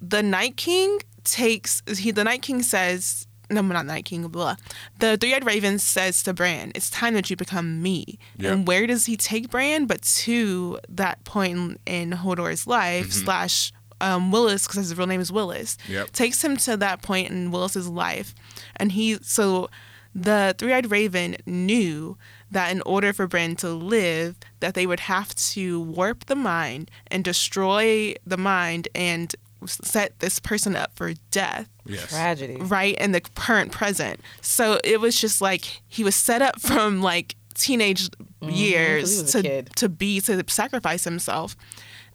the 0.00 0.22
Night 0.22 0.56
King 0.56 0.98
takes 1.24 1.82
he 1.98 2.10
the 2.10 2.24
Night 2.24 2.42
King 2.42 2.62
says 2.62 3.26
no, 3.50 3.60
not 3.62 3.86
Night 3.86 4.04
King, 4.04 4.24
of 4.24 4.32
blah. 4.32 4.56
The 5.00 5.16
three-eyed 5.16 5.44
raven 5.44 5.78
says 5.78 6.22
to 6.22 6.32
Bran, 6.32 6.72
"It's 6.74 6.88
time 6.90 7.14
that 7.14 7.28
you 7.30 7.36
become 7.36 7.82
me." 7.82 8.18
Yeah. 8.36 8.52
And 8.52 8.66
where 8.66 8.86
does 8.86 9.06
he 9.06 9.16
take 9.16 9.50
Bran? 9.50 9.86
But 9.86 10.02
to 10.02 10.78
that 10.88 11.24
point 11.24 11.52
in, 11.58 11.78
in 11.86 12.10
Hodor's 12.12 12.66
life 12.66 13.10
slash 13.12 13.72
um, 14.00 14.30
Wylis, 14.32 14.66
because 14.66 14.76
his 14.88 14.96
real 14.96 15.06
name 15.06 15.20
is 15.20 15.30
Wylis, 15.30 15.76
Yep. 15.88 16.12
takes 16.12 16.42
him 16.42 16.56
to 16.58 16.76
that 16.78 17.02
point 17.02 17.30
in 17.30 17.50
Wylis's 17.50 17.88
life, 17.88 18.34
and 18.76 18.92
he 18.92 19.18
so 19.22 19.68
the 20.14 20.54
three-eyed 20.58 20.90
raven 20.90 21.36
knew 21.46 22.16
that 22.50 22.72
in 22.72 22.80
order 22.82 23.12
for 23.12 23.28
Bran 23.28 23.54
to 23.56 23.68
live, 23.70 24.34
that 24.58 24.74
they 24.74 24.84
would 24.84 25.00
have 25.00 25.34
to 25.36 25.78
warp 25.80 26.26
the 26.26 26.34
mind 26.34 26.90
and 27.08 27.22
destroy 27.22 28.14
the 28.26 28.36
mind 28.36 28.88
and 28.94 29.34
set 29.66 30.18
this 30.20 30.38
person 30.38 30.76
up 30.76 30.90
for 30.94 31.12
death. 31.30 31.68
Yes. 31.86 32.08
Tragedy. 32.10 32.56
right? 32.56 32.96
In 32.98 33.12
the 33.12 33.20
current 33.20 33.72
present. 33.72 34.20
So 34.40 34.80
it 34.84 35.00
was 35.00 35.20
just 35.20 35.40
like 35.40 35.82
he 35.88 36.04
was 36.04 36.14
set 36.14 36.42
up 36.42 36.60
from 36.60 37.02
like 37.02 37.36
teenage 37.54 38.08
Mm-hmm, 38.42 38.48
'cause 38.48 38.58
he 38.58 38.64
years 38.70 39.32
to 39.32 39.42
to 39.76 39.88
be 39.90 40.20
to 40.22 40.42
sacrifice 40.48 41.04
himself. 41.04 41.56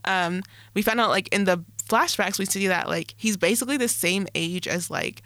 Um 0.06 0.41
we 0.74 0.82
found 0.82 1.00
out 1.00 1.10
like 1.10 1.28
in 1.30 1.43
the 1.43 1.64
flashbacks 1.88 2.39
we 2.39 2.46
see 2.46 2.66
that 2.68 2.88
like 2.88 3.14
he's 3.16 3.38
basically 3.38 3.78
the 3.78 3.88
same 3.88 4.26
age 4.34 4.68
as 4.68 4.89
like 4.89 5.22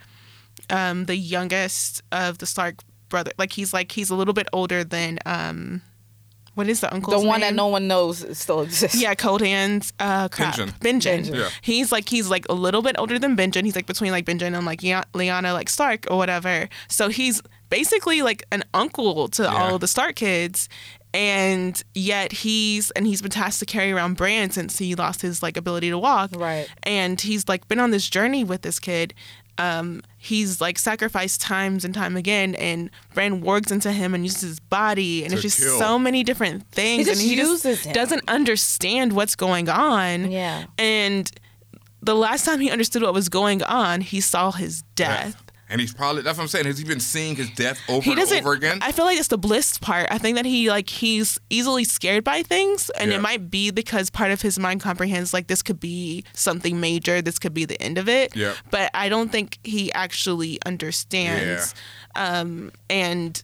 um 0.68 1.06
the 1.06 1.16
youngest 1.16 2.02
of 2.12 2.36
the 2.36 2.44
stark 2.46 2.74
brother 3.08 3.32
like 3.38 3.52
he's 3.52 3.72
like 3.72 3.92
he's 3.92 4.10
a 4.10 4.14
little 4.14 4.34
bit 4.34 4.46
older 4.52 4.84
than 4.84 5.18
um 5.24 5.80
what 6.54 6.68
is 6.68 6.80
the 6.80 6.92
uncle 6.92 7.18
The 7.18 7.26
one 7.26 7.40
that 7.40 7.54
no 7.54 7.68
one 7.68 7.86
knows 7.88 8.24
still 8.36 8.60
exists. 8.62 9.00
yeah, 9.00 9.14
cold 9.14 9.40
hands. 9.40 9.92
Uh, 10.00 10.28
crap. 10.28 10.54
Benjen. 10.56 10.72
Benjen. 10.80 11.24
Benjen. 11.26 11.34
Yeah. 11.34 11.48
He's 11.62 11.92
like 11.92 12.08
he's 12.08 12.28
like 12.28 12.46
a 12.48 12.54
little 12.54 12.82
bit 12.82 12.96
older 12.98 13.18
than 13.18 13.36
Benjen. 13.36 13.64
He's 13.64 13.76
like 13.76 13.86
between 13.86 14.10
like 14.12 14.26
Benjen 14.26 14.56
and 14.56 14.66
like 14.66 14.82
Lea- 14.82 15.02
Lyanna 15.14 15.52
like 15.54 15.68
Stark 15.68 16.06
or 16.10 16.16
whatever. 16.16 16.68
So 16.88 17.08
he's 17.08 17.40
basically 17.70 18.22
like 18.22 18.42
an 18.50 18.64
uncle 18.74 19.28
to 19.28 19.44
Yeah. 19.44 19.54
all 19.54 19.74
of 19.76 19.80
the 19.80 19.88
Stark 19.88 20.16
kids. 20.16 20.68
And 21.12 21.82
yet 21.92 22.30
he's 22.30 22.92
and 22.92 23.04
he's 23.04 23.20
been 23.20 23.32
tasked 23.32 23.58
to 23.60 23.66
carry 23.66 23.90
around 23.90 24.16
Bran 24.16 24.50
since 24.52 24.78
he 24.78 24.94
lost 24.94 25.22
his 25.22 25.42
like 25.42 25.56
ability 25.56 25.90
to 25.90 25.98
walk. 25.98 26.30
Right. 26.36 26.68
And 26.84 27.20
he's 27.20 27.48
like 27.48 27.66
been 27.66 27.80
on 27.80 27.90
this 27.90 28.08
journey 28.08 28.44
with 28.44 28.62
this 28.62 28.78
kid. 28.78 29.12
Um, 29.58 30.02
he's 30.16 30.60
like 30.60 30.78
sacrificed 30.78 31.40
times 31.42 31.84
and 31.84 31.92
time 31.94 32.16
again, 32.16 32.54
and 32.54 32.90
Bran 33.14 33.42
wargs 33.42 33.70
into 33.70 33.92
him 33.92 34.14
and 34.14 34.24
uses 34.24 34.40
his 34.40 34.60
body, 34.60 35.22
and 35.22 35.30
To 35.30 35.34
it's 35.36 35.42
just 35.42 35.58
kill. 35.60 35.78
so 35.78 35.98
many 35.98 36.22
different 36.24 36.66
things. 36.70 37.06
just 37.06 37.20
and 37.20 37.30
he 37.30 37.36
uses 37.36 37.62
just 37.62 37.84
him. 37.86 37.92
doesn't 37.92 38.22
understand 38.28 39.12
what's 39.12 39.36
going 39.36 39.68
on. 39.68 40.30
Yeah. 40.30 40.64
And 40.78 41.30
the 42.02 42.14
last 42.14 42.44
time 42.46 42.60
he 42.60 42.70
understood 42.70 43.02
what 43.02 43.12
was 43.12 43.28
going 43.28 43.62
on, 43.64 44.00
he 44.00 44.20
saw 44.22 44.50
his 44.52 44.82
death. 44.94 45.36
And 45.70 45.80
he's 45.80 45.94
probably 45.94 46.22
that's 46.22 46.36
what 46.36 46.42
I'm 46.42 46.48
saying. 46.48 46.66
Has 46.66 46.78
he 46.78 46.84
been 46.84 47.00
seeing 47.00 47.36
his 47.36 47.48
death 47.50 47.78
over 47.88 48.02
He 48.02 48.10
and 48.10 48.18
doesn't. 48.20 48.38
over 48.40 48.52
again? 48.52 48.80
I 48.82 48.90
feel 48.92 49.04
like 49.04 49.18
it's 49.18 49.28
the 49.28 49.38
bliss 49.38 49.78
part. 49.78 50.08
I 50.10 50.18
think 50.18 50.36
that 50.36 50.44
he 50.44 50.68
like 50.68 50.90
he's 50.90 51.38
easily 51.48 51.84
scared 51.84 52.24
by 52.24 52.42
things, 52.42 52.90
and 52.90 53.10
Yeah. 53.10 53.18
it 53.18 53.20
might 53.20 53.50
be 53.50 53.70
because 53.70 54.10
part 54.10 54.32
of 54.32 54.42
his 54.42 54.58
mind 54.58 54.80
comprehends 54.80 55.32
like 55.32 55.46
this 55.46 55.62
could 55.62 55.78
be 55.80 56.24
something 56.34 56.80
major. 56.80 57.22
This 57.22 57.38
could 57.38 57.54
be 57.54 57.64
the 57.64 57.80
end 57.80 57.98
of 57.98 58.08
it. 58.08 58.34
Yeah. 58.34 58.54
But 58.70 58.90
I 58.94 59.08
don't 59.08 59.30
think 59.30 59.58
he 59.62 59.92
actually 59.92 60.58
understands. 60.66 61.74
Um, 62.16 62.72
and 62.88 63.40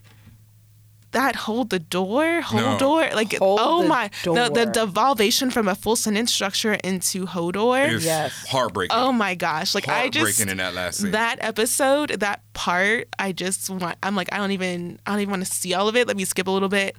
that 1.12 1.34
hold 1.36 1.70
the 1.70 1.78
door, 1.78 2.40
hold 2.42 2.62
No. 2.62 2.78
door, 2.78 3.08
like 3.14 3.34
Hold 3.38 3.60
oh 3.62 3.82
the 3.82 3.88
my, 3.88 4.10
the 4.24 4.50
the 4.52 4.64
door. 4.64 4.72
devolvation 4.72 5.50
from 5.50 5.68
a 5.68 5.74
full 5.74 5.96
sentence 5.96 6.32
structure 6.32 6.74
into 6.74 7.26
Hodor. 7.26 7.94
It's 7.94 8.04
Yes. 8.04 8.46
heartbreaking. 8.48 8.96
Oh 8.96 9.12
my 9.12 9.34
gosh! 9.34 9.74
Like 9.74 9.88
I 9.88 10.00
heartbreaking 10.02 10.26
just 10.26 10.40
in 10.50 10.56
that 10.58 10.74
last 10.74 10.98
scene. 11.00 11.12
that 11.12 11.38
episode, 11.40 12.10
that 12.20 12.40
part, 12.52 13.08
I 13.18 13.32
just 13.32 13.70
want. 13.70 13.96
I'm 14.02 14.14
like, 14.16 14.28
I 14.32 14.36
don't 14.38 14.50
even, 14.52 14.98
I 15.06 15.12
don't 15.12 15.20
even 15.20 15.30
want 15.30 15.46
to 15.46 15.52
see 15.52 15.72
all 15.74 15.88
of 15.88 15.96
it. 15.96 16.06
Let 16.06 16.16
me 16.16 16.24
skip 16.24 16.46
a 16.48 16.50
little 16.50 16.68
bit. 16.68 16.96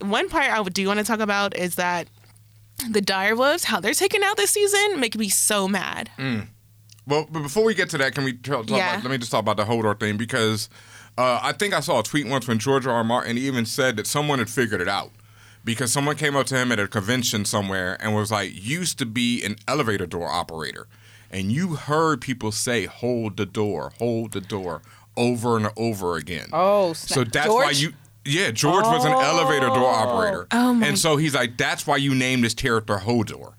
One 0.00 0.28
part 0.28 0.46
I 0.50 0.62
do 0.64 0.86
want 0.88 0.98
to 0.98 1.04
talk 1.04 1.20
about 1.20 1.56
is 1.56 1.74
that 1.76 2.08
the 2.90 3.02
direwolves, 3.02 3.64
how 3.64 3.78
they're 3.80 3.92
taken 3.92 4.22
out 4.24 4.36
this 4.38 4.50
season, 4.52 4.98
make 4.98 5.16
me 5.16 5.28
so 5.28 5.68
mad. 5.68 6.10
Mm. 6.18 6.46
Well, 7.06 7.26
but 7.30 7.40
before 7.42 7.64
we 7.64 7.74
get 7.74 7.90
to 7.90 7.98
that, 7.98 8.14
can 8.14 8.24
we 8.24 8.32
talk, 8.32 8.66
talk 8.66 8.76
Yeah. 8.78 8.94
about, 8.94 9.04
let 9.04 9.10
me 9.10 9.18
just 9.18 9.30
talk 9.30 9.40
about 9.40 9.56
the 9.58 9.64
Hodor 9.64 9.98
thing 10.00 10.16
because 10.16 10.68
uh, 11.20 11.40
I 11.42 11.52
think 11.52 11.74
I 11.74 11.80
saw 11.80 12.00
a 12.00 12.02
tweet 12.02 12.26
once 12.26 12.48
when 12.48 12.58
George 12.58 12.86
R. 12.86 12.94
R. 12.94 13.04
Martin 13.04 13.36
even 13.38 13.66
said 13.66 13.96
that 13.96 14.06
someone 14.06 14.38
had 14.38 14.48
figured 14.50 14.80
it 14.80 14.88
out 14.88 15.10
because 15.64 15.92
someone 15.92 16.16
came 16.16 16.34
up 16.36 16.46
to 16.46 16.56
him 16.56 16.72
at 16.72 16.78
a 16.78 16.88
convention 16.88 17.44
somewhere 17.44 17.96
and 18.00 18.14
was 18.14 18.30
like, 18.30 18.50
"Used 18.54 18.98
to 18.98 19.06
be 19.06 19.42
an 19.44 19.56
elevator 19.68 20.06
door 20.06 20.28
operator, 20.28 20.86
and 21.30 21.52
you 21.52 21.74
heard 21.76 22.20
people 22.20 22.52
say 22.52 22.86
hold 22.86 23.36
the 23.36 23.46
door, 23.46 23.92
hold 23.98 24.32
the 24.32 24.40
door 24.40 24.82
over 25.16 25.56
and 25.56 25.70
over 25.76 26.16
again." 26.16 26.48
Oh, 26.52 26.92
So 26.94 27.22
snap. 27.22 27.32
that's 27.32 27.48
why 27.48 27.70
you. 27.72 27.92
Yeah, 28.24 28.50
George 28.50 28.84
was 28.84 29.04
an 29.06 29.12
elevator 29.12 29.66
door 29.68 29.90
operator. 29.90 30.46
Oh, 30.52 30.74
my- 30.74 30.86
And 30.88 30.98
so 30.98 31.16
he's 31.16 31.34
like, 31.34 31.56
that's 31.56 31.86
why 31.86 31.96
you 31.96 32.14
named 32.14 32.44
this 32.44 32.52
character 32.52 32.98
Hodor. 32.98 33.54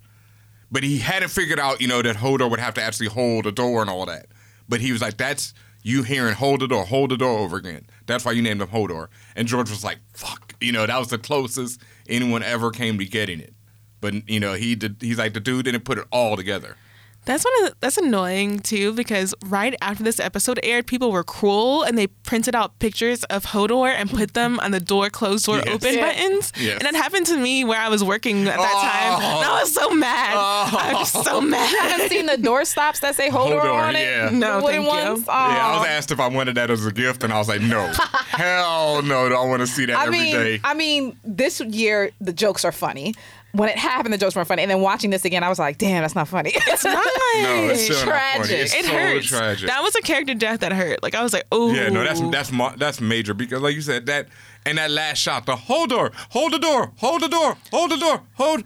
But 0.71 0.83
he 0.83 0.99
hadn't 0.99 1.29
figured 1.29 1.59
out, 1.59 1.81
you 1.81 1.87
know, 1.87 2.01
that 2.03 2.15
Hodor 2.17 2.47
would 2.49 2.59
have 2.59 2.75
to 2.75 2.81
actually 2.81 3.07
hold 3.07 3.45
the 3.45 3.51
door 3.51 3.81
and 3.81 3.89
all 3.89 4.05
that. 4.05 4.27
But 4.69 4.79
he 4.79 4.91
was 4.91 5.01
like, 5.01 5.17
that's 5.17 5.55
you 5.83 6.03
hearing 6.03 6.35
hold 6.35 6.61
the 6.61 6.67
door, 6.67 6.85
hold 6.85 7.11
the 7.11 7.17
door 7.17 7.39
over 7.39 7.57
again. 7.57 7.85
That's 8.05 8.25
why 8.25 8.33
you 8.33 8.41
named 8.41 8.61
him 8.61 8.67
Hodor. 8.67 9.07
And 9.35 9.47
George 9.47 9.69
was 9.69 9.83
like, 9.83 9.99
fuck. 10.13 10.53
You 10.61 10.71
know, 10.71 10.85
that 10.85 10.97
was 10.97 11.09
the 11.09 11.17
closest 11.17 11.81
anyone 12.07 12.43
ever 12.43 12.71
came 12.71 12.97
to 12.99 13.05
getting 13.05 13.39
it. 13.39 13.53
But, 13.99 14.29
you 14.29 14.39
know, 14.39 14.53
he 14.53 14.75
did, 14.75 14.97
he's 14.99 15.17
like, 15.17 15.33
the 15.33 15.39
dude 15.39 15.65
didn't 15.65 15.85
put 15.85 15.97
it 15.97 16.05
all 16.11 16.35
together. 16.35 16.75
That's 17.25 17.43
one 17.45 17.53
of 17.63 17.69
the, 17.69 17.75
that's 17.81 17.97
annoying 17.97 18.59
too 18.61 18.93
because 18.93 19.35
right 19.45 19.75
after 19.81 20.03
this 20.03 20.19
episode 20.19 20.59
aired, 20.63 20.87
people 20.87 21.11
were 21.11 21.23
cruel 21.23 21.83
and 21.83 21.95
they 21.97 22.07
printed 22.07 22.55
out 22.55 22.79
pictures 22.79 23.23
of 23.25 23.45
Hodor 23.45 23.89
and 23.93 24.09
put 24.09 24.33
them 24.39 24.59
on 24.59 24.71
the 24.71 24.79
door 24.79 25.09
closed 25.11 25.45
door 25.45 25.57
Yes. 25.57 25.67
open 25.67 25.93
Yeah. 25.93 26.01
buttons. 26.07 26.51
Yes. 26.59 26.79
And 26.79 26.81
that 26.87 26.95
happened 26.95 27.27
to 27.27 27.37
me 27.37 27.63
where 27.63 27.79
I 27.79 27.89
was 27.89 28.03
working 28.03 28.47
at 28.47 28.57
that 28.57 28.59
oh. 28.59 28.81
time. 28.81 29.19
Oh. 29.33 29.37
And 29.41 29.45
I 29.49 29.61
was 29.61 29.73
so 29.73 29.91
mad. 29.91 30.33
Oh. 30.35 30.77
I 30.79 30.93
was 30.93 31.11
so 31.11 31.39
mad. 31.53 31.75
haven't 31.91 32.09
seen 32.09 32.25
the 32.25 32.37
door 32.37 32.65
stops 32.65 33.01
that 33.01 33.13
say 33.15 33.29
Hodor, 33.29 33.61
Hodor, 33.61 33.73
on 33.89 33.95
it. 33.95 34.01
yeah. 34.01 34.29
No, 34.31 34.61
wooden 34.63 34.83
thank 34.83 34.83
you. 34.83 35.09
ones. 35.13 35.25
Yeah, 35.27 35.33
I 35.33 35.77
was 35.79 35.87
asked 35.87 36.11
if 36.11 36.19
I 36.19 36.27
wanted 36.27 36.55
that 36.55 36.71
as 36.71 36.85
a 36.85 36.91
gift, 36.91 37.23
and 37.23 37.31
I 37.31 37.37
was 37.37 37.47
like, 37.47 37.61
no, 37.61 37.85
hell 38.29 39.01
no, 39.03 39.27
I 39.27 39.45
want 39.45 39.59
to 39.61 39.67
see 39.67 39.85
that 39.85 39.95
I 39.95 40.05
every 40.07 40.17
mean, 40.19 40.35
day. 40.35 40.59
I 40.63 40.73
mean, 40.73 41.15
this 41.23 41.61
year 41.61 42.11
the 42.19 42.33
jokes 42.33 42.65
are 42.65 42.71
funny. 42.71 43.13
When 43.53 43.67
it 43.69 43.77
happened, 43.77 44.13
the 44.13 44.17
jokes 44.17 44.35
weren't 44.35 44.47
funny. 44.47 44.61
And 44.61 44.71
then 44.71 44.81
watching 44.81 45.09
this 45.09 45.25
again, 45.25 45.43
I 45.43 45.49
was 45.49 45.59
like, 45.59 45.77
damn, 45.77 46.01
that's 46.01 46.15
not 46.15 46.27
funny. 46.27 46.51
It's 46.55 46.83
not. 46.85 46.93
no, 47.03 47.67
it's 47.69 47.83
still 47.83 48.05
not 48.05 48.05
funny. 48.05 48.45
tragic. 48.47 48.57
It's 48.59 48.73
it 48.73 48.85
so 48.85 48.91
hurts. 48.91 49.27
tragic. 49.27 49.67
That 49.67 49.81
was 49.83 49.95
a 49.95 50.01
character 50.01 50.33
death 50.33 50.61
that 50.61 50.71
hurt. 50.71 51.03
Like 51.03 51.15
I 51.15 51.23
was 51.23 51.33
like, 51.33 51.45
oh. 51.51 51.71
Yeah, 51.73 51.89
no, 51.89 52.03
that's 52.03 52.21
that's 52.31 52.51
ma- 52.51 52.75
that's 52.77 53.01
major 53.01 53.33
because, 53.33 53.61
like 53.61 53.75
you 53.75 53.81
said, 53.81 54.05
that 54.05 54.27
and 54.65 54.77
that 54.77 54.91
last 54.91 55.17
shot, 55.17 55.45
the 55.45 55.55
hold 55.55 55.89
door, 55.89 56.11
hold 56.29 56.53
the 56.53 56.59
door, 56.59 56.91
hold 56.97 57.21
the 57.21 57.27
door, 57.27 57.57
hold 57.71 57.91
the 57.91 57.97
door, 57.97 58.21
hold, 58.35 58.63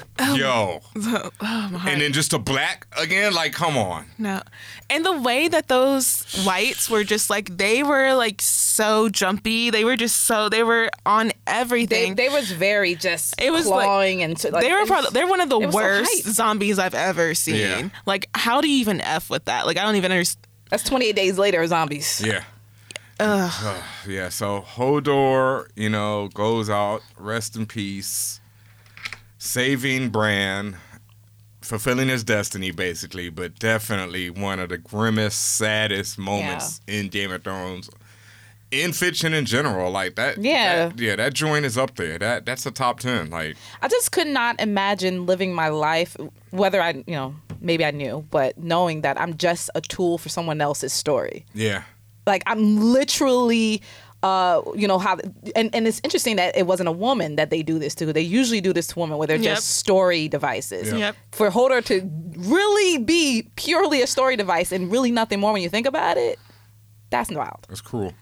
hold. 0.00 0.04
To, 0.16 0.24
um, 0.24 0.36
yo, 0.36 0.80
oh 1.40 1.68
my 1.72 1.90
and 1.90 2.00
then 2.00 2.12
just 2.12 2.30
to 2.32 2.38
black 2.38 2.86
again. 2.98 3.32
Like, 3.34 3.52
come 3.52 3.76
on. 3.76 4.06
No. 4.18 4.42
And 4.90 5.04
the 5.04 5.20
way 5.20 5.48
that 5.48 5.68
those 5.68 6.22
whites 6.46 6.88
were 6.90 7.04
just 7.04 7.30
like 7.30 7.56
they 7.56 7.82
were 7.82 8.14
like 8.14 8.40
so 8.42 9.08
jumpy. 9.08 9.70
They 9.70 9.84
were 9.84 9.96
just 9.96 10.24
so 10.24 10.48
they 10.48 10.62
were 10.62 10.90
on 11.06 11.32
everything. 11.46 12.14
they 12.14 12.28
was 12.28 12.50
very 12.52 12.94
just 12.94 13.34
It 13.40 13.50
was 13.52 13.66
like- 13.66 13.84
clawing 13.84 14.22
and 14.22 14.42
like, 14.52 14.62
they 14.64 14.72
were 14.72 14.86
probably 14.86 15.10
they're 15.12 15.26
one 15.26 15.40
of 15.40 15.48
the 15.48 15.60
it 15.60 15.66
was 15.66 15.74
so 15.74 15.80
worst 15.80 16.24
zombies 16.34 16.78
I've 16.78 16.94
ever 16.94 17.34
seen. 17.34 17.56
Yeah. 17.56 17.88
Like 18.06 18.28
how 18.34 18.60
do 18.60 18.68
you 18.68 18.76
even 18.78 19.00
f 19.00 19.30
with 19.30 19.44
that? 19.46 19.66
Like 19.66 19.78
I 19.78 19.82
don't 19.84 19.96
even 19.96 20.12
understand. 20.12 20.46
That's 20.70 20.84
28 20.84 21.14
days 21.14 21.38
later, 21.38 21.66
zombies. 21.66 22.22
Yeah. 22.24 22.44
Ugh, 23.20 23.82
yeah. 24.08 24.28
So 24.30 24.62
Hodor, 24.62 25.66
you 25.76 25.88
know, 25.90 26.28
goes 26.34 26.70
out, 26.70 27.02
rest 27.18 27.56
in 27.56 27.66
peace, 27.66 28.40
saving 29.42 30.08
Bran, 30.10 30.76
fulfilling 31.60 32.08
his 32.08 32.22
destiny, 32.22 32.70
basically. 32.70 33.28
But 33.28 33.58
definitely 33.58 34.30
one 34.30 34.60
of 34.60 34.68
the 34.68 34.78
grimmest, 34.78 35.56
saddest 35.56 36.16
moments 36.18 36.80
in 36.86 37.08
Game 37.08 37.32
of 37.32 37.42
Thrones. 37.42 37.90
In 38.70 38.94
fiction 38.94 39.34
in 39.34 39.44
general, 39.44 39.90
like 39.90 40.14
that. 40.14 40.38
Yeah. 40.38 40.88
that- 40.88 40.98
yeah. 40.98 41.16
That 41.16 41.34
joint 41.34 41.66
is 41.66 41.76
up 41.76 41.96
there. 41.96 42.18
That 42.18 42.46
that's 42.46 42.64
a 42.64 42.70
top 42.70 43.00
ten. 43.00 43.28
Like, 43.28 43.56
I 43.82 43.88
just 43.88 44.12
could 44.12 44.28
not 44.28 44.58
imagine 44.60 45.26
living 45.26 45.52
my 45.54 45.68
life, 45.68 46.16
whether 46.52 46.80
I, 46.80 46.92
you 47.06 47.14
know, 47.14 47.34
maybe 47.60 47.84
I 47.84 47.90
knew, 47.90 48.24
but 48.30 48.56
knowing 48.56 49.02
that 49.02 49.20
I'm 49.20 49.36
just 49.36 49.68
a 49.74 49.82
tool 49.82 50.16
for 50.16 50.30
someone 50.30 50.60
else's 50.62 50.92
story. 50.94 51.44
yeah, 51.52 51.82
Like 52.26 52.42
I'm 52.46 52.78
literally, 52.80 53.82
uh, 54.22 54.62
you 54.76 54.86
know 54.88 54.98
how, 54.98 55.18
and 55.56 55.74
and 55.74 55.86
it's 55.88 56.00
interesting 56.04 56.36
that 56.36 56.56
it 56.56 56.66
wasn't 56.66 56.88
a 56.88 56.92
woman 56.92 57.36
that 57.36 57.50
they 57.50 57.62
do 57.62 57.78
this 57.78 57.94
to. 57.96 58.12
They 58.12 58.20
usually 58.20 58.60
do 58.60 58.72
this 58.72 58.86
to 58.88 58.98
women 58.98 59.18
where 59.18 59.26
they're 59.26 59.36
Yep. 59.36 59.54
just 59.56 59.76
story 59.78 60.28
devices. 60.28 60.88
Yep. 60.88 60.98
Yep. 60.98 61.16
For 61.32 61.50
Hodor 61.50 61.84
to 61.86 62.08
really 62.36 62.98
be 62.98 63.50
purely 63.56 64.00
a 64.02 64.06
story 64.06 64.36
device 64.36 64.70
and 64.72 64.90
really 64.92 65.10
nothing 65.10 65.40
more 65.40 65.52
when 65.52 65.62
you 65.62 65.68
think 65.68 65.86
about 65.86 66.16
it, 66.18 66.38
that's 67.10 67.30
wild. 67.30 67.66
that's 67.68 67.80
cruel 67.80 68.12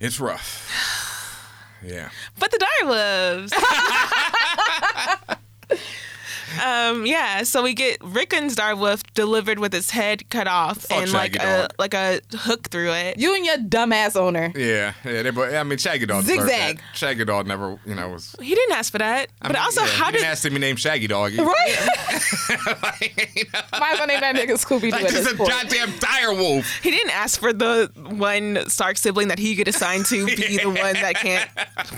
It's 0.00 0.20
rough. 0.20 0.64
Yeah. 1.80 2.08
But 2.40 2.50
the 2.50 2.58
direwolves. 2.82 3.52
um, 6.64 7.06
yeah, 7.06 7.42
so 7.42 7.62
we 7.62 7.74
get 7.74 7.98
Rickon's 8.02 8.56
direwolf 8.56 9.02
delivered 9.14 9.58
with 9.58 9.72
his 9.72 9.90
head 9.90 10.28
cut 10.30 10.46
off 10.46 10.78
Fuck 10.82 11.02
and 11.02 11.12
like 11.12 11.34
Shaggy 11.34 11.46
a 11.46 11.62
Dog. 11.62 11.70
like 11.78 11.94
a 11.94 12.20
hook 12.36 12.68
through 12.70 12.92
it. 12.92 13.18
You 13.18 13.34
and 13.34 13.44
your 13.44 13.56
dumbass 13.58 14.16
owner. 14.16 14.52
Yeah, 14.56 14.94
yeah. 15.04 15.22
They, 15.22 15.30
but 15.30 15.54
I 15.54 15.62
mean, 15.64 15.78
Shaggydog. 15.78 16.22
deserved 16.22 16.48
Zigzag. 16.48 16.78
that. 16.78 16.84
Shaggydog 16.94 17.46
never, 17.46 17.78
you 17.86 17.94
know, 17.94 18.08
was. 18.10 18.34
He 18.40 18.54
didn't 18.54 18.74
ask 18.76 18.90
for 18.92 18.98
that. 18.98 19.28
I 19.42 19.48
but 19.48 19.54
mean, 19.56 19.62
also, 19.62 19.82
yeah, 19.82 19.86
how 19.88 20.06
he 20.06 20.12
did 20.12 20.18
didn't 20.18 20.30
ask 20.30 20.42
to 20.42 20.50
be 20.50 20.58
named 20.58 20.78
Shaggydog? 20.78 21.36
Right? 21.38 21.88
like, 22.82 23.48
Might 23.72 23.92
as 23.92 23.98
well 23.98 24.06
name 24.06 24.20
that 24.20 24.34
nigga 24.36 24.52
Scooby 24.54 24.80
Doo 24.82 24.90
like 24.90 25.04
at 25.04 25.10
this 25.10 25.24
this 25.24 25.32
a 25.32 25.36
point. 25.36 25.50
goddamn 25.50 25.92
dire 25.98 26.32
wolf. 26.34 26.66
he 26.82 26.90
didn't 26.90 27.10
ask 27.14 27.38
for 27.40 27.52
the 27.52 27.90
one 27.94 28.58
Stark 28.68 28.96
sibling 28.96 29.28
that 29.28 29.38
he 29.38 29.54
get 29.54 29.68
assigned 29.68 30.06
to 30.06 30.26
be 30.26 30.56
the 30.62 30.66
one 30.66 30.74
that 30.94 31.14
can't 31.16 31.48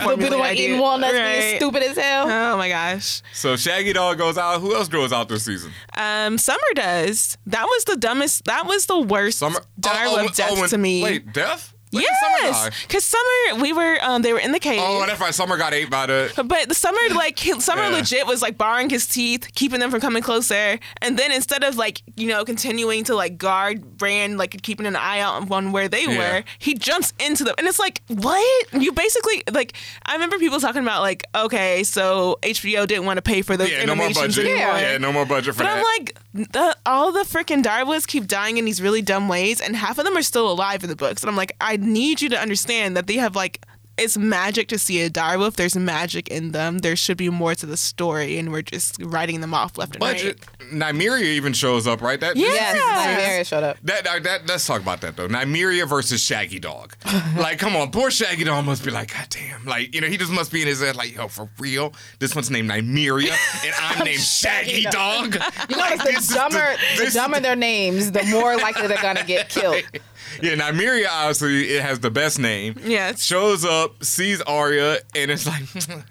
He'll 0.01 0.17
be 0.17 0.25
the 0.25 0.37
one 0.37 0.39
formulate 0.39 0.53
eating 0.59 0.71
idea. 0.73 0.81
walnuts, 0.81 1.11
being 1.13 1.23
Right. 1.23 1.55
stupid 1.57 1.83
as 1.83 1.97
hell. 1.97 2.27
Oh 2.29 2.57
my 2.57 2.69
gosh. 2.69 3.21
So 3.33 3.53
Shaggydog 3.55 4.17
goes 4.17 4.37
out. 4.41 4.59
Who 4.59 4.75
else 4.75 4.87
goes 4.89 5.13
out 5.13 5.29
this 5.29 5.45
season? 5.45 5.71
Um, 5.95 6.37
Summer 6.37 6.59
does. 6.75 7.37
That 7.45 7.65
was 7.65 7.85
the 7.85 7.95
dumbest. 7.95 8.45
That 8.45 8.65
was 8.65 8.87
the 8.87 8.99
worst 8.99 9.39
Summer. 9.39 9.61
direwolf 9.79 10.25
oh, 10.25 10.27
death 10.35 10.59
when- 10.59 10.69
to 10.69 10.77
me. 10.77 11.03
Wait, 11.03 11.31
death? 11.33 11.73
When 11.91 12.03
yes, 12.03 12.69
because 12.87 13.03
Summer, 13.03 13.61
we 13.61 13.73
were, 13.73 13.97
um, 14.01 14.21
they 14.21 14.31
were 14.33 14.39
in 14.39 14.51
the 14.53 14.59
cave. 14.59 14.79
Oh, 14.81 15.03
that's 15.05 15.19
right. 15.19 15.33
Summer 15.33 15.57
got 15.57 15.73
ate 15.73 15.89
by 15.89 16.05
the. 16.05 16.31
But 16.35 16.69
the 16.69 16.73
summer, 16.75 16.97
like 17.15 17.37
summer, 17.59 17.83
Yeah. 17.83 17.89
legit 17.89 18.27
was 18.27 18.41
like 18.41 18.57
barring 18.57 18.89
his 18.89 19.05
teeth, 19.05 19.47
keeping 19.55 19.79
them 19.79 19.91
from 19.91 19.99
coming 19.99 20.23
closer, 20.23 20.79
and 21.01 21.17
then 21.19 21.31
instead 21.31 21.63
of 21.63 21.75
like 21.75 22.01
you 22.15 22.27
know 22.27 22.45
continuing 22.45 23.03
to 23.05 23.15
like 23.15 23.37
guard 23.37 23.97
Bran, 23.97 24.37
like 24.37 24.61
keeping 24.61 24.85
an 24.85 24.95
eye 24.95 25.19
out 25.19 25.51
on 25.51 25.71
where 25.71 25.87
they 25.89 26.05
Yeah. 26.05 26.17
were, 26.17 26.43
he 26.59 26.73
jumps 26.75 27.13
into 27.19 27.43
them, 27.43 27.55
and 27.57 27.67
it's 27.67 27.79
like 27.79 28.01
what 28.07 28.67
you 28.81 28.91
basically 28.93 29.43
like. 29.51 29.73
I 30.05 30.13
remember 30.13 30.37
people 30.39 30.59
talking 30.59 30.81
about 30.83 31.01
like, 31.01 31.25
okay, 31.35 31.83
so 31.83 32.39
HBO 32.41 32.87
didn't 32.87 33.05
want 33.05 33.17
to 33.17 33.21
pay 33.21 33.41
for 33.41 33.57
those 33.57 33.69
Yeah, 33.69 33.85
no 33.85 33.95
more 33.95 34.09
budget. 34.13 34.45
anymore. 34.45 34.77
Yeah, 34.77 34.97
no 34.97 35.11
more 35.11 35.25
budget 35.25 35.55
for 35.55 35.63
But 35.63 35.73
that. 35.75 35.77
I'm 35.77 35.83
like, 35.99 36.17
the, 36.53 36.77
all 36.85 37.11
the 37.11 37.21
freaking 37.23 37.61
direwolves 37.63 38.07
keep 38.07 38.27
dying 38.27 38.57
in 38.57 38.65
these 38.65 38.81
really 38.81 39.01
dumb 39.01 39.27
ways, 39.27 39.59
and 39.59 39.75
half 39.75 39.97
of 39.99 40.05
them 40.05 40.15
are 40.15 40.21
still 40.21 40.49
alive 40.49 40.83
in 40.83 40.89
the 40.89 40.95
books. 40.95 41.21
And 41.21 41.29
I'm 41.29 41.35
like, 41.35 41.55
I 41.59 41.77
need 41.81 42.21
you 42.21 42.29
to 42.29 42.39
understand 42.39 42.95
that 42.95 43.07
they 43.07 43.15
have 43.15 43.35
like, 43.35 43.65
it's 43.97 44.17
magic 44.17 44.67
to 44.69 44.79
see 44.79 45.01
a 45.01 45.09
direwolf. 45.11 45.55
There's 45.57 45.75
magic 45.75 46.27
in 46.29 46.53
them. 46.53 46.79
There 46.79 46.95
should 46.95 47.17
be 47.17 47.29
more 47.29 47.53
to 47.53 47.65
the 47.67 47.77
story, 47.77 48.39
and 48.39 48.51
we're 48.51 48.63
just 48.63 48.95
writing 49.03 49.41
them 49.41 49.53
off 49.53 49.77
left 49.77 49.95
and 49.95 49.99
budget. 49.99 50.39
right. 50.59 50.71
Nymeria 50.71 51.23
even 51.23 51.53
shows 51.53 51.85
up, 51.85 52.01
right? 52.01 52.19
That 52.19 52.35
Yeah. 52.35 52.47
Yes, 52.47 52.77
Nymeria 53.19 53.45
showed 53.45 53.63
up. 53.63 53.77
That, 53.83 54.05
that, 54.05 54.23
that 54.23 54.47
let's 54.47 54.65
talk 54.65 54.81
about 54.81 55.01
that 55.01 55.17
though. 55.17 55.27
Nymeria 55.27 55.87
versus 55.87 56.21
Shaggydog. 56.21 56.93
like, 57.37 57.59
come 57.59 57.75
on, 57.75 57.91
poor 57.91 58.09
Shaggydog 58.09 58.65
must 58.65 58.83
be 58.83 58.89
like, 58.91 59.13
God 59.13 59.27
damn, 59.29 59.65
like 59.65 59.93
you 59.93 60.01
know, 60.01 60.07
he 60.07 60.17
just 60.17 60.31
must 60.31 60.51
be 60.51 60.61
in 60.61 60.67
his 60.67 60.81
head 60.81 60.95
like, 60.95 61.13
yo, 61.13 61.27
for 61.27 61.49
real, 61.59 61.93
this 62.19 62.33
one's 62.33 62.49
named 62.49 62.71
Nymeria 62.71 63.35
and 63.65 63.73
I'm 63.77 64.05
named 64.05 64.19
Shaggydog. 64.21 65.69
You 65.69 65.75
know, 65.75 65.81
Like, 65.81 65.99
the 65.99 66.31
dumber, 66.33 66.75
this 66.97 67.13
the 67.13 67.19
dumber 67.19 67.39
their 67.39 67.57
names, 67.57 68.11
the 68.13 68.23
more 68.23 68.55
likely 68.55 68.87
they're 68.87 69.01
gonna 69.01 69.25
get 69.25 69.49
killed. 69.49 69.83
Yeah, 70.41 70.55
Nymeria 70.55 71.07
obviously 71.09 71.69
it 71.69 71.81
has 71.81 71.99
the 71.99 72.11
best 72.11 72.39
name. 72.39 72.75
Yes. 72.83 73.23
Shows 73.23 73.65
up, 73.65 74.03
sees 74.03 74.41
Arya, 74.41 74.99
and 75.15 75.31
it's 75.31 75.45
like 75.47 75.63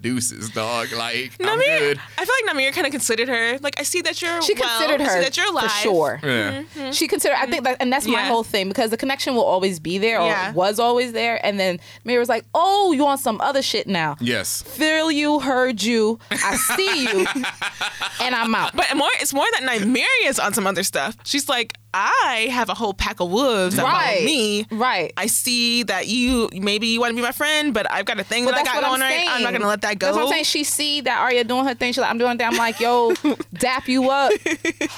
deuces, 0.00 0.50
dog. 0.50 0.92
Like 0.92 1.32
I'm 1.40 1.46
Nymeria, 1.58 1.78
good. 1.78 2.00
I 2.18 2.24
feel 2.24 2.34
like 2.46 2.54
Nymeria 2.56 2.72
kind 2.72 2.86
of 2.86 2.90
considered 2.90 3.28
her. 3.28 3.58
Like, 3.60 3.78
I 3.80 3.82
see 3.84 4.00
that 4.02 4.20
you're 4.20 4.42
She 4.42 4.54
well, 4.54 4.68
considered 4.78 5.00
I 5.00 5.08
see 5.08 5.14
her 5.16 5.22
that 5.22 5.36
you're 5.36 5.46
alive. 5.50 5.70
for 5.70 5.78
sure. 5.78 6.20
Yeah. 6.22 6.62
Mm-hmm. 6.62 6.90
She 6.92 7.08
considered. 7.08 7.36
I 7.38 7.46
think 7.46 7.64
that, 7.64 7.78
and 7.80 7.92
that's 7.92 8.06
my 8.06 8.22
whole 8.22 8.42
thing 8.44 8.68
because 8.68 8.90
the 8.90 8.96
connection 8.96 9.34
will 9.34 9.44
always 9.44 9.80
be 9.80 9.98
there, 9.98 10.20
or 10.20 10.26
Yeah. 10.28 10.52
was 10.52 10.78
always 10.78 11.12
there. 11.12 11.44
And 11.44 11.58
then 11.58 11.80
Mary 12.04 12.18
was 12.18 12.28
like, 12.28 12.44
"Oh, 12.54 12.92
you 12.92 13.02
want 13.04 13.20
some 13.20 13.40
other 13.40 13.62
shit 13.62 13.86
now? 13.86 14.16
Yes. 14.20 14.62
Feel 14.62 15.10
you, 15.10 15.40
heard 15.40 15.82
you, 15.82 16.18
I 16.30 16.56
see 16.56 17.02
you, 17.04 17.26
and 18.20 18.34
I'm 18.34 18.54
out." 18.54 18.74
But 18.76 18.94
more, 18.96 19.08
it's 19.20 19.32
more 19.34 19.46
that 19.52 19.62
Nymeria 19.62 20.28
is 20.28 20.38
on 20.38 20.52
some 20.54 20.66
other 20.66 20.82
stuff. 20.82 21.16
She's 21.24 21.48
like, 21.48 21.74
I 21.96 22.48
have 22.50 22.68
a 22.68 22.74
whole 22.74 22.92
pack 22.92 23.20
of 23.20 23.30
wolves 23.30 23.76
that 23.76 23.84
Right. 23.84 24.14
follow 24.16 24.24
me. 24.26 24.66
Right. 24.72 25.12
I 25.16 25.26
see 25.26 25.84
that 25.84 26.08
you 26.08 26.48
maybe 26.52 26.88
you 26.88 27.00
want 27.00 27.10
to 27.12 27.14
be 27.16 27.22
my 27.22 27.30
friend, 27.32 27.72
but 27.72 27.90
I've 27.90 28.04
got 28.04 28.18
a 28.18 28.24
thing 28.24 28.44
But 28.44 28.56
that 28.56 28.60
I 28.62 28.64
got 28.64 28.82
going 28.82 28.94
I'm 28.94 29.00
right. 29.00 29.10
saying. 29.16 29.28
I'm 29.30 29.42
not 29.42 29.52
gonna 29.52 29.68
let 29.68 29.82
that 29.82 29.98
go. 30.00 30.06
That's 30.08 30.16
what 30.16 30.24
I'm 30.26 30.32
saying. 30.32 30.44
She 30.44 30.64
see 30.64 31.00
that 31.02 31.20
Arya 31.20 31.44
doing 31.44 31.64
her 31.66 31.74
thing. 31.74 31.92
She's 31.92 31.98
like, 32.00 32.10
I'm 32.10 32.18
doing 32.18 32.36
that. 32.38 32.52
I'm 32.52 32.58
like, 32.58 32.80
yo, 32.80 33.14
dap 33.54 33.86
you 33.88 34.10
up. 34.10 34.32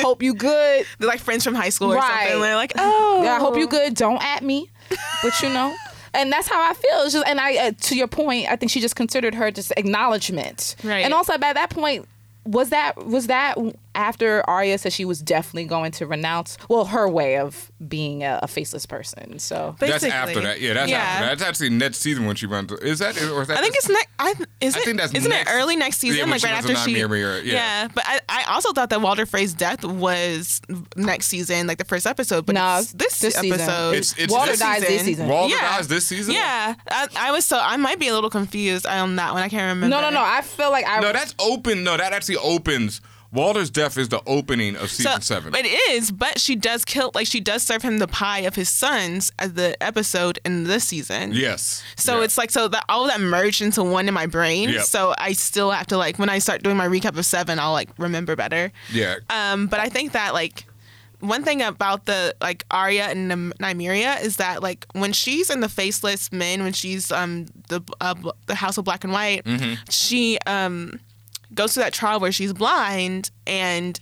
Hope 0.00 0.22
you 0.22 0.32
good. 0.34 0.86
They're 0.98 1.08
like 1.08 1.20
friends 1.20 1.44
from 1.44 1.54
high 1.54 1.68
school 1.68 1.92
or 1.92 1.96
Right. 1.96 2.22
something. 2.28 2.40
They're 2.40 2.56
like, 2.56 2.72
oh, 2.78 3.20
Yeah, 3.22 3.34
I 3.34 3.38
hope 3.40 3.56
you 3.58 3.66
good. 3.68 3.94
Don't 3.94 4.22
at 4.24 4.42
me. 4.42 4.70
But 5.22 5.40
you 5.42 5.50
know. 5.50 5.74
And 6.14 6.32
that's 6.32 6.48
how 6.48 6.70
I 6.70 6.72
feel. 6.72 7.10
Just, 7.10 7.26
and 7.26 7.38
I, 7.38 7.56
uh, 7.58 7.72
to 7.78 7.94
your 7.94 8.06
point, 8.08 8.46
I 8.50 8.56
think 8.56 8.72
she 8.72 8.80
just 8.80 8.96
considered 8.96 9.34
her 9.34 9.50
just 9.50 9.70
acknowledgement. 9.76 10.76
Right. 10.82 11.04
And 11.04 11.12
also 11.12 11.36
by 11.36 11.52
that 11.52 11.68
point, 11.68 12.08
was 12.44 12.70
that 12.70 13.04
was 13.04 13.26
that 13.26 13.58
after 13.96 14.48
Arya 14.48 14.78
said 14.78 14.92
she 14.92 15.04
was 15.04 15.20
definitely 15.20 15.64
going 15.64 15.90
to 15.92 16.06
renounce? 16.06 16.56
Well, 16.68 16.84
her 16.86 17.08
way 17.08 17.38
of 17.38 17.72
being 17.88 18.22
a, 18.22 18.38
a 18.42 18.46
faceless 18.48 18.86
person. 18.86 19.38
So 19.38 19.74
That's 19.80 20.04
after 20.04 20.40
that. 20.42 20.60
Yeah, 20.60 20.74
that's 20.74 20.90
Yeah. 20.90 20.98
after 20.98 21.24
that. 21.24 21.38
That's 21.38 21.48
actually 21.48 21.70
next 21.70 21.98
season 21.98 22.26
when 22.26 22.36
she 22.36 22.46
runs. 22.46 22.70
Is 22.72 22.98
that 23.00 23.16
or 23.20 23.42
is 23.42 23.48
that? 23.48 23.58
I 23.58 23.62
think 23.62 23.74
it's 23.76 23.88
next. 23.88 24.08
I, 24.18 24.34
is 24.60 24.76
I 24.76 24.78
it, 24.80 24.84
think 24.84 24.96
that's 24.98 25.14
isn't 25.14 25.28
next- 25.30 25.50
it 25.50 25.54
early 25.54 25.76
next 25.76 25.98
season? 25.98 26.20
when 26.20 26.30
like 26.30 26.42
right 26.42 26.52
after 26.54 26.72
a 26.72 26.76
she. 26.76 26.94
Nymeria, 26.94 27.44
yeah. 27.44 27.88
but 27.94 28.04
I, 28.06 28.20
I 28.28 28.44
also 28.54 28.72
thought 28.72 28.90
that 28.90 29.00
Walder 29.00 29.26
Frey's 29.26 29.54
death 29.54 29.84
was 29.84 30.60
next 30.96 31.26
season, 31.26 31.66
like 31.66 31.78
the 31.78 31.84
first 31.84 32.06
episode. 32.06 32.46
But 32.46 32.54
No, 32.54 32.78
it's 32.78 32.92
this, 32.92 33.18
this 33.20 33.34
season. 33.34 33.60
episode. 33.60 33.88
It's- 33.90 34.14
it's 34.18 34.32
Walder 34.32 34.52
this 34.52 34.60
dies 34.60 34.82
this 34.82 35.02
season. 35.02 35.28
Walder 35.28 35.54
yeah. 35.54 35.76
dies 35.76 35.88
this 35.88 36.06
season. 36.06 36.34
Yeah, 36.34 36.74
I, 36.90 37.08
I 37.16 37.32
was 37.32 37.44
so 37.44 37.58
I 37.60 37.76
might 37.76 37.98
be 37.98 38.08
a 38.08 38.14
little 38.14 38.30
confused 38.30 38.86
on 38.86 39.16
that 39.16 39.32
one. 39.32 39.42
I 39.42 39.48
can't 39.48 39.74
remember. 39.74 39.88
no, 39.88 40.00
no, 40.00 40.10
no. 40.10 40.22
I 40.22 40.40
feel 40.42 40.70
like 40.70 40.86
I 40.86 41.00
No, 41.00 41.12
that's 41.12 41.34
open. 41.38 41.84
No, 41.84 41.96
that 41.96 42.12
actually 42.12 42.36
opens 42.38 43.00
Walder's 43.32 43.70
death 43.70 43.98
is 43.98 44.08
the 44.08 44.22
opening 44.26 44.76
of 44.76 44.90
season 44.90 45.20
seven. 45.20 45.54
It 45.54 45.66
is, 45.90 46.10
but 46.10 46.38
she 46.40 46.56
does 46.56 46.84
kill, 46.84 47.10
like, 47.14 47.26
she 47.26 47.40
does 47.40 47.62
serve 47.62 47.82
him 47.82 47.98
the 47.98 48.08
pie 48.08 48.40
of 48.40 48.54
his 48.54 48.68
sons 48.68 49.32
as 49.38 49.54
the 49.54 49.80
episode 49.82 50.38
in 50.44 50.64
this 50.64 50.84
season. 50.84 51.32
yes. 51.34 51.82
So 51.96 52.18
Yeah. 52.18 52.24
it's 52.24 52.38
like, 52.38 52.50
so 52.50 52.68
that 52.68 52.84
all 52.88 53.04
of 53.04 53.10
that 53.10 53.20
merged 53.20 53.60
into 53.62 53.82
one 53.82 54.08
in 54.08 54.14
my 54.14 54.26
brain. 54.26 54.70
Yep. 54.70 54.82
So 54.84 55.14
I 55.18 55.32
still 55.32 55.70
have 55.70 55.86
to, 55.88 55.96
like, 55.96 56.18
when 56.18 56.28
I 56.28 56.38
start 56.38 56.62
doing 56.62 56.76
my 56.76 56.86
recap 56.88 57.16
of 57.18 57.26
seven, 57.26 57.58
I'll, 57.58 57.72
like, 57.72 57.90
remember 57.98 58.36
better. 58.36 58.72
yeah. 58.92 59.16
Um, 59.30 59.66
but 59.66 59.80
I 59.80 59.88
think 59.88 60.12
that 60.12 60.32
like 60.34 60.64
one 61.20 61.42
thing 61.42 61.62
about 61.62 62.04
the 62.04 62.34
like 62.42 62.64
Arya 62.70 63.04
and 63.06 63.28
Nym- 63.28 63.52
Nymeria 63.58 64.22
is 64.22 64.36
that 64.36 64.62
like 64.62 64.86
when 64.92 65.12
she's 65.14 65.48
in 65.48 65.60
the 65.60 65.68
faceless 65.68 66.30
men, 66.30 66.62
when 66.62 66.74
she's 66.74 67.10
um 67.10 67.46
the 67.68 67.80
uh, 68.02 68.14
the 68.46 68.54
House 68.54 68.76
of 68.76 68.84
Black 68.84 69.02
and 69.02 69.12
White, 69.14 69.46
she 69.90 70.38
um 70.46 71.00
goes 71.56 71.74
through 71.74 71.82
that 71.82 71.92
trial 71.92 72.20
where 72.20 72.32
she's 72.32 72.52
blind, 72.52 73.30
and 73.46 73.98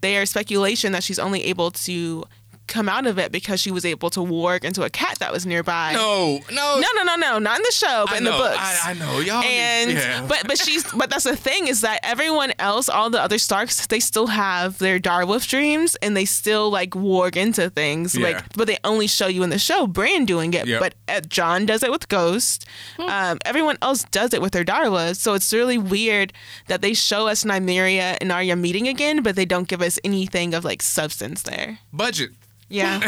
there's 0.00 0.30
speculation 0.30 0.92
that 0.92 1.02
she's 1.02 1.18
only 1.18 1.44
able 1.44 1.70
to 1.70 2.24
come 2.68 2.88
out 2.88 3.06
of 3.06 3.18
it 3.18 3.32
because 3.32 3.60
she 3.60 3.70
was 3.70 3.84
able 3.84 4.10
to 4.10 4.20
warg 4.20 4.64
into 4.64 4.82
a 4.82 4.90
cat 4.90 5.18
that 5.18 5.32
was 5.32 5.46
nearby. 5.46 5.92
no, 5.94 6.40
no, 6.52 6.80
No, 6.80 6.88
no, 6.94 7.02
no, 7.02 7.16
no, 7.16 7.38
not 7.38 7.56
in 7.58 7.62
the 7.62 7.72
show, 7.72 8.04
but 8.06 8.14
I 8.14 8.18
in 8.18 8.24
the 8.24 8.30
know, 8.30 8.38
books. 8.38 8.58
I, 8.58 8.90
I 8.90 8.94
know, 8.94 9.18
y'all. 9.20 9.42
And 9.42 9.92
yeah. 9.92 10.26
but 10.28 10.44
but 10.46 10.58
she's 10.58 10.84
but 10.96 11.10
that's 11.10 11.24
the 11.24 11.36
thing 11.36 11.66
is 11.66 11.80
that 11.80 12.00
everyone 12.02 12.52
else, 12.58 12.88
all 12.88 13.10
the 13.10 13.20
other 13.20 13.38
Starks, 13.38 13.86
they 13.86 14.00
still 14.00 14.28
have 14.28 14.78
their 14.78 14.98
direwolf 15.00 15.48
dreams 15.48 15.96
and 16.02 16.16
they 16.16 16.24
still 16.24 16.70
like 16.70 16.90
warg 16.90 17.36
into 17.36 17.70
things. 17.70 18.14
Yeah. 18.14 18.28
Like 18.28 18.52
but 18.54 18.66
they 18.66 18.78
only 18.84 19.06
show 19.06 19.26
you 19.26 19.42
in 19.42 19.50
the 19.50 19.58
show 19.58 19.86
Bran 19.86 20.24
doing 20.24 20.54
it. 20.54 20.66
Yep. 20.66 20.80
But 20.80 20.94
uh, 21.08 21.20
Jon 21.22 21.66
does 21.66 21.82
it 21.82 21.90
with 21.90 22.08
Ghost. 22.08 22.66
Um, 22.98 23.38
everyone 23.44 23.78
else 23.82 24.04
does 24.04 24.34
it 24.34 24.42
with 24.42 24.52
their 24.52 24.64
direwolves. 24.64 25.16
So 25.16 25.34
it's 25.34 25.52
really 25.52 25.78
weird 25.78 26.32
that 26.66 26.82
they 26.82 26.94
show 26.94 27.26
us 27.26 27.44
Nymeria 27.44 28.16
and 28.20 28.30
Arya 28.30 28.56
meeting 28.56 28.86
again, 28.88 29.22
but 29.22 29.36
they 29.36 29.44
don't 29.46 29.68
give 29.68 29.80
us 29.80 29.98
anything 30.04 30.54
of 30.54 30.64
like 30.64 30.82
substance 30.82 31.42
there. 31.42 31.78
budget. 31.92 32.30
Yeah. 32.68 32.96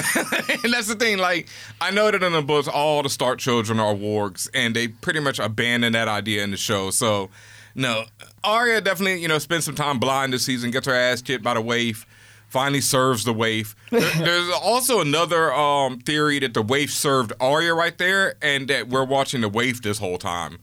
and 0.65 0.73
that's 0.73 0.89
the 0.89 0.97
thing. 0.99 1.19
Like, 1.19 1.49
I 1.81 1.91
know 1.91 2.11
that 2.11 2.23
in 2.23 2.33
the 2.33 2.43
books, 2.43 2.67
all 2.69 3.03
the 3.03 3.11
Stark 3.11 3.39
children 3.39 3.79
are 3.79 3.95
wargs, 3.95 4.49
and 4.55 4.75
they 4.75 4.89
pretty 4.89 5.21
much 5.21 5.39
abandon 5.39 5.93
that 5.93 6.09
idea 6.09 6.43
in 6.45 6.51
the 6.51 6.57
show. 6.57 6.91
So, 6.91 7.29
no, 7.75 8.05
Arya 8.43 8.81
definitely, 8.81 9.21
you 9.21 9.29
know, 9.29 9.39
spends 9.39 9.65
some 9.67 9.75
time 9.75 9.99
blind 9.99 10.33
this 10.33 10.45
season, 10.47 10.71
gets 10.71 10.87
her 10.87 10.95
ass 10.95 11.21
kicked 11.23 11.45
by 11.45 11.55
the 11.55 11.61
waif, 11.61 12.07
finally 12.49 12.81
serves 12.81 13.25
the 13.25 13.33
waif. 13.35 13.77
There- 13.91 14.01
there's 14.25 14.51
also 14.63 15.01
another 15.01 15.53
um, 15.55 15.99
theory 16.01 16.39
that 16.41 16.55
the 16.55 16.63
waif 16.63 16.91
served 16.93 17.33
Arya 17.41 17.75
right 17.75 17.97
there, 17.99 18.35
and 18.43 18.67
that 18.69 18.89
we're 18.89 19.05
watching 19.05 19.41
the 19.43 19.49
waif 19.49 19.83
this 19.83 19.99
whole 19.99 20.19
time. 20.19 20.59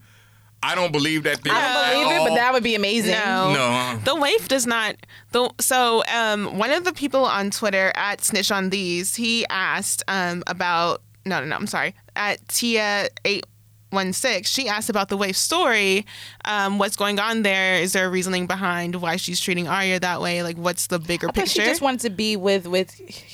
I 0.62 0.74
don't 0.74 0.92
believe 0.92 1.22
that 1.22 1.38
theory. 1.38 1.56
I 1.56 1.92
don't 1.92 2.02
at 2.02 2.04
believe 2.04 2.20
it, 2.20 2.28
but 2.28 2.34
that 2.34 2.52
would 2.52 2.62
be 2.62 2.74
amazing. 2.74 3.12
No. 3.12 3.52
No. 3.52 3.98
The 4.04 4.16
waif 4.16 4.48
does 4.48 4.66
not. 4.66 4.96
The, 5.32 5.50
so 5.60 6.02
um, 6.12 6.58
one 6.58 6.70
of 6.70 6.84
the 6.84 6.92
people 6.92 7.24
on 7.24 7.50
Twitter 7.50 7.92
at 7.94 8.22
Snitch 8.22 8.50
on 8.50 8.70
These, 8.70 9.14
he 9.14 9.46
asked 9.48 10.02
um, 10.08 10.42
about. 10.46 11.02
No, 11.24 11.40
no, 11.40 11.46
no. 11.46 11.56
I'm 11.56 11.66
sorry. 11.66 11.94
At 12.16 12.46
Tia 12.48 13.08
eight 13.24 13.46
one 13.90 14.12
six, 14.12 14.50
she 14.50 14.68
asked 14.68 14.90
about 14.90 15.08
the 15.08 15.16
waif 15.16 15.36
story. 15.36 16.04
Um, 16.44 16.78
what's 16.78 16.96
going 16.96 17.18
on 17.18 17.42
there? 17.42 17.76
Is 17.76 17.92
there 17.92 18.06
a 18.06 18.10
reasoning 18.10 18.46
behind 18.46 18.96
why 18.96 19.16
she's 19.16 19.40
treating 19.40 19.68
Arya 19.68 20.00
that 20.00 20.20
way? 20.20 20.42
Like, 20.42 20.56
what's 20.56 20.88
the 20.88 20.98
bigger 20.98 21.28
picture? 21.28 21.46
she 21.46 21.58
just 21.60 21.80
wanted 21.80 22.00
to 22.00 22.10
be 22.10 22.36
with 22.36 22.66
with 22.66 22.90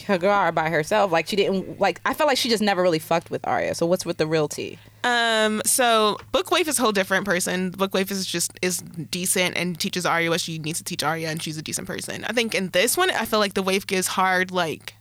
H'ghar 0.07 0.55
by 0.55 0.69
herself. 0.71 1.13
Like 1.13 1.27
she 1.27 1.37
didn't 1.37 1.81
like. 1.81 2.01
I 2.05 2.15
felt 2.15 2.29
like 2.29 2.39
she 2.39 2.49
just 2.49 2.63
never 2.63 2.83
really 2.83 2.99
fucked 2.99 3.31
with 3.31 3.47
Arya. 3.47 3.75
So 3.75 3.87
what's 3.87 4.07
with 4.07 4.19
the 4.19 4.27
real 4.27 4.49
tea? 4.49 4.79
Um, 5.03 5.61
so 5.67 6.19
Book 6.33 6.51
Waif 6.51 6.67
is 6.67 6.79
a 6.79 6.83
whole 6.83 6.93
different 6.93 7.27
person. 7.27 7.71
Book 7.71 7.93
Waif 7.93 8.11
is 8.11 8.25
just 8.25 8.53
is 8.63 8.79
decent 8.79 9.57
and 9.57 9.79
teaches 9.79 10.07
Arya 10.07 10.31
what 10.31 10.41
she 10.41 10.59
needs 10.59 10.79
to 10.79 10.85
teach 10.85 11.03
Arya, 11.03 11.29
and 11.29 11.43
she's 11.43 11.59
a 11.59 11.63
decent 11.63 11.87
person. 11.87 12.25
I 12.25 12.33
think 12.33 12.55
in 12.55 12.71
this 12.71 12.97
one, 12.97 13.11
I 13.11 13.25
feel 13.27 13.39
like 13.39 13.55
the 13.55 13.63
Waif 13.63 13.87
gives 13.87 14.07
hard 14.07 14.51
like 14.51 14.95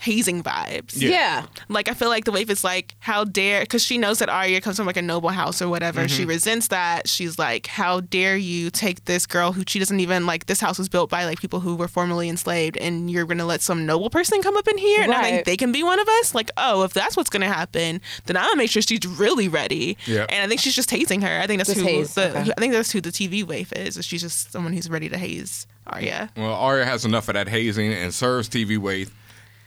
hazing 0.00 0.42
vibes. 0.42 1.00
Yeah. 1.00 1.46
Like 1.68 1.88
I 1.88 1.94
feel 1.94 2.08
like 2.08 2.24
the 2.24 2.32
waif 2.32 2.50
is 2.50 2.64
like, 2.64 2.94
how 3.00 3.24
dare? 3.24 3.60
Because 3.60 3.84
she 3.84 3.98
knows 3.98 4.18
that 4.18 4.28
Arya 4.28 4.60
comes 4.60 4.76
from 4.76 4.86
like 4.86 4.96
a 4.96 5.02
noble 5.02 5.28
house 5.28 5.60
or 5.60 5.68
whatever. 5.68 6.08
She 6.08 6.22
mm-hmm. 6.22 6.30
resents 6.30 6.68
that. 6.68 7.08
She's 7.08 7.38
like, 7.38 7.66
how 7.66 8.00
dare 8.00 8.36
you 8.36 8.70
take 8.70 9.04
this 9.04 9.26
girl 9.26 9.52
who 9.52 9.62
she 9.66 9.78
doesn't 9.78 10.00
even 10.00 10.26
like? 10.26 10.46
This 10.46 10.60
house 10.60 10.78
was 10.78 10.88
built 10.88 11.10
by 11.10 11.24
like 11.24 11.40
people 11.40 11.60
who 11.60 11.76
were 11.76 11.88
formerly 11.88 12.28
enslaved, 12.28 12.76
and 12.78 13.10
you're 13.10 13.26
gonna 13.26 13.44
let 13.44 13.60
some 13.60 13.86
noble 13.86 14.10
person 14.10 14.42
come 14.42 14.56
up 14.56 14.66
in 14.66 14.78
here 14.78 15.02
and 15.02 15.12
I 15.12 15.22
think 15.22 15.44
they 15.44 15.56
can 15.56 15.72
be 15.72 15.82
one 15.82 16.00
of 16.00 16.08
us. 16.08 16.34
Like, 16.34 16.50
oh, 16.56 16.82
if 16.82 16.92
that's 16.92 17.16
what's 17.16 17.30
gonna 17.30 17.48
happen, 17.48 18.00
then 18.26 18.36
I'm 18.36 18.44
gonna 18.44 18.56
make 18.56 18.70
sure 18.70 18.82
she's 18.82 19.06
really 19.06 19.48
ready. 19.48 19.96
Yeah. 20.06 20.26
And 20.28 20.42
I 20.42 20.48
think 20.48 20.60
she's 20.60 20.74
just 20.74 20.90
hazing 20.90 21.20
her. 21.22 21.40
I 21.40 21.46
think 21.46 21.58
that's 21.58 21.70
Just 21.70 21.80
who 21.80 21.86
haze, 21.86 22.14
the. 22.14 22.30
okay. 22.30 22.52
I 22.56 22.60
think 22.60 22.72
that's 22.72 22.90
who 22.90 23.00
the 23.00 23.10
TV 23.10 23.44
waif 23.44 23.72
is. 23.72 23.96
is 23.96 24.04
She's 24.04 24.22
just 24.22 24.50
someone 24.52 24.72
who's 24.72 24.88
ready 24.88 25.08
to 25.08 25.18
haze 25.18 25.66
Arya. 25.86 26.30
Well, 26.36 26.52
Arya 26.52 26.84
has 26.84 27.04
enough 27.04 27.28
of 27.28 27.34
that 27.34 27.48
hazing 27.48 27.92
and 27.92 28.12
serves 28.14 28.48
TV 28.48 28.78
waif, 28.78 29.14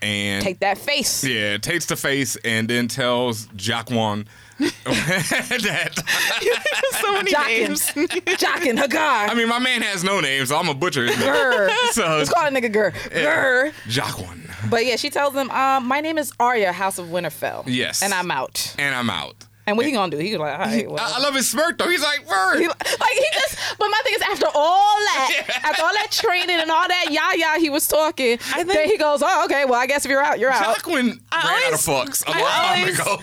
and 0.03 0.43
Take 0.43 0.59
that 0.59 0.77
face. 0.77 1.23
Yeah, 1.23 1.57
takes 1.57 1.85
the 1.87 1.95
face 1.95 2.35
and 2.43 2.67
then 2.69 2.87
tells 2.87 3.47
Jacqueline 3.55 4.27
that. 4.59 5.91
so 7.01 7.13
many 7.13 7.31
Jaqen. 7.31 7.47
names. 7.47 7.81
Jaqen 8.37 8.77
H'ghar. 8.77 9.29
I 9.29 9.33
mean, 9.35 9.49
my 9.49 9.59
man 9.59 9.81
has 9.81 10.03
no 10.03 10.19
name, 10.19 10.45
so 10.45 10.57
I'm 10.57 10.69
a 10.69 10.73
butcher. 10.73 11.05
his 11.05 11.17
name. 11.17 11.27
Grr. 11.27 11.69
So 11.91 12.05
Let's 12.17 12.31
call 12.31 12.45
it 12.47 12.53
nigga 12.53 12.71
Grr. 12.73 12.91
Grr. 12.93 13.73
Jacqueline, 13.87 14.49
But 14.69 14.85
yeah, 14.85 14.95
she 14.95 15.09
tells 15.09 15.33
him, 15.33 15.49
um, 15.51 15.87
my 15.87 16.01
name 16.01 16.17
is 16.17 16.31
Arya, 16.39 16.71
House 16.71 16.97
of 16.99 17.07
Winterfell. 17.07 17.63
Yes. 17.65 18.03
And 18.03 18.13
I'm 18.13 18.29
out. 18.31 18.75
and 18.77 18.93
I'm 18.95 19.09
out. 19.09 19.45
And 19.65 19.77
what 19.77 19.85
he 19.85 19.91
gonna 19.93 20.11
do? 20.11 20.17
He 20.17 20.35
like, 20.37 20.53
all 20.53 20.65
right, 20.65 20.89
well. 20.91 20.99
I, 20.99 21.17
I 21.17 21.21
love 21.21 21.35
his 21.35 21.49
smirk 21.49 21.77
though. 21.77 21.87
He's 21.89 22.03
like, 22.03 22.27
word. 22.29 22.59
He- 22.59 22.67
like 22.67 22.77
he 23.13 23.25
just, 23.33 23.57
but 23.79 23.87
my 23.87 24.01
thing 24.03 24.13
is, 24.15 24.21
after 24.23 24.47
all 24.53 24.95
that, 25.05 25.43
after 25.63 25.83
all 25.83 25.93
that 25.93 26.07
training 26.11 26.59
and 26.59 26.69
all 26.69 26.87
that 26.87 27.05
yah 27.11 27.31
yah 27.33 27.59
he 27.59 27.69
was 27.69 27.87
talking, 27.87 28.33
I 28.33 28.63
think- 28.63 28.67
then 28.73 28.89
he 28.89 28.97
goes, 28.97 29.21
"Oh, 29.23 29.45
okay. 29.45 29.63
Well, 29.65 29.75
I 29.79 29.85
guess 29.85 30.03
if 30.05 30.11
you're 30.11 30.21
out, 30.21 30.37
you're 30.39 30.51
out." 30.51 30.75
Jacqueline 30.75 31.19
I 31.31 31.59
ran 31.61 31.73
out 31.73 31.79
of 31.79 31.89
always- 31.89 32.09
fucks 32.23 32.27
a 32.27 32.31
I 32.35 32.41
long 32.41 32.79
always- 32.79 32.97
time 32.97 33.19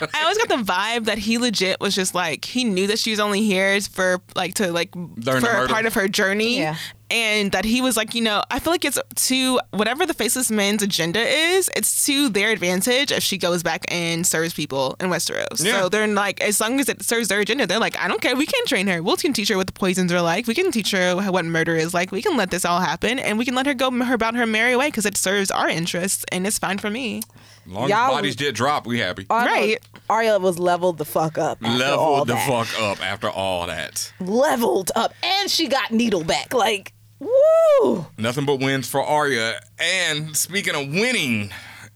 ago. 0.00 0.08
I 0.14 0.22
always 0.22 0.38
got 0.38 0.48
the 0.48 0.72
vibe 0.72 1.04
that 1.04 1.18
he 1.18 1.36
legit 1.38 1.80
was 1.80 1.94
just 1.94 2.14
like 2.14 2.44
he 2.46 2.64
knew 2.64 2.86
that 2.86 2.98
she 2.98 3.10
was 3.10 3.20
only 3.20 3.42
here 3.42 3.78
for 3.82 4.20
like 4.34 4.54
to 4.54 4.72
like 4.72 4.90
Learn 4.96 5.40
for 5.42 5.48
a 5.50 5.68
part 5.68 5.84
of 5.86 5.94
her 5.94 6.08
journey. 6.08 6.58
Yeah. 6.58 6.76
And 7.10 7.52
that 7.52 7.64
he 7.64 7.80
was 7.80 7.96
like, 7.96 8.14
you 8.14 8.22
know, 8.22 8.42
I 8.50 8.58
feel 8.58 8.72
like 8.72 8.84
it's 8.84 8.98
to 9.28 9.60
whatever 9.70 10.06
the 10.06 10.14
faceless 10.14 10.50
man's 10.50 10.82
agenda 10.82 11.20
is, 11.20 11.70
it's 11.76 12.06
to 12.06 12.30
their 12.30 12.50
advantage 12.50 13.12
if 13.12 13.22
she 13.22 13.36
goes 13.36 13.62
back 13.62 13.84
and 13.88 14.26
serves 14.26 14.54
people 14.54 14.96
in 14.98 15.10
Westeros. 15.10 15.62
Yeah. 15.62 15.80
So 15.80 15.88
they're 15.90 16.08
like, 16.08 16.40
as 16.40 16.60
long 16.60 16.80
as 16.80 16.88
it 16.88 17.02
serves 17.02 17.28
their 17.28 17.40
agenda, 17.40 17.66
they're 17.66 17.78
like, 17.78 17.98
I 17.98 18.08
don't 18.08 18.22
care. 18.22 18.34
We 18.34 18.46
can 18.46 18.64
train 18.66 18.86
her. 18.86 19.02
We 19.02 19.16
can 19.16 19.34
teach 19.34 19.48
her 19.50 19.56
what 19.56 19.66
the 19.66 19.72
poisons 19.74 20.12
are 20.12 20.22
like. 20.22 20.46
We 20.46 20.54
can 20.54 20.72
teach 20.72 20.92
her 20.92 21.14
what 21.30 21.44
murder 21.44 21.76
is 21.76 21.92
like. 21.92 22.10
We 22.10 22.22
can 22.22 22.36
let 22.36 22.50
this 22.50 22.64
all 22.64 22.80
happen, 22.80 23.18
and 23.18 23.38
we 23.38 23.44
can 23.44 23.54
let 23.54 23.66
her 23.66 23.74
go 23.74 23.90
her 23.90 24.14
about 24.14 24.34
her 24.34 24.46
merry 24.46 24.74
way 24.74 24.88
because 24.88 25.06
it 25.06 25.16
serves 25.16 25.50
our 25.50 25.68
interests, 25.68 26.24
and 26.32 26.46
it's 26.46 26.58
fine 26.58 26.78
for 26.78 26.90
me. 26.90 27.22
Long 27.66 27.84
as 27.84 27.90
Y'all- 27.90 28.10
bodies 28.12 28.36
did 28.36 28.54
drop, 28.54 28.86
we 28.86 28.98
happy. 28.98 29.26
Arya- 29.30 29.46
Right. 29.50 29.78
Arya 30.10 30.38
was 30.38 30.58
leveled 30.58 30.98
the 30.98 31.04
fuck 31.04 31.38
up. 31.38 31.58
After 31.62 31.66
all 31.66 31.78
Leveled 32.18 32.28
the 32.28 32.34
that. 32.34 32.48
fuck 32.48 32.80
up 32.82 33.02
after 33.02 33.28
all 33.30 33.66
that. 33.66 34.12
Leveled 34.20 34.90
up, 34.94 35.14
and 35.22 35.50
she 35.50 35.66
got 35.68 35.90
needle 35.90 36.24
back. 36.24 36.52
Like, 36.52 36.92
woo! 37.18 38.06
Nothing 38.18 38.44
but 38.44 38.60
wins 38.60 38.88
for 38.88 39.02
Arya. 39.02 39.60
And 39.78 40.36
speaking 40.36 40.74
of 40.74 40.88
winning, 40.88 41.50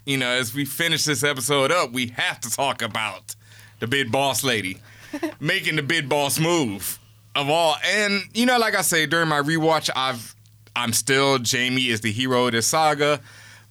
you 0.06 0.16
know, 0.16 0.28
as 0.30 0.54
we 0.54 0.64
finish 0.64 1.04
this 1.04 1.22
episode 1.22 1.70
up, 1.70 1.92
we 1.92 2.08
have 2.16 2.40
to 2.40 2.50
talk 2.50 2.82
about 2.82 3.34
the 3.80 3.86
bid 3.86 4.10
boss 4.10 4.42
lady 4.42 4.78
making 5.40 5.76
the 5.76 5.82
bid 5.82 6.08
boss 6.08 6.38
move 6.38 6.98
of 7.34 7.48
all. 7.50 7.76
And 7.84 8.22
you 8.34 8.46
know, 8.46 8.58
like 8.58 8.74
I 8.74 8.82
say 8.82 9.06
during 9.06 9.28
my 9.28 9.40
rewatch, 9.40 9.90
I've 9.94 10.34
I'm 10.74 10.92
still 10.92 11.38
Jaime 11.44 11.88
is 11.88 12.00
the 12.00 12.12
hero 12.12 12.46
of 12.46 12.52
this 12.52 12.66
saga, 12.66 13.20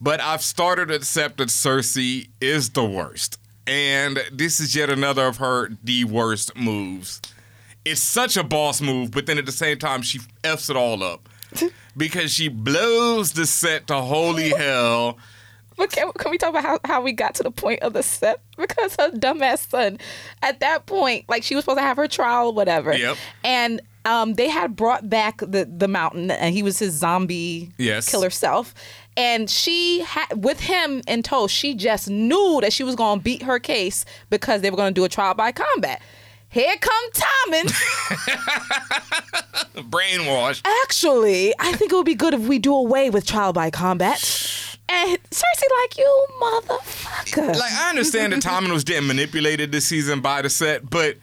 but 0.02 0.22
I've 0.22 0.41
started 0.41 0.88
to 0.89 0.95
accept 0.95 1.38
that 1.38 1.50
Cersei 1.50 2.30
is 2.41 2.70
the 2.72 2.86
worst. 2.86 3.39
And 3.66 4.20
this 4.32 4.60
is 4.60 4.76
yet 4.76 4.89
another 4.89 5.26
of 5.28 5.38
her 5.38 5.70
the 5.84 6.06
worst 6.06 6.56
moves. 6.56 7.22
It's 7.84 8.02
such 8.02 8.38
a 8.38 8.43
boss 8.43 8.82
move, 8.82 9.12
but 9.12 9.26
then 9.26 9.38
at 9.38 9.45
the 9.45 9.52
same 9.52 9.78
time 9.78 10.02
she 10.02 10.20
f's 10.43 10.70
it 10.70 10.76
all 10.78 11.04
up 11.04 11.28
because 11.98 12.32
she 12.34 12.48
blows 12.48 13.34
the 13.34 13.43
Sept 13.43 13.88
to 13.88 13.95
holy 14.02 14.50
hell. 14.50 15.18
But 15.78 15.91
can, 15.91 16.12
can 16.14 16.32
we 16.32 16.38
talk 16.38 16.50
about 16.50 16.64
how, 16.64 16.80
how 16.86 17.02
we 17.02 17.12
got 17.12 17.36
to 17.36 17.43
the 17.43 17.52
point 17.52 17.82
of 17.82 17.93
the 17.93 18.00
Sept? 18.00 18.38
Because 18.58 18.95
her 19.00 19.12
dumbass 19.12 19.70
son, 19.70 20.00
at 20.41 20.60
that 20.62 20.86
point, 20.86 21.26
like 21.30 21.43
she 21.43 21.54
was 21.56 21.64
supposed 21.66 21.78
to 21.78 21.84
have 21.84 21.98
her 21.98 22.08
trial 22.08 22.48
or 22.48 22.54
whatever. 22.54 22.95
Yep. 22.95 23.18
And 23.43 23.82
um, 24.06 24.34
they 24.34 24.50
had 24.50 24.76
brought 24.76 25.10
back 25.10 25.38
the, 25.39 25.66
the 25.72 25.88
mountain, 25.88 26.32
and 26.32 26.56
he 26.56 26.64
was 26.64 26.80
his 26.80 26.93
zombie 26.93 27.72
Yes. 27.78 28.10
killer 28.10 28.30
self. 28.30 28.74
And 29.18 29.49
she 29.49 30.01
had, 30.01 30.43
with 30.43 30.59
him 30.59 31.01
in 31.07 31.24
tow, 31.24 31.47
she 31.47 31.74
just 31.74 32.07
knew 32.07 32.59
that 32.61 32.72
she 32.72 32.84
was 32.84 32.95
going 32.95 33.20
to 33.20 33.24
beat 33.24 33.41
her 33.41 33.57
case 33.57 34.05
because 34.30 34.61
they 34.61 34.70
were 34.70 34.78
going 34.78 34.93
to 34.93 34.99
do 34.99 35.03
a 35.03 35.09
trial 35.09 35.34
by 35.34 35.51
combat. 35.51 36.03
Here 36.49 36.76
come 36.80 37.11
Tommen. 37.11 37.65
Brainwash. 39.89 40.61
Actually, 40.84 41.53
I 41.59 41.74
think 41.74 41.91
it 41.91 41.95
would 41.95 42.05
be 42.05 42.15
good 42.15 42.36
if 42.36 42.41
we 42.41 42.59
do 42.59 42.74
away 42.74 43.09
with 43.09 43.26
trial 43.26 43.53
by 43.53 43.70
combat. 43.70 44.18
And 44.88 45.18
Cersei, 45.30 45.70
like 45.82 45.97
you, 45.97 46.26
motherfucker. 46.41 47.55
Like 47.55 47.74
I 47.74 47.89
understand 47.89 48.34
that 48.34 48.41
Tommen 48.41 48.72
was 48.72 48.86
getting 48.86 49.07
manipulated 49.07 49.72
this 49.72 49.86
season 49.86 50.22
by 50.22 50.41
the 50.41 50.47
Sept, 50.47 50.89
but 50.89 51.18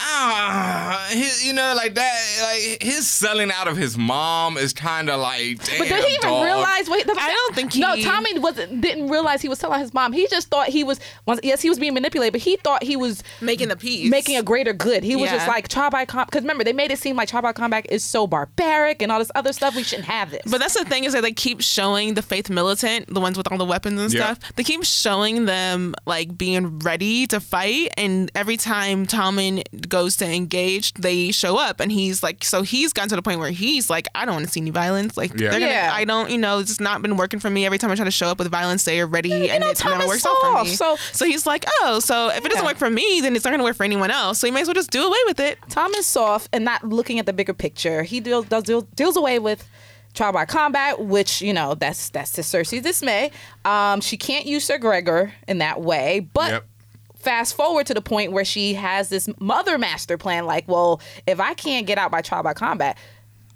ah, 0.00 1.06
his, 1.10 1.44
you 1.46 1.52
know, 1.52 1.74
like 1.76 1.94
that, 1.94 2.38
like 2.42 2.82
his 2.82 3.06
selling 3.08 3.50
out 3.50 3.68
of 3.68 3.76
his 3.76 3.96
mom 3.98 4.56
is 4.56 4.72
kind 4.72 5.10
of 5.10 5.20
like. 5.20 5.62
Damn, 5.64 5.78
But 5.78 5.88
did 5.88 6.04
he 6.04 6.14
even 6.14 6.28
dog. 6.28 6.44
realize? 6.44 6.88
Wait, 6.88 7.06
the, 7.06 7.12
I 7.18 7.28
don't 7.28 7.54
think 7.54 7.72
he. 7.72 7.80
No, 7.80 7.96
Tommy 7.96 8.38
wasn't. 8.38 8.80
Didn't 8.80 9.08
realize 9.08 9.42
he 9.42 9.48
was 9.48 9.58
telling 9.58 9.80
his 9.80 9.92
mom. 9.94 10.12
He 10.12 10.26
just 10.28 10.48
thought 10.48 10.68
he 10.68 10.84
was. 10.84 11.00
once- 11.26 11.40
Yes, 11.42 11.62
he 11.62 11.68
was 11.68 11.78
being 11.78 11.94
manipulated, 11.94 12.32
but 12.32 12.40
he 12.42 12.56
thought 12.56 12.82
he 12.82 12.96
was 12.96 13.22
Making 13.40 13.68
the 13.68 13.76
peace. 13.76 14.10
making 14.10 14.36
a 14.36 14.42
greater 14.42 14.72
good. 14.72 15.02
He 15.04 15.16
was 15.16 15.30
just 15.30 15.46
like 15.48 15.68
trial 15.68 15.90
by 15.90 16.04
combat. 16.04 16.26
Because 16.28 16.42
remember, 16.42 16.64
they 16.64 16.72
made 16.72 16.90
it 16.90 16.98
seem 16.98 17.16
like 17.16 17.28
trial 17.28 17.42
by 17.42 17.52
combat 17.52 17.86
is 17.90 18.04
so 18.04 18.26
barbaric 18.26 19.00
and 19.02 19.10
all 19.12 19.18
this 19.18 19.30
other 19.34 19.52
stuff. 19.52 19.74
We 19.76 19.82
shouldn't 19.82 20.08
have 20.08 20.30
this. 20.30 20.42
But 20.50 20.58
that's 20.58 20.74
the 20.78 20.84
thing 20.84 21.04
is 21.04 21.12
that 21.12 21.22
they 21.22 21.32
keep 21.32 21.60
showing 21.60 22.14
the 22.14 22.22
faith 22.22 22.50
militant, 22.50 23.12
the 23.12 23.20
ones 23.20 23.36
with 23.38 23.50
all 23.50 23.58
the 23.58 23.64
weapons 23.64 24.00
and 24.00 24.12
Yeah. 24.12 24.34
stuff. 24.34 24.52
They 24.56 24.64
keep 24.64 24.84
showing 24.84 25.46
them 25.46 25.94
like 26.06 26.36
being 26.36 26.78
ready 26.80 27.26
to 27.28 27.40
fight, 27.40 27.90
and 27.96 28.30
every 28.34 28.56
time 28.56 29.06
Tommen 29.06 29.62
goes 29.88 30.16
to 30.16 30.26
engage, 30.26 30.92
they 30.94 31.30
show 31.32 31.56
up, 31.58 31.80
and 31.80 31.90
he's 31.90 32.22
like, 32.22 32.44
so 32.44 32.62
he's 32.62 32.92
gotten 32.92 33.08
to 33.10 33.16
the 33.16 33.22
point 33.22 33.40
where 33.40 33.50
he's 33.50 33.88
like, 33.90 34.06
I 34.14 34.24
don't 34.24 34.34
want 34.34 34.46
to 34.46 34.50
see 34.52 34.60
any 34.60 34.70
violence. 34.70 35.16
Like, 35.16 35.30
Yeah. 35.32 35.50
they're 35.50 35.60
gonna, 35.60 35.72
Yeah. 35.72 35.90
I 35.92 36.04
don't, 36.04 36.30
you 36.30 36.38
know, 36.38 36.58
it's 36.60 36.80
not 36.80 37.02
been 37.02 37.16
working 37.16 37.40
for 37.40 37.50
me. 37.50 37.66
Every 37.66 37.78
time 37.78 37.90
I 37.90 37.94
try 37.94 38.04
to 38.04 38.10
show 38.10 38.28
up 38.28 38.38
with 38.38 38.48
violence, 38.50 38.84
they 38.84 39.00
are 39.00 39.06
ready, 39.06 39.32
and 39.50 39.60
know, 39.60 39.70
it 39.70 39.78
never 39.84 39.90
Tommen's 39.94 40.08
works 40.08 40.26
out 40.26 40.36
for 40.40 40.64
me. 40.64 40.74
so- 40.74 40.96
so 41.12 41.24
he's 41.26 41.46
like, 41.46 41.64
oh, 41.82 42.00
so 42.00 42.28
if 42.28 42.38
it 42.38 42.48
doesn't 42.48 42.64
Yeah. 42.64 42.70
work 42.70 42.76
for 42.76 42.90
me, 42.90 43.20
then 43.20 43.34
it's 43.34 43.44
not 43.44 43.50
gonna 43.50 43.64
work 43.64 43.76
for 43.76 43.84
anyone 43.84 44.10
else. 44.10 44.38
So 44.38 44.46
you 44.46 44.52
may 44.52 44.60
as 44.62 44.66
well 44.68 44.74
just 44.74 44.90
do 44.90 45.04
away 45.04 45.18
with 45.26 45.40
it. 45.40 45.58
Tom 45.68 45.92
is 45.94 46.06
soft 46.06 46.48
and 46.52 46.64
not 46.64 46.84
looking 46.84 47.18
at 47.18 47.26
the 47.26 47.32
bigger 47.32 47.54
picture. 47.54 48.02
He 48.02 48.20
deals 48.20 48.46
does 48.46 48.64
deal, 48.64 48.82
deals 48.94 49.16
away 49.16 49.38
with 49.38 49.66
trial 50.14 50.32
by 50.32 50.44
combat, 50.44 51.00
which 51.00 51.40
you 51.42 51.52
know 51.52 51.74
that's 51.74 52.08
that's 52.10 52.32
to 52.32 52.40
Cersei's 52.42 52.82
dismay. 52.82 53.30
Um, 53.64 54.00
she 54.00 54.16
can't 54.16 54.46
use 54.46 54.64
Sir 54.64 54.78
Gregor 54.78 55.32
in 55.46 55.58
that 55.58 55.80
way, 55.80 56.20
but. 56.32 56.50
Yep. 56.50 56.67
Fast 57.18 57.54
forward 57.56 57.86
to 57.86 57.94
the 57.94 58.00
point 58.00 58.32
where 58.32 58.44
she 58.44 58.74
has 58.74 59.08
this 59.08 59.28
mother 59.40 59.76
master 59.78 60.16
plan 60.16 60.46
like, 60.46 60.66
well, 60.68 61.00
if 61.26 61.40
I 61.40 61.54
can't 61.54 61.86
get 61.86 61.98
out 61.98 62.10
by 62.10 62.22
trial 62.22 62.42
by 62.42 62.54
combat, 62.54 62.96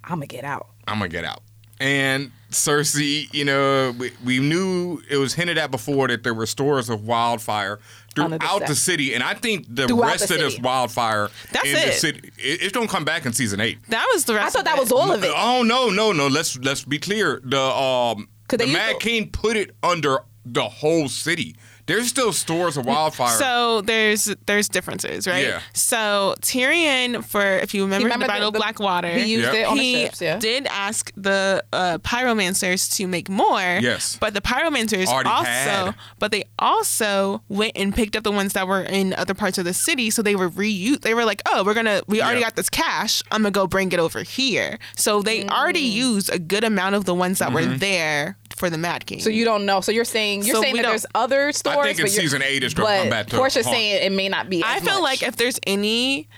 I'm 0.05 0.17
gonna 0.17 0.27
get 0.27 0.45
out. 0.45 0.67
I'm 0.89 0.99
gonna 0.99 1.09
get 1.09 1.25
out. 1.25 1.43
And 1.81 2.31
Cersei, 2.51 3.33
you 3.35 3.45
know, 3.45 3.93
we, 3.99 4.11
we 4.25 4.39
knew 4.39 5.01
it 5.11 5.17
was 5.17 5.35
hinted 5.35 5.59
at 5.59 5.71
before 5.71 6.07
that 6.09 6.23
there 6.23 6.35
were 6.35 6.47
stores 6.47 6.89
of 6.91 7.07
wildfire 7.07 7.81
Under 8.17 8.37
the 8.39 8.45
throughout 8.45 8.67
the 8.69 8.75
city, 8.77 9.15
and 9.15 9.23
I 9.23 9.35
think 9.35 9.67
the 9.69 9.89
Throughout 9.89 10.07
rest 10.13 10.29
the 10.29 10.35
of 10.35 10.41
this 10.41 10.59
wildfire 10.61 11.31
That's 11.53 11.67
in 11.67 11.73
the 11.75 11.89
it. 11.89 11.95
city, 11.95 12.33
it, 12.39 12.63
it's 12.63 12.73
gonna 12.73 12.87
come 12.89 13.05
back 13.05 13.27
in 13.27 13.33
season 13.33 13.61
eight. 13.61 13.79
That 13.89 14.09
was 14.13 14.25
the 14.27 14.35
rest. 14.35 14.57
I 14.57 14.61
thought 14.61 14.61
of 14.61 14.65
that 14.67 14.77
it. 14.77 14.81
was 14.81 14.93
all 14.93 15.11
of 15.13 15.25
it. 15.25 15.33
Oh 15.35 15.63
no, 15.63 15.89
no, 15.91 16.13
no. 16.13 16.29
Let's 16.29 16.57
let's 16.59 16.85
be 16.85 16.99
clear. 16.99 17.41
The 17.45 17.61
um, 17.61 18.29
'Cause 18.49 18.59
they 18.59 18.67
the 18.67 18.73
Mad 18.73 19.01
King 19.01 19.31
put 19.31 19.57
it 19.57 19.75
under 19.83 20.19
the 20.45 20.69
whole 20.69 21.09
city. 21.09 21.57
There's 21.97 22.09
still 22.09 22.33
stores 22.33 22.77
of 22.77 22.87
wildfire. 22.87 23.37
So 23.39 23.81
there's 23.83 24.25
there's 24.47 24.69
differences, 24.69 25.27
right? 25.27 25.45
Yeah. 25.47 25.61
So 25.75 26.35
Tyrion, 26.41 27.25
for 27.25 27.43
if 27.43 27.75
you 27.75 27.83
remember, 27.85 28.05
remember 28.07 28.27
the 28.27 28.33
Battle 28.33 28.49
of 28.49 28.55
Blackwater, 28.55 29.09
He 29.11 29.33
used 29.33 29.47
Yep. 29.53 29.55
it 29.55 29.67
on 29.67 29.77
he 29.77 29.95
the 29.95 30.01
ships, 30.05 30.21
yeah. 30.21 30.39
did 30.39 30.67
ask 30.69 31.11
the 31.17 31.63
uh, 31.73 31.99
pyromancers 31.99 32.95
to 32.97 33.07
make 33.07 33.29
more. 33.29 33.61
Yes. 33.81 34.17
But 34.21 34.35
the 34.35 34.41
pyromancers 34.41 35.07
Already 35.07 35.29
also, 35.29 35.45
had. 35.47 35.95
but 36.19 36.31
they 36.33 36.45
also 36.59 37.43
went 37.49 37.73
and 37.77 37.95
picked 37.95 38.17
up 38.17 38.25
the 38.25 38.33
ones 38.33 38.53
that 38.55 38.67
were 38.67 38.83
in 38.83 39.13
other 39.15 39.35
parts 39.35 39.59
of 39.59 39.65
the 39.65 39.75
city. 39.75 40.11
So 40.11 40.23
they 40.23 40.35
were 40.37 40.49
reused. 40.51 41.01
They 41.03 41.15
were 41.15 41.25
like, 41.25 41.43
oh, 41.53 41.65
we're 41.65 41.75
gonna, 41.75 42.03
we 42.07 42.23
already 42.23 42.41
Yeah. 42.41 42.47
got 42.47 42.57
this 42.57 42.71
cache. 42.71 43.23
I'm 43.31 43.43
gonna 43.43 43.51
go 43.51 43.67
bring 43.67 43.93
it 43.93 43.99
over 43.99 44.23
here. 44.23 44.79
So 44.97 45.23
they 45.23 45.47
already 45.49 45.83
Mm. 45.91 45.93
used 45.95 46.31
a 46.33 46.39
good 46.39 46.65
amount 46.65 46.95
of 46.95 47.05
the 47.05 47.15
ones 47.15 47.39
that 47.41 47.51
Mm-hmm. 47.51 47.71
were 47.73 47.77
there 47.79 48.37
for 48.57 48.71
the 48.71 48.79
Mad 48.79 49.07
King. 49.07 49.21
So 49.21 49.31
you 49.31 49.45
don't 49.45 49.67
know. 49.67 49.81
So 49.81 49.93
you're 49.93 50.05
saying 50.05 50.43
you're 50.45 50.57
So 50.57 50.63
saying 50.63 50.77
that 50.77 50.83
there's 50.87 51.07
other 51.15 51.53
stories. 51.53 51.79
I 51.79 51.83
think 51.85 51.99
in 51.99 52.05
but 52.05 52.13
you're- 52.13 52.23
season 52.23 52.43
eight 52.43 52.63
is 52.65 52.75
gonna 52.75 52.89
but 52.89 53.01
come 53.01 53.11
back 53.11 53.27
to 53.29 53.37
Porshea's 53.37 53.65
haunt. 53.67 53.77
saying 53.77 54.03
it 54.05 54.13
may 54.13 54.29
not 54.29 54.49
be. 54.51 54.63
I 54.65 54.81
feel 54.81 54.95
much. 54.95 55.03
like 55.03 55.23
if 55.23 55.37
there's 55.37 55.59
any 55.67 56.29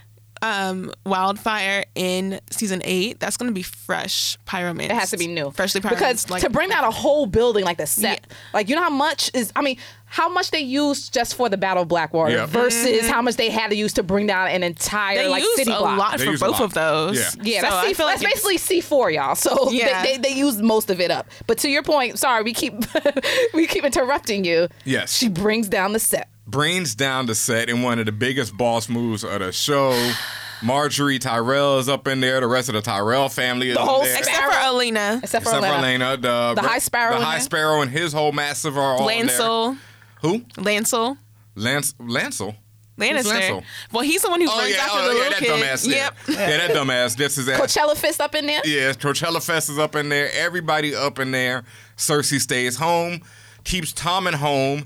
um, 0.42 0.92
wildfire 1.06 1.84
in 1.94 2.38
season 2.50 2.82
eight, 2.84 3.18
that's 3.18 3.38
going 3.38 3.48
to 3.48 3.54
be 3.54 3.62
fresh 3.62 4.36
pyromancy. 4.46 4.84
It 4.86 4.90
has 4.92 5.10
to 5.10 5.16
be 5.16 5.26
new. 5.26 5.50
Freshly 5.52 5.80
pyromancy. 5.80 5.90
Because 5.90 6.24
to 6.42 6.50
bring 6.50 6.68
down 6.68 6.84
a 6.84 6.90
whole 6.90 7.24
building 7.24 7.64
like 7.64 7.78
the 7.78 7.84
Sept, 7.84 8.24
like 8.52 8.68
you 8.68 8.74
know 8.76 8.82
how 8.82 8.90
much 8.90 9.30
is 9.32 9.52
I 9.56 9.62
mean, 9.62 9.78
how 10.14 10.28
much 10.28 10.52
they 10.52 10.60
used 10.60 11.12
just 11.12 11.34
for 11.34 11.48
the 11.48 11.56
Battle 11.56 11.82
of 11.82 11.88
Blackwater 11.88 12.30
Yeah. 12.32 12.46
versus 12.46 12.86
mm-hmm. 13.02 13.08
how 13.08 13.20
much 13.20 13.34
they 13.34 13.50
had 13.50 13.70
to 13.70 13.76
use 13.76 13.92
to 13.94 14.04
bring 14.04 14.28
down 14.28 14.46
an 14.46 14.62
entire 14.62 15.16
they 15.18 15.28
like 15.28 15.42
city 15.56 15.72
a 15.72 15.76
block. 15.78 15.98
lot 15.98 16.18
They 16.18 16.26
for 16.26 16.30
use 16.30 16.40
a 16.40 16.44
both 16.44 16.60
lot. 16.60 16.62
of 16.66 16.74
those. 16.74 17.16
Yeah. 17.18 17.42
Yeah, 17.42 17.60
So 17.62 17.66
that's, 17.66 17.74
I 17.74 17.88
C- 17.88 17.94
feel 17.94 18.06
that's 18.06 18.22
like 18.22 18.32
basically 18.32 18.58
C 18.58 18.80
four, 18.80 19.10
y'all. 19.10 19.34
So 19.34 19.70
Yeah. 19.72 20.02
they, 20.04 20.12
they 20.18 20.28
they 20.30 20.34
used 20.36 20.60
most 20.62 20.88
of 20.88 21.00
it 21.00 21.10
up. 21.10 21.26
But 21.48 21.58
to 21.58 21.68
your 21.68 21.82
point, 21.82 22.16
sorry, 22.20 22.44
we 22.44 22.52
keep 22.52 22.74
we 23.54 23.66
keep 23.66 23.82
interrupting 23.84 24.44
you. 24.44 24.68
Yes. 24.84 25.12
she 25.12 25.28
brings 25.28 25.68
down 25.68 25.92
the 25.92 25.98
Sept. 25.98 26.26
brings 26.46 26.94
down 26.94 27.26
the 27.26 27.32
Sept 27.32 27.66
in 27.68 27.82
one 27.82 27.98
of 27.98 28.06
the 28.06 28.12
biggest 28.12 28.56
boss 28.56 28.88
moves 28.88 29.24
of 29.24 29.40
the 29.40 29.50
show. 29.50 29.90
Margaery 30.62 31.20
Tyrell 31.20 31.78
is 31.80 31.88
up 31.88 32.06
in 32.08 32.20
there. 32.20 32.40
The 32.40 32.46
rest 32.46 32.68
of 32.68 32.74
the 32.74 32.80
Tyrell 32.82 33.28
family 33.28 33.70
is 33.70 33.76
The 33.76 33.82
whole 33.82 34.02
there. 34.02 34.16
Except 34.16 34.38
for 34.38 34.50
Olenna. 34.60 35.22
Except 35.22 35.44
for 35.44 35.50
Except 35.50 35.66
for 35.66 35.72
Olenna. 35.72 35.98
Olenna, 36.16 36.22
the, 36.54 36.62
The 36.62 36.66
High 36.68 36.78
Sparrow 36.78 37.18
the 37.18 37.24
High? 37.24 37.38
Sparrow, 37.40 37.82
and 37.82 37.90
his 37.90 38.12
whole 38.12 38.32
massive 38.32 38.78
are 38.78 38.94
all 38.94 39.08
in 39.08 39.26
there. 39.26 39.76
Lancel. 40.24 40.30
Who? 40.56 40.62
Lancel. 40.62 41.16
Lance 41.56 41.94
Lancel. 42.00 42.56
Lannister. 42.98 43.24
Lancel? 43.32 43.64
Well, 43.92 44.02
he's 44.04 44.22
the 44.22 44.30
one 44.30 44.40
who 44.40 44.46
Oh 44.48 44.56
runs 44.56 44.72
yeah, 44.74 44.82
after 44.82 44.98
oh, 44.98 45.02
the 45.02 45.08
yeah, 45.08 45.18
little 45.18 45.30
that 45.30 45.38
kid. 45.40 45.48
dumbass. 45.50 45.88
Yeah. 45.88 45.94
Yep. 45.96 46.14
yeah, 46.28 46.56
that 46.66 46.70
dumbass. 46.70 47.16
This 47.16 47.38
is 47.38 47.46
that. 47.46 47.60
Coachella 47.60 47.96
fist 47.96 48.20
up 48.20 48.34
in 48.36 48.46
there. 48.46 48.60
Yeah, 48.64 48.92
Coachella 48.92 49.44
Fest 49.44 49.68
is 49.68 49.78
up 49.80 49.96
in 49.96 50.08
there. 50.08 50.30
Everybody 50.32 50.94
up 50.94 51.18
in 51.18 51.32
there. 51.32 51.64
Cersei 51.96 52.40
stays 52.40 52.76
home, 52.76 53.20
keeps 53.64 53.92
Tom 53.92 54.28
at 54.28 54.34
home, 54.34 54.84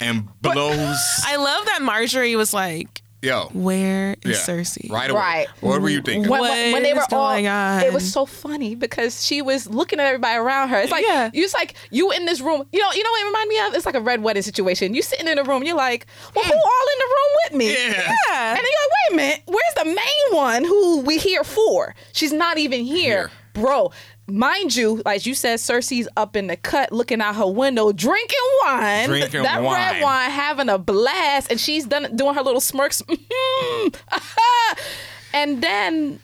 and 0.00 0.28
blows. 0.42 0.98
I 1.24 1.36
love 1.36 1.64
that 1.64 1.80
Margaery 1.80 2.36
was 2.36 2.52
like, 2.52 3.02
yo, 3.22 3.48
"Where 3.52 4.16
is 4.22 4.46
yeah, 4.48 4.54
Cersei?" 4.54 4.90
right 4.90 5.10
away. 5.10 5.18
Right. 5.20 5.46
What 5.60 5.80
were 5.80 5.88
you 5.88 6.00
thinking? 6.02 6.30
when, 6.30 6.40
What 6.40 6.50
when, 6.50 6.72
when 6.72 6.82
they 6.82 6.92
were 6.94 7.00
all, 7.00 7.08
going 7.30 7.46
on? 7.46 7.82
it 7.82 7.92
was 7.92 8.10
so 8.12 8.26
funny 8.26 8.74
because 8.74 9.24
she 9.24 9.42
was 9.42 9.68
looking 9.68 9.98
at 10.00 10.06
everybody 10.06 10.36
around 10.36 10.68
her. 10.70 10.78
It's 10.80 10.92
like 10.92 11.04
Yeah. 11.06 11.30
you, 11.32 11.42
it's 11.44 11.54
like 11.54 11.74
you 11.90 12.10
in 12.12 12.26
this 12.26 12.40
room. 12.40 12.64
You 12.72 12.80
know, 12.80 12.92
you 12.92 13.02
know 13.02 13.10
what 13.10 13.22
it 13.22 13.26
reminded 13.26 13.48
me 13.48 13.58
of? 13.66 13.74
It's 13.74 13.86
like 13.86 13.94
a 13.94 14.00
red 14.00 14.22
wedding 14.22 14.42
situation. 14.42 14.94
You 14.94 15.02
sitting 15.02 15.28
in 15.28 15.36
the 15.36 15.44
room, 15.44 15.62
you're 15.64 15.76
like, 15.76 16.06
well, 16.34 16.44
who 16.44 16.52
all 16.52 16.86
in 16.92 16.98
the 16.98 17.06
room 17.06 17.32
with 17.44 17.58
me? 17.58 17.72
Yeah. 17.72 18.14
Yeah. 18.30 18.50
And 18.50 18.58
then 18.58 18.64
you're 18.64 18.82
like, 18.84 18.92
wait 19.10 19.12
a 19.12 19.16
minute, 19.16 19.42
where's 19.46 19.74
the 19.76 19.84
main 19.84 20.36
one 20.36 20.64
who 20.64 21.00
we 21.00 21.18
here 21.18 21.44
for? 21.44 21.94
She's 22.12 22.32
not 22.32 22.58
even 22.58 22.84
here, 22.84 23.28
Here. 23.28 23.30
bro. 23.54 23.92
Mind 24.28 24.74
you, 24.74 25.02
like 25.04 25.24
you 25.24 25.34
said, 25.34 25.60
Cersei's 25.60 26.08
up 26.16 26.34
in 26.34 26.48
the 26.48 26.56
cut, 26.56 26.90
looking 26.90 27.20
out 27.20 27.36
her 27.36 27.46
window, 27.46 27.92
drinking 27.92 28.38
wine. 28.64 29.08
Drinking 29.08 29.42
that 29.44 29.62
wine. 29.62 29.74
red 29.74 30.02
wine, 30.02 30.30
having 30.30 30.68
a 30.68 30.78
blast, 30.78 31.50
and 31.50 31.60
she's 31.60 31.86
done 31.86 32.16
doing 32.16 32.34
her 32.34 32.42
little 32.42 32.60
smirks. 32.60 33.02
and 35.32 35.62
then 35.62 36.18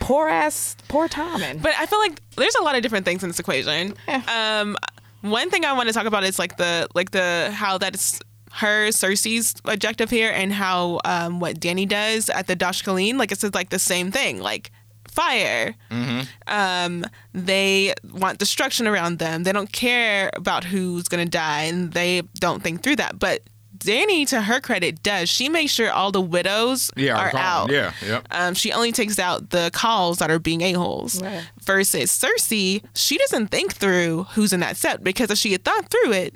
poor 0.00 0.28
ass, 0.28 0.74
poor 0.88 1.06
Tommen. 1.06 1.60
But 1.60 1.74
I 1.78 1.84
feel 1.84 1.98
like 1.98 2.22
there's 2.36 2.54
a 2.54 2.62
lot 2.62 2.76
of 2.76 2.82
different 2.82 3.04
things 3.04 3.22
in 3.22 3.28
this 3.28 3.38
equation. 3.38 3.94
Um, 4.26 4.76
one 5.20 5.50
thing 5.50 5.66
I 5.66 5.74
want 5.74 5.88
to 5.88 5.92
talk 5.92 6.06
about 6.06 6.24
is 6.24 6.38
like 6.38 6.56
the 6.56 6.88
like 6.94 7.10
the 7.10 7.50
how 7.52 7.76
that's 7.76 8.20
her 8.52 8.88
Cersei's 8.88 9.54
objective 9.66 10.08
here 10.10 10.32
and 10.34 10.52
how 10.52 11.00
um, 11.04 11.40
what 11.40 11.60
Dany 11.60 11.86
does 11.86 12.30
at 12.30 12.46
the 12.46 12.56
Dosh 12.56 12.82
Khaleen, 12.82 13.18
like 13.18 13.32
it's 13.32 13.44
like 13.54 13.68
the 13.70 13.78
same 13.78 14.10
thing, 14.10 14.40
like 14.40 14.70
fire. 15.20 15.74
Um, 16.46 17.04
they 17.32 17.94
want 18.12 18.38
destruction 18.38 18.86
around 18.86 19.18
them. 19.18 19.42
They 19.44 19.52
don't 19.52 19.72
care 19.72 20.30
about 20.34 20.64
who's 20.64 21.08
gonna 21.08 21.26
die, 21.26 21.62
and 21.64 21.92
they 21.92 22.22
don't 22.34 22.62
think 22.62 22.82
through 22.82 22.96
that. 22.96 23.18
But 23.18 23.42
Dany, 23.76 24.26
to 24.28 24.40
her 24.42 24.60
credit, 24.60 25.02
does. 25.04 25.28
She 25.28 25.48
makes 25.48 25.70
sure 25.72 25.90
all 25.92 26.10
the 26.10 26.20
widows 26.20 26.90
Yeah, 26.96 27.16
are 27.16 27.30
gone. 27.30 27.40
out. 27.40 27.70
Yeah, 27.70 27.92
yep. 28.04 28.26
Um, 28.32 28.54
she 28.54 28.72
only 28.72 28.90
takes 28.90 29.18
out 29.20 29.50
the 29.50 29.70
khals 29.72 30.18
that 30.18 30.30
are 30.32 30.40
being 30.40 30.62
a-holes. 30.62 31.22
Right. 31.22 31.46
Versus 31.62 32.10
Cersei, 32.10 32.82
she 32.94 33.18
doesn't 33.18 33.48
think 33.48 33.74
through 33.74 34.24
who's 34.34 34.52
in 34.52 34.60
that 34.60 34.74
Sept 34.76 35.04
because 35.04 35.30
if 35.30 35.38
she 35.38 35.52
had 35.52 35.64
thought 35.64 35.88
through 35.90 36.12
it, 36.12 36.34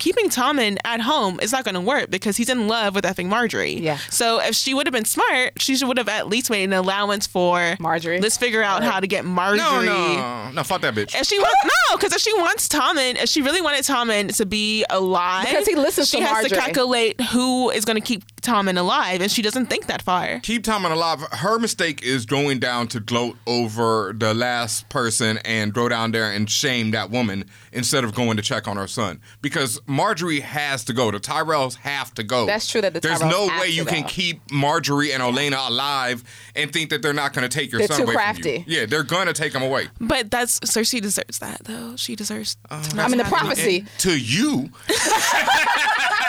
keeping 0.00 0.28
Tommen 0.28 0.78
at 0.84 1.00
home 1.00 1.38
is 1.40 1.52
not 1.52 1.64
going 1.64 1.76
to 1.76 1.80
work 1.80 2.10
because 2.10 2.36
he's 2.36 2.48
in 2.48 2.66
love 2.66 2.96
with 2.96 3.04
effing 3.04 3.28
Margaery. 3.28 3.80
Yeah. 3.80 3.98
So 4.10 4.40
if 4.40 4.56
she 4.56 4.74
would 4.74 4.86
have 4.88 4.92
been 4.92 5.04
smart, 5.04 5.52
she 5.60 5.76
would 5.84 5.98
have 5.98 6.08
at 6.08 6.26
least 6.26 6.50
made 6.50 6.64
an 6.64 6.72
allowance 6.72 7.28
for 7.28 7.58
Margaery. 7.78 8.20
Let's 8.20 8.36
figure 8.36 8.62
out 8.62 8.82
how 8.82 8.98
to 8.98 9.06
get 9.06 9.24
Margaery. 9.24 9.58
No, 9.58 9.82
no, 9.82 10.50
no, 10.52 10.64
fuck 10.64 10.80
that 10.80 10.94
bitch. 10.94 11.14
If 11.14 11.26
she 11.26 11.38
wants 11.38 11.54
no, 11.64 11.96
because 11.96 12.12
if 12.12 12.20
she 12.20 12.32
wants 12.34 12.68
Tommen, 12.68 13.22
if 13.22 13.28
she 13.28 13.42
really 13.42 13.60
wanted 13.60 13.84
Tommen 13.84 14.34
to 14.38 14.46
be 14.46 14.84
alive, 14.90 15.46
Because 15.46 15.66
he 15.66 15.76
listens 15.76 16.10
to 16.10 16.16
Margaery. 16.16 16.20
she 16.20 16.24
to 16.24 16.34
has 16.34 16.48
to 16.48 16.54
calculate 16.56 17.20
who 17.20 17.70
is 17.70 17.84
going 17.84 18.00
to 18.00 18.06
keep 18.06 18.24
Tommen 18.40 18.78
alive, 18.78 19.20
and 19.20 19.30
she 19.30 19.42
doesn't 19.42 19.66
think 19.66 19.86
that 19.86 20.00
far. 20.02 20.40
Keep 20.40 20.64
Tommen 20.64 20.90
alive. 20.90 21.20
Her 21.30 21.58
mistake 21.58 22.02
is 22.02 22.24
going 22.24 22.58
down 22.58 22.88
to 22.88 23.00
gloat 23.00 23.36
over 23.46 24.14
the 24.16 24.32
last 24.32 24.88
person 24.88 25.38
and 25.44 25.74
go 25.74 25.88
down 25.88 26.12
there 26.12 26.30
and 26.32 26.50
shame 26.50 26.90
that 26.92 27.10
woman 27.10 27.44
instead 27.72 28.02
of 28.02 28.14
going 28.14 28.38
to 28.38 28.42
check 28.42 28.66
on 28.66 28.76
her 28.78 28.86
son. 28.86 29.20
Because 29.42 29.78
Margaery 29.90 30.40
has 30.40 30.84
to 30.84 30.92
go. 30.92 31.10
The 31.10 31.18
Tyrells 31.18 31.74
have 31.78 32.14
to 32.14 32.22
go. 32.22 32.46
That's 32.46 32.68
true 32.68 32.80
that 32.80 32.94
the 32.94 33.00
There's 33.00 33.18
Tyrells 33.18 33.30
no 33.30 33.48
have 33.48 33.60
way 33.60 33.66
to 33.66 33.72
you 33.72 33.84
can 33.84 34.02
go. 34.02 34.08
keep 34.08 34.46
Margaery 34.48 35.12
and 35.12 35.20
Olenna 35.20 35.68
alive 35.68 36.22
and 36.54 36.72
think 36.72 36.90
that 36.90 37.02
they're 37.02 37.12
not 37.12 37.32
going 37.32 37.42
to 37.48 37.54
take 37.54 37.72
your 37.72 37.80
They're 37.80 37.88
son 37.88 37.96
too 37.98 38.04
away 38.04 38.14
crafty. 38.14 38.62
from 38.62 38.70
you. 38.70 38.78
Yeah, 38.80 38.86
they're 38.86 39.02
going 39.02 39.26
to 39.26 39.32
take 39.32 39.52
him 39.52 39.62
away. 39.62 39.88
But 40.00 40.30
that's 40.30 40.60
Cersei 40.60 41.00
deserves 41.02 41.40
that 41.40 41.64
though. 41.64 41.96
She 41.96 42.14
deserves. 42.14 42.54
to 42.68 42.74
uh, 42.74 42.82
I 42.98 43.08
mean, 43.08 43.18
the 43.18 43.24
prophecy. 43.24 43.84
To 43.98 44.16
you, 44.16 44.70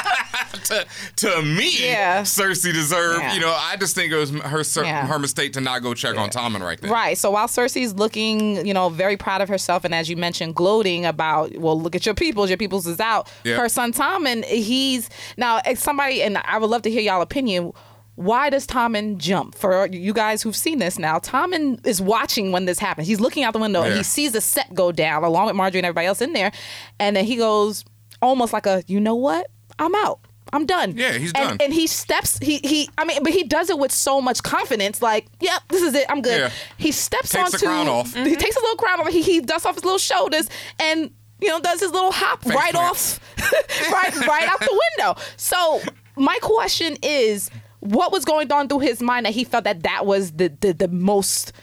to, 0.65 0.85
to 1.17 1.41
me, 1.41 1.71
Yeah. 1.79 2.21
Cersei 2.23 2.73
deserved. 2.73 3.19
Yeah. 3.21 3.33
You 3.33 3.39
know, 3.41 3.53
I 3.57 3.75
just 3.77 3.95
think 3.95 4.11
it 4.11 4.17
was 4.17 4.29
her 4.31 4.63
cer- 4.63 4.83
Yeah. 4.83 5.05
her 5.07 5.19
mistake 5.19 5.53
to 5.53 5.61
not 5.61 5.81
go 5.81 5.93
check 5.93 6.17
on 6.17 6.29
Tommen 6.29 6.61
right 6.61 6.79
there. 6.79 6.91
Right. 6.91 7.17
So 7.17 7.31
while 7.31 7.47
Cersei's 7.47 7.93
looking, 7.93 8.65
you 8.65 8.73
know, 8.73 8.89
very 8.89 9.17
proud 9.17 9.41
of 9.41 9.49
herself, 9.49 9.83
and 9.83 9.93
as 9.93 10.09
you 10.09 10.17
mentioned, 10.17 10.55
gloating 10.55 11.05
about, 11.05 11.55
well, 11.57 11.79
look 11.79 11.95
at 11.95 12.05
your 12.05 12.15
peoples, 12.15 12.49
your 12.49 12.57
peoples 12.57 12.87
is 12.87 12.99
out. 12.99 13.29
Yeah. 13.43 13.57
Her 13.57 13.69
son 13.69 13.93
Tommen, 13.93 14.43
he's 14.45 15.09
now 15.37 15.61
eh, 15.65 15.75
somebody, 15.75 16.21
and 16.23 16.37
I 16.37 16.57
would 16.57 16.69
love 16.69 16.81
to 16.83 16.91
hear 16.91 17.01
y'all 17.01 17.21
opinion. 17.21 17.71
Why 18.15 18.49
does 18.49 18.67
Tommen 18.67 19.17
jump? 19.17 19.55
For 19.55 19.87
you 19.87 20.13
guys 20.13 20.43
who've 20.43 20.55
seen 20.55 20.77
this 20.79 20.99
now, 20.99 21.17
Tommen 21.17 21.83
is 21.87 22.01
watching 22.01 22.51
when 22.51 22.65
this 22.65 22.77
happens. 22.77 23.07
He's 23.07 23.19
looking 23.21 23.43
out 23.43 23.53
the 23.53 23.59
window 23.59 23.81
and 23.83 23.95
he 23.95 24.03
sees 24.03 24.33
the 24.33 24.39
Sept 24.39 24.73
go 24.73 24.91
down 24.91 25.23
along 25.23 25.47
with 25.47 25.55
Margaery 25.55 25.77
and 25.77 25.85
everybody 25.85 26.07
else 26.07 26.21
in 26.21 26.33
there, 26.33 26.51
and 26.99 27.15
then 27.15 27.25
he 27.25 27.37
goes 27.37 27.83
almost 28.21 28.53
like 28.53 28.65
a, 28.67 28.83
you 28.85 28.99
know 28.99 29.15
what? 29.15 29.47
I'm 29.79 29.95
out. 29.95 30.19
I'm 30.53 30.65
done. 30.65 30.97
Yeah, 30.97 31.13
he's 31.13 31.31
And- 31.33 31.49
done. 31.49 31.57
And 31.61 31.73
he 31.73 31.87
steps. 31.87 32.37
He 32.39 32.57
he. 32.59 32.89
I 32.97 33.05
mean, 33.05 33.23
but 33.23 33.31
he 33.31 33.43
does 33.43 33.69
it 33.69 33.79
with 33.79 33.91
so 33.91 34.19
much 34.21 34.43
confidence. 34.43 35.01
Like, 35.01 35.27
yep, 35.39 35.61
this 35.69 35.81
is 35.81 35.93
it. 35.93 36.05
I'm 36.09 36.21
good. 36.21 36.39
Yeah. 36.39 36.49
He 36.77 36.91
steps 36.91 37.29
Takes 37.29 37.51
the 37.51 37.55
onto. 37.57 37.65
crown 37.65 37.87
off. 37.87 38.13
He 38.13 38.35
takes 38.35 38.55
a 38.55 38.59
little 38.59 38.75
crown 38.75 38.99
off. 38.99 39.07
He, 39.09 39.21
he 39.21 39.39
dusts 39.39 39.65
off 39.65 39.75
his 39.75 39.85
little 39.85 39.97
shoulders 39.99 40.49
and 40.79 41.11
you 41.39 41.47
know 41.49 41.59
does 41.61 41.79
his 41.79 41.91
little 41.91 42.11
hop 42.11 42.43
Face 42.43 42.53
right 42.53 42.71
plant. 42.73 42.89
off, 42.91 43.19
right 43.91 44.27
right 44.27 44.47
out 44.49 44.59
the 44.59 44.81
window. 44.97 45.15
So 45.37 45.81
my 46.17 46.37
question 46.41 46.97
is, 47.01 47.49
what 47.79 48.11
was 48.11 48.25
going 48.25 48.51
on 48.51 48.67
through 48.67 48.79
his 48.79 49.01
mind 49.01 49.25
that 49.25 49.33
he 49.33 49.43
felt 49.43 49.63
that 49.63 49.83
that 49.83 50.05
was 50.05 50.33
the 50.33 50.49
the, 50.59 50.73
the 50.73 50.87
most 50.89 51.53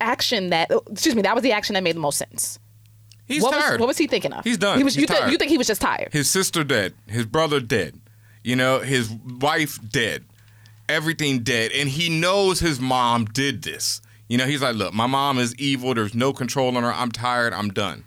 action 0.00 0.50
that 0.50 0.70
excuse 0.90 1.14
me 1.14 1.22
that 1.22 1.34
was 1.34 1.42
the 1.42 1.52
action 1.52 1.74
that 1.74 1.82
made 1.82 1.96
the 1.96 2.00
most 2.00 2.18
sense. 2.18 2.58
He's 3.30 3.42
what 3.44 3.52
tired. 3.52 3.72
Was, 3.74 3.80
what 3.80 3.86
was 3.86 3.98
he 3.98 4.08
thinking 4.08 4.32
of? 4.32 4.42
He's 4.42 4.58
done. 4.58 4.76
He 4.76 4.82
was. 4.82 4.94
He's 4.94 5.02
you, 5.02 5.06
think, 5.06 5.20
tired. 5.20 5.30
you 5.30 5.38
think 5.38 5.50
he 5.52 5.58
was 5.58 5.68
just 5.68 5.80
tired? 5.80 6.12
his 6.12 6.28
sister 6.28 6.64
dead, 6.64 6.94
his 7.06 7.26
brother 7.26 7.60
dead, 7.60 8.00
you 8.42 8.56
know, 8.56 8.80
his 8.80 9.08
wife 9.08 9.78
dead, 9.88 10.24
everything 10.88 11.44
dead, 11.44 11.70
and 11.72 11.88
he 11.88 12.08
knows 12.08 12.58
his 12.58 12.80
mom 12.80 13.26
did 13.26 13.62
this. 13.62 14.02
You 14.28 14.36
know, 14.36 14.46
he's 14.46 14.62
like, 14.62 14.74
look, 14.74 14.92
my 14.92 15.06
mom 15.06 15.38
is 15.38 15.54
evil. 15.56 15.94
There's 15.94 16.14
no 16.14 16.32
control 16.32 16.76
on 16.76 16.82
her. 16.82 16.92
I'm 16.92 17.12
tired. 17.12 17.52
I'm 17.52 17.68
done. 17.70 18.04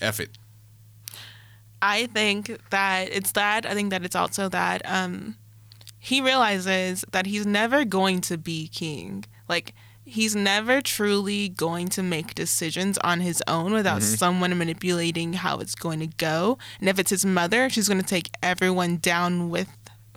F 0.00 0.20
it. 0.20 0.38
I 1.82 2.06
think 2.06 2.58
that 2.70 3.08
it's 3.10 3.32
that. 3.32 3.66
I 3.66 3.74
think 3.74 3.90
that 3.90 4.04
it's 4.04 4.16
also 4.16 4.48
that 4.48 4.82
um, 4.84 5.36
he 5.98 6.20
realizes 6.22 7.04
that 7.12 7.26
he's 7.26 7.44
never 7.44 7.84
going 7.84 8.22
to 8.22 8.38
be 8.38 8.68
king. 8.68 9.24
Like, 9.48 9.74
he's 10.12 10.36
never 10.36 10.82
truly 10.82 11.48
going 11.48 11.88
to 11.88 12.02
make 12.02 12.34
decisions 12.34 12.98
on 12.98 13.20
his 13.20 13.42
own 13.48 13.72
without 13.72 14.02
mm-hmm. 14.02 14.14
someone 14.14 14.56
manipulating 14.58 15.32
how 15.32 15.58
it's 15.58 15.74
going 15.74 16.00
to 16.00 16.06
go. 16.06 16.58
And 16.80 16.88
if 16.88 16.98
it's 16.98 17.08
his 17.08 17.24
mother, 17.24 17.70
she's 17.70 17.88
going 17.88 18.00
to 18.00 18.06
take 18.06 18.28
everyone 18.42 18.98
down 18.98 19.48
with 19.48 19.68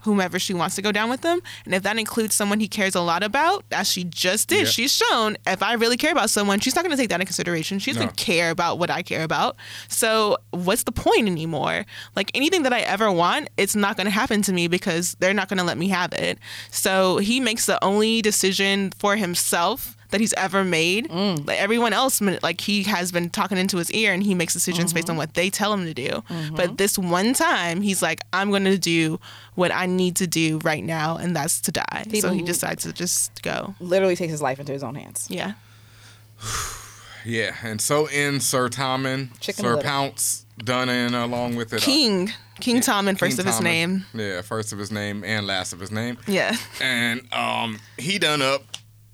whomever 0.05 0.39
she 0.39 0.53
wants 0.53 0.75
to 0.75 0.81
go 0.81 0.91
down 0.91 1.09
with 1.09 1.21
them. 1.21 1.41
And 1.65 1.73
if 1.73 1.83
that 1.83 1.97
includes 1.97 2.33
someone 2.35 2.59
he 2.59 2.67
cares 2.67 2.95
a 2.95 3.01
lot 3.01 3.23
about, 3.23 3.65
as 3.71 3.91
she 3.91 4.03
just 4.03 4.47
did, 4.47 4.61
Yeah. 4.61 4.65
she's 4.65 4.95
shown 4.95 5.35
if 5.45 5.61
I 5.61 5.73
really 5.73 5.97
care 5.97 6.11
about 6.11 6.29
someone, 6.29 6.59
she's 6.59 6.75
not 6.75 6.83
going 6.83 6.95
to 6.95 7.01
take 7.01 7.09
that 7.09 7.15
into 7.15 7.25
consideration. 7.25 7.79
She's 7.79 7.95
No. 7.95 8.03
going 8.03 8.15
to 8.15 8.23
care 8.23 8.51
about 8.51 8.79
what 8.79 8.89
I 8.89 9.01
care 9.01 9.23
about. 9.23 9.57
So 9.87 10.37
what's 10.51 10.83
the 10.83 10.91
point 10.91 11.27
anymore? 11.27 11.85
Like 12.15 12.31
anything 12.33 12.63
that 12.63 12.73
I 12.73 12.81
ever 12.81 13.11
want, 13.11 13.49
it's 13.57 13.75
not 13.75 13.97
going 13.97 14.05
to 14.05 14.11
happen 14.11 14.41
to 14.43 14.53
me 14.53 14.67
because 14.67 15.15
they're 15.19 15.33
not 15.33 15.49
going 15.49 15.57
to 15.57 15.63
let 15.63 15.77
me 15.77 15.89
have 15.89 16.13
it. 16.13 16.39
So 16.69 17.17
he 17.17 17.39
makes 17.39 17.65
the 17.65 17.83
only 17.83 18.21
decision 18.21 18.91
for 18.97 19.15
himself 19.15 19.97
that 20.11 20.21
he's 20.21 20.33
ever 20.33 20.63
made. 20.63 21.09
Mm. 21.09 21.45
Like 21.47 21.59
everyone 21.59 21.91
else, 21.91 22.21
like 22.21 22.61
he 22.61 22.83
has 22.83 23.11
been 23.11 23.29
talking 23.29 23.57
into 23.57 23.77
his 23.77 23.91
ear 23.91 24.13
and 24.13 24.23
he 24.23 24.33
makes 24.33 24.53
decisions 24.53 24.93
based 24.93 25.07
mm-hmm. 25.07 25.11
on 25.11 25.17
what 25.17 25.33
they 25.33 25.49
tell 25.49 25.73
him 25.73 25.85
to 25.85 25.93
do. 25.93 26.23
But 26.55 26.67
mm-hmm. 26.67 26.75
this 26.75 26.97
one 26.97 27.33
time, 27.33 27.81
he's 27.81 28.01
like, 28.01 28.21
I'm 28.31 28.49
going 28.49 28.63
to 28.63 28.77
do 28.77 29.19
what 29.55 29.71
I 29.73 29.85
need 29.87 30.17
to 30.17 30.27
do 30.27 30.59
right 30.59 30.83
now, 30.83 31.17
and 31.17 31.35
that's 31.35 31.59
to 31.61 31.71
die. 31.71 32.05
so 32.19 32.31
he 32.31 32.41
decides 32.43 32.83
to 32.83 32.93
just 32.93 33.41
go. 33.41 33.73
Literally 33.79 34.15
takes 34.15 34.31
his 34.31 34.41
life 34.41 34.59
into 34.59 34.71
his 34.73 34.83
own 34.83 34.95
hands. 34.95 35.27
Yeah. 35.29 35.53
Yeah, 37.27 37.55
and 37.63 37.81
so 37.81 38.05
ends 38.05 38.45
Sir 38.45 38.69
Tommen, 38.69 39.29
Chicken 39.39 39.63
Sir 39.63 39.69
Little. 39.77 39.83
Pounce, 39.83 40.45
done 40.59 40.89
in 40.89 41.15
along 41.15 41.55
with 41.55 41.73
it. 41.73 41.81
uh, 41.81 41.85
King. 41.85 42.31
King 42.59 42.81
Tommen, 42.81 43.17
first 43.17 43.37
King 43.37 43.39
of 43.39 43.45
his 43.47 43.55
Tommen. 43.59 43.63
name. 43.63 44.05
Yeah, 44.13 44.41
first 44.43 44.71
of 44.71 44.77
his 44.77 44.91
name 44.91 45.23
and 45.23 45.47
last 45.47 45.73
of 45.73 45.79
his 45.79 45.89
name. 45.91 46.19
Yeah. 46.27 46.55
And 46.79 47.27
um, 47.33 47.79
he 47.97 48.19
done 48.19 48.43
up. 48.43 48.61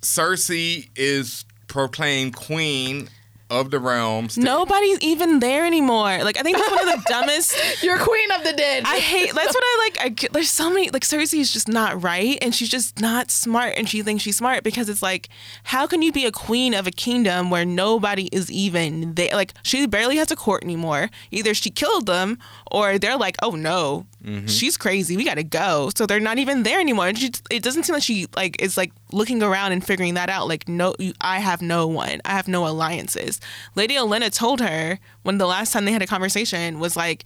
Cersei 0.02 0.90
is 0.98 1.46
proclaimed 1.68 2.36
queen 2.36 3.08
of 3.52 3.70
the 3.70 3.80
realms. 3.80 4.38
Nobody's 4.38 5.00
even 5.02 5.40
there 5.40 5.66
anymore. 5.66 6.24
Like 6.24 6.40
I 6.40 6.42
think 6.42 6.58
that's 6.58 6.72
one 6.72 6.88
of 6.88 6.96
the 6.96 7.04
dumbest. 7.10 7.84
You're 7.84 8.00
queen 8.00 8.32
of 8.32 8.44
the 8.44 8.54
dead. 8.54 8.84
I 8.88 8.98
hate. 8.98 9.34
That's 9.36 9.54
what 9.54 9.64
I 9.64 9.90
like. 10.00 10.24
I, 10.24 10.28
there's 10.32 10.50
so 10.50 10.70
many. 10.70 10.90
Like 10.90 11.04
Cersei 11.04 11.40
is 11.40 11.52
just 11.52 11.68
not 11.68 12.02
right, 12.02 12.38
and 12.42 12.56
she's 12.56 12.70
just 12.70 13.00
not 13.00 13.30
smart, 13.30 13.74
and 13.78 13.88
she 13.88 14.02
thinks 14.02 14.24
she's 14.24 14.38
smart 14.38 14.64
because 14.64 14.90
it's 14.90 15.04
like, 15.04 15.28
how 15.66 15.86
can 15.86 16.02
you 16.02 16.12
be 16.12 16.26
a 16.26 16.32
queen 16.32 16.74
of 16.74 16.88
a 16.88 16.92
kingdom 16.92 17.50
where 17.52 17.66
nobody 17.66 18.28
is 18.32 18.50
even 18.50 19.14
there? 19.16 19.32
Like 19.34 19.54
she 19.64 19.86
barely 19.86 20.16
has 20.16 20.32
a 20.32 20.36
court 20.36 20.64
anymore. 20.64 21.10
Either 21.30 21.54
she 21.54 21.70
killed 21.70 22.06
them, 22.06 22.38
or 22.72 22.98
they're 22.98 23.18
like, 23.18 23.36
oh 23.44 23.52
no, 23.52 24.08
Mm-hmm. 24.24 24.48
she's 24.48 24.78
crazy. 24.78 25.18
We 25.18 25.24
gotta 25.24 25.44
go. 25.44 25.90
So 25.96 26.06
they're 26.06 26.20
not 26.20 26.38
even 26.38 26.64
there 26.64 26.80
anymore. 26.80 27.08
And 27.08 27.18
she, 27.18 27.32
it 27.50 27.64
doesn't 27.64 27.84
seem 27.84 27.94
like 27.94 28.04
she 28.04 28.28
like 28.36 28.62
is 28.62 28.78
like 28.78 28.92
looking 29.12 29.42
around 29.42 29.72
and 29.72 29.84
figuring 29.84 30.14
that 30.14 30.30
out. 30.30 30.48
Like 30.48 30.68
no, 30.68 30.96
you, 31.00 31.14
I 31.22 31.40
have 31.40 31.62
no 31.62 31.88
one. 31.88 32.22
I 32.26 32.32
have 32.32 32.48
no 32.48 32.68
alliances. 32.68 33.40
Lady 33.76 33.96
Olenna 33.96 34.34
told 34.34 34.62
her 34.62 35.00
when 35.24 35.38
the 35.38 35.48
last 35.48 35.74
time 35.74 35.86
they 35.86 35.92
had 35.92 36.02
a 36.02 36.08
conversation 36.08 36.80
was 36.80 36.96
like, 36.96 37.24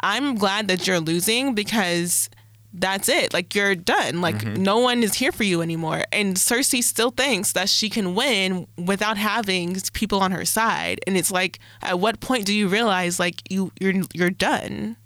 I'm 0.00 0.34
glad 0.36 0.68
that 0.68 0.86
you're 0.86 1.00
losing 1.00 1.54
because 1.54 2.28
that's 2.74 3.08
it. 3.08 3.32
Like 3.32 3.54
you're 3.54 3.76
done. 3.76 4.20
Like 4.20 4.36
mm-hmm. 4.36 4.62
no 4.62 4.78
one 4.78 5.02
is 5.02 5.14
here 5.14 5.32
for 5.32 5.44
you 5.44 5.62
anymore. 5.62 6.04
And 6.12 6.36
Cersei 6.36 6.82
still 6.82 7.10
thinks 7.10 7.52
that 7.52 7.68
she 7.68 7.88
can 7.88 8.14
win 8.14 8.66
without 8.76 9.16
having 9.16 9.76
people 9.92 10.18
on 10.20 10.32
her 10.32 10.44
side. 10.44 11.00
And 11.06 11.16
it's 11.16 11.30
like, 11.30 11.60
at 11.80 12.00
what 12.00 12.20
point 12.20 12.44
do 12.44 12.54
you 12.54 12.68
realize 12.68 13.18
like 13.18 13.40
you 13.48 13.70
you're 13.80 13.94
you're 14.12 14.30
done? 14.30 14.96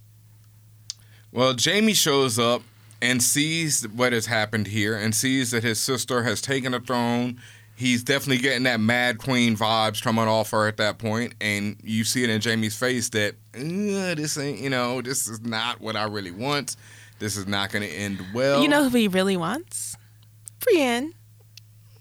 Well, 1.33 1.55
Jaime 1.63 1.95
shows 1.95 2.39
up 2.39 2.63
and 3.01 3.23
sees 3.23 3.87
what 3.89 4.13
has 4.13 4.27
happened 4.27 4.67
here 4.67 4.97
and 4.97 5.15
sees 5.15 5.51
that 5.53 5.63
his 5.63 5.79
sister 5.79 6.25
has 6.25 6.41
taken 6.41 6.73
the 6.73 6.81
throne. 6.81 7.41
He's 7.77 8.03
definitely 8.03 8.39
getting 8.43 8.65
that 8.65 8.81
Mad 8.81 9.19
Queen 9.19 9.57
vibes 9.57 10.03
coming 10.03 10.27
off 10.27 10.51
her 10.51 10.67
at 10.67 10.79
that 10.79 10.99
point, 10.99 11.35
and 11.41 11.77
you 11.85 12.03
see 12.03 12.25
it 12.25 12.31
in 12.31 12.41
Jaime's 12.41 12.77
face 12.77 13.09
that 13.11 13.35
"Uh, 13.55 14.15
this 14.17 14.37
ain't, 14.37 14.59
you 14.59 14.69
know, 14.71 15.01
this 15.01 15.29
is 15.29 15.41
not 15.43 15.81
what 15.81 15.95
I 15.95 16.05
really 16.05 16.33
want. 16.33 16.75
This 17.21 17.37
is 17.37 17.47
not 17.47 17.71
going 17.71 17.89
to 17.89 17.95
end 17.95 18.19
well. 18.35 18.63
You 18.63 18.69
know 18.69 18.89
who 18.89 18.97
he 18.97 19.07
really 19.07 19.37
wants? 19.37 19.97
Brienne. 20.61 21.13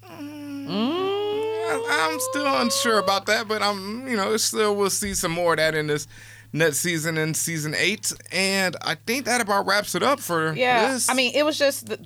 I- 0.04 1.84
I'm 1.90 2.20
still 2.32 2.62
unsure 2.62 3.00
about 3.00 3.26
that, 3.28 3.48
but 3.48 3.62
I'm, 3.62 4.08
you 4.08 4.16
know, 4.18 4.36
still 4.38 4.76
we'll 4.76 4.90
see 4.90 5.14
some 5.14 5.32
more 5.32 5.54
of 5.54 5.58
that 5.58 5.76
in 5.76 5.88
this 5.88 6.08
next 6.54 6.78
season 6.78 7.18
in 7.18 7.34
season 7.34 7.76
eight, 7.78 8.12
and 8.32 8.76
I 8.82 8.96
think 8.96 9.26
that 9.26 9.42
about 9.42 9.66
wraps 9.66 9.96
it 9.96 10.04
up 10.04 10.20
for 10.20 10.54
Yeah, 10.54 10.92
this. 10.94 11.10
I 11.10 11.14
mean, 11.14 11.34
it 11.36 11.44
was 11.44 11.58
just. 11.58 11.88
The, 11.88 12.00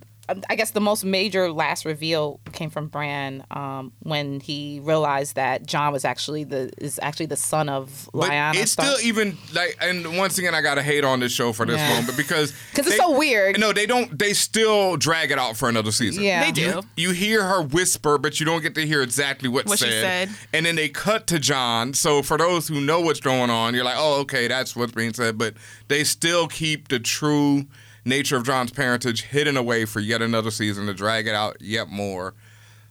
I 0.50 0.56
guess 0.56 0.72
the 0.72 0.82
most 0.82 1.04
major 1.06 1.52
last 1.52 1.86
reveal 1.86 2.40
came 2.54 2.70
from 2.70 2.88
Bran 2.88 3.44
um, 3.52 3.92
when 4.00 4.40
he 4.40 4.80
realized 4.84 5.36
that 5.36 5.66
Jon 5.66 5.92
was 5.94 6.06
actually 6.06 6.44
the 6.44 6.72
is 6.78 7.00
actually 7.02 7.28
the 7.28 7.36
son 7.36 7.70
of 7.70 8.10
But 8.14 8.30
Lyanna. 8.32 8.56
it's 8.56 8.72
still 8.72 8.98
even 9.04 9.38
like, 9.54 9.78
and 9.82 10.18
once 10.18 10.38
again, 10.38 10.54
I 10.56 10.62
gotta 10.62 10.84
hate 10.84 11.04
on 11.04 11.20
this 11.20 11.32
show 11.32 11.54
for 11.54 11.66
this 11.66 11.78
Yeah. 11.78 11.94
one, 11.96 12.06
because 12.16 12.52
because 12.52 12.54
'Cause 12.74 12.88
it's 12.88 12.98
so 12.98 13.18
weird. 13.18 13.60
No, 13.60 13.74
they 13.74 13.86
don't. 13.86 14.18
They 14.18 14.34
still 14.34 14.98
drag 14.98 15.32
it 15.32 15.40
out 15.40 15.58
for 15.58 15.70
another 15.70 15.92
season. 15.92 16.24
Yeah. 16.24 16.44
They 16.46 16.52
do. 16.52 16.82
You 16.96 17.12
hear 17.12 17.44
her 17.44 17.62
whisper, 17.62 18.18
but 18.18 18.40
you 18.40 18.46
don't 18.46 18.62
get 18.62 18.76
to 18.76 18.86
hear 18.86 19.02
exactly 19.02 19.50
what, 19.50 19.66
What 19.66 19.80
she 19.80 19.86
said. 19.90 20.30
And 20.54 20.66
then 20.66 20.76
they 20.76 20.90
cut 20.90 21.28
to 21.28 21.40
Jon. 21.40 21.94
So 21.94 22.22
for 22.24 22.38
those 22.38 22.68
who 22.68 22.80
know 22.82 23.02
what's 23.02 23.20
going 23.20 23.50
on, 23.50 23.74
you're 23.74 23.84
like, 23.84 23.98
oh, 23.98 24.22
okay, 24.22 24.48
that's 24.48 24.76
what's 24.76 24.92
being 24.94 25.14
said. 25.14 25.38
But 25.38 25.56
they 25.88 26.04
still 26.04 26.48
keep 26.48 26.88
the 26.88 27.00
true 27.00 27.66
nature 28.06 28.38
of 28.38 28.46
Jon's 28.46 28.72
parentage 28.72 29.24
hidden 29.24 29.58
away 29.58 29.86
for 29.86 30.00
yet 30.00 30.22
another 30.22 30.52
season 30.52 30.88
to 30.88 30.94
drag 30.94 31.28
it 31.28 31.36
out 31.36 31.58
yet 31.62 31.90
more. 31.90 32.34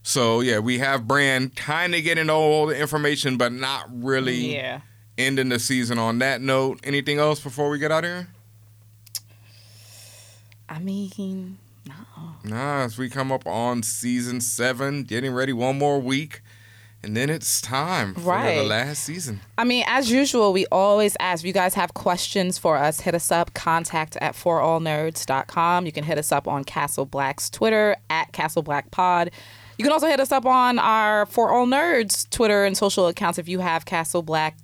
So 0.02 0.40
yeah, 0.40 0.58
we 0.58 0.78
have 0.78 1.06
Bran 1.06 1.50
kind 1.50 1.94
of 1.94 2.02
getting 2.02 2.30
all 2.30 2.66
the 2.66 2.78
information, 2.78 3.36
but 3.36 3.52
not 3.52 3.86
really 3.90 4.54
yeah. 4.54 4.80
ending 5.18 5.50
the 5.50 5.58
season 5.58 5.98
on 5.98 6.18
that 6.18 6.40
note. 6.40 6.80
Anything 6.84 7.18
else 7.18 7.40
before 7.40 7.68
we 7.70 7.78
get 7.78 7.92
out 7.92 8.04
of 8.04 8.10
here? 8.10 8.28
I 10.68 10.78
mean, 10.78 11.58
no. 11.86 11.94
Nah, 12.44 12.84
as 12.84 12.96
we 12.96 13.10
come 13.10 13.32
up 13.32 13.46
on 13.46 13.82
season 13.82 14.40
seven, 14.40 15.02
getting 15.02 15.32
ready 15.32 15.52
one 15.52 15.76
more 15.76 16.00
week, 16.00 16.42
and 17.02 17.16
then 17.16 17.31
it's 17.31 17.60
time 17.60 18.14
for 18.14 18.20
the 18.43 18.62
last 18.62 19.05
season. 19.05 19.40
I 19.56 19.64
mean, 19.64 19.85
as 19.86 20.10
usual, 20.10 20.52
we 20.52 20.66
always 20.66 21.16
ask 21.18 21.43
if 21.43 21.47
you 21.47 21.52
guys 21.52 21.74
have 21.74 21.94
questions 21.94 22.59
for 22.59 22.77
us, 22.77 23.01
hit 23.01 23.14
us 23.14 23.31
up, 23.32 23.55
contact 23.55 24.16
at 24.16 24.35
forallnerds.com. 24.35 25.86
You 25.86 25.93
can 25.93 26.05
hit 26.05 26.18
us 26.18 26.31
up 26.31 26.47
on 26.47 26.64
Castle 26.64 27.06
Black's 27.06 27.48
Twitter 27.48 27.97
at 28.10 28.32
Castle 28.32 28.62
Black 28.62 28.90
Pod. 28.90 29.31
You 29.78 29.85
can 29.85 29.93
also 29.93 30.09
hit 30.09 30.20
us 30.20 30.31
up 30.31 30.44
on 30.44 30.78
our 30.78 31.24
For 31.24 31.51
All 31.51 31.66
Nerds 31.66 32.28
Twitter 32.28 32.64
and 32.66 32.77
social 32.77 33.06
accounts 33.06 33.39
if 33.39 33.48
you 33.48 33.60
have 33.60 33.86
Castle 33.86 34.22
Black 34.22 34.59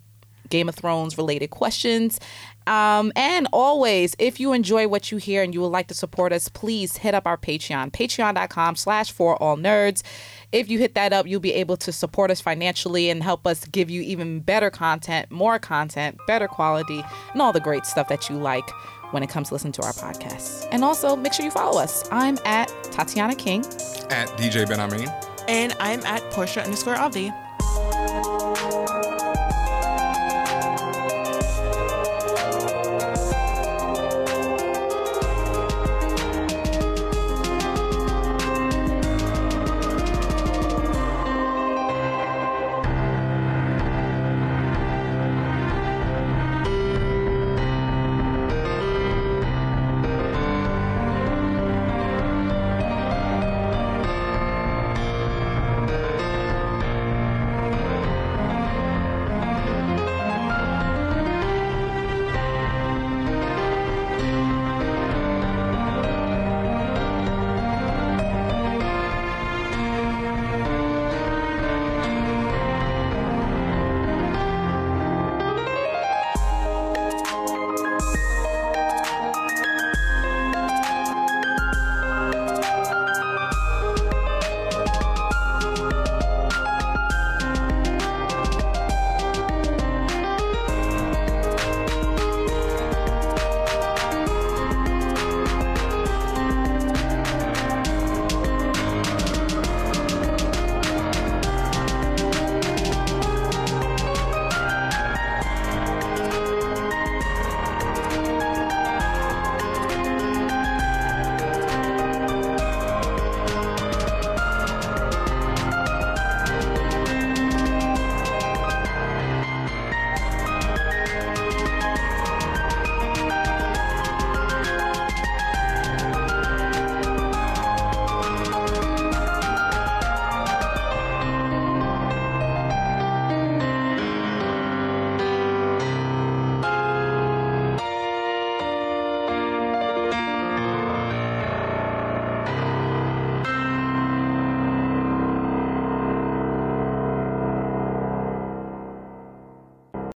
Game 0.48 0.68
of 0.68 0.74
Thrones 0.74 1.16
related 1.16 1.51
questions. 1.51 2.20
Um, 2.66 3.12
and 3.14 3.47
always, 3.52 4.16
if 4.18 4.40
you 4.40 4.52
enjoy 4.52 4.89
what 4.89 5.12
you 5.12 5.18
hear 5.18 5.43
and 5.43 5.55
you 5.55 5.60
would 5.60 5.68
like 5.68 5.86
to 5.89 5.94
support 5.94 6.32
us, 6.32 6.48
please 6.48 6.97
hit 6.97 7.14
up 7.14 7.27
our 7.27 7.36
Patreon, 7.36 7.93
patreon.com 7.93 8.77
slash 8.77 9.12
for 9.12 9.40
all 9.40 9.56
nerds. 9.56 10.02
If 10.52 10.68
you 10.68 10.78
hit 10.78 10.94
that 10.94 11.12
up, 11.12 11.27
you'll 11.27 11.40
be 11.40 11.55
able 11.55 11.77
to 11.78 11.93
support 11.93 12.31
us 12.31 12.40
financially 12.40 13.09
and 13.09 13.23
help 13.23 13.47
us 13.47 13.64
give 13.66 13.89
you 13.89 14.02
even 14.02 14.40
better 14.40 14.70
content, 14.70 15.31
more 15.31 15.59
content, 15.59 16.18
better 16.27 16.48
quality, 16.48 17.05
and 17.32 17.43
all 17.43 17.52
the 17.52 17.60
great 17.60 17.86
stuff 17.86 18.09
that 18.09 18.28
you 18.28 18.36
like 18.36 18.68
when 19.12 19.23
it 19.23 19.28
comes 19.28 19.48
to 19.48 19.55
listening 19.55 19.73
to 19.73 19.82
our 19.82 19.93
podcast. 19.93 20.66
And 20.73 20.82
also, 20.82 21.14
make 21.14 21.32
sure 21.32 21.44
you 21.44 21.51
follow 21.51 21.81
us. 21.81 22.09
I'm 22.10 22.39
at 22.44 22.68
Tatiana 22.90 23.36
King. 23.36 23.60
At 24.10 24.28
DJ 24.36 24.66
Benhameen. 24.66 25.12
And 25.48 25.77
I'm 25.78 26.01
at 26.01 26.23
Porshea 26.32 26.64
underscore 26.64 26.97
obvi. 26.97 27.32